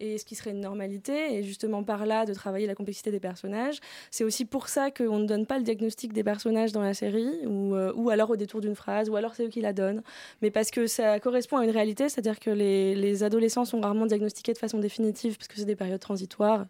et 0.00 0.16
ce 0.16 0.24
qui 0.24 0.34
serait 0.34 0.52
une 0.52 0.60
normalité, 0.60 1.34
et 1.34 1.42
justement 1.42 1.82
par 1.82 2.06
là, 2.06 2.24
de 2.24 2.32
travailler 2.32 2.66
la 2.66 2.74
complexité 2.74 3.10
des 3.10 3.20
personnages. 3.20 3.80
C'est 4.10 4.24
aussi 4.24 4.46
pour 4.46 4.68
ça 4.68 4.90
qu'on 4.90 5.18
ne 5.18 5.26
donne 5.26 5.44
pas 5.44 5.58
le 5.58 5.64
diagnostic 5.64 6.14
des 6.14 6.24
personnages 6.24 6.72
dans 6.72 6.82
la 6.82 6.94
série, 6.94 7.46
ou, 7.46 7.76
ou 7.76 8.08
alors 8.08 8.30
au 8.30 8.36
détour 8.36 8.62
d'une 8.62 8.74
phrase, 8.74 9.10
ou 9.10 9.16
alors 9.16 9.34
c'est 9.34 9.44
eux 9.44 9.48
qui 9.48 9.60
la 9.60 9.74
donnent. 9.74 10.02
Mais 10.40 10.50
parce 10.50 10.70
que 10.70 10.86
ça 10.86 11.20
correspond 11.20 11.58
à 11.58 11.64
une 11.64 11.70
réalité, 11.70 12.08
c'est-à-dire 12.08 12.40
que 12.40 12.50
les, 12.50 12.94
les 12.94 13.22
adolescents 13.22 13.66
sont 13.66 13.80
rarement 13.80 14.06
diagnostiqués 14.06 14.54
de 14.54 14.58
façon 14.58 14.78
définitive, 14.78 15.36
parce 15.36 15.48
que 15.48 15.56
c'est 15.56 15.66
des 15.66 15.76
périodes 15.76 16.00
transitoires, 16.00 16.66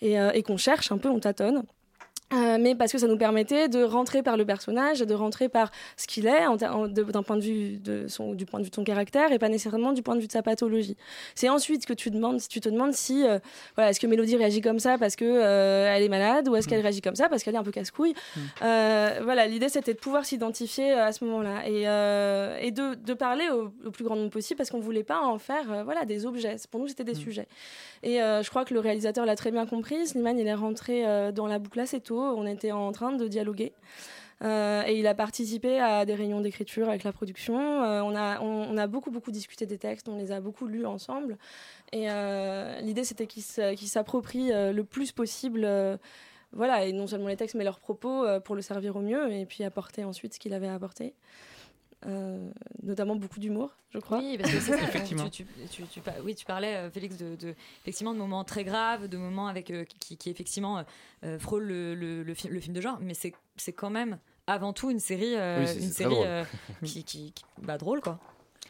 et, 0.00 0.14
et 0.14 0.42
qu'on 0.42 0.56
cherche 0.56 0.92
un 0.92 0.98
peu, 0.98 1.08
on 1.08 1.20
tâtonne. 1.20 1.62
Euh, 2.34 2.58
mais 2.60 2.74
parce 2.74 2.92
que 2.92 2.98
ça 2.98 3.06
nous 3.06 3.16
permettait 3.16 3.68
de 3.68 3.82
rentrer 3.82 4.22
par 4.22 4.36
le 4.36 4.44
personnage, 4.44 5.00
de 5.00 5.14
rentrer 5.14 5.48
par 5.48 5.70
ce 5.96 6.06
qu'il 6.06 6.26
est 6.26 6.44
d'un 6.58 7.22
point 7.22 7.36
de 7.36 7.42
vue 7.42 7.78
de 7.78 8.06
son, 8.06 8.34
du 8.34 8.44
point 8.44 8.60
de 8.60 8.64
vue 8.64 8.70
de 8.70 8.74
son 8.74 8.84
caractère 8.84 9.32
et 9.32 9.38
pas 9.38 9.48
nécessairement 9.48 9.92
du 9.94 10.02
point 10.02 10.14
de 10.14 10.20
vue 10.20 10.26
de 10.26 10.32
sa 10.32 10.42
pathologie. 10.42 10.96
C'est 11.34 11.48
ensuite 11.48 11.86
que 11.86 11.94
tu 11.94 12.10
demandes, 12.10 12.40
tu 12.46 12.60
te 12.60 12.68
demandes 12.68 12.92
si 12.92 13.26
euh, 13.26 13.38
voilà, 13.76 13.90
est-ce 13.90 14.00
que 14.00 14.06
Mélodie 14.06 14.36
réagit 14.36 14.60
comme 14.60 14.78
ça 14.78 14.98
parce 14.98 15.16
que 15.16 15.24
euh, 15.24 15.90
elle 15.90 16.02
est 16.02 16.08
malade 16.10 16.48
ou 16.48 16.56
est-ce 16.56 16.68
qu'elle 16.68 16.82
réagit 16.82 17.00
comme 17.00 17.16
ça 17.16 17.30
parce 17.30 17.42
qu'elle 17.42 17.54
est 17.54 17.58
un 17.58 17.64
peu 17.64 17.70
casse-couille. 17.70 18.12
Euh, 18.60 19.20
voilà, 19.22 19.46
l'idée 19.46 19.70
c'était 19.70 19.94
de 19.94 19.98
pouvoir 19.98 20.26
s'identifier 20.26 20.92
à 20.92 21.12
ce 21.12 21.24
moment-là 21.24 21.66
et, 21.66 21.84
et 22.66 22.70
de, 22.72 22.94
de 22.94 23.14
parler 23.14 23.48
au, 23.48 23.72
au 23.86 23.90
plus 23.90 24.04
grand 24.04 24.16
nombre 24.16 24.30
possible 24.30 24.58
parce 24.58 24.68
qu'on 24.68 24.80
voulait 24.80 25.02
pas 25.02 25.22
en 25.22 25.38
faire 25.38 25.82
voilà 25.84 26.04
des 26.04 26.26
objets. 26.26 26.56
Pour 26.70 26.80
nous 26.80 26.88
c'était 26.88 27.04
des 27.04 27.14
sujets. 27.14 27.48
Et 28.02 28.18
je 28.18 28.48
crois 28.50 28.66
que 28.66 28.74
le 28.74 28.80
réalisateur 28.80 29.24
l'a 29.24 29.34
très 29.34 29.50
bien 29.50 29.64
compris. 29.64 30.06
Slimane, 30.08 30.38
il 30.38 30.46
est 30.46 30.52
rentré 30.54 31.32
dans 31.32 31.46
la 31.46 31.58
boucle 31.58 31.80
assez 31.80 32.00
tôt. 32.00 32.17
On 32.20 32.46
était 32.46 32.72
en 32.72 32.92
train 32.92 33.12
de 33.12 33.28
dialoguer. 33.28 33.72
Euh, 34.44 34.82
et 34.86 34.98
il 34.98 35.06
a 35.06 35.14
participé 35.14 35.80
à 35.80 36.04
des 36.04 36.14
réunions 36.14 36.40
d'écriture 36.40 36.88
avec 36.88 37.04
la 37.04 37.12
production. 37.12 37.82
Euh, 37.82 38.00
on, 38.02 38.14
a, 38.14 38.40
on, 38.40 38.76
a 38.76 38.86
beaucoup, 38.86 39.10
beaucoup 39.10 39.32
discuté 39.32 39.66
des 39.66 39.78
textes, 39.78 40.08
on 40.08 40.16
les 40.16 40.30
a 40.30 40.40
beaucoup 40.40 40.66
lus 40.66 40.86
ensemble. 40.86 41.38
Et 41.92 42.10
euh, 42.10 42.80
l'idée, 42.80 43.04
c'était 43.04 43.26
qu'il 43.26 43.42
s'approprie 43.42 44.50
le 44.50 44.82
plus 44.82 45.12
possible, 45.12 45.68
voilà, 46.52 46.84
et 46.84 46.92
non 46.92 47.06
seulement 47.06 47.28
les 47.28 47.36
textes, 47.36 47.56
mais 47.56 47.64
leurs 47.64 47.80
propos 47.80 48.24
pour 48.44 48.54
le 48.54 48.62
servir 48.62 48.96
au 48.96 49.00
mieux 49.00 49.32
et 49.32 49.44
puis 49.44 49.64
apporter 49.64 50.04
ensuite 50.04 50.34
ce 50.34 50.38
qu'il 50.38 50.54
avait 50.54 50.68
à 50.68 50.74
apporter. 50.74 51.14
Euh, 52.06 52.48
notamment 52.84 53.16
beaucoup 53.16 53.40
d'humour, 53.40 53.74
je 53.90 53.98
crois. 53.98 54.18
Oui, 54.18 54.38
parce 54.38 54.52
que 54.52 54.60
c'est 54.60 54.72
ça, 54.78 54.82
Effectivement. 54.84 55.28
Tu, 55.30 55.44
tu- 55.44 55.68
tu- 55.68 55.82
tu 55.88 56.00
par- 56.00 56.14
oui, 56.24 56.34
tu 56.36 56.44
parlais, 56.46 56.76
euh, 56.76 56.90
Félix, 56.90 57.16
de, 57.16 57.34
de- 57.34 57.54
effectivement, 57.82 58.12
de 58.14 58.18
moments 58.18 58.44
très 58.44 58.62
graves, 58.62 59.08
de 59.08 59.16
moments 59.16 59.48
avec, 59.48 59.70
euh, 59.72 59.84
qui, 59.84 60.16
qui, 60.16 60.30
effectivement 60.30 60.84
euh, 61.24 61.38
frôlent 61.40 61.64
le, 61.66 61.96
le, 61.96 62.22
le, 62.22 62.34
fi- 62.34 62.46
le 62.48 62.60
film 62.60 62.72
de 62.74 62.80
genre, 62.80 62.98
mais 63.00 63.14
c'est 63.14 63.32
c'est 63.56 63.72
quand 63.72 63.90
même 63.90 64.18
avant 64.46 64.72
tout 64.72 64.90
une 64.90 65.00
série, 65.00 65.34
euh, 65.34 65.64
Oui, 65.66 65.82
une 65.82 65.90
série 65.90 66.14
drôle. 66.14 66.26
euh, 66.26 66.44
qui, 66.84 67.02
qui, 67.02 67.32
qui- 67.32 67.44
bah, 67.62 67.78
drôle, 67.78 68.00
quoi. 68.00 68.20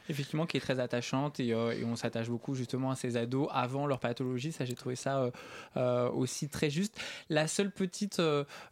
Effectivement, 0.09 0.47
qui 0.47 0.57
est 0.57 0.61
très 0.61 0.81
attachante 0.81 1.41
et, 1.41 1.53
euh, 1.53 1.73
et 1.73 1.85
on 1.85 1.97
s'attache 1.97 2.29
beaucoup 2.29 2.55
justement 2.55 2.91
à 2.91 2.97
ces 2.97 3.17
ados 3.17 3.49
avant 3.53 3.87
leur 3.87 4.01
pathologie. 4.01 4.53
Ça, 4.53 4.65
j'ai 4.65 4.75
trouvé 4.75 4.97
ça 4.97 5.19
euh, 5.19 5.31
euh, 5.77 6.11
aussi 6.11 6.49
très 6.49 6.71
juste. 6.71 6.99
La 7.29 7.47
seule 7.47 7.71
petite 7.71 8.21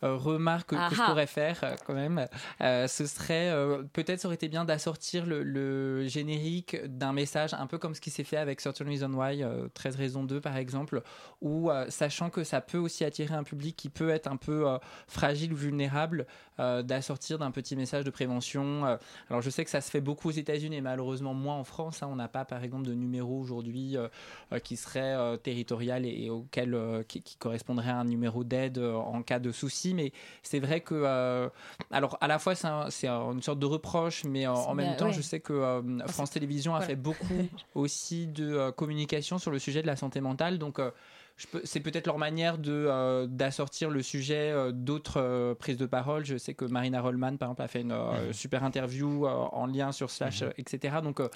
remarque 0.03 0.71
que, 0.71 0.89
que 0.89 0.95
je 0.95 1.03
pourrais 1.03 1.27
faire 1.27 1.77
quand 1.87 1.95
même, 1.95 2.27
ce 2.61 3.07
serait 3.07 3.53
peut-être 3.93 4.21
ça 4.21 4.29
aurait 4.29 4.37
été 4.37 4.49
bien 4.49 4.65
d'assortir 4.65 5.27
le, 5.27 5.43
le 5.43 6.07
générique 6.09 6.77
d'un 6.87 7.13
message 7.13 7.55
un 7.55 7.67
peu 7.67 7.79
comme 7.79 7.95
ce 7.95 8.01
qui 8.01 8.11
s'est 8.11 8.25
fait 8.25 8.37
avec 8.37 8.61
Certain 8.61 8.85
Reason 8.85 9.13
Why, 9.13 9.43
euh, 9.43 9.69
13 9.75 9.97
raisons 9.97 10.25
2 10.25 10.41
par 10.41 10.57
exemple, 10.57 11.03
où 11.41 11.71
sachant 11.89 12.31
que 12.31 12.45
ça 12.45 12.61
peut 12.61 12.79
aussi 12.79 13.05
attirer 13.05 13.35
un 13.35 13.43
public 13.43 13.77
qui 13.77 13.89
peut 13.89 14.11
être 14.11 14.27
un 14.27 14.37
peu 14.37 14.67
fragile 15.07 15.53
ou 15.53 15.57
vulnérable, 15.57 16.27
euh, 16.61 16.83
d'assortir 16.83 17.39
d'un 17.39 17.51
petit 17.51 17.77
message 17.77 18.05
de 18.05 18.11
prévention. 18.11 18.85
Euh, 18.87 18.97
alors 19.31 19.43
je 19.43 19.51
sais 19.51 19.65
que 19.65 19.71
ça 19.71 19.81
se 19.81 19.91
fait 19.91 20.01
beaucoup 20.01 20.29
aux 20.29 20.33
États-Unis 20.33 20.77
et 20.77 20.81
malheureusement 20.81 21.35
moins 21.35 21.57
en 21.57 21.65
France. 21.65 22.03
hein. 22.03 22.09
On 22.11 22.17
n'a 22.17 22.29
pas 22.29 22.45
par 22.45 22.63
exemple 22.65 22.87
de 22.87 22.95
numéro 22.95 23.39
aujourd'hui 23.39 23.97
euh, 23.97 24.09
qui 24.61 24.77
serait 24.77 25.17
territorial 25.39 26.05
et, 26.07 26.25
et 26.25 26.31
auquel 26.31 26.77
qui, 27.09 27.21
qui 27.23 27.37
correspondrait 27.37 27.91
à 27.91 27.99
un 27.99 28.05
numéro 28.05 28.45
d'aide 28.45 28.79
en 28.79 29.23
cas 29.23 29.39
de 29.39 29.53
souci. 29.53 29.95
Mais 29.95 30.13
c'est 30.43 30.61
vrai 30.61 30.81
que 30.81 31.49
alors 31.91 32.17
à 32.21 32.27
la 32.29 32.39
fois 32.39 32.55
c'est 32.55 32.67
un- 32.67 32.91
c'est 32.91 33.09
un- 33.09 33.33
une 33.33 33.43
sorte 33.43 33.59
de 33.59 33.67
reproche, 33.67 34.25
mais 34.25 34.47
en, 34.47 34.75
même 34.75 34.97
temps 34.97 35.07
ouais. 35.07 35.13
je 35.13 35.21
sais 35.23 35.41
que 35.41 35.53
euh, 35.53 35.83
France 36.09 36.31
Télévisions 36.31 36.75
a 36.75 36.79
Voilà. 36.79 36.87
fait 36.89 36.97
beaucoup 36.97 37.27
aussi 37.75 38.27
de 38.27 38.71
communication 38.71 39.39
sur 39.39 39.51
le 39.51 39.59
sujet 39.59 39.83
de 39.83 39.87
la 39.87 39.97
santé 39.97 40.21
mentale. 40.21 40.59
Donc 40.59 40.81
peux- 41.47 41.61
c'est 41.65 41.81
peut-être 41.81 42.07
leur 42.07 42.17
manière 42.19 42.57
de 42.57 42.73
euh, 42.73 43.27
d'assortir 43.27 43.91
le 43.91 44.03
sujet 44.03 44.51
euh, 44.53 44.73
d'autres 44.73 45.21
euh, 45.21 45.55
prises 45.55 45.77
de 45.77 45.85
parole. 45.87 46.25
Je 46.25 46.39
sais 46.39 46.55
que 46.55 46.65
Marina 46.65 47.01
Rollman, 47.03 47.37
par 47.37 47.49
exemple, 47.49 47.63
a 47.63 47.69
fait 47.69 47.83
une 47.83 47.93
euh, 47.93 48.33
super 48.33 48.65
interview 48.65 49.27
euh, 49.27 49.31
en 49.31 49.67
lien 49.67 49.93
sur 49.93 50.11
Slash, 50.11 50.43
euh, 50.43 50.51
etc. 50.57 50.97
Donc 51.03 51.21
euh, 51.21 51.29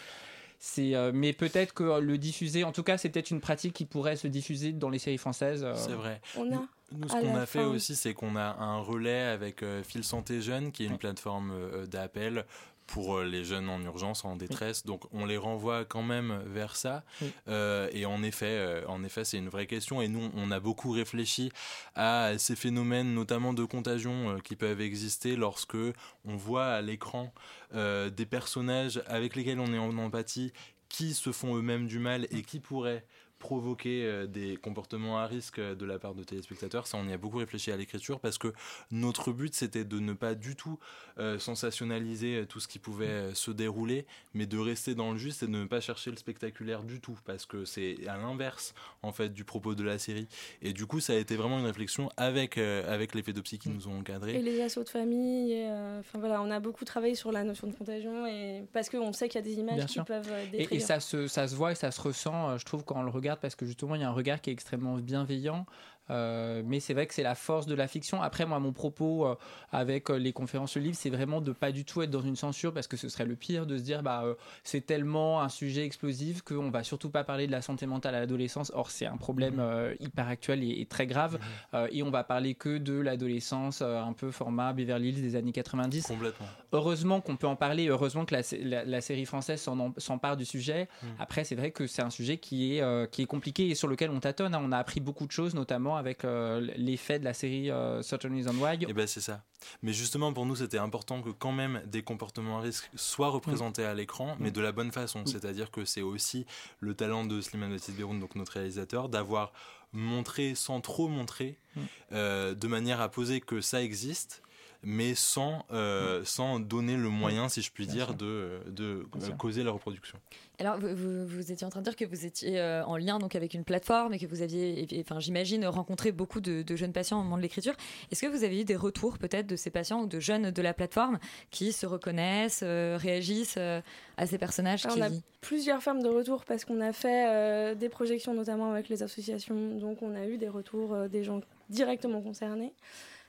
c'est, 0.58 0.94
euh, 0.94 1.10
mais 1.14 1.32
peut-être 1.32 1.72
que 1.74 2.00
le 2.00 2.18
diffuser, 2.18 2.64
en 2.64 2.72
tout 2.72 2.82
cas, 2.82 2.98
c'est 2.98 3.08
peut-être 3.10 3.30
une 3.30 3.40
pratique 3.40 3.72
qui 3.74 3.84
pourrait 3.86 4.16
se 4.16 4.26
diffuser 4.26 4.72
dans 4.72 4.90
les 4.90 4.98
séries 4.98 5.18
françaises. 5.18 5.64
euh. 5.64 5.74
C'est 5.74 5.92
vrai. 5.92 6.20
On 6.36 6.50
a 6.52 6.62
Nous, 6.92 7.08
ce 7.08 7.12
qu'on 7.12 7.34
a 7.36 7.46
fait 7.46 7.60
fin- 7.60 7.66
aussi, 7.66 7.94
c'est 7.96 8.14
qu'on 8.14 8.36
a 8.36 8.56
un 8.58 8.78
relais 8.80 9.20
avec 9.22 9.62
euh, 9.62 9.82
Fil 9.82 10.04
Santé 10.04 10.40
Jeune, 10.42 10.72
qui 10.72 10.84
est 10.84 10.86
une 10.88 10.98
plateforme 10.98 11.50
euh, 11.52 11.86
d'appel 11.86 12.44
pour 12.90 13.18
euh, 13.18 13.24
les 13.24 13.44
jeunes 13.44 13.68
en 13.68 13.80
urgence, 13.82 14.24
en 14.24 14.36
détresse. 14.36 14.84
Donc, 14.84 15.04
on 15.12 15.24
les 15.24 15.36
renvoie 15.36 15.84
quand 15.84 16.02
même 16.02 16.42
vers 16.46 16.76
ça. 16.76 17.04
Oui. 17.22 17.32
Euh, 17.48 17.88
et 17.92 18.04
en 18.04 18.22
effet, 18.22 18.46
euh, 18.46 18.84
en 18.88 19.04
effet, 19.04 19.24
c'est 19.24 19.38
une 19.38 19.48
vraie 19.48 19.66
question. 19.66 20.02
Et 20.02 20.08
nous, 20.08 20.30
on 20.34 20.50
a 20.50 20.60
beaucoup 20.60 20.90
réfléchi 20.90 21.52
à 21.94 22.32
ces 22.38 22.56
phénomènes, 22.56 23.14
notamment 23.14 23.52
de 23.52 23.64
contagion, 23.64 24.30
euh, 24.30 24.38
qui 24.38 24.56
peuvent 24.56 24.80
exister 24.80 25.36
lorsque 25.36 25.76
on 26.24 26.36
voit 26.36 26.66
à 26.66 26.82
l'écran 26.82 27.32
des 27.72 28.26
personnages 28.26 29.00
avec 29.06 29.36
lesquels 29.36 29.60
on 29.60 29.72
est 29.72 29.78
en 29.78 29.96
empathie 29.98 30.52
qui 30.88 31.14
se 31.14 31.30
font 31.30 31.56
eux-mêmes 31.56 31.86
du 31.86 32.00
mal 32.00 32.26
et 32.32 32.42
qui 32.42 32.58
pourraient 32.58 33.04
provoquer 33.40 34.04
euh, 34.04 34.26
des 34.28 34.56
comportements 34.56 35.18
à 35.18 35.26
risque 35.26 35.58
euh, 35.58 35.74
de 35.74 35.84
la 35.84 35.98
part 35.98 36.14
de 36.14 36.22
téléspectateurs. 36.22 36.86
Ça, 36.86 36.96
on 36.98 37.08
y 37.08 37.12
a 37.12 37.18
beaucoup 37.18 37.38
réfléchi 37.38 37.72
à 37.72 37.76
l'écriture 37.76 38.20
parce 38.20 38.38
que 38.38 38.52
notre 38.92 39.32
but, 39.32 39.54
c'était 39.54 39.84
de 39.84 39.98
ne 39.98 40.12
pas 40.12 40.34
du 40.36 40.54
tout 40.54 40.78
euh, 41.18 41.38
sensationnaliser 41.40 42.44
tout 42.48 42.60
ce 42.60 42.68
qui 42.68 42.78
pouvait 42.78 43.06
euh, 43.06 43.34
se 43.34 43.50
dérouler, 43.50 44.06
mais 44.34 44.46
de 44.46 44.58
rester 44.58 44.94
dans 44.94 45.12
le 45.12 45.18
juste 45.18 45.42
et 45.42 45.46
de 45.46 45.50
ne 45.52 45.64
pas 45.64 45.80
chercher 45.80 46.10
le 46.10 46.16
spectaculaire 46.16 46.82
du 46.82 47.00
tout 47.00 47.18
parce 47.24 47.46
que 47.46 47.64
c'est 47.64 47.96
à 48.06 48.16
l'inverse, 48.16 48.74
en 49.02 49.12
fait, 49.12 49.30
du 49.30 49.44
propos 49.44 49.74
de 49.74 49.82
la 49.82 49.98
série. 49.98 50.28
Et 50.62 50.72
du 50.72 50.86
coup, 50.86 51.00
ça 51.00 51.14
a 51.14 51.16
été 51.16 51.36
vraiment 51.36 51.58
une 51.58 51.66
réflexion 51.66 52.10
avec, 52.16 52.58
euh, 52.58 52.92
avec 52.92 53.14
les 53.14 53.22
pédopsies 53.22 53.58
qui 53.58 53.70
nous 53.70 53.88
ont 53.88 53.98
encadrés. 53.98 54.36
Et 54.36 54.42
les 54.42 54.60
assauts 54.60 54.84
de 54.84 54.88
famille. 54.88 55.54
euh, 55.54 56.00
Enfin 56.00 56.18
voilà, 56.18 56.42
on 56.42 56.50
a 56.50 56.60
beaucoup 56.60 56.84
travaillé 56.84 57.14
sur 57.14 57.32
la 57.32 57.44
notion 57.44 57.66
de 57.68 57.74
contagion 57.74 58.26
et 58.26 58.64
parce 58.72 58.88
qu'on 58.90 59.12
sait 59.12 59.28
qu'il 59.28 59.38
y 59.40 59.44
a 59.44 59.46
des 59.46 59.58
images 59.60 59.76
Bien 59.76 59.86
qui 59.86 59.92
sûr. 59.94 60.04
peuvent 60.04 60.28
euh, 60.30 60.44
Et, 60.52 60.58
détruire. 60.58 60.80
et 60.80 60.84
ça, 60.84 60.98
se, 61.00 61.26
ça 61.28 61.46
se 61.48 61.54
voit 61.54 61.72
et 61.72 61.74
ça 61.74 61.90
se 61.90 62.00
ressent, 62.00 62.50
euh, 62.50 62.58
je 62.58 62.64
trouve, 62.64 62.84
quand 62.84 62.98
on 62.98 63.02
le 63.02 63.10
regarde, 63.10 63.29
parce 63.36 63.54
que 63.54 63.66
justement, 63.66 63.94
il 63.94 64.00
y 64.00 64.04
a 64.04 64.08
un 64.08 64.12
regard 64.12 64.40
qui 64.40 64.50
est 64.50 64.52
extrêmement 64.52 64.96
bienveillant. 64.96 65.66
Euh, 66.10 66.62
mais 66.66 66.80
c'est 66.80 66.92
vrai 66.92 67.06
que 67.06 67.14
c'est 67.14 67.22
la 67.22 67.34
force 67.34 67.66
de 67.66 67.74
la 67.74 67.86
fiction. 67.88 68.20
Après, 68.20 68.44
moi, 68.44 68.58
mon 68.58 68.72
propos 68.72 69.26
euh, 69.26 69.34
avec 69.72 70.10
euh, 70.10 70.16
les 70.18 70.32
conférences 70.32 70.76
le 70.76 70.82
livre, 70.82 70.96
c'est 70.98 71.10
vraiment 71.10 71.40
de 71.40 71.52
pas 71.52 71.70
du 71.72 71.84
tout 71.84 72.02
être 72.02 72.10
dans 72.10 72.20
une 72.22 72.36
censure, 72.36 72.72
parce 72.74 72.86
que 72.88 72.96
ce 72.96 73.08
serait 73.08 73.24
le 73.26 73.36
pire 73.36 73.64
de 73.66 73.78
se 73.78 73.82
dire, 73.82 74.02
bah, 74.02 74.22
euh, 74.24 74.34
c'est 74.64 74.80
tellement 74.84 75.40
un 75.40 75.48
sujet 75.48 75.84
explosif 75.86 76.42
qu'on 76.42 76.70
va 76.70 76.82
surtout 76.82 77.10
pas 77.10 77.22
parler 77.24 77.46
de 77.46 77.52
la 77.52 77.62
santé 77.62 77.86
mentale 77.86 78.14
à 78.16 78.20
l'adolescence. 78.20 78.72
Or, 78.74 78.90
c'est 78.90 79.06
un 79.06 79.16
problème 79.16 79.58
euh, 79.60 79.94
hyper 80.00 80.26
actuel 80.28 80.62
et, 80.64 80.80
et 80.80 80.86
très 80.86 81.06
grave. 81.06 81.38
Euh, 81.74 81.86
et 81.92 82.02
on 82.02 82.10
va 82.10 82.24
parler 82.24 82.54
que 82.54 82.78
de 82.78 82.94
l'adolescence, 83.00 83.82
un 83.82 84.12
peu 84.12 84.30
format 84.30 84.72
Beverly 84.72 85.10
Hills 85.10 85.22
des 85.22 85.36
années 85.36 85.52
90. 85.52 86.06
Complètement. 86.06 86.46
Heureusement 86.72 87.20
qu'on 87.20 87.36
peut 87.36 87.46
en 87.46 87.56
parler, 87.56 87.88
heureusement 87.88 88.24
que 88.24 88.34
la, 88.34 88.42
la- 88.62 88.84
la 88.84 89.00
série 89.00 89.24
française 89.26 89.64
s'empare 89.98 90.36
du 90.36 90.44
sujet. 90.44 90.88
Mm. 91.02 91.06
Après, 91.18 91.44
c'est 91.44 91.54
vrai 91.54 91.70
que 91.70 91.86
c'est 91.86 92.02
un 92.02 92.10
sujet 92.10 92.38
qui 92.38 92.76
est, 92.78 93.10
qui 93.10 93.22
est 93.22 93.26
compliqué 93.26 93.68
et 93.68 93.74
sur 93.74 93.88
lequel 93.88 94.10
on 94.10 94.20
tâtonne. 94.20 94.54
hein. 94.54 94.60
On 94.64 94.72
a 94.72 94.78
appris 94.78 95.00
beaucoup 95.00 95.26
de 95.26 95.32
choses, 95.32 95.54
notamment 95.54 95.96
avec 96.00 96.24
euh, 96.24 96.60
l'effet 96.76 97.18
de 97.20 97.24
la 97.24 97.32
série 97.34 97.70
euh, 97.70 98.02
Certain 98.02 98.30
Reason 98.34 98.54
Why. 98.58 98.78
Et 98.88 98.92
ben 98.92 99.06
c'est 99.06 99.20
ça. 99.20 99.44
Mais 99.82 99.92
justement 99.92 100.32
pour 100.32 100.44
nous 100.46 100.56
c'était 100.56 100.78
important 100.78 101.22
que 101.22 101.30
quand 101.30 101.52
même 101.52 101.80
des 101.86 102.02
comportements 102.02 102.58
à 102.58 102.62
risque 102.62 102.90
soient 102.96 103.28
représentés 103.28 103.84
à 103.84 103.94
l'écran, 103.94 104.36
mais 104.40 104.48
Mm. 104.50 104.52
de 104.52 104.60
la 104.60 104.72
bonne 104.72 104.90
façon. 104.90 105.20
Mm. 105.20 105.26
C'est-à-dire 105.26 105.70
que 105.70 105.84
c'est 105.84 106.02
aussi 106.02 106.44
le 106.80 106.94
talent 106.94 107.24
de 107.24 107.40
Slimane 107.40 107.70
Baptiste 107.70 107.96
Beroun, 107.96 108.18
donc 108.18 108.34
notre 108.34 108.52
réalisateur, 108.54 109.08
d'avoir 109.08 109.52
montré 109.92 110.54
sans 110.54 110.80
trop 110.80 111.08
montrer, 111.08 111.58
Mm. 111.76 111.80
euh, 112.12 112.54
de 112.54 112.66
manière 112.66 113.00
à 113.00 113.08
poser 113.08 113.40
que 113.40 113.60
ça 113.60 113.82
existe. 113.82 114.42
Mais 114.82 115.14
sans, 115.14 115.66
euh, 115.72 116.22
sans 116.24 116.58
donner 116.58 116.96
le 116.96 117.10
moyen, 117.10 117.50
si 117.50 117.60
je 117.60 117.70
puis 117.70 117.84
Bien 117.84 117.94
dire, 117.96 118.06
sûr. 118.06 118.14
de, 118.14 118.60
de 118.68 118.84
euh, 119.14 119.30
causer 119.38 119.62
la 119.62 119.72
reproduction. 119.72 120.18
Alors, 120.58 120.78
vous, 120.78 120.94
vous- 120.94 121.26
vous 121.26 121.52
étiez 121.52 121.66
en 121.66 121.70
train 121.70 121.80
de 121.80 121.84
dire 121.84 121.96
que 121.96 122.04
vous 122.06 122.24
étiez 122.24 122.58
euh, 122.58 122.82
en 122.86 122.96
lien 122.96 123.18
donc 123.18 123.34
avec 123.34 123.52
une 123.52 123.64
plateforme 123.64 124.14
et 124.14 124.18
que 124.18 124.26
vous 124.26 124.40
aviez, 124.40 124.80
et- 124.80 124.98
et- 124.98 125.00
enfin, 125.02 125.20
j'imagine, 125.20 125.66
rencontré 125.66 126.12
beaucoup 126.12 126.40
de, 126.40 126.62
de 126.62 126.76
jeunes 126.76 126.92
patients 126.94 127.20
au 127.20 127.22
moment 127.22 127.36
de 127.36 127.42
l'écriture. 127.42 127.74
Est-ce 128.10 128.22
que 128.22 128.26
vous 128.26 128.42
avez 128.42 128.60
eu 128.60 128.64
des 128.64 128.76
retours 128.76 129.18
peut-être 129.18 129.46
de 129.46 129.56
ces 129.56 129.68
patients 129.70 130.00
ou 130.02 130.06
de 130.06 130.18
jeunes 130.18 130.50
de 130.50 130.62
la 130.62 130.72
plateforme 130.72 131.18
qui 131.50 131.72
se 131.72 131.84
reconnaissent, 131.84 132.62
euh, 132.62 132.96
réagissent 132.98 133.56
euh, 133.58 133.82
à 134.16 134.26
ces 134.26 134.38
personnages 134.38 134.86
Alors, 134.86 134.96
qui... 134.96 135.02
on 135.02 135.06
a 135.06 135.10
plusieurs 135.42 135.82
formes 135.82 136.02
de 136.02 136.08
retours 136.08 136.44
parce 136.46 136.64
qu'on 136.64 136.80
a 136.80 136.92
fait 136.94 137.26
euh, 137.28 137.74
des 137.74 137.88
projections 137.90 138.32
notamment 138.32 138.70
avec 138.72 138.88
les 138.88 139.02
associations, 139.02 139.76
donc 139.78 140.00
on 140.02 140.14
a 140.14 140.26
eu 140.26 140.38
des 140.38 140.48
retours 140.48 140.94
euh, 140.94 141.08
des 141.08 141.22
gens 141.24 141.40
directement 141.68 142.20
concernés. 142.22 142.72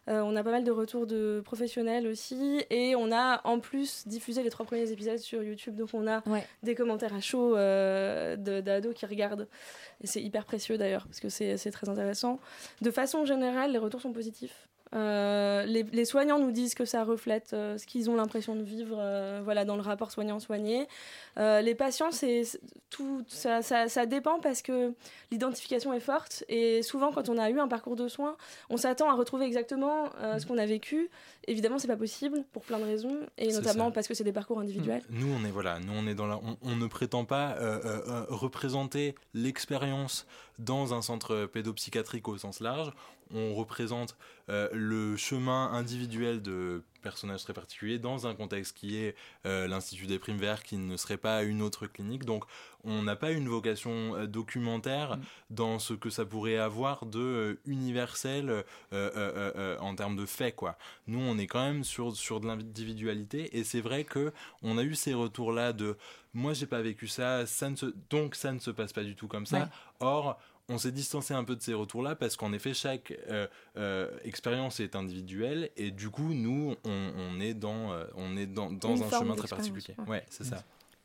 Euh, 0.10 0.22
on 0.22 0.36
a 0.36 0.44
pas 0.44 0.52
mal 0.52 0.64
de 0.64 0.72
retours 0.72 1.06
de 1.06 1.42
professionnels 1.46 2.08
aussi 2.08 2.64
et 2.72 2.96
on 2.96 3.12
a 3.12 3.40
en 3.48 3.60
plus 3.60 4.08
diffusé 4.08 4.42
les 4.42 4.50
trois 4.50 4.66
premiers 4.66 4.92
épisodes 4.92 5.20
sur 5.20 5.44
YouTube, 5.44 5.76
donc 5.76 5.90
on 5.94 6.08
a 6.08 6.24
des 6.64 6.74
commentaires 6.74 7.14
à 7.14 7.22
chaud 7.22 7.56
euh, 7.56 8.36
d'ados 8.36 8.96
qui 8.96 9.06
regardent 9.06 9.48
et 10.02 10.08
c'est 10.08 10.22
hyper 10.22 10.46
précieux 10.46 10.78
d'ailleurs 10.78 11.06
parce 11.06 11.20
que 11.20 11.30
c'est 11.30 11.72
très 11.72 11.88
intéressant. 11.88 12.40
De 12.82 12.90
façon 12.90 13.26
générale, 13.26 13.72
les 13.72 13.78
retours 13.78 14.02
sont 14.02 14.14
positifs. 14.14 14.68
Euh, 14.94 15.64
les, 15.66 15.84
les 15.84 16.06
soignants 16.06 16.40
nous 16.40 16.52
disent 16.52 16.74
que 16.74 16.84
ça 16.84 17.04
reflète 17.04 17.52
euh, 17.54 17.78
ce 17.78 17.86
qu'ils 17.86 18.10
ont 18.10 18.16
l'impression 18.16 18.56
de 18.56 18.64
vivre 18.64 18.98
euh, 19.00 19.40
voilà, 19.44 19.64
dans 19.64 19.76
le 19.78 19.82
rapport 19.82 20.12
soignant-soigné. 20.12 20.88
Les 21.38 21.76
patients, 21.76 22.12
c'est 22.12 22.44
tout, 22.90 23.24
ça, 23.28 23.62
ça, 23.62 23.88
ça 23.88 24.06
dépend 24.06 24.40
parce 24.40 24.62
que 24.62 24.94
l'identification 25.32 25.94
est 25.94 26.02
forte 26.02 26.44
et 26.50 26.84
souvent 26.84 27.12
quand 27.12 27.30
on 27.30 27.38
a 27.38 27.50
eu 27.50 27.60
un 27.60 27.68
parcours 27.68 27.96
de 27.96 28.08
soins, 28.08 28.36
on 28.70 28.78
s'attend 28.78 29.10
à 29.10 29.14
retrouver 29.14 29.46
exactement 29.46 30.10
ce 30.38 30.46
qu'on 30.46 30.58
a 30.58 30.66
vécu. 30.66 31.10
Évidemment, 31.48 31.80
c'est 31.80 31.88
pas 31.88 31.96
possible 31.96 32.44
pour 32.52 32.64
plein 32.64 32.80
de 32.80 32.84
raisons 32.84 33.18
et 33.38 33.52
notamment 33.54 33.86
ça. 33.86 33.92
parce 33.92 34.08
que 34.08 34.14
c'est 34.14 34.26
des 34.26 34.34
parcours 34.34 34.60
individuels. 34.60 35.02
Nous, 35.10 35.28
on 35.34 35.46
est 35.46 35.52
voilà, 35.52 35.80
nous 35.80 35.94
on 35.94 36.06
est 36.06 36.16
dans 36.16 36.28
la, 36.28 36.38
on, 36.38 36.58
on 36.62 36.76
ne 36.76 36.88
prétend 36.88 37.24
pas 37.24 37.56
représenter 38.30 39.16
l'expérience 39.34 40.28
dans 40.60 40.94
un 40.94 41.02
centre 41.02 41.46
pédopsychiatrique 41.46 42.28
au 42.28 42.38
sens 42.38 42.60
large. 42.60 42.92
On 43.34 43.56
représente 43.56 44.16
euh, 44.50 44.68
le 44.74 45.16
chemin 45.16 45.72
individuel 45.72 46.42
de 46.42 46.84
personnages 47.02 47.44
très 47.44 47.54
particuliers 47.54 48.00
dans 48.00 48.28
un 48.28 48.36
contexte 48.36 48.78
qui 48.78 48.98
est 48.98 49.16
euh, 49.46 49.68
l'Institut 49.68 50.08
des 50.08 50.20
Primes 50.20 50.38
Verts, 50.38 50.64
qui 50.64 50.78
ne 50.78 50.98
serait 50.98 51.18
pas 51.18 51.44
une 51.44 51.62
autre 51.62 51.88
clinique. 51.88 52.26
Donc, 52.26 52.44
on 52.84 53.04
n'a 53.04 53.16
pas 53.16 53.32
une 53.32 53.48
vocation 53.48 54.16
euh, 54.16 54.28
documentaire 54.28 55.18
dans 55.50 55.80
ce 55.80 55.94
que 55.94 56.10
ça 56.10 56.26
pourrait 56.26 56.58
avoir 56.58 57.06
de 57.06 57.60
universel 57.66 58.64
en 58.92 59.96
termes 59.96 60.16
de 60.16 60.26
faits, 60.26 60.56
quoi. 60.56 60.78
Nous, 61.08 61.20
on 61.20 61.38
est 61.38 61.48
quand 61.48 61.64
même 61.64 61.84
sur, 61.84 62.16
sur 62.16 62.40
de 62.40 62.48
l'individualité, 62.48 63.58
et 63.58 63.64
c'est 63.64 63.82
vrai 63.82 64.04
que 64.04 64.32
on 64.62 64.78
a 64.78 64.84
eu 64.84 64.96
ces 64.96 65.14
retours-là 65.14 65.74
de 65.74 65.98
moi, 66.34 66.54
j'ai 66.54 66.66
pas 66.66 66.82
vécu 66.82 67.08
ça, 67.08 67.46
ça 67.46 67.70
ne 67.70 67.76
se... 67.76 67.88
donc 68.10 68.36
ça 68.36 68.54
ne 68.54 68.60
se 68.60 68.72
passe 68.72 68.94
pas 68.94 69.04
du 69.04 69.16
tout 69.16 69.28
comme 69.28 69.46
ça. 69.46 69.60
Ouais. 69.60 69.66
Or, 70.00 70.40
on 70.70 70.78
s'est 70.78 70.92
distancé 70.92 71.34
un 71.34 71.44
peu 71.44 71.56
de 71.56 71.62
ces 71.62 71.74
retours-là 71.74 72.16
parce 72.16 72.36
qu'en 72.38 72.54
effet, 72.54 72.74
chaque 72.74 73.14
euh, 73.30 73.48
euh, 73.78 74.10
expérience 74.24 74.80
est 74.80 74.96
individuelle 74.96 75.70
et 75.78 75.92
du 75.92 76.10
coup, 76.10 76.34
nous, 76.34 76.76
on, 76.86 77.12
on 77.18 77.40
est 77.40 77.54
dans, 77.54 77.92
euh, 77.92 78.06
on 78.16 78.38
est 78.38 78.48
dans, 78.48 78.72
dans 78.72 79.02
un 79.04 79.10
chemin 79.10 79.36
très 79.36 79.48
particulier. 79.48 79.96
ouais. 80.00 80.10
Ouais, 80.10 80.26
c'est 80.30 80.46
ça. 80.46 80.64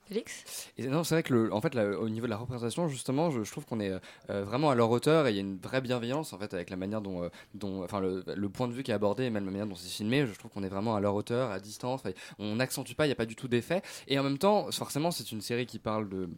Félix? 0.09 0.71
Et 0.79 0.87
non, 0.87 1.03
c'est 1.03 1.17
vrai 1.17 1.25
que 1.25 1.35
le, 1.35 1.53
en 1.53 1.61
fait, 1.61 1.75
là, 1.75 1.99
au 1.99 2.09
niveau 2.09 2.27
de 2.27 2.31
la 2.31 2.37
représentation, 2.37 2.87
justement, 2.87 3.31
je, 3.33 3.43
je 3.43 3.51
trouve 3.51 3.67
qu'on 3.67 3.81
est 3.81 3.91
euh, 4.31 4.45
vraiment 4.45 4.71
à 4.71 4.77
leur 4.77 4.89
hauteur 4.89 5.27
et 5.27 5.31
il 5.31 5.35
y 5.35 5.39
a 5.39 5.41
une 5.41 5.59
vraie 5.59 5.81
bienveillance 5.81 6.33
en 6.33 6.39
fait 6.39 6.55
avec 6.55 6.71
la 6.71 6.77
manière 6.77 7.01
dont, 7.01 7.25
euh, 7.25 7.29
dont 7.55 7.83
enfin, 7.83 7.99
le, 7.99 8.23
le 8.25 8.49
point 8.49 8.69
de 8.69 8.73
vue 8.73 8.85
qui 8.85 8.93
est 8.93 8.95
abordé 8.95 9.25
et 9.25 9.31
même 9.31 9.47
la 9.47 9.51
manière 9.51 9.67
dont 9.67 9.75
c'est 9.75 9.89
filmé. 9.89 10.25
Je 10.25 10.39
trouve 10.39 10.53
qu'on 10.53 10.63
est 10.63 10.69
vraiment 10.69 10.95
à 10.95 11.01
leur 11.01 11.17
hauteur, 11.17 11.51
à 11.51 11.59
distance. 11.59 12.03
On 12.39 12.55
n'accentue 12.55 12.93
pas, 12.95 13.07
il 13.07 13.09
n'y 13.09 13.15
a 13.15 13.17
pas 13.17 13.27
du 13.27 13.35
tout 13.35 13.49
d'effet. 13.49 13.83
Et 14.07 14.17
en 14.17 14.23
même 14.23 14.39
temps, 14.39 14.71
forcément, 14.71 15.11
c'est 15.11 15.33
une 15.33 15.41
série 15.41 15.67
qui 15.67 15.81
parle 15.81 16.09
de 16.09 16.29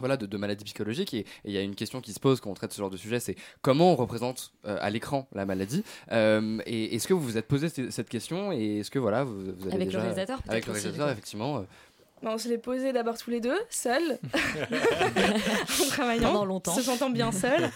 voilà, 0.00 0.16
de, 0.16 0.26
de 0.26 0.36
maladies 0.36 0.64
psychologiques. 0.64 1.14
Et 1.14 1.24
il 1.44 1.52
y 1.52 1.58
a 1.58 1.62
une 1.62 1.74
question 1.74 2.00
qui 2.00 2.12
se 2.12 2.20
pose 2.20 2.40
quand 2.40 2.50
on 2.50 2.54
traite 2.54 2.72
ce 2.72 2.78
genre 2.78 2.90
de 2.90 2.96
sujet, 2.96 3.20
c'est 3.20 3.36
comment 3.62 3.92
on 3.92 3.96
représente 3.96 4.52
euh, 4.66 4.76
à 4.80 4.90
l'écran 4.90 5.28
la 5.32 5.46
maladie. 5.46 5.84
Euh, 6.12 6.58
et 6.66 6.94
est-ce 6.96 7.06
que 7.06 7.14
vous 7.14 7.20
vous 7.20 7.38
êtes 7.38 7.46
posé 7.46 7.68
cette 7.68 8.08
question 8.08 8.52
et 8.52 8.78
est-ce 8.80 8.90
que 8.90 8.98
voilà, 8.98 9.24
vous, 9.24 9.38
vous 9.58 9.66
avez 9.66 9.74
Avec 9.74 9.78
le 9.78 9.84
déjà 9.86 10.00
réalisateur, 10.00 10.38
peut-être 10.42 10.52
avec 10.52 10.66
le 10.66 10.72
réalisateur, 10.72 11.10
effectivement. 11.10 11.64
Bah, 12.22 12.32
on 12.34 12.38
se 12.38 12.48
l'est 12.48 12.58
posé 12.58 12.92
d'abord 12.92 13.16
tous 13.16 13.30
les 13.30 13.40
deux, 13.40 13.56
seuls, 13.70 14.18
en 14.34 15.86
travaillant, 15.88 16.28
Pendant 16.32 16.44
longtemps. 16.44 16.74
se 16.74 16.82
sentant 16.82 17.08
bien 17.10 17.32
seuls. 17.32 17.70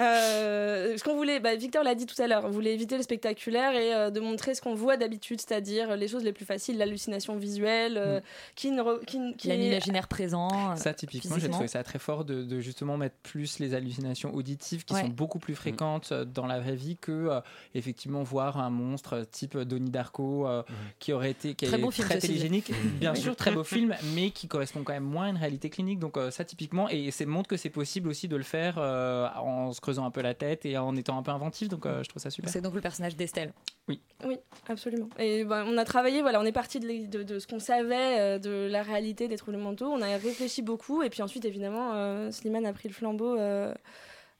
Euh, 0.00 0.96
ce 0.96 1.04
qu'on 1.04 1.14
voulait, 1.16 1.40
bah, 1.40 1.54
Victor 1.56 1.84
l'a 1.84 1.94
dit 1.94 2.06
tout 2.06 2.20
à 2.20 2.26
l'heure, 2.26 2.44
on 2.44 2.50
voulait 2.50 2.72
éviter 2.74 2.96
le 2.96 3.02
spectaculaire 3.02 3.74
et 3.74 3.94
euh, 3.94 4.10
de 4.10 4.20
montrer 4.20 4.54
ce 4.54 4.62
qu'on 4.62 4.74
voit 4.74 4.96
d'habitude, 4.96 5.40
c'est-à-dire 5.40 5.96
les 5.96 6.08
choses 6.08 6.24
les 6.24 6.32
plus 6.32 6.44
faciles, 6.44 6.78
l'hallucination 6.78 7.36
visuelle, 7.36 7.96
euh, 7.98 8.20
qui 8.54 8.70
ne 8.70 8.82
re- 8.82 9.04
qui, 9.04 9.18
L'imaginaire 9.48 10.08
présent. 10.08 10.74
Ça, 10.76 10.94
typiquement, 10.94 11.38
j'ai 11.38 11.48
trouvé 11.48 11.68
ça 11.68 11.82
très 11.82 11.98
fort 11.98 12.24
de, 12.24 12.42
de 12.42 12.60
justement 12.60 12.96
mettre 12.96 13.16
plus 13.22 13.58
les 13.58 13.74
hallucinations 13.74 14.34
auditives 14.34 14.84
qui 14.84 14.94
Ouais. 14.94 15.00
sont 15.02 15.08
beaucoup 15.08 15.40
plus 15.40 15.56
fréquentes 15.56 16.12
dans 16.12 16.46
la 16.46 16.60
vraie 16.60 16.76
vie 16.76 16.96
que 16.96 17.10
euh, 17.10 17.40
effectivement 17.74 18.22
voir 18.22 18.58
un 18.58 18.70
monstre 18.70 19.26
type 19.30 19.58
Donnie 19.58 19.90
Darko 19.90 20.46
euh, 20.46 20.62
qui 21.00 21.12
aurait 21.12 21.32
été 21.32 21.54
qui 21.54 21.66
Très 21.66 21.76
est 21.78 21.80
bon 21.80 21.90
film, 21.90 22.06
très 22.06 22.18
dit. 22.18 22.28
télégénique, 22.28 22.70
bien 23.00 23.14
sûr, 23.16 23.34
très 23.34 23.50
beau 23.50 23.64
film, 23.64 23.73
mais 24.14 24.30
qui 24.30 24.48
correspond 24.48 24.82
quand 24.82 24.92
même 24.92 25.04
moins 25.04 25.26
à 25.26 25.28
une 25.30 25.36
réalité 25.36 25.70
clinique. 25.70 25.98
Donc 25.98 26.16
euh, 26.16 26.30
ça, 26.30 26.44
typiquement, 26.44 26.88
et 26.88 27.10
c'est 27.10 27.26
montre 27.26 27.48
que 27.48 27.56
c'est 27.56 27.70
possible 27.70 28.08
aussi 28.08 28.28
de 28.28 28.36
le 28.36 28.42
faire 28.42 28.76
euh, 28.78 29.28
en 29.36 29.72
se 29.72 29.80
creusant 29.80 30.04
un 30.04 30.10
peu 30.10 30.22
la 30.22 30.34
tête 30.34 30.64
et 30.66 30.76
en 30.78 30.94
étant 30.96 31.18
un 31.18 31.22
peu 31.22 31.30
inventif. 31.30 31.68
Donc 31.68 31.86
euh, 31.86 32.02
je 32.02 32.08
trouve 32.08 32.22
ça 32.22 32.30
super. 32.30 32.50
C'est 32.50 32.60
donc 32.60 32.74
le 32.74 32.80
personnage 32.80 33.16
d'Estelle. 33.16 33.52
Oui. 33.88 34.00
Oui, 34.24 34.36
absolument. 34.68 35.08
Et 35.18 35.44
ben, 35.44 35.64
on 35.68 35.76
a 35.78 35.84
travaillé, 35.84 36.22
voilà, 36.22 36.40
on 36.40 36.44
est 36.44 36.52
parti 36.52 36.80
de, 36.80 36.86
l'é- 36.86 37.06
de- 37.06 37.22
de 37.22 37.38
ce 37.38 37.46
qu'on 37.46 37.58
savait 37.60 38.18
euh, 38.18 38.38
de 38.38 38.68
la 38.70 38.82
réalité 38.82 39.28
des 39.28 39.36
troubles 39.36 39.58
mentaux. 39.58 39.86
On 39.86 40.00
a 40.00 40.06
réfléchi 40.16 40.62
beaucoup, 40.62 41.02
et 41.02 41.10
puis 41.10 41.22
ensuite, 41.22 41.44
évidemment, 41.44 41.92
euh, 41.94 42.30
Slimane 42.30 42.64
a 42.66 42.72
pris 42.72 42.88
le 42.88 42.94
flambeau. 42.94 43.38
euh, 43.38 43.74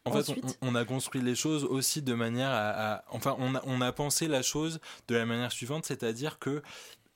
En 0.06 0.12
fait, 0.12 0.32
on 0.62 0.74
a 0.74 0.84
construit 0.84 1.20
les 1.22 1.34
choses 1.34 1.64
aussi 1.64 2.00
de 2.02 2.14
manière 2.14 2.50
à, 2.50 2.94
à- 2.96 3.04
enfin, 3.10 3.36
on 3.38 3.54
a, 3.54 3.62
on 3.66 3.80
a 3.80 3.92
pensé 3.92 4.28
la 4.28 4.42
chose 4.42 4.80
de 5.08 5.14
la 5.16 5.26
manière 5.26 5.52
suivante, 5.52 5.84
c'est-à-dire 5.84 6.38
que 6.38 6.62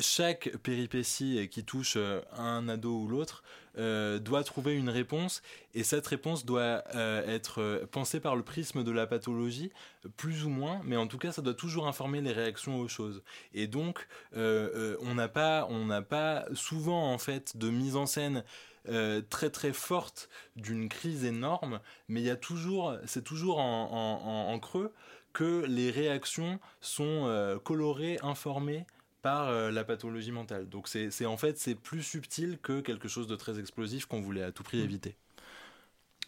chaque 0.01 0.57
péripétie 0.59 1.49
qui 1.51 1.65
touche 1.65 1.95
euh, 1.97 2.21
un 2.37 2.69
ado 2.69 3.01
ou 3.01 3.09
l'autre 3.09 3.43
euh, 3.79 4.19
doit 4.19 4.45
trouver 4.45 4.75
une 4.75 4.89
réponse. 4.89 5.43
Et 5.75 5.83
cette 5.83 6.07
réponse 6.07 6.45
doit 6.45 6.85
euh, 6.95 7.27
être 7.27 7.61
euh, 7.61 7.87
pensée 7.87 8.21
par 8.21 8.37
le 8.37 8.43
prisme 8.43 8.85
de 8.85 8.93
la 8.93 9.07
pathologie 9.07 9.73
plus 10.17 10.45
ou 10.45 10.49
moins. 10.51 10.81
Mais 10.85 10.97
en 10.97 11.07
tout 11.09 11.19
cas 11.19 11.33
ça 11.33 11.43
doit 11.43 11.55
toujours 11.55 11.89
informer 11.89 12.21
les 12.21 12.33
réactions 12.33 12.79
aux 12.79 12.89
choses. 12.89 13.23
Et 13.55 13.67
donc 13.67 14.07
euh, 14.37 14.71
euh, 14.75 14.97
on 15.01 15.15
n'a 15.15 15.29
pas 15.29 15.69
pas 16.09 16.45
souvent 16.55 17.13
en 17.13 17.19
fait 17.19 17.57
de 17.57 17.71
mise 17.71 17.97
en 17.97 18.07
scène 18.07 18.45
euh, 18.89 19.21
très 19.29 19.51
très 19.51 19.73
forte 19.73 20.29
d'une 20.57 20.89
crise 20.89 21.25
énorme, 21.25 21.81
mais 22.09 22.21
il 22.21 22.27
y 22.27 22.31
a 22.31 22.37
toujours, 22.37 22.97
c'est 23.07 23.25
toujours 23.25 23.59
en, 23.59 24.53
en- 24.53 24.59
creux 24.61 24.93
que 25.33 25.65
les 25.67 25.91
réactions 25.91 26.59
sont 26.81 27.25
euh, 27.27 27.59
colorées, 27.59 28.19
informées 28.23 28.87
par 29.23 29.49
euh, 29.49 29.71
la 29.71 29.85
pathologie 29.85 30.33
mentale. 30.33 30.69
Donc 30.69 30.89
c'est 30.89 31.27
en 31.27 31.37
fait 31.37 31.59
c'est 31.59 31.75
plus 31.75 32.03
subtil 32.03 32.59
que 32.63 32.81
quelque 32.81 33.09
chose 33.09 33.27
de 33.27 33.37
très 33.37 33.59
explosif 33.59 34.07
qu'on 34.07 34.21
voulait 34.21 34.43
à 34.43 34.53
tout 34.53 34.63
prix 34.63 34.81
éviter. 34.81 35.17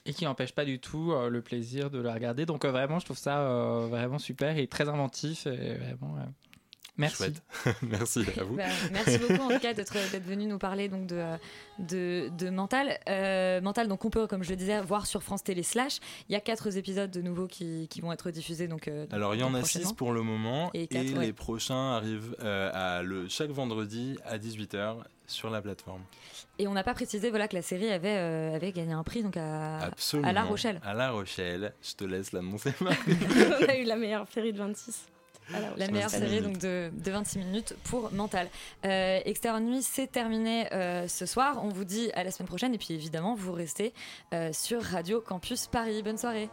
et 0.07 0.13
qui 0.15 0.25
n'empêche 0.25 0.53
pas 0.53 0.65
du 0.65 0.81
tout 0.81 1.13
euh, 1.13 1.29
le 1.29 1.43
plaisir 1.43 1.91
de 1.91 2.01
la 2.01 2.15
regarder. 2.15 2.47
Donc 2.47 2.65
euh, 2.65 2.71
vraiment, 2.71 2.99
je 2.99 3.05
trouve 3.05 3.19
ça 3.19 3.43
vraiment 3.89 4.19
super 4.19 4.57
et 4.59 4.67
très 4.67 4.89
inventif. 4.89 5.47
Et 5.47 5.75
vraiment, 5.75 6.17
merci. 7.01 7.17
Chouette. 7.17 7.43
Merci 7.83 8.25
à 8.39 8.45
vous. 8.45 8.57
Bah, 8.57 8.65
merci 8.93 9.19
beaucoup 9.19 9.43
en 9.43 9.49
tout 9.49 9.59
cas 9.59 9.75
d'être 9.75 9.93
d'être 10.13 10.25
venu 10.25 10.47
nous 10.47 10.59
parler 10.59 10.89
donc 10.89 11.07
de 11.07 11.23
de, 11.79 12.31
de 12.39 12.51
mental 12.51 12.99
Euh, 13.09 13.61
mental 13.61 13.89
donc 13.89 14.05
on 14.05 14.11
peut 14.11 14.27
comme 14.27 14.43
je 14.45 14.51
le 14.51 14.57
disais 14.57 14.81
voir 14.83 15.07
sur 15.07 15.23
France 15.23 15.43
Télé 15.43 15.63
slash 15.63 15.99
il 16.29 16.33
y 16.33 16.37
a 16.37 16.41
quatre 16.41 16.77
épisodes 16.77 17.11
de 17.11 17.23
nouveau 17.23 17.47
qui, 17.47 17.89
qui 17.89 18.01
vont 18.01 18.13
être 18.13 18.31
diffusés 18.31 18.69
donc 18.69 18.89
euh, 18.89 19.07
Alors 19.11 19.35
il 19.35 19.41
y 19.41 19.45
en 19.45 19.51
donc 19.51 19.63
a 19.63 19.67
six 19.67 19.93
pour 19.93 20.13
le 20.13 20.23
moment 20.23 20.71
Et 20.75 20.83
et, 20.83 20.87
quatre, 20.87 21.19
ouais. 21.19 21.27
les 21.27 21.33
prochains 21.33 21.93
arrivent 21.97 22.37
euh, 22.43 22.71
à 22.73 23.03
le, 23.03 23.29
chaque 23.29 23.51
vendredi 23.51 24.17
à 24.25 24.39
18h 24.39 24.97
sur 25.27 25.49
la 25.51 25.63
plateforme. 25.63 26.03
et 26.59 26.67
on 26.67 26.73
n'a 26.73 26.83
pas 26.83 26.95
précisé 26.95 27.31
voilà 27.31 27.47
que 27.49 27.55
la 27.55 27.63
série 27.63 27.91
avait 27.91 28.17
euh, 28.17 28.55
avait 28.57 28.73
gagné 28.73 28.93
un 28.93 29.05
prix 29.05 29.23
donc 29.23 29.37
à, 29.37 29.91
La 30.23 30.43
Rochelle 30.43 30.81
À 30.85 30.95
La 30.95 31.11
Rochelle. 31.13 31.73
Je 31.83 31.93
te 31.95 32.05
laisse 32.05 32.33
l'annoncer. 32.33 32.73
On 32.81 33.69
a 33.69 33.77
eu 33.77 33.85
la 33.85 33.97
meilleure 33.97 34.27
série 34.33 34.53
de 34.53 34.59
26. 34.59 35.07
À 35.55 35.79
La 35.79 35.89
meilleure 35.89 36.09
26 36.11 36.19
série 36.19 36.41
minutes. 36.41 36.45
donc 36.45 36.59
de, 36.59 36.91
de 36.93 37.11
26 37.11 37.39
minutes 37.39 37.75
pour 37.85 38.13
Mental. 38.13 38.49
Euh, 38.85 39.21
Externe 39.25 39.65
Nuit, 39.65 39.83
c'est 39.83 40.07
terminé 40.11 40.73
euh, 40.73 41.09
ce 41.09 41.27
soir. 41.27 41.61
On 41.65 41.69
vous 41.69 41.85
dit 41.85 42.11
à 42.15 42.25
la 42.25 42.31
semaine 42.31 42.49
prochaine 42.49 42.75
et 42.75 42.79
puis 42.79 42.95
évidemment, 42.95 43.35
vous 43.35 43.53
restez 43.53 43.93
euh, 44.35 44.51
sur 44.53 44.83
Radio 44.83 45.21
Campus 45.21 45.67
Paris. 45.67 46.03
Bonne 46.03 46.19
soirée. 46.19 46.49